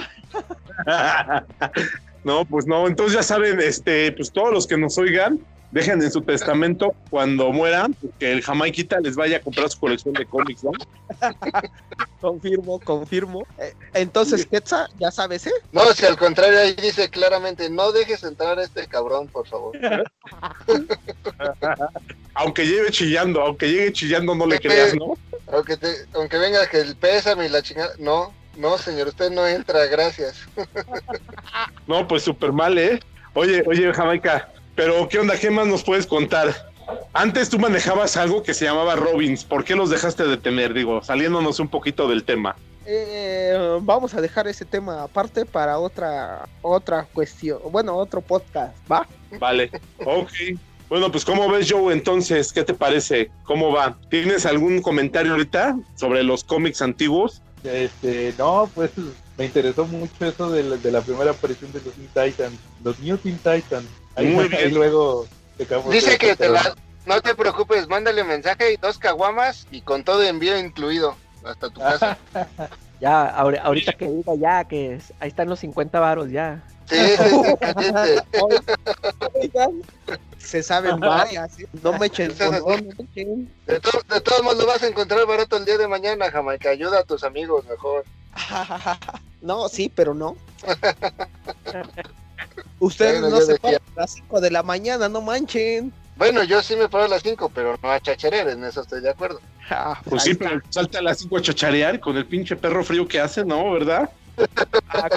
no, 2.24 2.46
pues 2.46 2.66
no. 2.66 2.86
Entonces 2.86 3.14
ya 3.14 3.22
saben, 3.22 3.60
este, 3.60 4.10
pues 4.12 4.32
todos 4.32 4.52
los 4.52 4.66
que 4.66 4.78
nos 4.78 4.96
oigan, 4.96 5.38
dejen 5.70 6.02
en 6.02 6.10
su 6.10 6.20
testamento 6.22 6.94
cuando 7.10 7.52
mueran 7.52 7.94
que 8.18 8.32
el 8.32 8.42
Jamaiquita 8.42 9.00
les 9.00 9.16
vaya 9.16 9.38
a 9.38 9.40
comprar 9.40 9.68
su 9.68 9.78
colección 9.78 10.14
de 10.14 10.26
cómics, 10.26 10.64
¿no? 10.64 10.72
Confirmo, 12.20 12.80
confirmo. 12.80 13.46
Eh, 13.58 13.74
entonces, 13.94 14.46
Quetza, 14.46 14.88
ya 14.98 15.10
sabes, 15.10 15.46
¿eh? 15.46 15.52
No, 15.70 15.92
si 15.92 16.06
al 16.06 16.16
contrario 16.16 16.58
ahí 16.58 16.74
dice 16.74 17.08
claramente, 17.08 17.70
no 17.70 17.92
dejes 17.92 18.24
entrar 18.24 18.58
a 18.58 18.64
este 18.64 18.86
cabrón, 18.88 19.28
por 19.28 19.46
favor. 19.46 19.76
Aunque 22.34 22.66
lleve 22.66 22.90
chillando, 22.90 23.40
aunque 23.40 23.70
llegue 23.70 23.92
chillando, 23.92 24.34
no 24.34 24.46
le 24.46 24.58
creas, 24.58 24.94
¿no? 24.94 25.14
Aunque, 25.50 25.78
te, 25.78 25.88
aunque 26.12 26.36
venga 26.36 26.66
que 26.68 26.80
el 26.80 26.94
pésame 26.96 27.46
y 27.46 27.48
la 27.48 27.62
chingada. 27.62 27.94
No, 27.98 28.32
no, 28.56 28.76
señor, 28.76 29.08
usted 29.08 29.30
no 29.30 29.46
entra, 29.46 29.86
gracias. 29.86 30.46
No, 31.86 32.06
pues 32.06 32.24
súper 32.24 32.52
mal, 32.52 32.76
¿eh? 32.76 33.00
Oye, 33.32 33.62
oye, 33.66 33.92
Jamaica, 33.94 34.52
pero 34.76 35.08
¿qué 35.08 35.18
onda? 35.18 35.36
¿Qué 35.38 35.50
más 35.50 35.66
nos 35.66 35.82
puedes 35.82 36.06
contar? 36.06 36.54
Antes 37.12 37.48
tú 37.48 37.58
manejabas 37.58 38.16
algo 38.16 38.42
que 38.42 38.54
se 38.54 38.66
llamaba 38.66 38.94
Robins. 38.94 39.44
¿Por 39.44 39.64
qué 39.64 39.74
los 39.74 39.90
dejaste 39.90 40.24
de 40.24 40.36
tener? 40.36 40.72
Digo, 40.74 41.02
saliéndonos 41.02 41.58
un 41.58 41.68
poquito 41.68 42.08
del 42.08 42.22
tema. 42.22 42.54
Eh, 42.88 43.78
vamos 43.80 44.14
a 44.14 44.20
dejar 44.20 44.46
ese 44.46 44.64
tema 44.64 45.02
aparte 45.02 45.44
para 45.44 45.80
otra 45.80 46.48
otra 46.62 47.04
cuestión, 47.12 47.58
bueno, 47.72 47.96
otro 47.96 48.20
podcast, 48.20 48.76
¿va? 48.90 49.08
Vale, 49.40 49.72
ok. 50.04 50.30
Bueno, 50.88 51.10
pues 51.10 51.24
¿cómo 51.24 51.48
ves, 51.48 51.68
Joe? 51.68 51.92
Entonces, 51.92 52.52
¿qué 52.52 52.62
te 52.62 52.74
parece? 52.74 53.28
¿Cómo 53.42 53.72
va? 53.72 53.98
¿Tienes 54.08 54.46
algún 54.46 54.80
comentario 54.82 55.32
ahorita 55.32 55.76
sobre 55.96 56.22
los 56.22 56.44
cómics 56.44 56.80
antiguos? 56.80 57.42
Este, 57.64 58.32
no, 58.38 58.70
pues 58.72 58.92
me 59.36 59.46
interesó 59.46 59.84
mucho 59.86 60.24
eso 60.24 60.48
de 60.52 60.62
la, 60.62 60.76
de 60.76 60.92
la 60.92 61.00
primera 61.00 61.32
aparición 61.32 61.72
de 61.72 61.80
los 61.80 61.92
Teen 61.94 62.30
Titans, 62.30 62.58
los 62.84 63.00
New 63.00 63.16
Teen 63.16 63.38
Titans. 63.38 63.88
Ahí, 64.16 64.26
Muy 64.26 64.44
ahí 64.44 64.48
bien. 64.50 64.74
luego 64.74 65.26
Dice 65.90 66.18
que 66.18 66.36
te 66.36 66.48
la... 66.48 66.74
No 67.06 67.20
te 67.20 67.34
preocupes, 67.36 67.86
mándale 67.88 68.24
mensaje 68.24 68.72
y 68.72 68.76
dos 68.76 68.98
caguamas 68.98 69.66
y 69.70 69.80
con 69.82 70.02
todo 70.02 70.22
envío 70.24 70.58
incluido 70.58 71.14
hasta 71.44 71.70
tu 71.70 71.80
casa. 71.80 72.18
Ya, 72.98 73.36
ahori- 73.36 73.60
ahorita 73.62 73.92
que 73.92 74.08
diga 74.08 74.34
ya, 74.36 74.64
que 74.64 74.94
es- 74.94 75.12
ahí 75.20 75.28
están 75.28 75.50
los 75.50 75.60
50 75.60 76.00
varos 76.00 76.30
ya. 76.30 76.64
Sí, 76.88 76.96
se 80.38 80.62
saben 80.62 80.98
varias, 80.98 81.58
¿eh? 81.58 81.68
no 81.82 81.92
me 81.98 82.06
echen 82.06 82.30
Esas- 82.30 82.58
condón, 82.62 82.88
no 82.88 82.94
me 82.96 83.04
echen. 83.04 83.52
De, 83.66 83.80
to- 83.80 84.00
de 84.08 84.18
todos 84.22 84.42
modos 84.42 84.56
lo 84.56 84.66
vas 84.66 84.82
a 84.82 84.86
encontrar 84.86 85.26
barato 85.26 85.58
el 85.58 85.66
día 85.66 85.76
de 85.76 85.88
mañana, 85.88 86.30
Jamaica. 86.30 86.70
Ayuda 86.70 87.00
a 87.00 87.04
tus 87.04 87.22
amigos 87.22 87.66
mejor. 87.66 88.06
No, 89.42 89.68
sí, 89.68 89.92
pero 89.94 90.14
no. 90.14 90.34
Ustedes 92.78 93.20
Bueno, 93.20 93.36
no 93.36 93.40
se 93.42 93.52
decía- 93.52 93.60
paran 93.78 93.80
a 93.96 94.00
las 94.00 94.10
5 94.12 94.40
de 94.40 94.50
la 94.50 94.62
mañana, 94.62 95.08
no 95.08 95.20
manchen. 95.22 95.92
Bueno, 96.16 96.42
yo 96.44 96.62
sí 96.62 96.76
me 96.76 96.88
paro 96.88 97.04
a 97.04 97.08
las 97.08 97.22
5, 97.22 97.50
pero 97.54 97.78
no 97.82 97.90
a 97.90 98.00
chacharer, 98.00 98.48
en 98.48 98.64
eso 98.64 98.80
estoy 98.80 99.00
de 99.02 99.10
acuerdo. 99.10 99.40
Ah, 99.68 100.00
Pues 100.08 100.22
ahí 100.24 100.32
sí, 100.32 100.38
pero 100.38 100.60
salta 100.70 100.98
a 101.00 101.02
las 101.02 101.18
5 101.18 101.36
a 101.36 101.42
chacharear 101.42 102.00
con 102.00 102.16
el 102.16 102.24
pinche 102.26 102.56
perro 102.56 102.82
frío 102.84 103.06
que 103.06 103.20
hace, 103.20 103.44
¿no? 103.44 103.70
¿Verdad? 103.72 104.08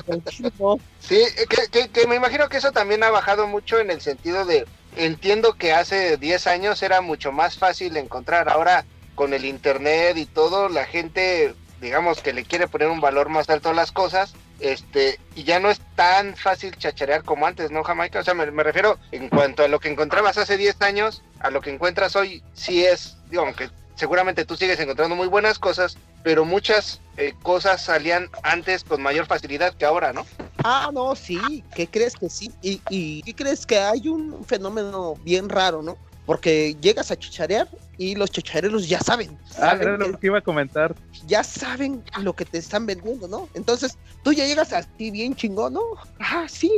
confirmo. 0.06 0.80
Sí, 1.00 1.22
que, 1.50 1.68
que- 1.72 1.90
que 1.90 2.08
me 2.08 2.16
imagino 2.16 2.48
que 2.50 2.58
eso 2.58 2.72
también 2.72 3.04
ha 3.04 3.10
bajado 3.10 3.48
mucho 3.48 3.80
en 3.80 3.92
el 3.92 4.02
sentido 4.02 4.46
de, 4.46 4.66
entiendo 4.96 5.54
que 5.54 5.74
hace 5.74 6.18
10 6.18 6.48
años 6.48 6.82
era 6.84 7.02
mucho 7.02 7.32
más 7.32 7.58
fácil 7.58 7.96
encontrar, 7.98 8.50
ahora 8.50 8.86
con 9.16 9.34
el 9.34 9.46
internet 9.46 10.18
y 10.18 10.26
todo, 10.26 10.70
la 10.70 10.86
gente, 10.86 11.54
digamos 11.82 12.22
que 12.22 12.34
le 12.34 12.44
quiere 12.46 12.68
poner 12.68 12.88
un 12.88 13.02
valor 13.02 13.30
más 13.30 13.50
alto 13.50 13.70
a 13.70 13.74
las 13.74 13.92
cosas, 13.92 14.34
este, 14.60 15.20
y 15.36 15.44
ya 15.44 15.60
no 15.60 15.70
es 15.70 15.80
tan 15.96 16.36
fácil 16.36 16.76
chacharear 16.78 17.24
como 17.24 17.46
antes, 17.46 17.72
¿no, 17.72 17.84
Jamaica? 17.84 18.20
O 18.20 18.24
sea, 18.24 18.34
me, 18.34 18.46
refiero 18.46 18.98
en 19.12 19.30
cuanto 19.30 19.64
a 19.64 19.68
lo 19.68 19.80
que 19.80 19.90
encontrabas 19.90 20.38
hace 20.38 20.58
10 20.58 20.82
años, 20.82 21.24
a 21.40 21.50
lo 21.50 21.62
que 21.62 21.72
encuentras 21.72 22.16
hoy, 22.16 22.44
sí 22.54 22.86
es, 22.86 23.18
digo, 23.30 23.44
aunque 23.44 23.70
seguramente 23.96 24.46
tú 24.46 24.56
sigues 24.56 24.80
encontrando 24.80 25.16
muy 25.16 25.28
buenas 25.28 25.60
cosas, 25.60 25.98
pero 26.24 26.46
muchas 26.46 27.02
eh, 27.18 27.34
cosas 27.42 27.84
salían 27.84 28.30
antes 28.44 28.84
con 28.84 29.02
mayor 29.02 29.26
facilidad 29.26 29.74
que 29.74 29.86
ahora, 29.86 30.14
¿no? 30.14 30.26
Ah, 30.64 30.90
no, 30.94 31.16
sí, 31.16 31.64
¿qué 31.74 31.88
crees 31.88 32.16
que 32.16 32.30
sí? 32.30 32.52
Y, 32.62 32.82
y 32.90 33.22
¿qué 33.24 33.34
crees 33.34 33.66
que 33.66 33.80
hay 33.80 34.08
un 34.08 34.44
fenómeno 34.46 35.16
bien 35.24 35.48
raro, 35.48 35.82
¿no? 35.82 35.98
Porque 36.30 36.78
llegas 36.80 37.10
a 37.10 37.18
chicharear 37.18 37.68
y 37.98 38.14
los 38.14 38.30
chichareros 38.30 38.88
ya 38.88 39.00
saben. 39.00 39.36
Ah, 39.60 39.76
era 39.82 39.98
lo 39.98 40.20
que 40.20 40.28
iba 40.28 40.38
a 40.38 40.42
comentar. 40.42 40.96
Ya 41.26 41.44
saben 41.44 42.04
lo 42.22 42.34
que 42.36 42.46
te 42.46 42.60
están 42.60 42.86
vendiendo, 42.86 43.28
¿no? 43.28 43.50
Entonces 43.56 43.98
tú 44.24 44.32
ya 44.32 44.46
llegas 44.46 44.72
así 44.72 45.10
bien 45.10 45.34
chingón, 45.34 45.74
¿no? 45.74 45.82
Ah, 46.20 46.46
sí, 46.48 46.72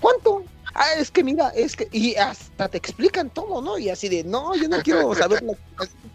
¿cuánto? 0.00 0.44
Ah, 0.74 0.94
es 0.98 1.10
que 1.10 1.22
mira, 1.22 1.48
es 1.50 1.76
que, 1.76 1.88
y 1.92 2.14
hasta 2.16 2.68
te 2.68 2.78
explican 2.78 3.28
todo, 3.30 3.60
¿no? 3.60 3.78
Y 3.78 3.90
así 3.90 4.08
de, 4.08 4.24
no, 4.24 4.54
yo 4.54 4.68
no 4.68 4.82
quiero 4.82 5.14
saber 5.14 5.42
la 5.42 5.54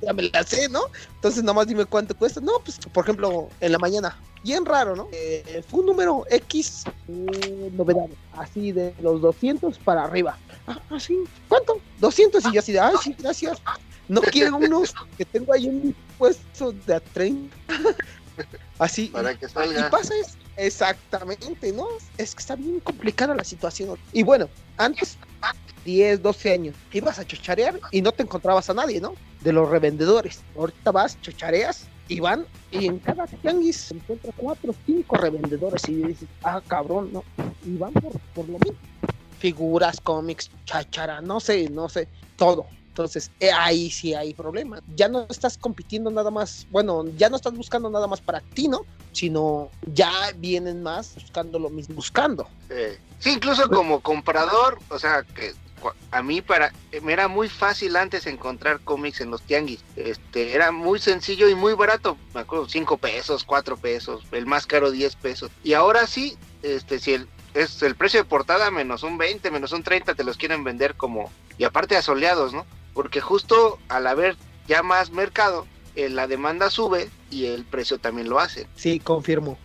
ya 0.02 0.14
me 0.14 0.24
la 0.24 0.44
sé, 0.44 0.70
¿no? 0.70 0.82
Entonces 1.16 1.44
nomás 1.44 1.68
dime 1.68 1.86
cuánto 1.86 2.16
cuesta. 2.16 2.42
No, 2.42 2.54
pues 2.64 2.78
por 2.92 3.04
ejemplo, 3.04 3.50
en 3.60 3.72
la 3.72 3.78
mañana, 3.78 4.18
bien 4.44 4.66
raro, 4.66 4.96
¿no? 4.96 5.08
Eh, 5.12 5.64
fue 5.68 5.82
un 5.82 5.88
número 5.88 6.26
X 6.30 6.84
eh, 7.08 7.72
novedad, 7.74 8.08
así 8.34 8.72
de 8.72 8.94
los 9.02 9.22
200 9.22 9.78
para 9.80 10.04
arriba. 10.04 10.38
Ah, 10.68 10.80
así, 10.90 11.18
¿cuánto? 11.48 11.80
200 12.00 12.46
y 12.46 12.54
yo 12.54 12.60
así 12.60 12.72
de, 12.72 12.80
ay, 12.80 12.96
sí, 13.04 13.16
gracias. 13.18 13.60
No 14.08 14.22
quiero 14.22 14.56
unos 14.58 14.94
que 15.18 15.26
tengo 15.26 15.54
ahí 15.54 15.68
un 15.68 15.96
puesto 16.18 16.72
de 16.72 16.96
a 16.96 17.00
30. 17.00 17.56
Así. 18.80 19.08
Para 19.08 19.38
que 19.38 19.48
salga. 19.48 19.88
Y 19.88 19.92
pasa 19.92 20.14
eso. 20.20 20.38
Exactamente, 20.58 21.72
¿no? 21.72 21.88
Es 22.18 22.34
que 22.34 22.40
está 22.40 22.56
bien 22.56 22.80
complicada 22.80 23.36
la 23.36 23.44
situación. 23.44 23.98
Y 24.12 24.24
bueno, 24.24 24.50
antes, 24.78 25.18
10, 25.86 26.22
12 26.22 26.54
años, 26.54 26.76
ibas 26.92 27.20
a 27.20 27.26
chocharear 27.26 27.80
y 27.92 28.02
no 28.02 28.12
te 28.12 28.24
encontrabas 28.24 28.70
a 28.70 28.74
nadie, 28.74 29.00
¿no? 29.00 29.14
De 29.42 29.54
los 29.54 29.70
revendedores. 29.70 30.42
Ahorita 30.58 30.92
vas, 30.92 31.20
chochareas 31.22 31.88
y 32.08 32.20
van, 32.20 32.46
y 32.72 32.88
en 32.88 33.00
cada 33.00 33.28
tianguis 33.28 33.78
se 33.78 33.96
encuentra 33.96 34.32
4 34.36 34.72
o 34.72 34.76
5 34.86 35.18
revendedores 35.18 35.88
y 35.88 35.96
dices, 35.96 36.28
ah, 36.44 36.62
cabrón, 36.68 37.12
¿no? 37.14 37.24
Y 37.66 37.78
van 37.78 37.94
por, 37.94 38.20
por 38.34 38.50
lo 38.50 38.58
mismo. 38.60 38.80
Figuras, 39.40 40.02
cómics, 40.02 40.50
chachara, 40.66 41.22
no 41.22 41.40
sé, 41.40 41.70
no 41.70 41.88
sé, 41.88 42.08
todo. 42.36 42.66
Entonces, 42.98 43.30
eh, 43.40 43.52
ahí 43.52 43.92
sí 43.92 44.16
hay 44.16 44.34
problema. 44.34 44.82
Ya 44.96 45.08
no 45.08 45.28
estás 45.30 45.56
compitiendo 45.56 46.10
nada 46.10 46.32
más, 46.32 46.66
bueno, 46.72 47.06
ya 47.16 47.30
no 47.30 47.36
estás 47.36 47.54
buscando 47.54 47.92
nada 47.92 48.08
más 48.08 48.22
para 48.22 48.42
ti, 48.42 48.68
¿no? 48.68 48.88
Sino 49.12 49.70
ya 49.86 50.12
vienen 50.38 50.82
más 50.82 51.14
buscando 51.14 51.60
lo 51.60 51.70
mismo, 51.70 51.94
buscando. 51.94 52.50
sí, 53.20 53.34
incluso 53.34 53.70
como 53.70 54.00
comprador, 54.00 54.80
o 54.90 54.98
sea, 54.98 55.22
que 55.22 55.54
a 56.10 56.24
mí 56.24 56.42
para 56.42 56.74
me 57.04 57.14
era 57.14 57.28
muy 57.28 57.50
fácil 57.50 57.96
antes 57.98 58.26
encontrar 58.26 58.80
cómics 58.80 59.22
en 59.22 59.30
los 59.30 59.44
tianguis. 59.44 59.84
Este, 59.96 60.56
era 60.56 60.72
muy 60.72 60.98
sencillo 60.98 61.48
y 61.50 61.54
muy 61.54 61.76
barato. 61.76 62.18
Me 62.34 62.42
acuerdo, 62.42 62.68
5 62.68 62.98
pesos, 62.98 63.44
4 63.44 63.78
pesos, 63.78 64.24
el 64.32 64.48
más 64.48 64.66
caro 64.66 64.90
10 64.90 65.18
pesos. 65.18 65.52
Y 65.64 65.74
ahora 65.74 66.08
sí, 66.08 66.36
este, 66.64 66.98
si 66.98 67.14
el, 67.14 67.28
es 67.54 67.84
el 67.84 67.96
precio 67.96 68.24
de 68.24 68.28
portada 68.28 68.72
menos 68.72 69.04
un 69.04 69.20
20, 69.20 69.52
menos 69.52 69.72
un 69.72 69.84
30, 69.84 70.16
te 70.16 70.24
los 70.24 70.36
quieren 70.36 70.64
vender 70.64 70.96
como, 70.96 71.32
y 71.60 71.64
aparte 71.64 71.96
asoleados, 71.96 72.54
¿no? 72.54 72.66
Porque 72.98 73.22
justo 73.22 73.78
al 73.90 74.08
haber 74.08 74.36
ya 74.68 74.82
más 74.82 75.12
mercado, 75.12 75.68
eh, 75.96 76.10
la 76.10 76.26
demanda 76.26 76.72
sube 76.72 77.10
y 77.30 77.46
el 77.46 77.64
precio 77.64 78.00
también 78.00 78.28
lo 78.28 78.40
hace. 78.40 78.66
Sí, 78.76 79.00
confirmo. 79.00 79.60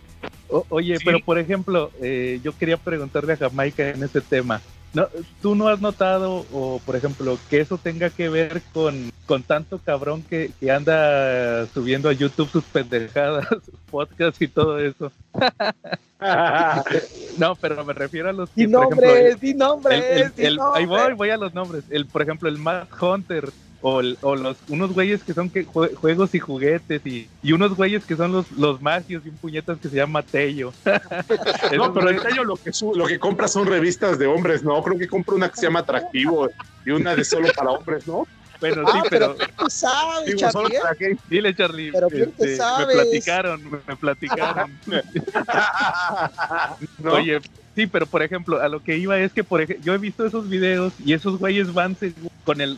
oye, 0.69 0.99
pero 1.03 1.19
por 1.19 1.39
ejemplo, 1.39 1.89
eh, 1.99 2.39
yo 2.43 2.55
quería 2.55 2.77
preguntarle 2.77 3.33
a 3.33 3.37
Jamaica 3.37 3.89
en 3.89 4.03
este 4.03 4.21
tema. 4.21 4.61
No, 4.93 5.07
¿Tú 5.41 5.55
no 5.55 5.69
has 5.69 5.81
notado, 5.81 6.45
o 6.53 6.79
por 6.85 6.95
ejemplo, 6.95 7.39
que 7.49 7.59
eso 7.59 7.79
tenga 7.79 8.11
que 8.11 8.29
ver 8.29 8.61
con, 8.73 9.11
con 9.25 9.41
tanto 9.41 9.79
cabrón 9.79 10.21
que, 10.21 10.51
que 10.59 10.69
anda 10.69 11.65
subiendo 11.73 12.09
a 12.09 12.13
YouTube 12.13 12.49
sus 12.49 12.63
pendejadas, 12.65 13.47
sus 13.49 13.79
podcasts 13.89 14.39
y 14.41 14.47
todo 14.47 14.77
eso? 14.77 15.11
no, 17.39 17.55
pero 17.55 17.83
me 17.83 17.93
refiero 17.93 18.29
a 18.29 18.33
los 18.33 18.51
que, 18.51 18.67
nombres, 18.67 19.39
di 19.39 19.55
nombres, 19.55 20.31
Ahí 20.75 20.85
voy, 20.85 21.13
voy 21.13 21.29
a 21.31 21.37
los 21.37 21.55
nombres. 21.55 21.85
El, 21.89 22.05
por 22.05 22.21
ejemplo, 22.21 22.47
el 22.47 22.59
Matt 22.59 22.89
Hunter 23.01 23.49
o, 23.83 24.01
o, 24.21 24.35
los 24.35 24.57
unos 24.69 24.93
güeyes 24.93 25.23
que 25.23 25.33
son 25.33 25.49
que, 25.49 25.65
juegos 25.65 26.33
y 26.33 26.39
juguetes 26.39 27.05
y, 27.05 27.27
y, 27.43 27.51
unos 27.51 27.75
güeyes 27.75 28.05
que 28.05 28.15
son 28.15 28.31
los, 28.31 28.49
los 28.53 28.81
magios 28.81 29.23
y 29.25 29.29
un 29.29 29.35
puñetas 29.35 29.77
que 29.77 29.89
se 29.89 29.97
llama 29.97 30.23
Tello. 30.23 30.73
no, 31.77 31.93
pero 31.93 32.09
el 32.09 32.21
Tello 32.21 32.45
lo 32.45 32.55
que, 32.55 32.71
lo 32.95 33.05
que 33.05 33.19
compra 33.19 33.49
son 33.49 33.67
revistas 33.67 34.17
de 34.17 34.25
hombres, 34.25 34.63
¿no? 34.63 34.81
Creo 34.81 34.97
que 34.97 35.07
compra 35.07 35.35
una 35.35 35.49
que 35.49 35.57
se 35.57 35.63
llama 35.63 35.79
Atractivo 35.79 36.49
y 36.85 36.91
una 36.91 37.13
de 37.13 37.25
solo 37.25 37.49
para 37.53 37.71
hombres, 37.71 38.07
¿no? 38.07 38.25
Bueno, 38.61 38.89
sí, 38.89 38.97
ah, 38.97 39.03
pero. 39.09 39.35
pero 39.35 39.69
sabes, 39.69 40.35
Charlie? 40.37 40.77
¿eh? 41.01 41.17
Dile, 41.29 41.53
Charlie. 41.53 41.91
Pero 41.91 42.07
este, 42.07 42.57
me 42.87 42.93
platicaron, 42.93 43.83
me 43.85 43.95
platicaron. 43.97 44.79
Oye, 47.11 47.41
sí, 47.75 47.87
pero 47.87 48.05
por 48.05 48.23
ejemplo, 48.23 48.61
a 48.61 48.67
lo 48.69 48.81
que 48.81 48.97
iba 48.97 49.19
es 49.19 49.31
que 49.31 49.43
por 49.43 49.65
yo 49.81 49.93
he 49.93 49.97
visto 49.97 50.25
esos 50.25 50.49
videos 50.49 50.93
y 51.03 51.13
esos 51.13 51.39
güeyes 51.39 51.73
van 51.73 51.97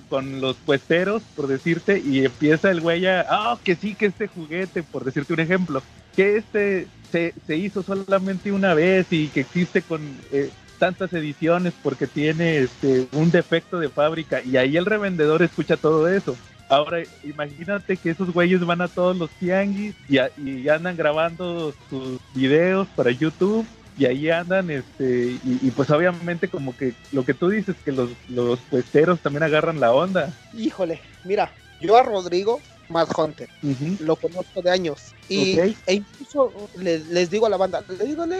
con 0.10 0.42
los 0.42 0.56
puesteros, 0.58 1.24
por 1.36 1.48
decirte, 1.48 2.00
y 2.00 2.26
empieza 2.26 2.72
el 2.72 2.82
güey 2.82 3.06
a, 3.08 3.26
ah, 3.30 3.58
que 3.64 3.76
sí, 3.76 3.96
que 3.96 4.08
este 4.08 4.28
juguete, 4.28 4.84
por 4.84 5.04
decirte 5.04 5.34
un 5.34 5.40
ejemplo, 5.40 5.82
que 6.16 6.38
este 6.38 6.88
se, 7.12 7.34
se 7.46 7.58
hizo 7.58 7.84
solamente 7.84 8.52
una 8.52 8.74
vez 8.74 9.08
y 9.12 9.28
que 9.28 9.42
existe 9.42 9.82
con 9.82 10.02
eh, 10.32 10.50
tantas 10.78 11.14
ediciones 11.14 11.74
porque 11.82 12.08
tiene 12.08 12.60
este, 12.60 13.08
un 13.14 13.32
defecto 13.32 13.80
de 13.80 13.90
fábrica 13.90 14.42
y 14.44 14.58
ahí 14.58 14.78
el 14.78 14.86
revendedor 14.86 15.42
escucha 15.42 15.78
todo 15.78 16.08
eso. 16.08 16.36
Ahora, 16.68 17.04
imagínate 17.24 17.96
que 17.96 18.10
esos 18.10 18.34
güeyes 18.34 18.66
van 18.66 18.82
a 18.82 18.88
todos 18.88 19.16
los 19.16 19.30
tianguis 19.32 19.94
y, 20.10 20.18
y 20.42 20.68
andan 20.68 20.98
grabando 20.98 21.76
sus 21.90 22.20
videos 22.34 22.88
para 22.96 23.12
YouTube 23.12 23.68
y 23.98 24.06
ahí 24.06 24.30
andan, 24.30 24.70
este, 24.70 25.38
y, 25.44 25.72
pues 25.72 25.90
obviamente 25.90 26.50
como 26.50 26.76
que 26.76 26.94
lo 27.12 27.26
que 27.26 27.34
tú 27.34 27.50
dices, 27.50 27.76
que 27.84 27.92
los, 27.92 28.10
los 28.30 28.60
puesteros 28.60 29.20
también 29.20 29.44
agarran 29.44 29.80
la 29.80 29.94
onda. 29.94 30.34
Híjole, 30.54 31.02
mira, 31.24 31.52
yo 31.80 31.96
a 31.98 32.04
Rodrigo 32.04 32.60
Mad 32.90 33.08
Hunter. 33.18 33.50
Lo 34.00 34.16
conozco 34.16 34.62
de 34.62 34.72
años. 34.72 35.14
Y, 35.30 35.58
E 35.60 35.76
incluso 35.88 36.52
les 36.76 37.30
digo 37.30 37.46
a 37.46 37.50
la 37.50 37.58
banda, 37.58 37.84
le 37.88 38.06
digo, 38.06 38.26
no, 38.26 38.36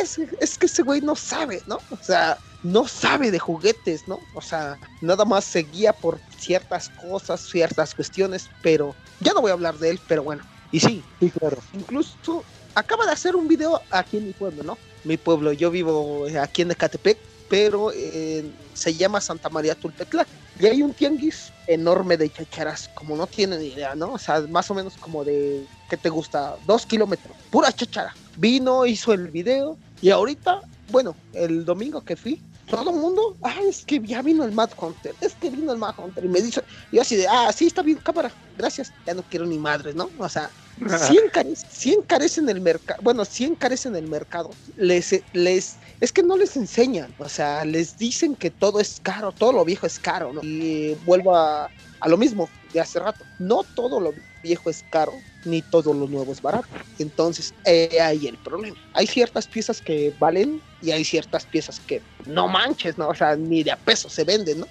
es, 0.00 0.18
es 0.40 0.58
que 0.58 0.66
ese 0.66 0.82
güey 0.82 1.00
no 1.00 1.16
sabe, 1.16 1.62
¿no? 1.66 1.78
O 1.90 1.98
sea, 2.02 2.38
no 2.62 2.86
sabe 2.86 3.30
de 3.30 3.38
juguetes, 3.38 4.06
¿no? 4.06 4.18
O 4.34 4.40
sea, 4.40 4.78
nada 5.00 5.24
más 5.24 5.44
se 5.44 5.60
guía 5.60 5.92
por 5.92 6.20
ciertas 6.38 6.90
cosas, 6.90 7.40
ciertas 7.40 7.94
cuestiones, 7.94 8.50
pero 8.62 8.94
ya 9.20 9.32
no 9.32 9.40
voy 9.40 9.50
a 9.50 9.54
hablar 9.54 9.78
de 9.78 9.90
él, 9.90 10.00
pero 10.06 10.22
bueno. 10.22 10.42
Y 10.72 10.80
sí, 10.80 11.02
sí 11.20 11.30
claro. 11.30 11.58
Incluso 11.72 12.44
acaba 12.76 13.06
de 13.06 13.12
hacer 13.12 13.34
un 13.34 13.48
video 13.48 13.80
aquí 13.90 14.18
en 14.18 14.26
mi 14.26 14.32
pueblo, 14.32 14.62
¿no? 14.62 14.78
Mi 15.04 15.16
pueblo, 15.16 15.52
yo 15.52 15.70
vivo 15.70 16.26
aquí 16.40 16.62
en 16.62 16.70
Ecatepec, 16.70 17.18
pero 17.48 17.90
eh, 17.92 18.44
se 18.74 18.94
llama 18.94 19.20
Santa 19.20 19.48
María 19.48 19.74
Tulpetlac. 19.74 20.28
Y 20.60 20.66
hay 20.66 20.82
un 20.82 20.92
tianguis 20.92 21.52
enorme 21.66 22.16
de 22.16 22.30
chacharas, 22.30 22.88
como 22.94 23.16
no 23.16 23.26
tienen 23.26 23.62
idea, 23.62 23.94
¿no? 23.94 24.12
O 24.12 24.18
sea, 24.18 24.42
más 24.42 24.70
o 24.70 24.74
menos 24.74 24.94
como 24.98 25.24
de, 25.24 25.66
¿qué 25.88 25.96
te 25.96 26.10
gusta? 26.10 26.56
Dos 26.66 26.84
kilómetros, 26.84 27.36
pura 27.50 27.72
chachara. 27.72 28.14
Vino, 28.36 28.84
hizo 28.84 29.12
el 29.14 29.28
video 29.28 29.78
y 30.02 30.10
ahorita, 30.10 30.60
bueno, 30.90 31.16
el 31.32 31.64
domingo 31.64 32.02
que 32.02 32.16
fui, 32.16 32.42
todo 32.68 32.90
el 32.90 32.96
mundo, 32.96 33.36
ah, 33.42 33.56
es 33.66 33.84
que 33.86 34.00
ya 34.00 34.20
vino 34.20 34.44
el 34.44 34.52
Mad 34.52 34.70
Hunter, 34.78 35.14
es 35.22 35.34
que 35.34 35.48
vino 35.48 35.72
el 35.72 35.78
Mad 35.78 35.94
Hunter. 35.98 36.24
Y 36.24 36.28
me 36.28 36.42
dice, 36.42 36.62
yo 36.92 37.00
así 37.00 37.16
de, 37.16 37.26
ah, 37.26 37.50
sí, 37.52 37.68
está 37.68 37.80
bien, 37.80 37.98
cámara, 37.98 38.30
gracias, 38.58 38.92
ya 39.06 39.14
no 39.14 39.22
quiero 39.22 39.46
ni 39.46 39.58
madres, 39.58 39.94
¿no? 39.94 40.10
O 40.18 40.28
sea, 40.28 40.50
100 40.78 41.30
carecen, 41.32 42.02
carecen 42.02 42.48
el 42.48 42.60
mercado, 42.60 43.00
bueno, 43.02 43.24
100 43.24 43.54
carecen 43.56 43.96
el 43.96 44.06
mercado. 44.08 44.50
Les, 44.76 45.22
les, 45.32 45.76
es 46.00 46.12
que 46.12 46.22
no 46.22 46.36
les 46.36 46.56
enseñan, 46.56 47.14
o 47.18 47.28
sea, 47.28 47.64
les 47.64 47.96
dicen 47.96 48.36
que 48.36 48.50
todo 48.50 48.80
es 48.80 49.00
caro, 49.02 49.32
todo 49.32 49.52
lo 49.52 49.64
viejo 49.64 49.86
es 49.86 49.98
caro, 49.98 50.32
¿no? 50.32 50.42
Y 50.42 50.94
vuelvo 51.06 51.34
a, 51.34 51.70
a 52.00 52.08
lo 52.08 52.16
mismo 52.16 52.48
de 52.72 52.80
hace 52.80 52.98
rato, 52.98 53.24
no 53.38 53.62
todo 53.74 54.00
lo 54.00 54.12
viejo 54.42 54.68
es 54.70 54.84
caro, 54.90 55.12
ni 55.44 55.62
todo 55.62 55.94
lo 55.94 56.06
nuevo 56.06 56.32
es 56.32 56.42
barato. 56.42 56.68
Entonces, 56.98 57.54
eh, 57.64 57.98
ahí 58.00 58.26
el 58.26 58.36
problema. 58.38 58.76
Hay 58.94 59.06
ciertas 59.06 59.46
piezas 59.46 59.80
que 59.80 60.14
valen 60.18 60.60
y 60.82 60.90
hay 60.90 61.04
ciertas 61.04 61.46
piezas 61.46 61.80
que 61.80 62.02
no 62.26 62.48
manches, 62.48 62.98
¿no? 62.98 63.08
O 63.08 63.14
sea, 63.14 63.36
ni 63.36 63.62
de 63.62 63.72
a 63.72 63.76
peso 63.76 64.08
se 64.08 64.24
venden, 64.24 64.60
¿no? 64.60 64.68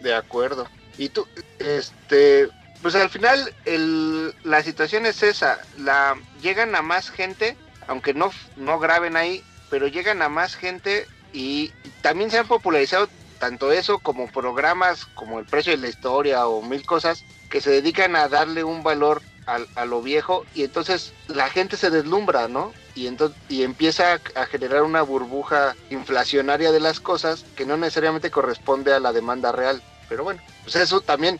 De 0.00 0.14
acuerdo. 0.14 0.66
Y 0.98 1.08
tú, 1.08 1.26
este, 1.58 2.48
pues 2.82 2.94
al 2.94 3.10
final 3.10 3.54
el, 3.64 4.34
la 4.44 4.62
situación 4.62 5.06
es 5.06 5.22
esa, 5.22 5.60
la 5.78 6.16
llegan 6.42 6.74
a 6.74 6.82
más 6.82 7.10
gente, 7.10 7.56
aunque 7.86 8.14
no, 8.14 8.30
no 8.56 8.78
graben 8.78 9.16
ahí, 9.16 9.42
pero 9.70 9.86
llegan 9.86 10.22
a 10.22 10.28
más 10.28 10.54
gente 10.54 11.06
y 11.32 11.72
también 12.02 12.30
se 12.30 12.38
han 12.38 12.48
popularizado 12.48 13.08
tanto 13.38 13.72
eso 13.72 13.98
como 13.98 14.28
programas 14.28 15.04
como 15.06 15.38
El 15.38 15.46
Precio 15.46 15.72
de 15.72 15.78
la 15.78 15.88
Historia 15.88 16.46
o 16.48 16.62
mil 16.62 16.84
cosas 16.86 17.24
que 17.50 17.60
se 17.60 17.70
dedican 17.70 18.16
a 18.16 18.28
darle 18.28 18.64
un 18.64 18.82
valor 18.82 19.22
a, 19.46 19.84
lo 19.84 20.02
viejo 20.02 20.44
y 20.54 20.64
entonces 20.64 21.12
la 21.28 21.48
gente 21.48 21.76
se 21.76 21.90
deslumbra, 21.90 22.48
¿no? 22.48 22.72
Y, 22.96 23.06
entonces, 23.06 23.38
y 23.48 23.62
empieza 23.62 24.18
a, 24.34 24.46
generar 24.46 24.82
una 24.82 25.02
burbuja 25.02 25.76
inflacionaria 25.90 26.72
de 26.72 26.80
las 26.80 26.98
cosas 26.98 27.44
que 27.54 27.64
no 27.64 27.76
necesariamente 27.76 28.30
corresponde 28.30 28.92
a 28.92 28.98
la 28.98 29.12
demanda 29.12 29.52
real. 29.52 29.80
Pero 30.08 30.24
bueno, 30.24 30.40
pues 30.64 30.74
eso 30.76 31.00
también 31.00 31.38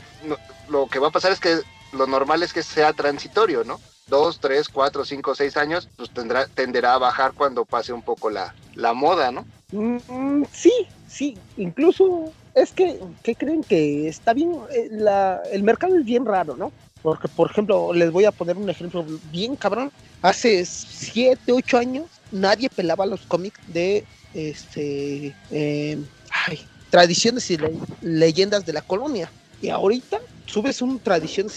lo 0.69 0.87
que 0.87 0.99
va 0.99 1.09
a 1.09 1.13
pasar 1.13 1.33
es 1.33 1.41
que 1.41 1.61
lo 1.93 2.07
normal 2.07 2.43
es 2.43 2.53
que 2.53 2.63
sea 2.63 2.93
transitorio, 2.93 3.65
¿no? 3.65 3.81
Dos, 4.09 4.39
tres, 4.41 4.69
cuatro, 4.69 5.05
cinco, 5.05 5.35
seis 5.35 5.57
años, 5.57 5.89
pues 5.97 6.11
tendrá, 6.11 6.47
tenderá 6.47 6.95
a 6.95 6.99
bajar 6.99 7.33
cuando 7.33 7.65
pase 7.65 7.93
un 7.93 8.03
poco 8.03 8.31
la, 8.31 8.55
la 8.75 8.93
moda, 8.93 9.33
¿no? 9.33 9.45
Mm, 9.73 10.45
sí, 10.53 10.73
sí, 11.09 11.37
incluso 11.57 12.33
es 12.55 12.73
que, 12.73 13.01
¿qué 13.23 13.35
creen 13.35 13.65
que 13.65 14.09
está 14.09 14.33
bien? 14.33 14.57
Eh, 14.71 14.89
la, 14.93 15.43
el 15.51 15.63
mercado 15.63 15.97
es 15.99 16.05
bien 16.05 16.25
raro, 16.25 16.57
¿no? 16.57 16.73
Porque, 17.03 17.29
por 17.29 17.51
ejemplo, 17.51 17.93
les 17.93 18.11
voy 18.11 18.25
a 18.25 18.33
poner 18.33 18.57
un 18.57 18.71
ejemplo 18.71 19.05
bien 19.31 19.57
cabrón. 19.57 19.93
Hace 20.23 20.65
7, 20.65 21.53
8 21.53 21.79
años 21.79 22.07
nadie 22.33 22.69
pelaba 22.69 23.07
los 23.07 23.21
cómics 23.23 23.61
de 23.69 24.05
este 24.35 25.35
eh, 25.51 25.99
tradiciones 26.91 27.51
y 27.51 27.59
leyendas 28.01 28.67
de 28.67 28.73
la 28.73 28.83
colonia. 28.83 29.31
Y 29.63 29.69
ahorita 29.69 30.19
subes 30.47 30.81
un 30.81 30.99
tradición 31.01 31.49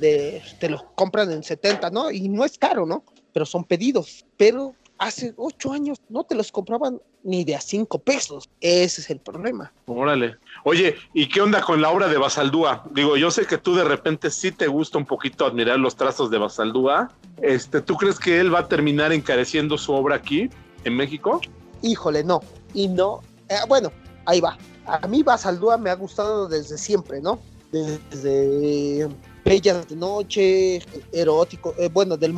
de, 0.00 0.42
te 0.58 0.68
lo 0.68 0.84
compran 0.94 1.30
en 1.30 1.42
70, 1.42 1.90
¿no? 1.90 2.10
Y 2.10 2.28
no 2.28 2.44
es 2.44 2.58
caro, 2.58 2.86
¿no? 2.86 3.04
Pero 3.32 3.44
son 3.44 3.64
pedidos. 3.64 4.24
Pero 4.36 4.74
hace 4.98 5.34
ocho 5.36 5.72
años 5.72 5.98
no 6.08 6.24
te 6.24 6.34
los 6.34 6.50
compraban 6.50 7.00
ni 7.22 7.44
de 7.44 7.56
a 7.56 7.60
cinco 7.60 7.98
pesos. 7.98 8.48
Ese 8.60 9.00
es 9.00 9.10
el 9.10 9.20
problema. 9.20 9.72
Órale. 9.86 10.36
Oye, 10.64 10.96
¿y 11.12 11.28
qué 11.28 11.40
onda 11.40 11.60
con 11.60 11.82
la 11.82 11.90
obra 11.90 12.08
de 12.08 12.16
Basaldúa? 12.16 12.84
Digo, 12.92 13.16
yo 13.16 13.30
sé 13.30 13.46
que 13.46 13.58
tú 13.58 13.74
de 13.74 13.84
repente 13.84 14.30
sí 14.30 14.52
te 14.52 14.66
gusta 14.66 14.98
un 14.98 15.06
poquito 15.06 15.46
admirar 15.46 15.78
los 15.78 15.96
trazos 15.96 16.30
de 16.30 16.38
Basaldúa. 16.38 17.10
Este, 17.42 17.80
¿Tú 17.80 17.96
crees 17.96 18.18
que 18.18 18.40
él 18.40 18.54
va 18.54 18.60
a 18.60 18.68
terminar 18.68 19.12
encareciendo 19.12 19.78
su 19.78 19.92
obra 19.92 20.16
aquí, 20.16 20.48
en 20.84 20.96
México? 20.96 21.40
Híjole, 21.82 22.24
no. 22.24 22.40
Y 22.74 22.88
no. 22.88 23.20
Eh, 23.48 23.56
bueno, 23.68 23.92
ahí 24.24 24.40
va. 24.40 24.56
A 24.86 25.06
mí 25.06 25.22
Basaldúa 25.22 25.76
me 25.76 25.90
ha 25.90 25.94
gustado 25.94 26.48
desde 26.48 26.78
siempre, 26.78 27.20
¿no? 27.20 27.38
Desde 27.70 29.08
Bellas 29.44 29.88
de 29.88 29.96
Noche, 29.96 30.82
erótico, 31.12 31.74
eh, 31.78 31.88
bueno, 31.92 32.16
del, 32.16 32.34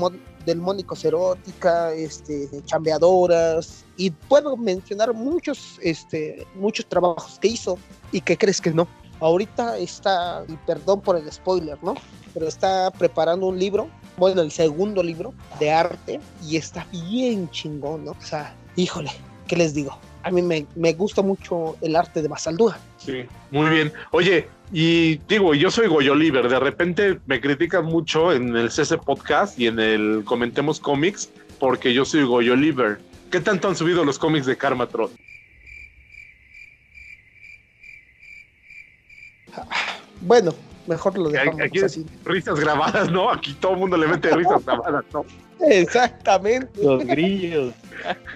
del 0.46 0.58
Mónicos 0.58 1.04
Erótica, 1.04 1.92
este, 1.92 2.48
Chambeadoras, 2.64 3.84
y 3.96 4.10
puedo 4.10 4.56
mencionar 4.56 5.12
muchos, 5.12 5.78
este, 5.82 6.46
muchos 6.54 6.86
trabajos 6.86 7.38
que 7.40 7.48
hizo 7.48 7.78
y 8.12 8.20
que 8.20 8.36
crees 8.36 8.60
que 8.60 8.70
no. 8.70 8.86
Ahorita 9.20 9.76
está, 9.78 10.44
y 10.48 10.56
perdón 10.66 11.00
por 11.00 11.16
el 11.16 11.30
spoiler, 11.30 11.78
¿no? 11.82 11.94
Pero 12.32 12.48
está 12.48 12.90
preparando 12.90 13.46
un 13.46 13.58
libro, 13.58 13.88
bueno, 14.16 14.40
el 14.40 14.50
segundo 14.50 15.02
libro 15.02 15.34
de 15.58 15.70
arte, 15.70 16.20
y 16.46 16.56
está 16.56 16.86
bien 16.90 17.50
chingón, 17.50 18.04
¿no? 18.04 18.12
O 18.12 18.22
sea, 18.22 18.56
híjole, 18.76 19.10
¿qué 19.46 19.56
les 19.56 19.74
digo? 19.74 19.98
A 20.22 20.30
mí 20.30 20.42
me, 20.42 20.66
me 20.74 20.92
gusta 20.92 21.22
mucho 21.22 21.76
el 21.80 21.96
arte 21.96 22.22
de 22.22 22.28
Basaldúa. 22.28 22.78
Sí, 22.98 23.24
muy 23.50 23.70
bien. 23.70 23.92
Oye, 24.10 24.48
y 24.72 25.16
digo, 25.28 25.54
yo 25.54 25.70
soy 25.70 25.88
Goyo 25.88 26.12
Oliver, 26.12 26.48
de 26.48 26.60
repente 26.60 27.18
me 27.26 27.40
critican 27.40 27.84
mucho 27.84 28.32
en 28.32 28.56
el 28.56 28.70
CC 28.70 28.98
Podcast 28.98 29.58
y 29.58 29.66
en 29.66 29.80
el 29.80 30.22
Comentemos 30.24 30.78
Comics 30.78 31.30
porque 31.58 31.92
yo 31.92 32.04
soy 32.04 32.24
Goyo 32.24 32.52
Oliver. 32.52 33.00
¿Qué 33.30 33.40
tanto 33.40 33.68
han 33.68 33.76
subido 33.76 34.04
los 34.04 34.18
cómics 34.18 34.46
de 34.46 34.56
Karmatron? 34.56 35.10
Bueno, 40.20 40.52
mejor 40.86 41.18
lo 41.18 41.30
dejamos 41.30 41.60
aquí, 41.60 41.80
así. 41.80 42.06
Risas 42.24 42.60
grabadas, 42.60 43.10
¿no? 43.10 43.30
Aquí 43.30 43.54
todo 43.54 43.72
el 43.72 43.78
mundo 43.78 43.96
le 43.96 44.06
mete 44.06 44.30
risas 44.30 44.64
grabadas, 44.66 45.04
¿no? 45.12 45.24
Exactamente. 45.68 46.82
Los 46.82 47.04
grillos. 47.04 47.74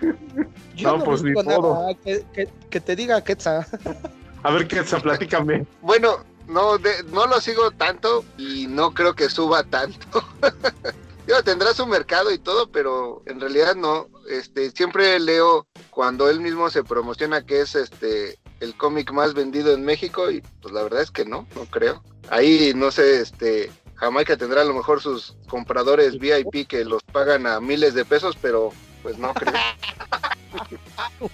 Yo 0.76 0.98
no, 0.98 1.04
pues 1.04 1.22
ni 1.22 1.32
nada, 1.32 1.94
que, 2.04 2.24
que, 2.32 2.48
que, 2.68 2.80
te 2.80 2.96
diga 2.96 3.22
Quetzal. 3.22 3.66
A 4.42 4.50
ver, 4.50 4.66
Quetzal, 4.66 5.02
platícame. 5.02 5.66
Bueno, 5.80 6.18
no, 6.48 6.78
no 7.12 7.26
lo 7.26 7.40
sigo 7.40 7.70
tanto 7.70 8.24
y 8.36 8.66
no 8.66 8.92
creo 8.92 9.14
que 9.14 9.28
suba 9.28 9.62
tanto. 9.64 10.22
Yo, 11.26 11.42
tendrá 11.42 11.72
su 11.72 11.86
mercado 11.86 12.30
y 12.32 12.38
todo, 12.38 12.70
pero 12.70 13.22
en 13.26 13.40
realidad 13.40 13.74
no. 13.74 14.08
Este, 14.28 14.70
siempre 14.70 15.18
leo 15.20 15.66
cuando 15.90 16.28
él 16.28 16.40
mismo 16.40 16.68
se 16.70 16.84
promociona 16.84 17.44
que 17.44 17.60
es 17.60 17.74
este 17.74 18.38
el 18.60 18.74
cómic 18.76 19.12
más 19.12 19.34
vendido 19.34 19.72
en 19.72 19.84
México 19.84 20.30
y 20.30 20.42
pues 20.62 20.72
la 20.72 20.82
verdad 20.82 21.02
es 21.02 21.10
que 21.10 21.24
no, 21.24 21.46
no 21.54 21.64
creo. 21.66 22.02
Ahí 22.30 22.72
no 22.74 22.90
sé, 22.90 23.20
este 23.20 23.70
Jamaica 24.04 24.36
tendrá 24.36 24.60
a 24.60 24.64
lo 24.64 24.74
mejor 24.74 25.00
sus 25.00 25.34
compradores 25.48 26.18
VIP 26.18 26.66
que 26.68 26.84
los 26.84 27.02
pagan 27.02 27.46
a 27.46 27.58
miles 27.58 27.94
de 27.94 28.04
pesos, 28.04 28.36
pero 28.40 28.70
pues 29.02 29.16
no 29.16 29.32
creo. 29.32 29.54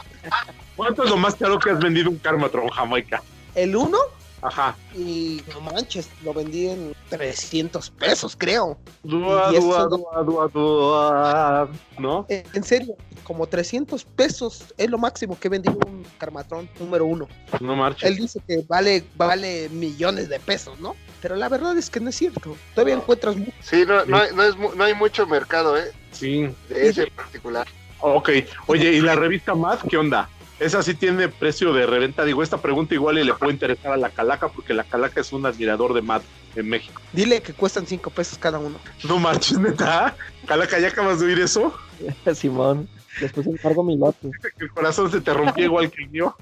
¿Cuánto 0.76 1.02
es 1.02 1.10
lo 1.10 1.16
más 1.16 1.34
caro 1.34 1.58
que 1.58 1.70
has 1.70 1.80
vendido 1.80 2.10
un 2.10 2.18
Karmatron 2.18 2.68
Jamaica? 2.68 3.22
¿El 3.56 3.74
uno? 3.74 3.98
Ajá. 4.42 4.76
Y 4.94 5.42
no 5.52 5.60
manches, 5.60 6.08
lo 6.24 6.32
vendí 6.32 6.68
en 6.68 6.94
300 7.10 7.90
pesos, 7.90 8.34
creo. 8.36 8.78
Dua, 9.02 9.52
dua, 9.52 9.86
dua, 9.86 10.22
dua, 10.22 10.48
dua, 10.48 11.68
¿No? 11.98 12.26
En 12.28 12.64
serio, 12.64 12.96
como 13.24 13.46
300 13.46 14.04
pesos 14.04 14.64
es 14.76 14.90
lo 14.90 14.98
máximo 14.98 15.38
que 15.38 15.48
he 15.48 15.50
vendido 15.50 15.78
un 15.86 16.04
Karmatron 16.18 16.68
número 16.78 17.04
uno. 17.04 17.28
No 17.60 17.76
marches. 17.76 18.08
Él 18.08 18.16
dice 18.16 18.40
que 18.46 18.64
vale, 18.66 19.04
vale 19.16 19.68
millones 19.68 20.28
de 20.28 20.40
pesos, 20.40 20.80
¿no? 20.80 20.96
Pero 21.20 21.36
la 21.36 21.48
verdad 21.48 21.76
es 21.76 21.90
que 21.90 22.00
no 22.00 22.08
es 22.08 22.16
cierto. 22.16 22.56
Todavía 22.74 22.94
encuentras 22.94 23.36
mucho. 23.36 23.52
Sí, 23.60 23.84
no, 23.86 24.04
no, 24.06 24.16
hay, 24.16 24.34
no, 24.34 24.42
es, 24.42 24.56
no 24.56 24.82
hay 24.82 24.94
mucho 24.94 25.26
mercado, 25.26 25.78
¿eh? 25.78 25.92
Sí. 26.12 26.48
De 26.68 26.88
ese 26.88 27.04
en 27.04 27.10
particular. 27.10 27.66
Ok. 28.00 28.30
Oye, 28.66 28.92
¿y 28.92 29.00
la 29.00 29.14
revista 29.14 29.54
Mad 29.54 29.80
qué 29.88 29.98
onda? 29.98 30.28
Esa 30.60 30.82
sí 30.82 30.94
tiene 30.94 31.28
precio 31.28 31.72
de 31.72 31.86
reventa. 31.86 32.22
Digo, 32.22 32.42
esta 32.42 32.58
pregunta 32.58 32.92
igual 32.92 33.18
y 33.18 33.24
le 33.24 33.32
puede 33.32 33.54
interesar 33.54 33.94
a 33.94 33.96
la 33.96 34.10
Calaca, 34.10 34.48
porque 34.48 34.74
la 34.74 34.84
Calaca 34.84 35.22
es 35.22 35.32
un 35.32 35.46
admirador 35.46 35.94
de 35.94 36.02
Matt 36.02 36.22
en 36.54 36.68
México. 36.68 37.00
Dile 37.14 37.40
que 37.40 37.54
cuestan 37.54 37.86
cinco 37.86 38.10
pesos 38.10 38.36
cada 38.36 38.58
uno. 38.58 38.78
No 39.08 39.18
marches, 39.18 39.58
neta. 39.58 40.14
Calaca, 40.46 40.78
¿ya 40.78 40.88
acabas 40.88 41.18
de 41.18 41.26
oír 41.26 41.40
eso? 41.40 41.72
Simón, 42.34 42.90
después 43.22 43.46
encargo 43.46 43.82
mi 43.82 43.96
lote. 43.96 44.30
El 44.58 44.70
corazón 44.70 45.10
se 45.10 45.22
te 45.22 45.32
rompió 45.32 45.64
igual 45.64 45.90
que 45.90 46.04
el 46.04 46.10
mío. 46.10 46.36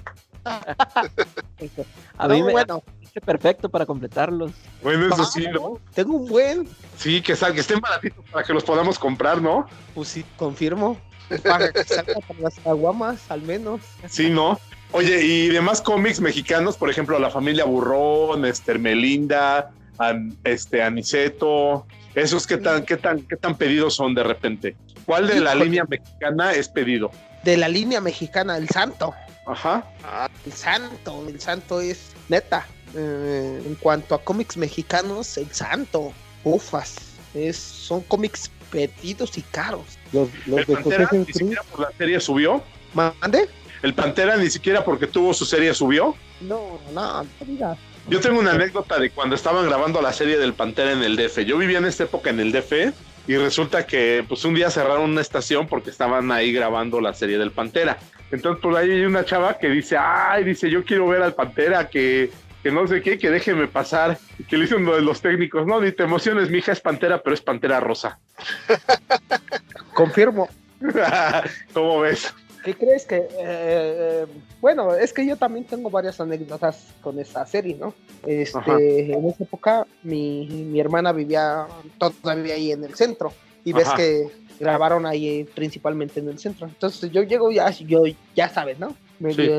a 2.17 2.27
mí 2.27 2.43
me 2.43 2.51
bueno. 2.51 2.83
perfecto 3.25 3.69
para 3.69 3.85
completarlos. 3.85 4.51
Bueno, 4.83 5.13
eso 5.13 5.23
sí, 5.23 5.47
¿no? 5.47 5.79
Tengo 5.93 6.17
un 6.17 6.27
buen. 6.27 6.67
Sí, 6.97 7.21
que, 7.21 7.35
que 7.35 7.59
estén 7.59 7.79
baratitos 7.79 8.25
para 8.29 8.45
que 8.45 8.53
los 8.53 8.65
podamos 8.65 8.99
comprar, 8.99 9.41
¿no? 9.41 9.65
Pues 9.95 10.09
sí, 10.09 10.25
confirmo. 10.35 10.99
Para 11.43 11.71
que 11.71 11.83
salga 11.83 12.19
para 12.27 12.39
las 12.39 12.65
aguamas, 12.65 13.29
al 13.29 13.41
menos. 13.41 13.81
Sí, 14.07 14.29
¿no? 14.29 14.59
Oye, 14.91 15.23
y 15.23 15.47
demás 15.49 15.81
cómics 15.81 16.19
mexicanos, 16.19 16.75
por 16.75 16.89
ejemplo, 16.89 17.19
La 17.19 17.29
Familia 17.29 17.65
Burrón, 17.65 18.45
Esther 18.45 18.79
Melinda, 18.79 19.71
An, 19.99 20.35
este, 20.43 20.81
Aniceto, 20.81 21.85
esos 22.15 22.47
qué 22.47 22.57
tan, 22.57 22.83
qué 22.85 22.97
tan, 22.97 23.21
qué 23.21 23.35
tan 23.35 23.55
pedidos 23.55 23.95
son 23.95 24.15
de 24.15 24.23
repente. 24.23 24.75
¿Cuál 25.05 25.27
de 25.27 25.39
la 25.39 25.53
línea 25.53 25.83
mexicana 25.85 26.53
es 26.53 26.69
pedido? 26.69 27.11
De 27.43 27.57
la 27.57 27.67
línea 27.67 28.01
mexicana, 28.01 28.57
el 28.57 28.67
santo. 28.69 29.13
Ajá. 29.45 29.83
Ah, 30.03 30.29
el 30.45 30.53
santo, 30.53 31.25
el 31.27 31.39
santo 31.39 31.81
es 31.81 32.11
neta. 32.27 32.65
Eh, 32.95 33.61
en 33.65 33.75
cuanto 33.75 34.15
a 34.15 34.23
cómics 34.23 34.57
mexicanos, 34.57 35.37
el 35.37 35.51
santo, 35.51 36.11
ufas, 36.43 36.95
es, 37.35 37.57
son 37.57 38.01
cómics 38.01 38.49
pedidos 38.71 39.37
y 39.37 39.41
caros. 39.41 39.97
Los, 40.11 40.29
los 40.45 40.59
¿El 40.59 40.65
de 40.65 40.73
Pantera 40.73 41.05
José 41.07 41.19
ni 41.19 41.33
siquiera 41.33 41.63
por 41.63 41.79
la 41.81 41.91
serie 41.97 42.19
subió? 42.19 42.63
¿Mande? 42.93 43.49
¿El 43.81 43.93
Pantera 43.93 44.37
ni 44.37 44.49
siquiera 44.49 44.83
porque 44.83 45.07
tuvo 45.07 45.33
su 45.33 45.45
serie 45.45 45.73
subió? 45.73 46.15
No, 46.41 46.79
no, 46.93 47.23
no 47.23 47.29
digas. 47.45 47.77
Yo 48.07 48.19
tengo 48.19 48.39
una 48.39 48.51
anécdota 48.51 48.97
de 48.97 49.11
cuando 49.11 49.35
estaban 49.35 49.65
grabando 49.65 50.01
la 50.01 50.13
serie 50.13 50.37
del 50.37 50.53
Pantera 50.53 50.93
en 50.93 51.03
el 51.03 51.15
DF. 51.15 51.39
Yo 51.45 51.57
vivía 51.57 51.77
en 51.77 51.85
esta 51.85 52.05
época 52.05 52.31
en 52.31 52.39
el 52.39 52.51
DF 52.51 52.91
y 53.27 53.37
resulta 53.37 53.85
que 53.85 54.25
pues 54.27 54.43
un 54.45 54.55
día 54.55 54.71
cerraron 54.71 55.11
una 55.11 55.21
estación 55.21 55.67
porque 55.67 55.91
estaban 55.91 56.31
ahí 56.31 56.51
grabando 56.51 56.99
la 56.99 57.13
serie 57.13 57.37
del 57.37 57.51
Pantera. 57.51 57.99
Entonces 58.31 58.61
por 58.61 58.75
ahí 58.75 58.89
hay 58.89 59.05
una 59.05 59.25
chava 59.25 59.57
que 59.59 59.69
dice, 59.69 59.97
ay, 59.97 60.43
dice, 60.43 60.69
yo 60.69 60.83
quiero 60.83 61.07
ver 61.07 61.21
al 61.21 61.35
Pantera, 61.35 61.87
que, 61.87 62.31
que 62.63 62.71
no 62.71 62.87
sé 62.87 63.01
qué, 63.01 63.17
que 63.17 63.29
déjeme 63.29 63.67
pasar. 63.67 64.17
Que 64.47 64.57
le 64.57 64.63
dicen 64.63 64.81
uno 64.81 64.95
de 64.95 65.01
los 65.01 65.21
técnicos, 65.21 65.65
no, 65.65 65.79
ni 65.81 65.91
te 65.91 66.03
emociones, 66.03 66.49
mi 66.49 66.59
hija 66.59 66.71
es 66.71 66.81
Pantera, 66.81 67.21
pero 67.21 67.33
es 67.33 67.41
Pantera 67.41 67.79
Rosa. 67.79 68.19
Confirmo. 69.93 70.49
¿Cómo 71.73 72.01
ves? 72.01 72.33
¿Qué 72.63 72.73
crees 72.73 73.05
que.? 73.05 73.27
Eh, 73.39 74.25
bueno, 74.59 74.93
es 74.93 75.13
que 75.13 75.25
yo 75.25 75.37
también 75.37 75.65
tengo 75.65 75.89
varias 75.89 76.19
anécdotas 76.19 76.93
con 77.01 77.19
esa 77.19 77.45
serie, 77.45 77.77
¿no? 77.79 77.93
Este, 78.25 79.13
en 79.13 79.25
esa 79.25 79.43
época, 79.43 79.87
mi, 80.03 80.45
mi, 80.47 80.79
hermana 80.79 81.13
vivía 81.13 81.67
todavía 81.97 82.55
ahí 82.55 82.71
en 82.71 82.83
el 82.83 82.95
centro. 82.95 83.31
Y 83.63 83.73
ves 83.73 83.89
que 83.91 84.27
grabaron 84.59 85.05
ahí 85.05 85.45
principalmente 85.55 86.19
en 86.19 86.29
el 86.29 86.39
centro. 86.39 86.67
Entonces 86.67 87.11
yo 87.11 87.23
llego 87.23 87.51
ya, 87.51 87.69
yo 87.71 88.03
ya 88.35 88.49
sabes, 88.49 88.79
¿no? 88.79 88.95
Me 89.19 89.33
sí. 89.33 89.49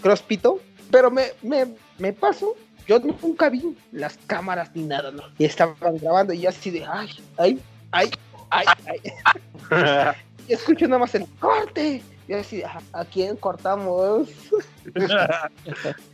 crosspito, 0.00 0.60
pero 0.90 1.10
me, 1.10 1.32
me, 1.42 1.66
me 1.98 2.12
paso. 2.12 2.54
Yo 2.86 2.98
nunca 2.98 3.50
vi 3.50 3.76
las 3.92 4.16
cámaras 4.26 4.70
ni 4.74 4.84
nada, 4.84 5.10
¿no? 5.10 5.22
Y 5.36 5.44
estaban 5.44 5.98
grabando 5.98 6.32
y 6.32 6.40
yo 6.40 6.48
así 6.48 6.70
de, 6.70 6.86
ay, 6.86 7.10
ay, 7.36 7.60
ay, 7.92 8.10
ay, 8.50 8.64
ay. 9.70 10.12
y 10.48 10.52
escucho 10.54 10.86
nada 10.86 11.00
más 11.00 11.14
el 11.14 11.26
corte. 11.38 12.02
Y 12.28 12.34
así, 12.34 12.62
¿a, 12.62 12.80
¿a 12.92 13.04
quién 13.06 13.36
cortamos? 13.36 14.28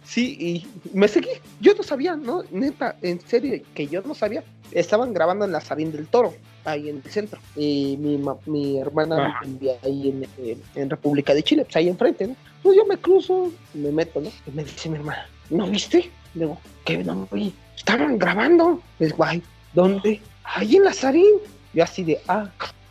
sí, 0.04 0.36
y 0.38 0.96
me 0.96 1.08
seguí. 1.08 1.28
Yo 1.60 1.74
no 1.74 1.82
sabía, 1.82 2.14
¿no? 2.14 2.44
Neta, 2.52 2.96
en 3.02 3.20
serio, 3.20 3.60
que 3.74 3.88
yo 3.88 4.00
no 4.02 4.14
sabía. 4.14 4.44
Estaban 4.70 5.12
grabando 5.12 5.44
en 5.44 5.50
la 5.50 5.60
Sarín 5.60 5.90
del 5.90 6.06
Toro, 6.06 6.34
ahí 6.64 6.88
en 6.88 7.02
el 7.04 7.10
centro. 7.10 7.40
Y 7.56 7.96
mi, 7.98 8.20
mi 8.46 8.78
hermana 8.78 9.40
vivía 9.44 9.74
ahí 9.82 10.10
en, 10.10 10.26
en, 10.38 10.62
en, 10.76 10.90
República 10.90 11.34
de 11.34 11.42
Chile, 11.42 11.64
pues 11.64 11.76
ahí 11.76 11.88
enfrente, 11.88 12.28
¿no? 12.28 12.36
Pues 12.62 12.76
yo 12.76 12.86
me 12.86 12.96
cruzo, 12.96 13.50
me 13.74 13.90
meto, 13.90 14.20
¿no? 14.20 14.30
Y 14.46 14.50
me 14.52 14.62
dice 14.62 14.88
mi 14.88 14.96
hermana, 14.96 15.28
¿no 15.50 15.66
viste? 15.66 16.10
Digo, 16.32 16.58
¿qué 16.84 16.98
no 17.02 17.28
vi? 17.32 17.52
Estaban 17.76 18.18
grabando. 18.18 18.80
Es 19.00 19.12
guay. 19.16 19.42
¿Dónde? 19.72 20.20
Ahí 20.44 20.76
en 20.76 20.84
Lazarín. 20.84 21.34
Yo 21.72 21.82
así 21.82 22.04
de, 22.04 22.20
ah, 22.28 22.48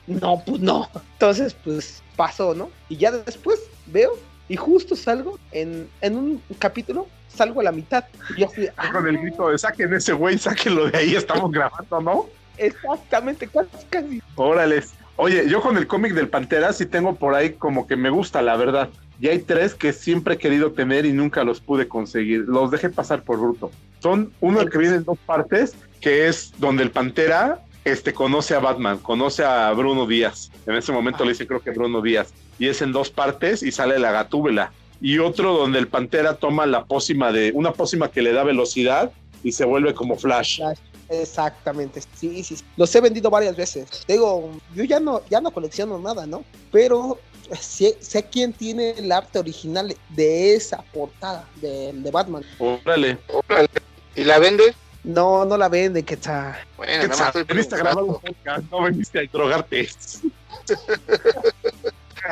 no, 0.07 0.43
pues 0.45 0.59
no. 0.59 0.89
Entonces, 1.13 1.55
pues 1.63 2.01
pasó, 2.15 2.53
¿no? 2.53 2.69
Y 2.89 2.97
ya 2.97 3.11
después 3.11 3.59
veo 3.87 4.17
y 4.49 4.55
justo 4.55 4.95
salgo 4.95 5.39
en, 5.51 5.87
en 6.01 6.17
un 6.17 6.41
capítulo, 6.59 7.07
salgo 7.27 7.61
a 7.61 7.63
la 7.63 7.71
mitad. 7.71 8.05
Y 8.35 8.41
yo 8.41 8.47
así, 8.47 8.67
ah, 8.77 8.91
Con 8.91 9.07
el 9.07 9.17
grito 9.17 9.49
de 9.49 9.57
saquen 9.57 9.93
ese 9.93 10.13
güey, 10.13 10.37
sáquenlo 10.37 10.89
de 10.89 10.97
ahí, 10.97 11.15
estamos 11.15 11.51
grabando, 11.51 12.01
¿no? 12.01 12.25
Exactamente, 12.57 13.47
casi, 13.47 13.85
casi. 13.89 14.21
Órale. 14.35 14.83
Oye, 15.15 15.47
yo 15.47 15.61
con 15.61 15.77
el 15.77 15.87
cómic 15.87 16.13
del 16.13 16.27
Pantera 16.27 16.73
sí 16.73 16.85
tengo 16.85 17.15
por 17.15 17.35
ahí 17.35 17.53
como 17.53 17.87
que 17.87 17.95
me 17.95 18.09
gusta, 18.09 18.41
la 18.41 18.57
verdad. 18.57 18.89
Y 19.19 19.27
hay 19.27 19.39
tres 19.39 19.75
que 19.75 19.93
siempre 19.93 20.35
he 20.35 20.37
querido 20.37 20.71
tener 20.71 21.05
y 21.05 21.13
nunca 21.13 21.43
los 21.43 21.61
pude 21.61 21.87
conseguir. 21.87 22.41
Los 22.41 22.71
dejé 22.71 22.89
pasar 22.89 23.21
por 23.21 23.39
bruto. 23.39 23.71
Son 23.99 24.33
uno 24.41 24.65
que 24.65 24.77
viene 24.77 24.97
en 24.97 25.03
dos 25.03 25.17
partes, 25.25 25.75
que 26.01 26.27
es 26.27 26.51
donde 26.57 26.83
el 26.83 26.91
Pantera 26.91 27.59
este, 27.85 28.13
conoce 28.13 28.55
a 28.55 28.59
Batman, 28.59 28.97
conoce 28.99 29.43
a 29.43 29.71
Bruno 29.71 30.05
Díaz. 30.07 30.51
En 30.65 30.75
ese 30.75 30.91
momento 30.91 31.23
le 31.23 31.31
dice 31.31 31.47
creo 31.47 31.61
que 31.61 31.71
Bruno 31.71 32.01
Díaz. 32.01 32.33
Y 32.59 32.67
es 32.67 32.81
en 32.81 32.91
dos 32.91 33.09
partes 33.09 33.63
y 33.63 33.71
sale 33.71 33.99
la 33.99 34.11
gatúbela. 34.11 34.71
Y 35.01 35.19
otro 35.19 35.57
donde 35.57 35.79
el 35.79 35.87
Pantera 35.87 36.35
toma 36.35 36.65
la 36.65 36.85
pócima 36.85 37.31
de, 37.31 37.51
una 37.53 37.73
pócima 37.73 38.09
que 38.09 38.21
le 38.21 38.31
da 38.31 38.43
velocidad 38.43 39.11
y 39.43 39.51
se 39.51 39.65
vuelve 39.65 39.93
como 39.93 40.15
Flash. 40.15 40.57
Flash. 40.57 40.77
Exactamente, 41.09 42.01
sí, 42.15 42.43
sí. 42.43 42.55
Los 42.77 42.93
he 42.95 43.01
vendido 43.01 43.29
varias 43.29 43.55
veces. 43.55 44.03
Digo, 44.07 44.51
yo 44.73 44.83
ya 44.83 44.99
no, 44.99 45.21
ya 45.29 45.41
no 45.41 45.51
colecciono 45.51 45.99
nada, 45.99 46.25
¿no? 46.25 46.43
Pero 46.71 47.19
sé, 47.59 47.97
sé 47.99 48.23
quién 48.23 48.53
tiene 48.53 48.91
el 48.91 49.11
arte 49.11 49.39
original 49.39 49.95
de 50.09 50.55
esa 50.55 50.81
portada 50.93 51.47
de, 51.61 51.91
de 51.93 52.11
Batman. 52.11 52.43
Órale. 52.57 53.17
Órale. 53.27 53.69
¿Y 54.15 54.23
la 54.23 54.39
vende? 54.39 54.73
No, 55.03 55.45
no 55.45 55.57
la 55.57 55.69
vende, 55.69 56.03
que 56.03 56.13
está. 56.13 56.59
Bueno, 56.77 57.01
¿Qué 57.01 57.07
nada 57.09 57.31
más 57.35 57.47
Veniste 57.47 57.75
a 57.75 57.77
grabar 57.79 58.03
un 58.03 58.19
podcast, 58.19 58.63
no 58.71 58.83
veniste 58.83 59.19
a 59.19 59.23
drogarte. 59.31 59.89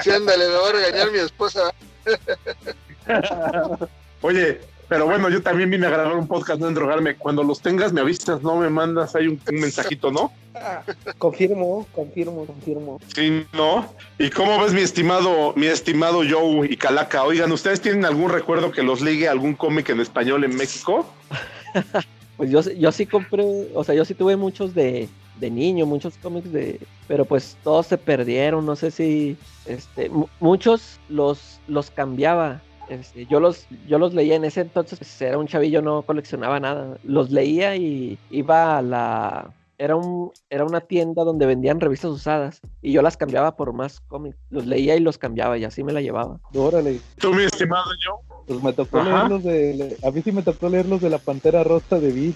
Sí, 0.02 0.10
ándale, 0.10 0.48
me 0.48 0.56
va 0.56 0.70
a 0.70 0.72
regañar 0.72 1.12
mi 1.12 1.20
esposa. 1.20 1.74
Oye, 4.22 4.62
pero 4.88 5.06
bueno, 5.06 5.30
yo 5.30 5.42
también 5.42 5.70
vine 5.70 5.88
a 5.88 5.90
grabar 5.90 6.16
un 6.16 6.28
podcast, 6.28 6.62
no 6.62 6.70
en 6.70 6.74
drogarme. 6.74 7.16
Cuando 7.16 7.44
los 7.44 7.62
tengas, 7.62 7.92
me 7.92 8.02
avisas, 8.02 8.42
no 8.42 8.56
me 8.56 8.70
mandas 8.70 9.16
ahí 9.16 9.28
un, 9.28 9.42
un 9.50 9.56
mensajito, 9.60 10.12
¿no? 10.12 10.32
Confirmo, 11.18 11.88
confirmo, 11.92 12.46
confirmo. 12.46 13.00
Sí, 13.14 13.46
¿no? 13.54 13.94
¿Y 14.18 14.30
cómo 14.30 14.62
ves 14.62 14.74
mi 14.74 14.82
estimado, 14.82 15.54
mi 15.56 15.68
estimado 15.68 16.22
Joe 16.30 16.68
y 16.70 16.78
Calaca? 16.78 17.24
Oigan, 17.24 17.52
¿ustedes 17.52 17.82
tienen 17.82 18.06
algún 18.06 18.30
recuerdo 18.30 18.72
que 18.72 18.84
los 18.84 19.02
ligue 19.02 19.28
a 19.28 19.32
algún 19.32 19.56
cómic 19.56 19.90
en 19.90 20.00
español 20.00 20.44
en 20.44 20.56
México? 20.56 21.06
Pues 22.42 22.50
yo, 22.50 22.60
yo 22.74 22.92
sí 22.92 23.06
compré, 23.06 23.44
o 23.76 23.84
sea, 23.84 23.94
yo 23.94 24.04
sí 24.04 24.16
tuve 24.16 24.36
muchos 24.36 24.74
de, 24.74 25.08
de 25.40 25.52
niño, 25.52 25.86
muchos 25.86 26.18
cómics 26.18 26.52
de, 26.52 26.80
pero 27.08 27.24
pues 27.24 27.56
todos 27.64 27.86
se 27.86 28.00
perdieron, 28.00 28.66
no 28.66 28.76
sé 28.76 28.90
si, 28.90 29.38
este, 29.68 30.10
mu- 30.10 30.26
muchos 30.40 31.00
los, 31.08 31.60
los 31.68 31.92
cambiaba. 31.92 32.60
Este, 32.90 33.28
yo 33.28 33.40
los, 33.40 33.68
yo 33.88 34.00
los 34.00 34.16
leía 34.16 34.38
en 34.38 34.44
ese 34.46 34.62
entonces, 34.62 34.98
pues, 34.98 35.22
era 35.22 35.38
un 35.38 35.46
chavillo, 35.46 35.84
no 35.84 36.02
coleccionaba 36.02 36.60
nada. 36.60 36.98
Los 37.04 37.30
leía 37.30 37.76
y 37.76 38.18
iba 38.32 38.80
a 38.80 38.82
la, 38.82 39.54
era 39.82 39.96
un, 39.96 40.32
era 40.52 40.64
una 40.64 40.82
tienda 40.82 41.24
donde 41.24 41.48
vendían 41.48 41.80
revistas 41.80 42.12
usadas 42.12 42.62
y 42.84 42.92
yo 42.92 43.02
las 43.02 43.18
cambiaba 43.18 43.56
por 43.56 43.74
más 43.74 44.00
cómics. 44.02 44.38
Los 44.52 44.68
leía 44.68 44.96
y 44.96 45.00
los 45.00 45.18
cambiaba 45.18 45.58
y 45.58 45.64
así 45.64 45.84
me 45.84 45.92
la 45.92 46.02
llevaba. 46.02 46.40
Órale, 46.54 47.00
¿Tú, 47.18 47.34
mi 47.34 47.44
estimado 47.44 47.90
Joe? 48.04 48.32
pues 48.48 48.62
me 48.62 48.74
tocó 48.74 49.00
Ajá. 49.00 49.10
leer 49.10 49.30
los 49.30 49.44
de. 49.44 49.98
A 50.04 50.12
mí 50.12 50.22
sí 50.22 50.32
me 50.32 50.44
tocó 50.44 50.70
leer 50.70 50.86
los 50.86 51.02
de 51.02 51.10
la 51.10 51.18
pantera 51.18 51.64
rosa 51.64 52.00
de 52.00 52.12
Beat. 52.12 52.36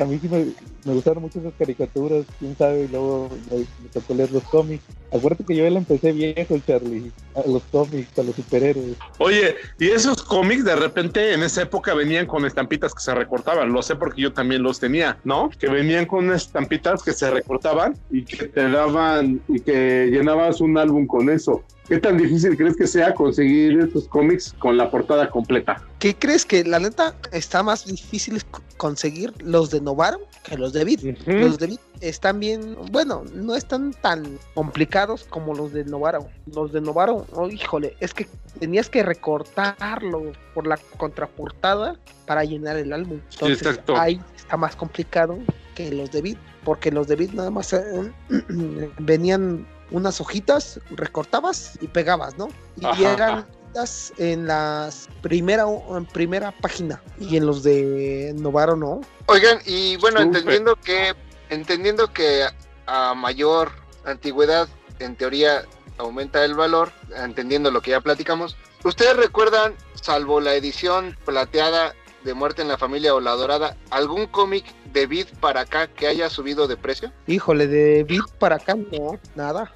A 0.00 0.04
mí 0.04 0.18
sí 0.18 0.28
me, 0.28 0.46
me 0.84 0.94
gustaron 0.94 1.22
mucho 1.22 1.38
esas 1.38 1.52
caricaturas, 1.58 2.24
quién 2.38 2.56
sabe, 2.56 2.84
y 2.84 2.88
luego 2.88 3.28
me, 3.50 3.58
me 3.58 3.88
tocó 3.92 4.14
leer 4.14 4.32
los 4.32 4.42
cómics. 4.44 4.82
Acuérdate 5.12 5.44
que 5.44 5.54
yo 5.56 5.64
ya 5.64 5.70
le 5.70 5.78
empecé 5.78 6.12
viejo, 6.12 6.58
Charlie, 6.66 7.12
a 7.34 7.46
los 7.46 7.62
cómics, 7.64 8.18
a 8.18 8.22
los 8.22 8.34
superhéroes. 8.34 8.96
Oye, 9.18 9.56
y 9.78 9.88
esos 9.90 10.22
cómics 10.22 10.64
de 10.64 10.74
repente 10.76 11.34
en 11.34 11.42
esa 11.42 11.62
época 11.62 11.92
venían 11.92 12.24
con 12.26 12.46
estampitas 12.46 12.94
que 12.94 13.02
se 13.02 13.14
recortaban. 13.14 13.72
Lo 13.72 13.82
sé 13.82 13.94
porque 13.96 14.22
yo 14.22 14.32
también 14.32 14.62
los 14.62 14.80
tenía, 14.80 15.18
¿no? 15.24 15.50
Que 15.58 15.68
venían 15.68 16.06
con 16.06 16.31
unas 16.32 16.42
estampitas 16.46 17.02
que 17.02 17.12
se 17.12 17.30
recortaban 17.30 17.96
y 18.10 18.24
que 18.24 18.48
te 18.48 18.70
daban 18.70 19.40
y 19.48 19.60
que 19.60 20.08
llenabas 20.10 20.60
un 20.60 20.78
álbum 20.78 21.06
con 21.06 21.28
eso. 21.30 21.62
¿Qué 21.88 21.98
tan 21.98 22.16
difícil 22.16 22.56
crees 22.56 22.76
que 22.76 22.86
sea 22.86 23.12
conseguir 23.12 23.78
estos 23.80 24.08
cómics 24.08 24.54
con 24.58 24.76
la 24.78 24.90
portada 24.90 25.28
completa? 25.28 25.82
¿Qué 25.98 26.14
crees 26.14 26.46
que 26.46 26.64
la 26.64 26.78
neta 26.78 27.14
está 27.32 27.62
más 27.62 27.84
difícil 27.84 28.40
conseguir 28.76 29.34
los 29.42 29.70
de 29.70 29.80
Novaro 29.80 30.20
que 30.44 30.56
los 30.56 30.72
de 30.72 30.84
Vid? 30.84 31.16
Los 31.26 31.58
de 31.58 31.66
Vid 31.66 31.78
están 32.00 32.40
bien, 32.40 32.76
bueno, 32.90 33.24
no 33.34 33.54
están 33.54 33.92
tan 33.92 34.38
complicados 34.54 35.24
como 35.24 35.54
los 35.54 35.72
de 35.72 35.84
Novaro. 35.84 36.28
Los 36.54 36.72
de 36.72 36.80
Novaro, 36.80 37.26
oh, 37.34 37.50
híjole, 37.50 37.96
es 38.00 38.14
que 38.14 38.26
tenías 38.58 38.88
que 38.88 39.02
recortarlo 39.02 40.32
por 40.54 40.66
la 40.66 40.78
contraportada 40.96 41.96
para 42.26 42.44
llenar 42.44 42.76
el 42.76 42.92
álbum. 42.92 43.20
Entonces 43.32 43.62
exacto. 43.62 43.96
ahí 43.96 44.20
está 44.52 44.58
más 44.58 44.76
complicado 44.76 45.38
que 45.74 45.90
los 45.90 46.12
de 46.12 46.20
Vid, 46.20 46.36
porque 46.62 46.90
los 46.90 47.08
de 47.08 47.16
Vid 47.16 47.32
nada 47.32 47.50
más 47.50 47.72
eh, 47.72 48.12
venían 48.98 49.66
unas 49.90 50.20
hojitas, 50.20 50.78
recortabas 50.90 51.78
y 51.80 51.88
pegabas, 51.88 52.36
¿no? 52.36 52.48
Y 52.76 52.84
Ajá. 52.84 53.14
eran 53.14 53.38
hojitas 53.38 54.12
en 54.18 54.46
las 54.46 55.08
primera 55.22 55.64
en 55.96 56.04
primera 56.04 56.52
página 56.52 57.02
y 57.18 57.38
en 57.38 57.46
los 57.46 57.62
de 57.62 58.34
Novaro 58.36 58.76
no. 58.76 59.00
Oigan, 59.24 59.58
y 59.64 59.96
bueno, 59.96 60.20
entendiendo 60.20 60.76
que, 60.76 61.14
entendiendo 61.48 62.12
que 62.12 62.44
a 62.86 63.14
mayor 63.14 63.72
antigüedad, 64.04 64.68
en 64.98 65.16
teoría, 65.16 65.62
aumenta 65.96 66.44
el 66.44 66.54
valor, 66.54 66.92
entendiendo 67.16 67.70
lo 67.70 67.80
que 67.80 67.92
ya 67.92 68.02
platicamos, 68.02 68.54
¿ustedes 68.84 69.16
recuerdan, 69.16 69.74
salvo 69.94 70.42
la 70.42 70.54
edición 70.54 71.16
plateada 71.24 71.94
de 72.24 72.34
Muerte 72.34 72.62
en 72.62 72.68
la 72.68 72.78
Familia 72.78 73.14
o 73.14 73.20
la 73.20 73.32
Dorada, 73.32 73.76
algún 73.90 74.26
cómic 74.26 74.64
de 74.92 75.06
Vid 75.06 75.26
para 75.40 75.60
acá 75.62 75.86
que 75.88 76.06
haya 76.06 76.28
subido 76.30 76.66
de 76.68 76.76
precio? 76.76 77.12
Híjole, 77.26 77.66
de 77.66 78.04
Vid 78.04 78.20
para 78.38 78.56
acá 78.56 78.74
no, 78.74 79.18
nada. 79.34 79.72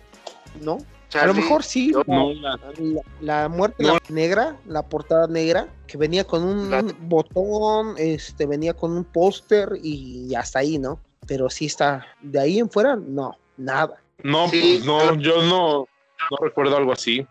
No. 0.60 0.78
A 1.14 1.24
lo 1.26 1.34
mejor 1.34 1.62
sí. 1.62 1.92
la- 1.92 2.02
No, 2.06 2.32
la- 2.34 2.58
la, 2.78 3.00
la 3.20 3.48
muerte 3.48 3.82
No. 3.82 3.94
la 3.94 3.98
negra, 4.10 4.56
la 4.66 4.82
portada 4.82 5.26
negra, 5.28 5.68
que 5.86 5.96
venía 5.96 6.24
con 6.24 6.42
un 6.44 6.70
La- 6.70 6.82
botón, 7.00 7.94
este, 7.96 8.44
venía 8.46 8.74
con 8.74 8.92
un 8.92 9.04
póster 9.04 9.70
y 9.82 10.34
hasta 10.34 10.58
ahí, 10.58 10.78
¿no? 10.78 11.00
Pero 11.26 11.48
sí 11.48 11.66
está, 11.66 12.06
de 12.20 12.38
ahí 12.40 12.58
en 12.58 12.68
fuera, 12.70 12.96
no, 12.96 13.36
nada. 13.56 14.00
no, 14.22 14.48
Sí, 14.48 14.74
pues 14.82 14.84
no, 14.84 15.14
yo 15.16 15.42
no, 15.42 15.86
no 16.30 16.36
recuerdo 16.40 16.76
algo 16.76 16.92
así. 16.92 17.26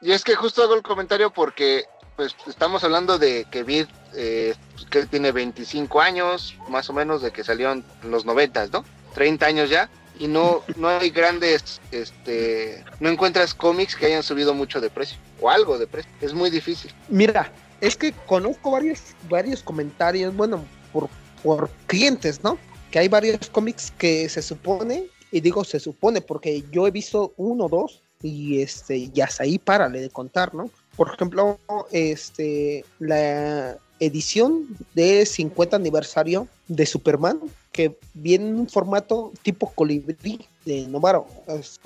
Y 0.00 0.12
es 0.12 0.22
que 0.24 0.34
justo 0.34 0.62
hago 0.62 0.74
el 0.74 0.82
comentario 0.82 1.30
porque 1.32 1.84
pues 2.16 2.34
estamos 2.46 2.82
hablando 2.82 3.18
de 3.18 3.46
que 3.50 3.62
Vid 3.62 3.86
eh, 4.14 4.54
que 4.90 5.06
tiene 5.06 5.32
25 5.32 6.00
años, 6.00 6.56
más 6.68 6.88
o 6.88 6.92
menos, 6.92 7.20
de 7.22 7.30
que 7.30 7.44
salió 7.44 7.72
en 7.72 7.84
los 8.02 8.24
90, 8.24 8.68
¿no? 8.68 8.84
30 9.14 9.46
años 9.46 9.70
ya. 9.70 9.90
Y 10.18 10.26
no, 10.26 10.62
no 10.76 10.88
hay 10.88 11.10
grandes, 11.10 11.80
este, 11.92 12.84
no 13.00 13.10
encuentras 13.10 13.54
cómics 13.54 13.94
que 13.94 14.06
hayan 14.06 14.22
subido 14.22 14.54
mucho 14.54 14.80
de 14.80 14.90
precio 14.90 15.18
o 15.40 15.50
algo 15.50 15.78
de 15.78 15.86
precio. 15.86 16.10
Es 16.20 16.32
muy 16.32 16.50
difícil. 16.50 16.92
Mira, 17.08 17.52
es 17.80 17.96
que 17.96 18.12
conozco 18.26 18.70
varios, 18.70 19.00
varios 19.28 19.62
comentarios, 19.62 20.34
bueno, 20.34 20.64
por, 20.92 21.08
por 21.42 21.68
clientes, 21.86 22.42
¿no? 22.42 22.58
Que 22.90 23.00
hay 23.00 23.08
varios 23.08 23.50
cómics 23.50 23.92
que 23.98 24.28
se 24.30 24.40
supone, 24.40 25.08
y 25.30 25.40
digo 25.40 25.64
se 25.64 25.80
supone 25.80 26.22
porque 26.22 26.64
yo 26.70 26.86
he 26.86 26.90
visto 26.90 27.34
uno 27.36 27.66
o 27.66 27.68
dos, 27.68 28.02
y 28.22 28.62
este, 28.62 29.10
ya 29.10 29.26
hasta 29.26 29.42
ahí 29.42 29.58
párale 29.58 30.00
de 30.00 30.08
contar, 30.08 30.54
¿no? 30.54 30.70
Por 30.96 31.12
ejemplo, 31.14 31.58
este, 31.92 32.84
la 32.98 33.76
edición 34.00 34.66
de 34.94 35.26
50 35.26 35.76
aniversario 35.76 36.48
de 36.68 36.86
Superman, 36.86 37.38
que 37.72 37.98
viene 38.14 38.48
en 38.48 38.58
un 38.60 38.68
formato 38.68 39.32
tipo 39.42 39.70
colibrí 39.72 40.46
de 40.64 40.86
Novaro. 40.88 41.26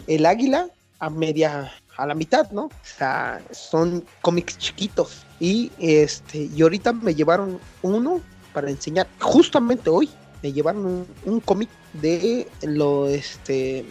El 0.07 0.27
águila 0.27 0.69
a 1.01 1.11
media, 1.11 1.73
a 1.97 2.07
la 2.07 2.15
mitad, 2.15 2.51
¿no? 2.51 2.65
O 2.65 2.71
sea, 2.85 3.43
son 3.51 4.05
cómics 4.21 4.59
chiquitos. 4.59 5.25
Y 5.41 5.73
este, 5.79 6.51
y 6.55 6.63
ahorita 6.63 6.93
me 6.93 7.15
llevaron 7.15 7.59
uno 7.83 8.21
para 8.53 8.71
enseñar, 8.71 9.09
justamente 9.21 9.91
hoy, 9.91 10.11
me 10.43 10.53
llevaron 10.53 11.07
un, 11.25 11.41
cómic 11.41 11.69
de 11.95 12.47
lo, 12.63 13.09
este, 13.09 13.85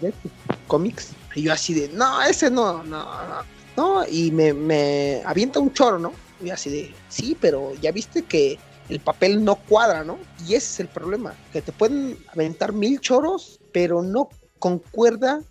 de 0.00 0.12
cómics. 0.66 1.10
Y 1.34 1.42
yo 1.42 1.52
así 1.52 1.74
de, 1.74 1.88
no, 1.88 2.22
ese 2.22 2.50
no, 2.50 2.82
no, 2.82 3.04
no. 3.04 3.61
No, 3.76 4.06
y 4.06 4.30
me, 4.30 4.52
me 4.52 5.22
avienta 5.24 5.60
un 5.60 5.72
choro, 5.72 5.98
¿no? 5.98 6.12
Y 6.42 6.50
así 6.50 6.70
de, 6.70 6.94
sí, 7.08 7.36
pero 7.40 7.72
ya 7.80 7.92
viste 7.92 8.22
que 8.22 8.58
el 8.88 9.00
papel 9.00 9.44
no 9.44 9.56
cuadra, 9.56 10.04
¿no? 10.04 10.18
Y 10.46 10.54
ese 10.54 10.72
es 10.72 10.80
el 10.80 10.88
problema, 10.88 11.34
que 11.52 11.62
te 11.62 11.72
pueden 11.72 12.18
aventar 12.28 12.72
mil 12.72 13.00
choros, 13.00 13.60
pero 13.72 14.02
no 14.02 14.28
concuerda 14.58 15.42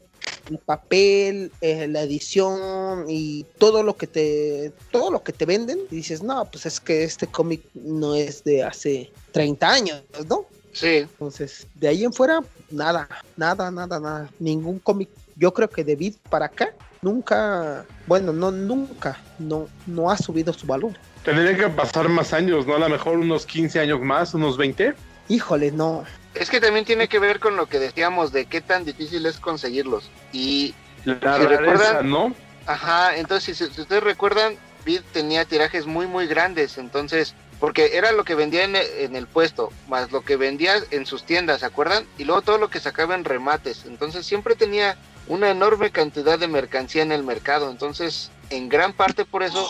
el 0.50 0.58
papel, 0.60 1.52
eh, 1.62 1.88
la 1.88 2.04
edición 2.04 3.06
y 3.08 3.46
todo 3.58 3.84
lo 3.84 3.96
que 3.96 4.08
te 4.08 4.72
todo 4.92 5.12
lo 5.12 5.24
que 5.24 5.34
te 5.34 5.46
venden 5.46 5.80
y 5.90 5.98
dices, 5.98 6.22
"No, 6.24 6.46
pues 6.46 6.66
es 6.66 6.80
que 6.80 7.04
este 7.04 7.28
cómic 7.28 7.62
no 7.74 8.16
es 8.16 8.44
de 8.44 8.64
hace 8.64 9.12
30 9.32 9.72
años, 9.72 10.04
¿no?" 10.28 10.46
Sí. 10.74 10.98
Entonces, 10.98 11.68
de 11.76 11.88
ahí 11.88 12.04
en 12.04 12.14
fuera 12.14 12.42
nada, 12.70 13.08
nada, 13.36 13.72
nada, 13.72 14.00
nada, 14.00 14.30
ningún 14.40 14.80
cómic. 14.80 15.10
Yo 15.36 15.54
creo 15.54 15.70
que 15.70 15.84
de 15.84 15.96
Vid 15.96 16.16
para 16.30 16.46
acá 16.46 16.74
nunca, 17.02 17.86
bueno, 18.08 18.32
no 18.34 18.52
nunca 18.52 19.20
no 19.40 19.68
no 19.88 20.10
ha 20.12 20.18
subido 20.18 20.54
su 20.54 20.68
valor. 20.68 20.94
Tendría 21.24 21.56
que 21.56 21.68
pasar 21.70 22.10
más 22.10 22.34
años, 22.34 22.66
¿no? 22.66 22.76
A 22.76 22.80
lo 22.80 22.90
mejor 22.90 23.18
unos 23.18 23.46
15 23.46 23.80
años 23.80 24.00
más, 24.02 24.34
unos 24.34 24.58
20. 24.58 24.94
Híjole, 25.30 25.72
no. 25.72 26.04
Es 26.34 26.50
que 26.50 26.60
también 26.60 26.86
tiene 26.86 27.08
que 27.08 27.20
ver 27.20 27.40
con 27.40 27.56
lo 27.58 27.68
que 27.68 27.78
decíamos 27.80 28.32
de 28.32 28.46
qué 28.46 28.62
tan 28.62 28.86
difícil 28.86 29.26
es 29.26 29.38
conseguirlos. 29.40 30.10
Y 30.32 30.74
La 31.06 31.16
Si 31.16 31.22
rareza, 31.44 31.58
recuerdan- 31.62 32.10
¿no? 32.10 32.36
Ajá, 32.68 33.18
entonces 33.18 33.58
si, 33.58 33.66
si 33.74 33.82
ustedes 33.82 34.04
recuerdan, 34.04 34.56
Vid 34.86 35.02
tenía 35.14 35.46
tirajes 35.46 35.86
muy 35.86 36.08
muy 36.08 36.28
grandes, 36.28 36.78
entonces, 36.78 37.34
porque 37.60 37.98
era 37.98 38.12
lo 38.12 38.24
que 38.24 38.34
vendía 38.36 38.64
en, 38.64 38.76
e- 38.76 39.04
en 39.04 39.16
el 39.16 39.28
puesto, 39.28 39.72
más 39.88 40.12
lo 40.12 40.22
que 40.22 40.36
vendía 40.38 40.76
en 40.92 41.06
sus 41.06 41.24
tiendas, 41.24 41.60
¿se 41.62 41.66
acuerdan? 41.66 42.06
Y 42.18 42.24
luego 42.24 42.42
todo 42.44 42.58
lo 42.58 42.70
que 42.70 42.80
sacaba 42.80 43.14
en 43.16 43.24
remates, 43.26 43.86
entonces 43.86 44.26
siempre 44.26 44.56
tenía 44.56 44.96
una 45.32 45.50
enorme 45.50 45.92
cantidad 45.92 46.38
de 46.38 46.50
mercancía 46.50 47.04
en 47.04 47.14
el 47.14 47.24
mercado, 47.24 47.72
entonces 47.72 48.32
en 48.50 48.68
gran 48.68 48.92
parte 48.92 49.24
por 49.24 49.44
eso 49.44 49.66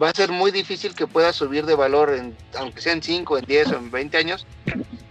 va 0.00 0.10
a 0.10 0.14
ser 0.14 0.30
muy 0.30 0.52
difícil 0.52 0.94
que 0.94 1.08
pueda 1.08 1.32
subir 1.32 1.66
de 1.66 1.74
valor, 1.74 2.14
en, 2.14 2.36
aunque 2.56 2.80
sea 2.80 2.92
en 2.92 3.02
5, 3.02 3.38
en 3.38 3.44
10 3.44 3.72
o 3.72 3.76
en 3.78 3.90
20 3.90 4.16
años, 4.16 4.46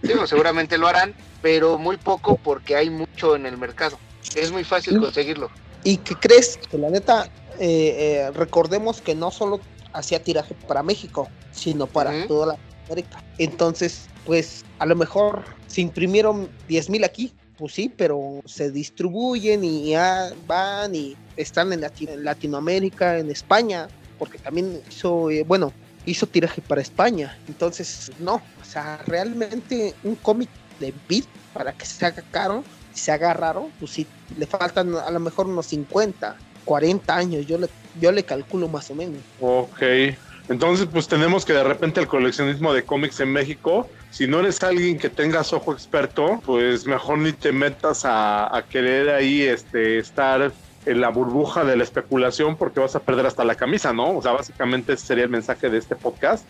digo, 0.00 0.26
seguramente 0.26 0.78
lo 0.78 0.88
harán, 0.88 1.14
pero 1.42 1.76
muy 1.76 1.98
poco 1.98 2.38
porque 2.38 2.74
hay 2.74 2.88
mucho 2.88 3.36
en 3.36 3.44
el 3.44 3.58
mercado, 3.58 3.98
es 4.34 4.50
muy 4.50 4.64
fácil 4.64 4.98
conseguirlo. 4.98 5.50
¿Y 5.84 5.98
qué 5.98 6.14
crees? 6.14 6.58
Que 6.70 6.78
la 6.78 6.88
neta, 6.88 7.26
eh, 7.58 7.96
eh, 7.98 8.30
recordemos 8.34 9.02
que 9.02 9.14
no 9.14 9.30
solo 9.30 9.60
hacía 9.92 10.24
tiraje 10.24 10.54
para 10.66 10.82
México, 10.82 11.28
sino 11.50 11.86
para 11.86 12.26
toda 12.26 12.46
la 12.46 12.58
América. 12.86 13.22
Entonces, 13.36 14.06
pues 14.24 14.64
a 14.78 14.86
lo 14.86 14.96
mejor 14.96 15.44
se 15.66 15.82
imprimieron 15.82 16.48
10.000 16.70 17.04
aquí, 17.04 17.34
pues 17.58 17.72
sí, 17.74 17.92
pero 17.96 18.40
se 18.44 18.70
distribuyen 18.70 19.64
y 19.64 19.94
van 20.46 20.94
y 20.94 21.16
están 21.36 21.72
en, 21.72 21.80
Lati- 21.82 22.08
en 22.08 22.24
Latinoamérica, 22.24 23.18
en 23.18 23.30
España, 23.30 23.88
porque 24.18 24.38
también 24.38 24.80
hizo, 24.88 25.30
eh, 25.30 25.44
bueno, 25.46 25.72
hizo 26.06 26.26
tiraje 26.26 26.60
para 26.62 26.80
España. 26.80 27.36
Entonces, 27.48 28.10
no, 28.18 28.34
o 28.60 28.64
sea, 28.64 28.98
realmente 29.06 29.94
un 30.02 30.16
cómic 30.16 30.50
de 30.80 30.92
beat 31.08 31.26
para 31.52 31.72
que 31.72 31.84
se 31.86 32.04
haga 32.06 32.22
caro 32.30 32.64
se 32.94 33.10
haga 33.10 33.32
raro, 33.32 33.70
pues 33.80 33.92
sí, 33.92 34.06
le 34.36 34.46
faltan 34.46 34.94
a 34.94 35.10
lo 35.10 35.18
mejor 35.18 35.46
unos 35.46 35.66
50, 35.66 36.36
40 36.64 37.16
años, 37.16 37.46
yo 37.46 37.56
le, 37.58 37.68
yo 37.98 38.12
le 38.12 38.22
calculo 38.22 38.68
más 38.68 38.90
o 38.90 38.94
menos. 38.94 39.22
Ok. 39.40 39.82
Entonces, 40.52 40.86
pues 40.92 41.08
tenemos 41.08 41.46
que 41.46 41.54
de 41.54 41.64
repente 41.64 41.98
el 41.98 42.06
coleccionismo 42.06 42.74
de 42.74 42.82
cómics 42.84 43.20
en 43.20 43.32
México, 43.32 43.88
si 44.10 44.26
no 44.26 44.40
eres 44.40 44.62
alguien 44.62 44.98
que 44.98 45.08
tengas 45.08 45.54
ojo 45.54 45.72
experto, 45.72 46.42
pues 46.44 46.86
mejor 46.86 47.16
ni 47.16 47.32
te 47.32 47.52
metas 47.52 48.02
a, 48.04 48.62
querer 48.68 49.08
ahí 49.08 49.40
este, 49.40 49.98
estar 49.98 50.52
en 50.84 51.00
la 51.00 51.08
burbuja 51.08 51.64
de 51.64 51.74
la 51.74 51.84
especulación 51.84 52.56
porque 52.56 52.80
vas 52.80 52.94
a 52.94 53.00
perder 53.00 53.24
hasta 53.24 53.44
la 53.44 53.54
camisa, 53.54 53.94
¿no? 53.94 54.14
O 54.14 54.20
sea, 54.20 54.32
básicamente 54.32 54.92
ese 54.92 55.06
sería 55.06 55.24
el 55.24 55.30
mensaje 55.30 55.70
de 55.70 55.78
este 55.78 55.96
podcast. 55.96 56.44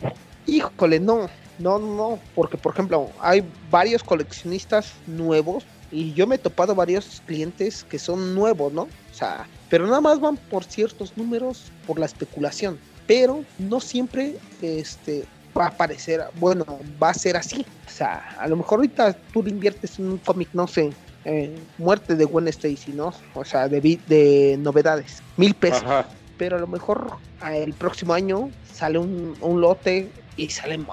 Híjole, 0.49 0.99
no, 0.99 1.29
no, 1.61 1.79
no, 1.79 2.19
porque 2.35 2.57
por 2.57 2.73
ejemplo, 2.73 3.09
hay 3.21 3.45
varios 3.71 4.03
coleccionistas 4.03 4.95
nuevos 5.07 5.65
y 5.93 6.13
yo 6.15 6.27
me 6.27 6.35
he 6.35 6.39
topado 6.39 6.75
varios 6.75 7.23
clientes 7.25 7.85
que 7.85 8.01
son 8.01 8.35
nuevos, 8.35 8.73
¿no? 8.73 8.83
O 8.83 9.15
sea, 9.15 9.47
pero 9.71 9.87
nada 9.87 10.01
más 10.01 10.19
van 10.19 10.37
por 10.37 10.65
ciertos 10.65 11.17
números, 11.17 11.71
por 11.87 12.01
la 12.01 12.07
especulación, 12.07 12.81
pero 13.07 13.45
no 13.59 13.81
siempre 13.81 14.37
este 14.61 15.25
va 15.57 15.67
a 15.67 15.69
aparecer, 15.69 16.23
bueno, 16.37 16.65
va 17.03 17.11
a 17.11 17.15
ser 17.15 17.37
así. 17.37 17.67
O 17.87 17.91
sea, 17.91 18.37
a 18.39 18.49
lo 18.49 18.57
mejor 18.57 18.79
ahorita 18.79 19.13
tú 19.33 19.43
le 19.43 19.51
inviertes 19.51 19.99
en 19.99 20.13
un 20.13 20.19
cómic, 20.19 20.49
no 20.53 20.67
sé, 20.67 20.93
eh, 21.25 21.55
muerte 21.79 22.17
de 22.17 22.25
Gwen 22.25 22.49
Stacy, 22.49 22.93
¿no? 22.93 23.13
O 23.35 23.45
sea, 23.45 23.69
de, 23.69 23.81
de 23.81 24.57
novedades, 24.59 25.23
mil 25.37 25.55
pesos 25.55 25.83
Ajá. 25.85 26.09
pero 26.39 26.57
a 26.57 26.61
lo 26.61 26.67
mejor 26.67 27.13
ah, 27.41 27.55
el 27.55 27.75
próximo 27.75 28.15
año 28.15 28.51
sale 28.73 28.99
un, 28.99 29.37
un 29.41 29.61
lote 29.61 30.11
y 30.37 30.49
salen 30.49 30.87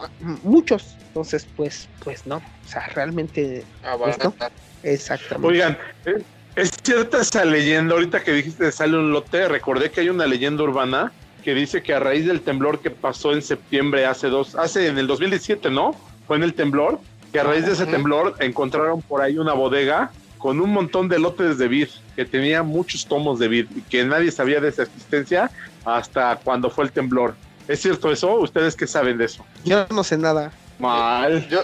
muchos. 0.43 0.95
Entonces, 1.07 1.47
pues, 1.55 1.87
pues 2.03 2.27
no. 2.27 2.37
O 2.37 2.67
sea, 2.67 2.87
realmente, 2.93 3.63
Abaratar. 3.83 4.51
exactamente. 4.83 5.47
Oigan, 5.47 5.77
¿eh? 6.05 6.21
es 6.55 6.71
cierta 6.83 7.21
esa 7.21 7.45
leyenda, 7.45 7.95
ahorita 7.95 8.23
que 8.23 8.33
dijiste 8.33 8.71
sale 8.71 8.97
un 8.97 9.11
lote, 9.11 9.47
recordé 9.47 9.89
que 9.89 10.01
hay 10.01 10.09
una 10.09 10.27
leyenda 10.27 10.63
urbana 10.63 11.11
que 11.49 11.55
dice 11.55 11.81
que 11.81 11.95
a 11.95 11.99
raíz 11.99 12.27
del 12.27 12.41
temblor 12.41 12.77
que 12.79 12.91
pasó 12.91 13.33
en 13.33 13.41
septiembre 13.41 14.05
hace 14.05 14.27
dos, 14.27 14.53
hace 14.53 14.85
en 14.85 14.99
el 14.99 15.07
2017, 15.07 15.71
¿no? 15.71 15.95
Fue 16.27 16.37
en 16.37 16.43
el 16.43 16.53
temblor, 16.53 16.99
que 17.31 17.39
a 17.39 17.43
raíz 17.43 17.65
de 17.65 17.71
ese 17.71 17.87
temblor 17.87 18.35
encontraron 18.37 19.01
por 19.01 19.23
ahí 19.23 19.39
una 19.39 19.53
bodega 19.53 20.11
con 20.37 20.61
un 20.61 20.71
montón 20.71 21.09
de 21.09 21.17
lotes 21.17 21.57
de 21.57 21.67
vid, 21.67 21.87
que 22.15 22.23
tenía 22.23 22.61
muchos 22.61 23.07
tomos 23.07 23.39
de 23.39 23.47
vid 23.47 23.65
y 23.75 23.81
que 23.81 24.05
nadie 24.05 24.31
sabía 24.31 24.61
de 24.61 24.69
esa 24.69 24.83
existencia 24.83 25.49
hasta 25.85 26.35
cuando 26.35 26.69
fue 26.69 26.83
el 26.83 26.91
temblor. 26.91 27.33
¿Es 27.67 27.81
cierto 27.81 28.11
eso? 28.11 28.35
¿Ustedes 28.35 28.75
qué 28.75 28.85
saben 28.85 29.17
de 29.17 29.25
eso? 29.25 29.43
Yo 29.65 29.87
no 29.89 30.03
sé 30.03 30.19
nada. 30.19 30.51
Mal. 30.77 31.49
Yo, 31.49 31.63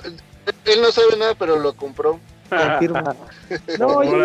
él 0.65 0.81
no 0.81 0.91
sabe 0.91 1.15
nada, 1.15 1.35
pero 1.35 1.59
lo 1.59 1.73
compró. 1.73 2.19
Confirmo. 2.49 3.03
No, 3.77 4.03
yo 4.03 4.17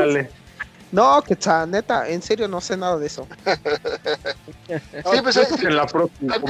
no, 0.93 1.23
que 1.23 1.35
está 1.35 1.67
neta, 1.67 2.09
en 2.09 2.21
serio 2.23 2.49
no 2.49 2.61
sé 2.61 2.77
nada 2.77 2.97
de 2.99 3.07
eso. 3.07 3.27
Sí, 4.69 5.21
pues, 5.23 5.37
que 5.59 5.67
en 5.67 5.77
la 5.77 5.87
próxima. 5.87 6.37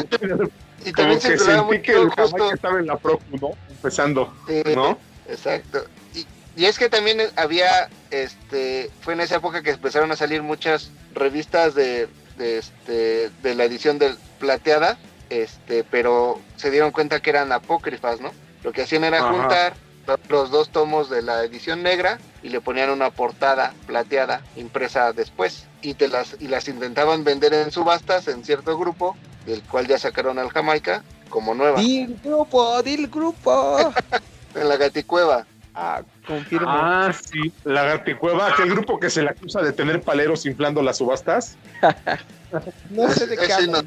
Y 0.82 0.92
Como 0.92 1.08
también 1.08 1.20
que 1.20 1.26
se 1.28 1.36
trataba 1.36 1.68
sentí 1.68 1.82
que 1.82 1.92
el 1.92 2.08
justo. 2.08 2.22
Jamaica 2.30 2.54
estaba 2.54 2.78
en 2.78 2.86
la 2.86 2.96
próxima, 2.98 3.36
¿no? 3.38 3.50
Empezando, 3.68 4.34
Sí, 4.46 4.62
¿no? 4.74 4.98
Exacto. 5.28 5.84
Y, 6.14 6.26
y 6.56 6.64
es 6.64 6.78
que 6.78 6.88
también 6.88 7.20
había, 7.36 7.90
este, 8.10 8.90
fue 9.02 9.12
en 9.12 9.20
esa 9.20 9.36
época 9.36 9.62
que 9.62 9.72
empezaron 9.72 10.10
a 10.10 10.16
salir 10.16 10.42
muchas 10.42 10.90
revistas 11.14 11.74
de, 11.74 12.08
de, 12.38 12.56
este, 12.58 13.30
de 13.42 13.54
la 13.54 13.64
edición 13.64 13.98
del 13.98 14.16
plateada, 14.38 14.96
este, 15.28 15.84
pero 15.84 16.40
se 16.56 16.70
dieron 16.70 16.92
cuenta 16.92 17.20
que 17.20 17.28
eran 17.28 17.52
apócrifas, 17.52 18.18
¿no? 18.22 18.32
Lo 18.64 18.72
que 18.72 18.80
hacían 18.82 19.04
era 19.04 19.18
Ajá. 19.18 19.32
juntar 19.32 19.74
lo- 20.06 20.18
los 20.30 20.50
dos 20.50 20.70
tomos 20.70 21.10
de 21.10 21.20
la 21.20 21.44
edición 21.44 21.82
negra 21.82 22.18
y 22.42 22.48
le 22.48 22.60
ponían 22.60 22.90
una 22.90 23.10
portada 23.10 23.72
plateada 23.86 24.42
impresa 24.56 25.12
después 25.12 25.66
y 25.82 25.94
te 25.94 26.08
las 26.08 26.36
y 26.40 26.48
las 26.48 26.68
intentaban 26.68 27.24
vender 27.24 27.54
en 27.54 27.70
subastas 27.70 28.28
en 28.28 28.44
cierto 28.44 28.78
grupo 28.78 29.16
del 29.46 29.62
cual 29.62 29.86
ya 29.86 29.98
sacaron 29.98 30.38
al 30.38 30.50
Jamaica 30.50 31.02
como 31.28 31.54
nueva 31.54 31.80
Di 31.80 32.02
el 32.02 32.20
grupo, 32.22 32.82
di 32.82 32.94
el 32.94 33.08
grupo. 33.08 33.92
en 34.54 34.68
la 34.68 34.76
Gaticueva. 34.76 35.46
Ah, 35.74 36.02
confirmo. 36.26 36.68
Ah, 36.68 37.12
sí. 37.12 37.52
La 37.64 37.84
Gaticueva, 37.84 38.48
aquel 38.48 38.70
grupo 38.70 38.98
que 38.98 39.08
se 39.08 39.22
le 39.22 39.30
acusa 39.30 39.62
de 39.62 39.72
tener 39.72 40.02
paleros 40.02 40.44
inflando 40.46 40.82
las 40.82 40.98
subastas. 40.98 41.56
no 42.90 43.08
sé 43.10 43.26
de 43.26 43.36
qué 43.36 43.44
Eso 43.44 43.60
sí 43.60 43.68
no. 43.68 43.78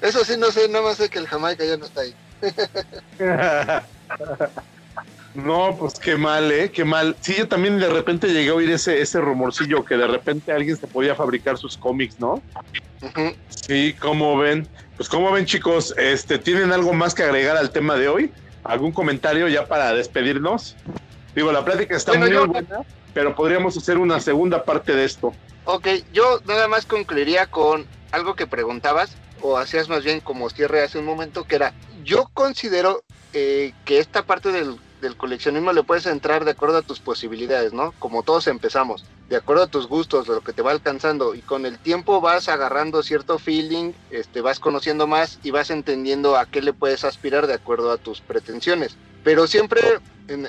Eso 0.00 0.24
sí 0.24 0.36
no 0.38 0.50
sé, 0.50 0.68
nada 0.68 0.84
más 0.84 0.96
sé 0.96 1.08
que 1.08 1.18
el 1.18 1.26
Jamaica 1.26 1.64
ya 1.64 1.76
no 1.76 1.86
está 1.86 2.02
ahí. 2.02 2.14
No, 5.34 5.76
pues 5.76 5.94
qué 5.94 6.16
mal, 6.16 6.50
¿eh? 6.52 6.70
Qué 6.70 6.84
mal. 6.84 7.16
Sí, 7.20 7.34
yo 7.36 7.48
también 7.48 7.78
de 7.78 7.88
repente 7.88 8.28
llegué 8.28 8.50
a 8.50 8.54
oír 8.54 8.70
ese, 8.70 9.00
ese 9.02 9.20
rumorcillo 9.20 9.84
que 9.84 9.96
de 9.96 10.06
repente 10.06 10.52
alguien 10.52 10.76
se 10.76 10.86
podía 10.86 11.14
fabricar 11.16 11.58
sus 11.58 11.76
cómics, 11.76 12.18
¿no? 12.20 12.42
Sí, 13.48 13.94
¿cómo 14.00 14.38
ven? 14.38 14.68
Pues 14.96 15.08
como 15.08 15.32
ven 15.32 15.44
chicos, 15.44 15.92
este, 15.98 16.38
¿tienen 16.38 16.72
algo 16.72 16.92
más 16.92 17.14
que 17.14 17.24
agregar 17.24 17.56
al 17.56 17.70
tema 17.72 17.96
de 17.96 18.08
hoy? 18.08 18.32
¿Algún 18.62 18.92
comentario 18.92 19.48
ya 19.48 19.66
para 19.66 19.92
despedirnos? 19.92 20.76
Digo, 21.34 21.50
la 21.50 21.64
plática 21.64 21.96
está 21.96 22.12
Bueno, 22.12 22.26
muy 22.26 22.34
yo- 22.34 22.46
buena, 22.46 22.82
pero 23.12 23.34
podríamos 23.34 23.76
hacer 23.76 23.98
una 23.98 24.20
segunda 24.20 24.64
parte 24.64 24.94
de 24.94 25.04
esto. 25.04 25.34
Ok, 25.64 25.88
yo 26.12 26.40
nada 26.44 26.68
más 26.68 26.86
concluiría 26.86 27.46
con 27.46 27.86
algo 28.12 28.36
que 28.36 28.46
preguntabas, 28.46 29.16
o 29.40 29.58
hacías 29.58 29.88
más 29.88 30.04
bien 30.04 30.20
como 30.20 30.48
cierre 30.48 30.82
hace 30.82 30.98
un 30.98 31.06
momento, 31.06 31.42
que 31.44 31.56
era, 31.56 31.74
yo 32.02 32.30
considero 32.34 33.02
eh, 33.32 33.72
que 33.84 33.98
esta 33.98 34.22
parte 34.22 34.52
del, 34.52 34.78
del 35.04 35.16
coleccionismo 35.16 35.72
le 35.72 35.82
puedes 35.82 36.06
entrar 36.06 36.44
de 36.44 36.52
acuerdo 36.52 36.78
a 36.78 36.82
tus 36.82 36.98
posibilidades, 36.98 37.72
¿no? 37.72 37.92
Como 37.98 38.22
todos 38.22 38.46
empezamos, 38.46 39.04
de 39.28 39.36
acuerdo 39.36 39.64
a 39.64 39.66
tus 39.68 39.86
gustos, 39.86 40.26
de 40.26 40.34
lo 40.34 40.40
que 40.40 40.54
te 40.54 40.62
va 40.62 40.72
alcanzando, 40.72 41.34
y 41.34 41.42
con 41.42 41.66
el 41.66 41.78
tiempo 41.78 42.20
vas 42.22 42.48
agarrando 42.48 43.02
cierto 43.02 43.38
feeling, 43.38 43.92
este, 44.10 44.40
vas 44.40 44.58
conociendo 44.58 45.06
más 45.06 45.38
y 45.42 45.50
vas 45.50 45.70
entendiendo 45.70 46.36
a 46.36 46.46
qué 46.46 46.62
le 46.62 46.72
puedes 46.72 47.04
aspirar 47.04 47.46
de 47.46 47.54
acuerdo 47.54 47.92
a 47.92 47.98
tus 47.98 48.22
pretensiones. 48.22 48.96
Pero 49.22 49.46
siempre, 49.46 49.80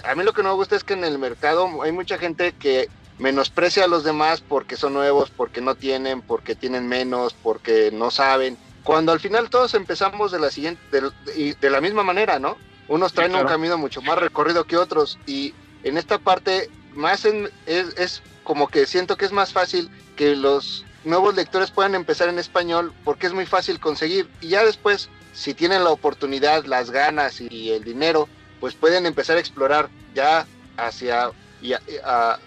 a 0.04 0.16
mí 0.16 0.24
lo 0.24 0.34
que 0.34 0.42
no 0.42 0.50
me 0.50 0.56
gusta 0.56 0.76
es 0.76 0.84
que 0.84 0.94
en 0.94 1.04
el 1.04 1.20
mercado 1.20 1.84
hay 1.84 1.92
mucha 1.92 2.18
gente 2.18 2.54
que 2.54 2.90
menosprecia 3.20 3.84
a 3.84 3.88
los 3.88 4.04
demás 4.06 4.42
porque 4.42 4.78
son 4.78 4.94
nuevos, 4.94 5.32
porque 5.32 5.62
no 5.62 5.76
tienen, 5.76 6.22
porque 6.22 6.56
tienen 6.56 6.88
menos, 6.88 7.34
porque 7.34 7.92
no 7.92 8.10
saben. 8.10 8.58
Cuando 8.84 9.12
al 9.12 9.20
final 9.20 9.50
todos 9.50 9.74
empezamos 9.74 10.32
de 10.32 10.40
la 10.40 10.50
siguiente, 10.50 10.82
de, 10.92 11.56
de 11.60 11.70
la 11.70 11.82
misma 11.82 12.04
manera, 12.04 12.40
¿no? 12.40 12.58
Unos 12.88 13.12
Sí, 13.12 13.16
traen 13.16 13.32
un 13.32 13.40
claro. 13.42 13.50
camino 13.50 13.78
mucho 13.78 14.02
más 14.02 14.18
recorrido 14.20 14.66
que 14.66 14.78
otros 14.78 15.20
y 15.26 15.58
en 15.82 15.98
esta 15.98 16.20
parte 16.20 16.72
más 16.90 17.26
en- 17.26 17.50
es, 17.66 17.94
es 17.98 18.24
como 18.44 18.68
que 18.68 18.86
siento 18.86 19.18
que 19.18 19.26
es 19.26 19.32
más 19.32 19.52
fácil 19.52 19.90
que 20.16 20.36
los 20.36 20.88
nuevos 21.04 21.36
lectores 21.36 21.72
puedan 21.72 21.96
empezar 21.96 22.30
en 22.30 22.40
español 22.40 22.94
porque 23.04 23.28
es 23.28 23.34
muy 23.34 23.46
fácil 23.46 23.80
conseguir 23.80 24.32
y 24.40 24.50
ya 24.50 24.64
después, 24.66 25.12
si 25.32 25.54
tienen 25.56 25.84
la 25.84 25.92
oportunidad, 25.92 26.66
las 26.66 26.92
ganas 26.92 27.36
y 27.40 27.72
el 27.72 27.84
dinero, 27.84 28.32
pues 28.60 28.76
pueden 28.76 29.06
empezar 29.06 29.38
a 29.38 29.40
explorar 29.42 29.92
ya 30.08 30.50
hacia, 30.78 31.32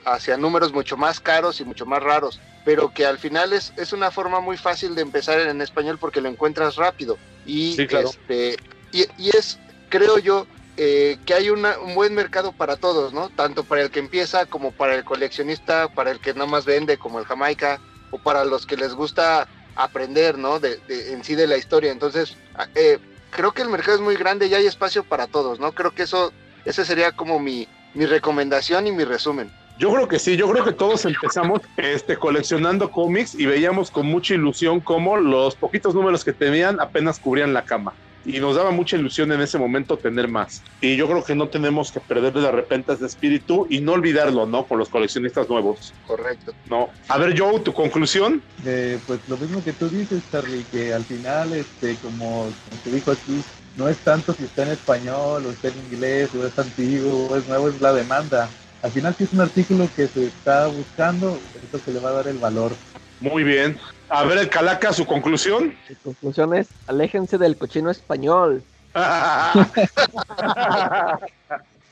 hacia 0.04 0.36
números 0.36 0.72
mucho 0.72 0.96
más 0.96 1.20
caros 1.20 1.60
y 1.60 1.64
mucho 1.64 1.86
más 1.86 2.02
raros, 2.02 2.42
pero 2.62 2.90
que 2.90 3.06
al 3.06 3.18
final 3.18 3.52
es, 3.52 3.72
es 3.76 3.92
una 3.92 4.10
forma 4.10 4.40
muy 4.40 4.56
fácil 4.56 4.94
de 4.94 5.02
empezar 5.02 5.40
en 5.40 5.60
español 5.60 5.98
porque 5.98 6.20
lo 6.20 6.28
encuentras 6.28 6.76
rápido 6.76 7.20
y, 7.44 7.84
este, 7.88 8.62
y, 8.90 9.06
y 9.16 9.36
es, 9.36 9.62
creo 9.88 10.18
yo, 10.18 10.46
eh, 10.76 11.18
que 11.26 11.34
hay 11.34 11.50
un 11.50 11.66
buen 11.94 12.14
mercado 12.14 12.52
para 12.52 12.76
todos, 12.76 13.12
¿no? 13.12 13.30
Tanto 13.30 13.64
para 13.64 13.82
el 13.82 13.90
que 13.90 13.98
empieza 13.98 14.46
como 14.46 14.70
para 14.70 14.94
el 14.94 15.04
coleccionista, 15.04 15.88
para 15.88 16.12
el 16.12 16.20
que 16.20 16.34
nada 16.34 16.46
más 16.46 16.64
vende 16.64 16.98
como 16.98 17.18
el 17.18 17.24
Jamaica, 17.24 17.80
o 18.10 18.18
para 18.18 18.44
los 18.44 18.64
que 18.64 18.76
les 18.76 18.94
gusta 18.94 19.48
aprender, 19.74 20.38
¿no? 20.38 20.60
De, 20.60 20.80
en 20.88 21.24
sí 21.24 21.34
de 21.34 21.46
la 21.46 21.56
historia. 21.56 21.90
Entonces, 21.90 22.36
eh, 22.74 22.98
creo 23.30 23.52
que 23.52 23.62
el 23.62 23.68
mercado 23.68 23.96
es 23.96 24.02
muy 24.02 24.16
grande 24.16 24.46
y 24.46 24.54
hay 24.54 24.66
espacio 24.66 25.02
para 25.02 25.26
todos, 25.26 25.58
¿no? 25.58 25.72
Creo 25.72 25.92
que 25.92 26.04
eso, 26.04 26.32
ese 26.64 26.84
sería 26.84 27.12
como 27.12 27.40
mi, 27.40 27.66
mi 27.94 28.06
recomendación 28.06 28.86
y 28.86 28.92
mi 28.92 29.04
resumen. 29.04 29.50
Yo 29.78 29.92
creo 29.92 30.08
que 30.08 30.18
sí, 30.18 30.36
yo 30.36 30.48
creo 30.50 30.64
que 30.64 30.72
todos 30.72 31.04
empezamos 31.04 31.60
este, 31.76 32.16
coleccionando 32.16 32.90
cómics 32.90 33.34
y 33.34 33.46
veíamos 33.46 33.90
con 33.90 34.06
mucha 34.06 34.34
ilusión 34.34 34.80
cómo 34.80 35.16
los 35.16 35.54
poquitos 35.54 35.94
números 35.94 36.24
que 36.24 36.32
tenían 36.32 36.80
apenas 36.80 37.18
cubrían 37.18 37.52
la 37.52 37.64
cama 37.64 37.94
y 38.24 38.40
nos 38.40 38.56
daba 38.56 38.70
mucha 38.70 38.96
ilusión 38.96 39.32
en 39.32 39.40
ese 39.40 39.58
momento 39.58 39.96
tener 39.96 40.28
más. 40.28 40.62
Y 40.80 40.96
yo 40.96 41.06
creo 41.06 41.24
que 41.24 41.34
no 41.34 41.48
tenemos 41.48 41.92
que 41.92 42.00
perder 42.00 42.32
de 42.32 42.50
repente 42.50 42.92
ese 42.92 43.06
espíritu 43.06 43.66
y 43.70 43.80
no 43.80 43.92
olvidarlo, 43.92 44.46
¿no? 44.46 44.66
Con 44.66 44.78
los 44.78 44.88
coleccionistas 44.88 45.48
nuevos. 45.48 45.94
Correcto. 46.06 46.52
No. 46.66 46.88
A 47.08 47.18
ver, 47.18 47.38
Joe, 47.38 47.60
tu 47.60 47.72
conclusión. 47.72 48.42
Eh, 48.64 48.98
pues 49.06 49.20
lo 49.28 49.36
mismo 49.36 49.62
que 49.62 49.72
tú 49.72 49.88
dices, 49.88 50.22
Charlie, 50.30 50.64
que 50.70 50.92
al 50.92 51.04
final, 51.04 51.52
este, 51.52 51.96
como, 51.96 52.48
te 52.84 52.90
dijo 52.90 53.12
aquí, 53.12 53.42
no 53.76 53.88
es 53.88 53.96
tanto 53.98 54.34
si 54.34 54.44
está 54.44 54.64
en 54.64 54.70
español 54.70 55.46
o 55.46 55.50
está 55.50 55.68
en 55.68 55.78
inglés 55.90 56.30
o 56.34 56.46
es 56.46 56.58
antiguo 56.58 57.28
o 57.28 57.36
es 57.36 57.46
nuevo, 57.48 57.68
es 57.68 57.80
la 57.80 57.92
demanda. 57.92 58.50
Al 58.82 58.90
final 58.90 59.14
si 59.16 59.24
es 59.24 59.32
un 59.32 59.40
artículo 59.40 59.88
que 59.94 60.06
se 60.06 60.26
está 60.26 60.66
buscando, 60.66 61.38
eso 61.62 61.84
que 61.84 61.92
le 61.92 62.00
va 62.00 62.10
a 62.10 62.14
dar 62.14 62.28
el 62.28 62.38
valor. 62.38 62.72
Muy 63.20 63.42
bien. 63.42 63.78
A 64.10 64.24
ver, 64.24 64.38
el 64.38 64.48
Calaca, 64.48 64.92
su 64.92 65.04
conclusión. 65.04 65.74
Mi 65.88 65.94
conclusión 65.96 66.54
es, 66.54 66.68
aléjense 66.86 67.36
del 67.38 67.56
cochino 67.56 67.90
español. 67.90 68.62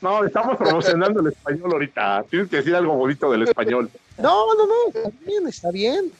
no, 0.01 0.23
estamos 0.25 0.57
promocionando 0.57 1.19
el 1.19 1.27
español 1.27 1.73
ahorita. 1.73 2.25
Tienes 2.29 2.49
que 2.49 2.57
decir 2.57 2.75
algo 2.75 2.95
bonito 2.95 3.31
del 3.31 3.43
español. 3.43 3.91
No, 4.17 4.55
no, 4.55 4.65
no, 4.65 4.73
está 4.87 5.09
bien, 5.21 5.47
está 5.47 5.69
bien. 5.71 6.11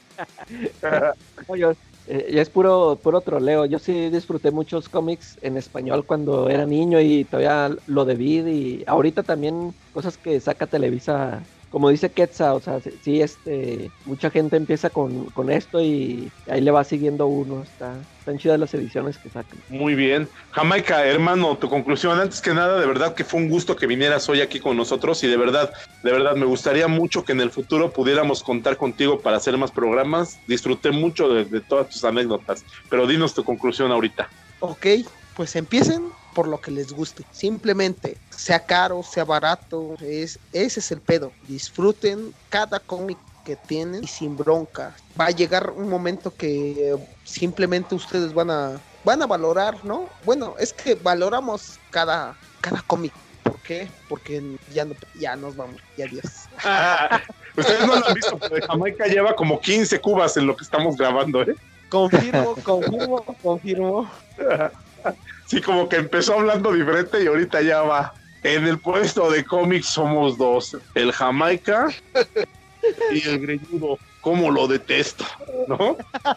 Eh, 2.10 2.30
ya 2.32 2.42
es 2.42 2.50
puro, 2.50 2.98
puro 3.02 3.22
troleo. 3.22 3.66
Yo 3.66 3.80
sí 3.80 4.10
disfruté 4.10 4.52
muchos 4.52 4.88
cómics 4.88 5.38
en 5.42 5.58
español 5.58 6.06
cuando 6.06 6.48
era 6.50 6.66
niño 6.66 7.02
y 7.02 7.26
todavía 7.26 7.76
lo 7.88 8.06
debí. 8.06 8.38
Y 8.38 8.84
ahorita 8.88 9.24
también 9.24 9.74
cosas 9.94 10.18
que 10.18 10.40
saca 10.40 10.68
Televisa 10.68 11.42
como 11.78 11.90
dice 11.90 12.10
Quetzal, 12.10 12.56
o 12.56 12.60
sea, 12.60 12.80
sí, 13.04 13.22
este, 13.22 13.92
mucha 14.06 14.32
gente 14.32 14.56
empieza 14.56 14.90
con, 14.90 15.30
esto 15.52 15.80
y 15.80 16.32
ahí 16.50 16.60
le 16.60 16.72
va 16.72 16.84
siguiendo 16.84 17.28
uno. 17.28 17.62
Está, 17.62 17.94
están 18.18 18.40
chidas 18.40 18.60
las 18.60 18.74
ediciones 18.74 19.20
que 19.20 19.30
sacan. 19.30 19.60
Muy 19.70 19.94
bien. 19.94 20.28
Jamaica, 20.54 21.06
hermano, 21.06 21.56
tu 21.56 21.70
conclusión. 21.70 22.20
Antes 22.20 22.42
que 22.42 22.52
nada, 22.56 22.80
de 22.80 22.88
verdad 22.88 23.14
que 23.14 23.24
fue 23.24 23.40
un 23.40 23.48
gusto 23.48 23.76
que 23.76 23.86
vinieras 23.86 24.28
hoy 24.28 24.42
aquí 24.42 24.60
con 24.60 24.76
nosotros 24.76 25.24
y 25.24 25.28
de 25.28 25.38
verdad, 25.38 25.72
de 26.02 26.12
verdad, 26.12 26.36
me 26.36 26.48
gustaría 26.48 26.88
mucho 26.88 27.24
que 27.24 27.34
en 27.34 27.42
el 27.42 27.52
futuro 27.52 27.94
pudiéramos 27.94 28.42
contar 28.42 28.76
contigo 28.76 29.20
para 29.20 29.38
hacer 29.38 29.56
más 29.56 29.70
programas. 29.70 30.40
Disfruté 30.48 30.90
mucho 30.90 31.30
de, 31.30 31.46
de 31.46 31.62
todas 31.62 31.90
tus 31.90 32.04
anécdotas, 32.04 32.66
pero 32.90 33.06
dinos 33.06 33.36
tu 33.36 33.44
conclusión 33.44 33.92
ahorita. 33.92 34.28
Ok, 34.62 34.88
pues 35.36 35.56
empiecen 35.56 36.06
por 36.38 36.48
lo 36.48 36.62
que 36.62 36.70
les 36.70 36.94
guste. 36.94 37.24
Simplemente, 37.32 38.16
sea 38.30 38.60
caro, 38.60 39.02
sea 39.02 39.26
barato, 39.26 39.96
es, 40.02 40.38
ese 40.54 40.82
es 40.82 40.92
el 40.92 41.02
pedo. 41.02 41.32
Disfruten 41.48 42.32
cada 42.50 42.80
cómic 42.80 43.18
que 43.44 43.56
tienen 43.56 44.04
y 44.04 44.08
sin 44.08 44.38
bronca. 44.38 44.96
Va 45.20 45.26
a 45.26 45.32
llegar 45.32 45.72
un 45.72 45.90
momento 45.90 46.32
que 46.32 46.96
simplemente 47.24 47.96
ustedes 47.96 48.36
van 48.36 48.52
a 48.52 48.80
van 49.04 49.24
a 49.24 49.26
valorar, 49.26 49.84
¿no? 49.84 50.10
Bueno, 50.26 50.54
es 50.60 50.74
que 50.74 50.94
valoramos 50.94 51.80
cada 51.90 52.38
cada 52.62 52.84
cómic. 52.84 53.14
¿Por 53.42 53.58
qué? 53.62 53.88
Porque 54.08 54.60
ya 54.72 54.86
no, 54.86 54.94
ya 55.20 55.36
nos 55.36 55.56
vamos, 55.56 55.82
ya 55.98 56.06
adiós. 56.06 56.24
Ustedes 57.58 57.88
no 57.88 57.96
lo 57.96 58.06
han 58.06 58.14
visto, 58.14 58.38
pero 58.38 58.68
Jamaica 58.68 59.08
lleva 59.08 59.36
como 59.36 59.60
15 59.60 60.00
cubas 60.02 60.38
en 60.38 60.46
lo 60.46 60.56
que 60.56 60.64
estamos 60.64 60.98
grabando, 60.98 61.42
¿eh? 61.42 61.56
Confirmo, 61.90 62.54
confirmo, 62.64 63.26
confirmo. 63.42 64.12
Sí, 65.48 65.62
como 65.62 65.88
que 65.88 65.96
empezó 65.96 66.34
hablando 66.34 66.74
diferente 66.74 67.24
y 67.24 67.28
ahorita 67.28 67.62
ya 67.62 67.82
va. 67.82 68.14
En 68.44 68.68
el 68.68 68.80
puesto 68.80 69.32
de 69.32 69.44
cómics 69.44 69.88
somos 69.88 70.38
dos, 70.38 70.78
el 70.94 71.12
Jamaica 71.12 71.88
y 73.12 73.28
el 73.28 73.40
Greñudo. 73.40 73.98
Como 74.22 74.52
lo 74.52 74.68
detesto, 74.68 75.26
¿no? 75.68 75.96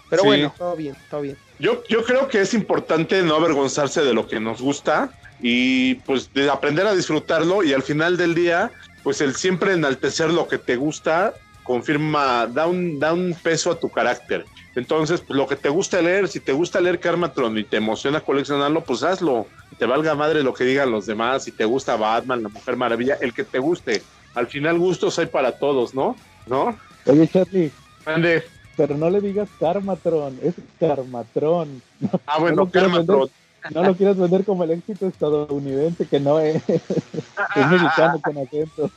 Pero 0.09 0.25
bueno, 0.25 0.55
todo 0.57 0.77
bien, 0.77 0.97
todo 1.11 1.23
bien. 1.23 1.37
Yo, 1.59 1.83
yo 1.89 2.05
creo 2.05 2.29
que 2.29 2.41
es 2.41 2.55
importante 2.55 3.21
no 3.23 3.35
avergonzarse 3.35 4.03
de 4.03 4.15
lo 4.15 4.29
que 4.29 4.39
nos 4.39 4.61
gusta 4.61 5.11
y 5.41 5.97
pues 5.97 6.33
de 6.33 6.49
aprender 6.49 6.87
a 6.87 6.95
disfrutarlo 6.95 7.65
y 7.65 7.73
al 7.73 7.83
final 7.83 8.17
del 8.17 8.35
día, 8.35 8.71
pues 9.03 9.21
el 9.21 9.35
siempre 9.35 9.73
enaltecer 9.73 10.31
lo 10.31 10.47
que 10.47 10.59
te 10.59 10.77
gusta 10.77 11.35
confirma, 11.71 12.49
da 12.49 12.67
un, 12.67 12.99
da 12.99 13.13
un 13.13 13.33
peso 13.41 13.71
a 13.71 13.79
tu 13.79 13.89
carácter. 13.89 14.45
Entonces, 14.75 15.21
pues, 15.21 15.37
lo 15.37 15.47
que 15.47 15.55
te 15.55 15.69
gusta 15.69 16.03
leer, 16.03 16.27
si 16.27 16.41
te 16.41 16.51
gusta 16.51 16.81
leer 16.81 16.99
Karmatron 16.99 17.57
y 17.57 17.63
te 17.63 17.77
emociona 17.77 18.21
coleccionarlo, 18.21 18.83
pues 18.83 19.05
hazlo. 19.05 19.47
Te 19.79 19.87
valga 19.87 20.17
madre 20.17 20.43
lo 20.43 20.53
que 20.53 20.65
digan 20.65 20.91
los 20.91 21.07
demás. 21.07 21.45
Si 21.45 21.53
te 21.53 21.65
gusta 21.65 21.95
Batman, 21.95 22.43
la 22.43 22.49
Mujer 22.49 22.77
Maravilla, 22.77 23.19
el 23.21 23.33
que 23.33 23.45
te 23.45 23.61
guste. 23.61 24.03
Al 24.35 24.49
final, 24.49 24.81
gustos 24.81 25.17
hay 25.21 25.27
para 25.27 25.61
todos, 25.61 25.95
¿no? 25.95 26.17
¿No? 26.49 26.77
Oye, 27.07 27.29
Charlie. 27.29 27.71
Ande. 28.05 28.43
Pero 28.77 28.97
no 28.97 29.09
le 29.09 29.21
digas 29.21 29.49
Karmatron, 29.61 30.41
es 30.43 30.55
Karmatron. 30.81 31.83
Ah, 32.27 32.41
bueno, 32.41 32.65
no 32.65 32.71
Karmatron. 32.71 33.31
no 33.73 33.85
lo 33.85 33.95
quieras 33.95 34.17
vender 34.17 34.45
como 34.45 34.65
el 34.65 34.73
éxito 34.73 35.07
estadounidense, 35.07 36.05
que 36.05 36.19
no 36.19 36.41
es, 36.41 36.57
es 36.69 37.67
mexicano 37.71 38.21
con 38.21 38.39
acento. 38.39 38.91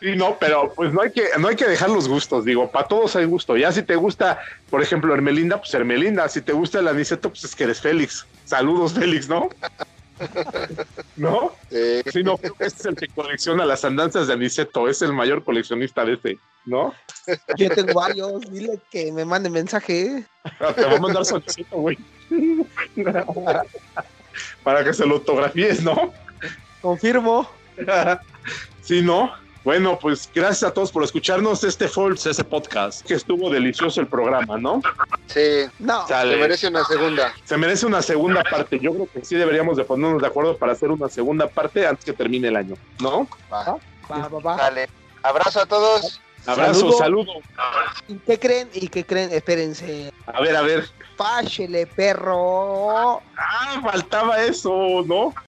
Sí, 0.00 0.14
no, 0.14 0.36
pero 0.38 0.72
pues 0.74 0.92
no 0.92 1.02
hay 1.02 1.10
que, 1.10 1.28
no 1.38 1.48
hay 1.48 1.56
que 1.56 1.66
dejar 1.66 1.90
los 1.90 2.08
gustos, 2.08 2.44
digo, 2.44 2.70
para 2.70 2.86
todos 2.86 3.16
hay 3.16 3.24
gusto. 3.24 3.56
Ya 3.56 3.72
si 3.72 3.82
te 3.82 3.96
gusta, 3.96 4.38
por 4.70 4.80
ejemplo, 4.80 5.12
Hermelinda, 5.12 5.58
pues 5.58 5.74
Hermelinda. 5.74 6.28
Si 6.28 6.40
te 6.40 6.52
gusta 6.52 6.78
el 6.78 6.88
aniceto, 6.88 7.30
pues 7.30 7.42
es 7.44 7.56
que 7.56 7.64
eres 7.64 7.80
Félix. 7.80 8.24
Saludos, 8.44 8.92
Félix, 8.92 9.28
¿no? 9.28 9.48
¿No? 11.16 11.52
Sí, 11.70 12.22
no, 12.22 12.38
este 12.58 12.64
es 12.64 12.86
el 12.86 12.96
que 12.96 13.08
colecciona 13.08 13.64
las 13.64 13.84
andanzas 13.84 14.26
de 14.26 14.34
Aniceto, 14.34 14.88
es 14.88 15.02
el 15.02 15.12
mayor 15.12 15.44
coleccionista 15.44 16.04
de 16.04 16.14
este, 16.14 16.38
¿no? 16.64 16.94
Yo 17.56 17.70
tengo 17.70 17.94
varios, 17.94 18.40
dile 18.50 18.80
que 18.90 19.12
me 19.12 19.24
mande 19.24 19.50
mensaje. 19.50 20.24
Ah, 20.60 20.72
te 20.74 20.82
voy 20.82 20.94
a 20.94 21.00
mandar 21.00 21.26
su 21.26 21.36
Aniceto, 21.36 21.76
güey. 21.76 21.98
Para 24.64 24.82
que 24.82 24.94
se 24.94 25.04
lo 25.04 25.16
autografíes, 25.16 25.82
¿no? 25.82 26.12
Confirmo. 26.80 27.50
sí, 28.82 29.02
¿no? 29.02 29.30
Bueno, 29.64 29.98
pues 30.00 30.30
gracias 30.34 30.70
a 30.70 30.72
todos 30.72 30.92
por 30.92 31.02
escucharnos. 31.04 31.64
Este 31.64 31.88
fue 31.88 32.12
ese 32.12 32.44
podcast, 32.44 33.04
que 33.06 33.14
estuvo 33.14 33.50
delicioso 33.50 34.00
el 34.00 34.06
programa, 34.06 34.56
¿no? 34.56 34.80
Sí, 35.26 35.66
no. 35.78 36.06
Se 36.06 36.24
merece 36.24 36.68
una 36.68 36.84
segunda. 36.84 37.34
Se 37.44 37.56
merece 37.56 37.86
una 37.86 38.02
segunda 38.02 38.42
parte. 38.44 38.78
Yo 38.78 38.92
creo 38.92 39.08
que 39.12 39.24
sí 39.24 39.34
deberíamos 39.36 39.76
de 39.76 39.84
ponernos 39.84 40.22
de 40.22 40.28
acuerdo 40.28 40.56
para 40.56 40.72
hacer 40.72 40.90
una 40.90 41.08
segunda 41.08 41.48
parte 41.48 41.86
antes 41.86 42.04
que 42.04 42.12
termine 42.12 42.48
el 42.48 42.56
año, 42.56 42.76
¿no? 43.00 43.28
Va, 43.52 43.78
va, 44.10 44.28
va. 44.28 44.56
Dale. 44.56 44.88
Abrazo 45.22 45.60
a 45.60 45.66
todos. 45.66 46.20
Abrazo, 46.46 46.92
saludo. 46.92 47.32
¿Y 48.06 48.14
qué 48.14 48.38
creen? 48.38 48.70
¿Y 48.72 48.88
qué 48.88 49.04
creen? 49.04 49.30
Espérense. 49.32 50.12
A 50.26 50.40
ver, 50.40 50.56
a 50.56 50.62
ver. 50.62 50.88
Fáchele, 51.16 51.86
perro. 51.86 53.20
Ah, 53.36 53.80
faltaba 53.82 54.40
eso, 54.42 55.04
¿no? 55.04 55.34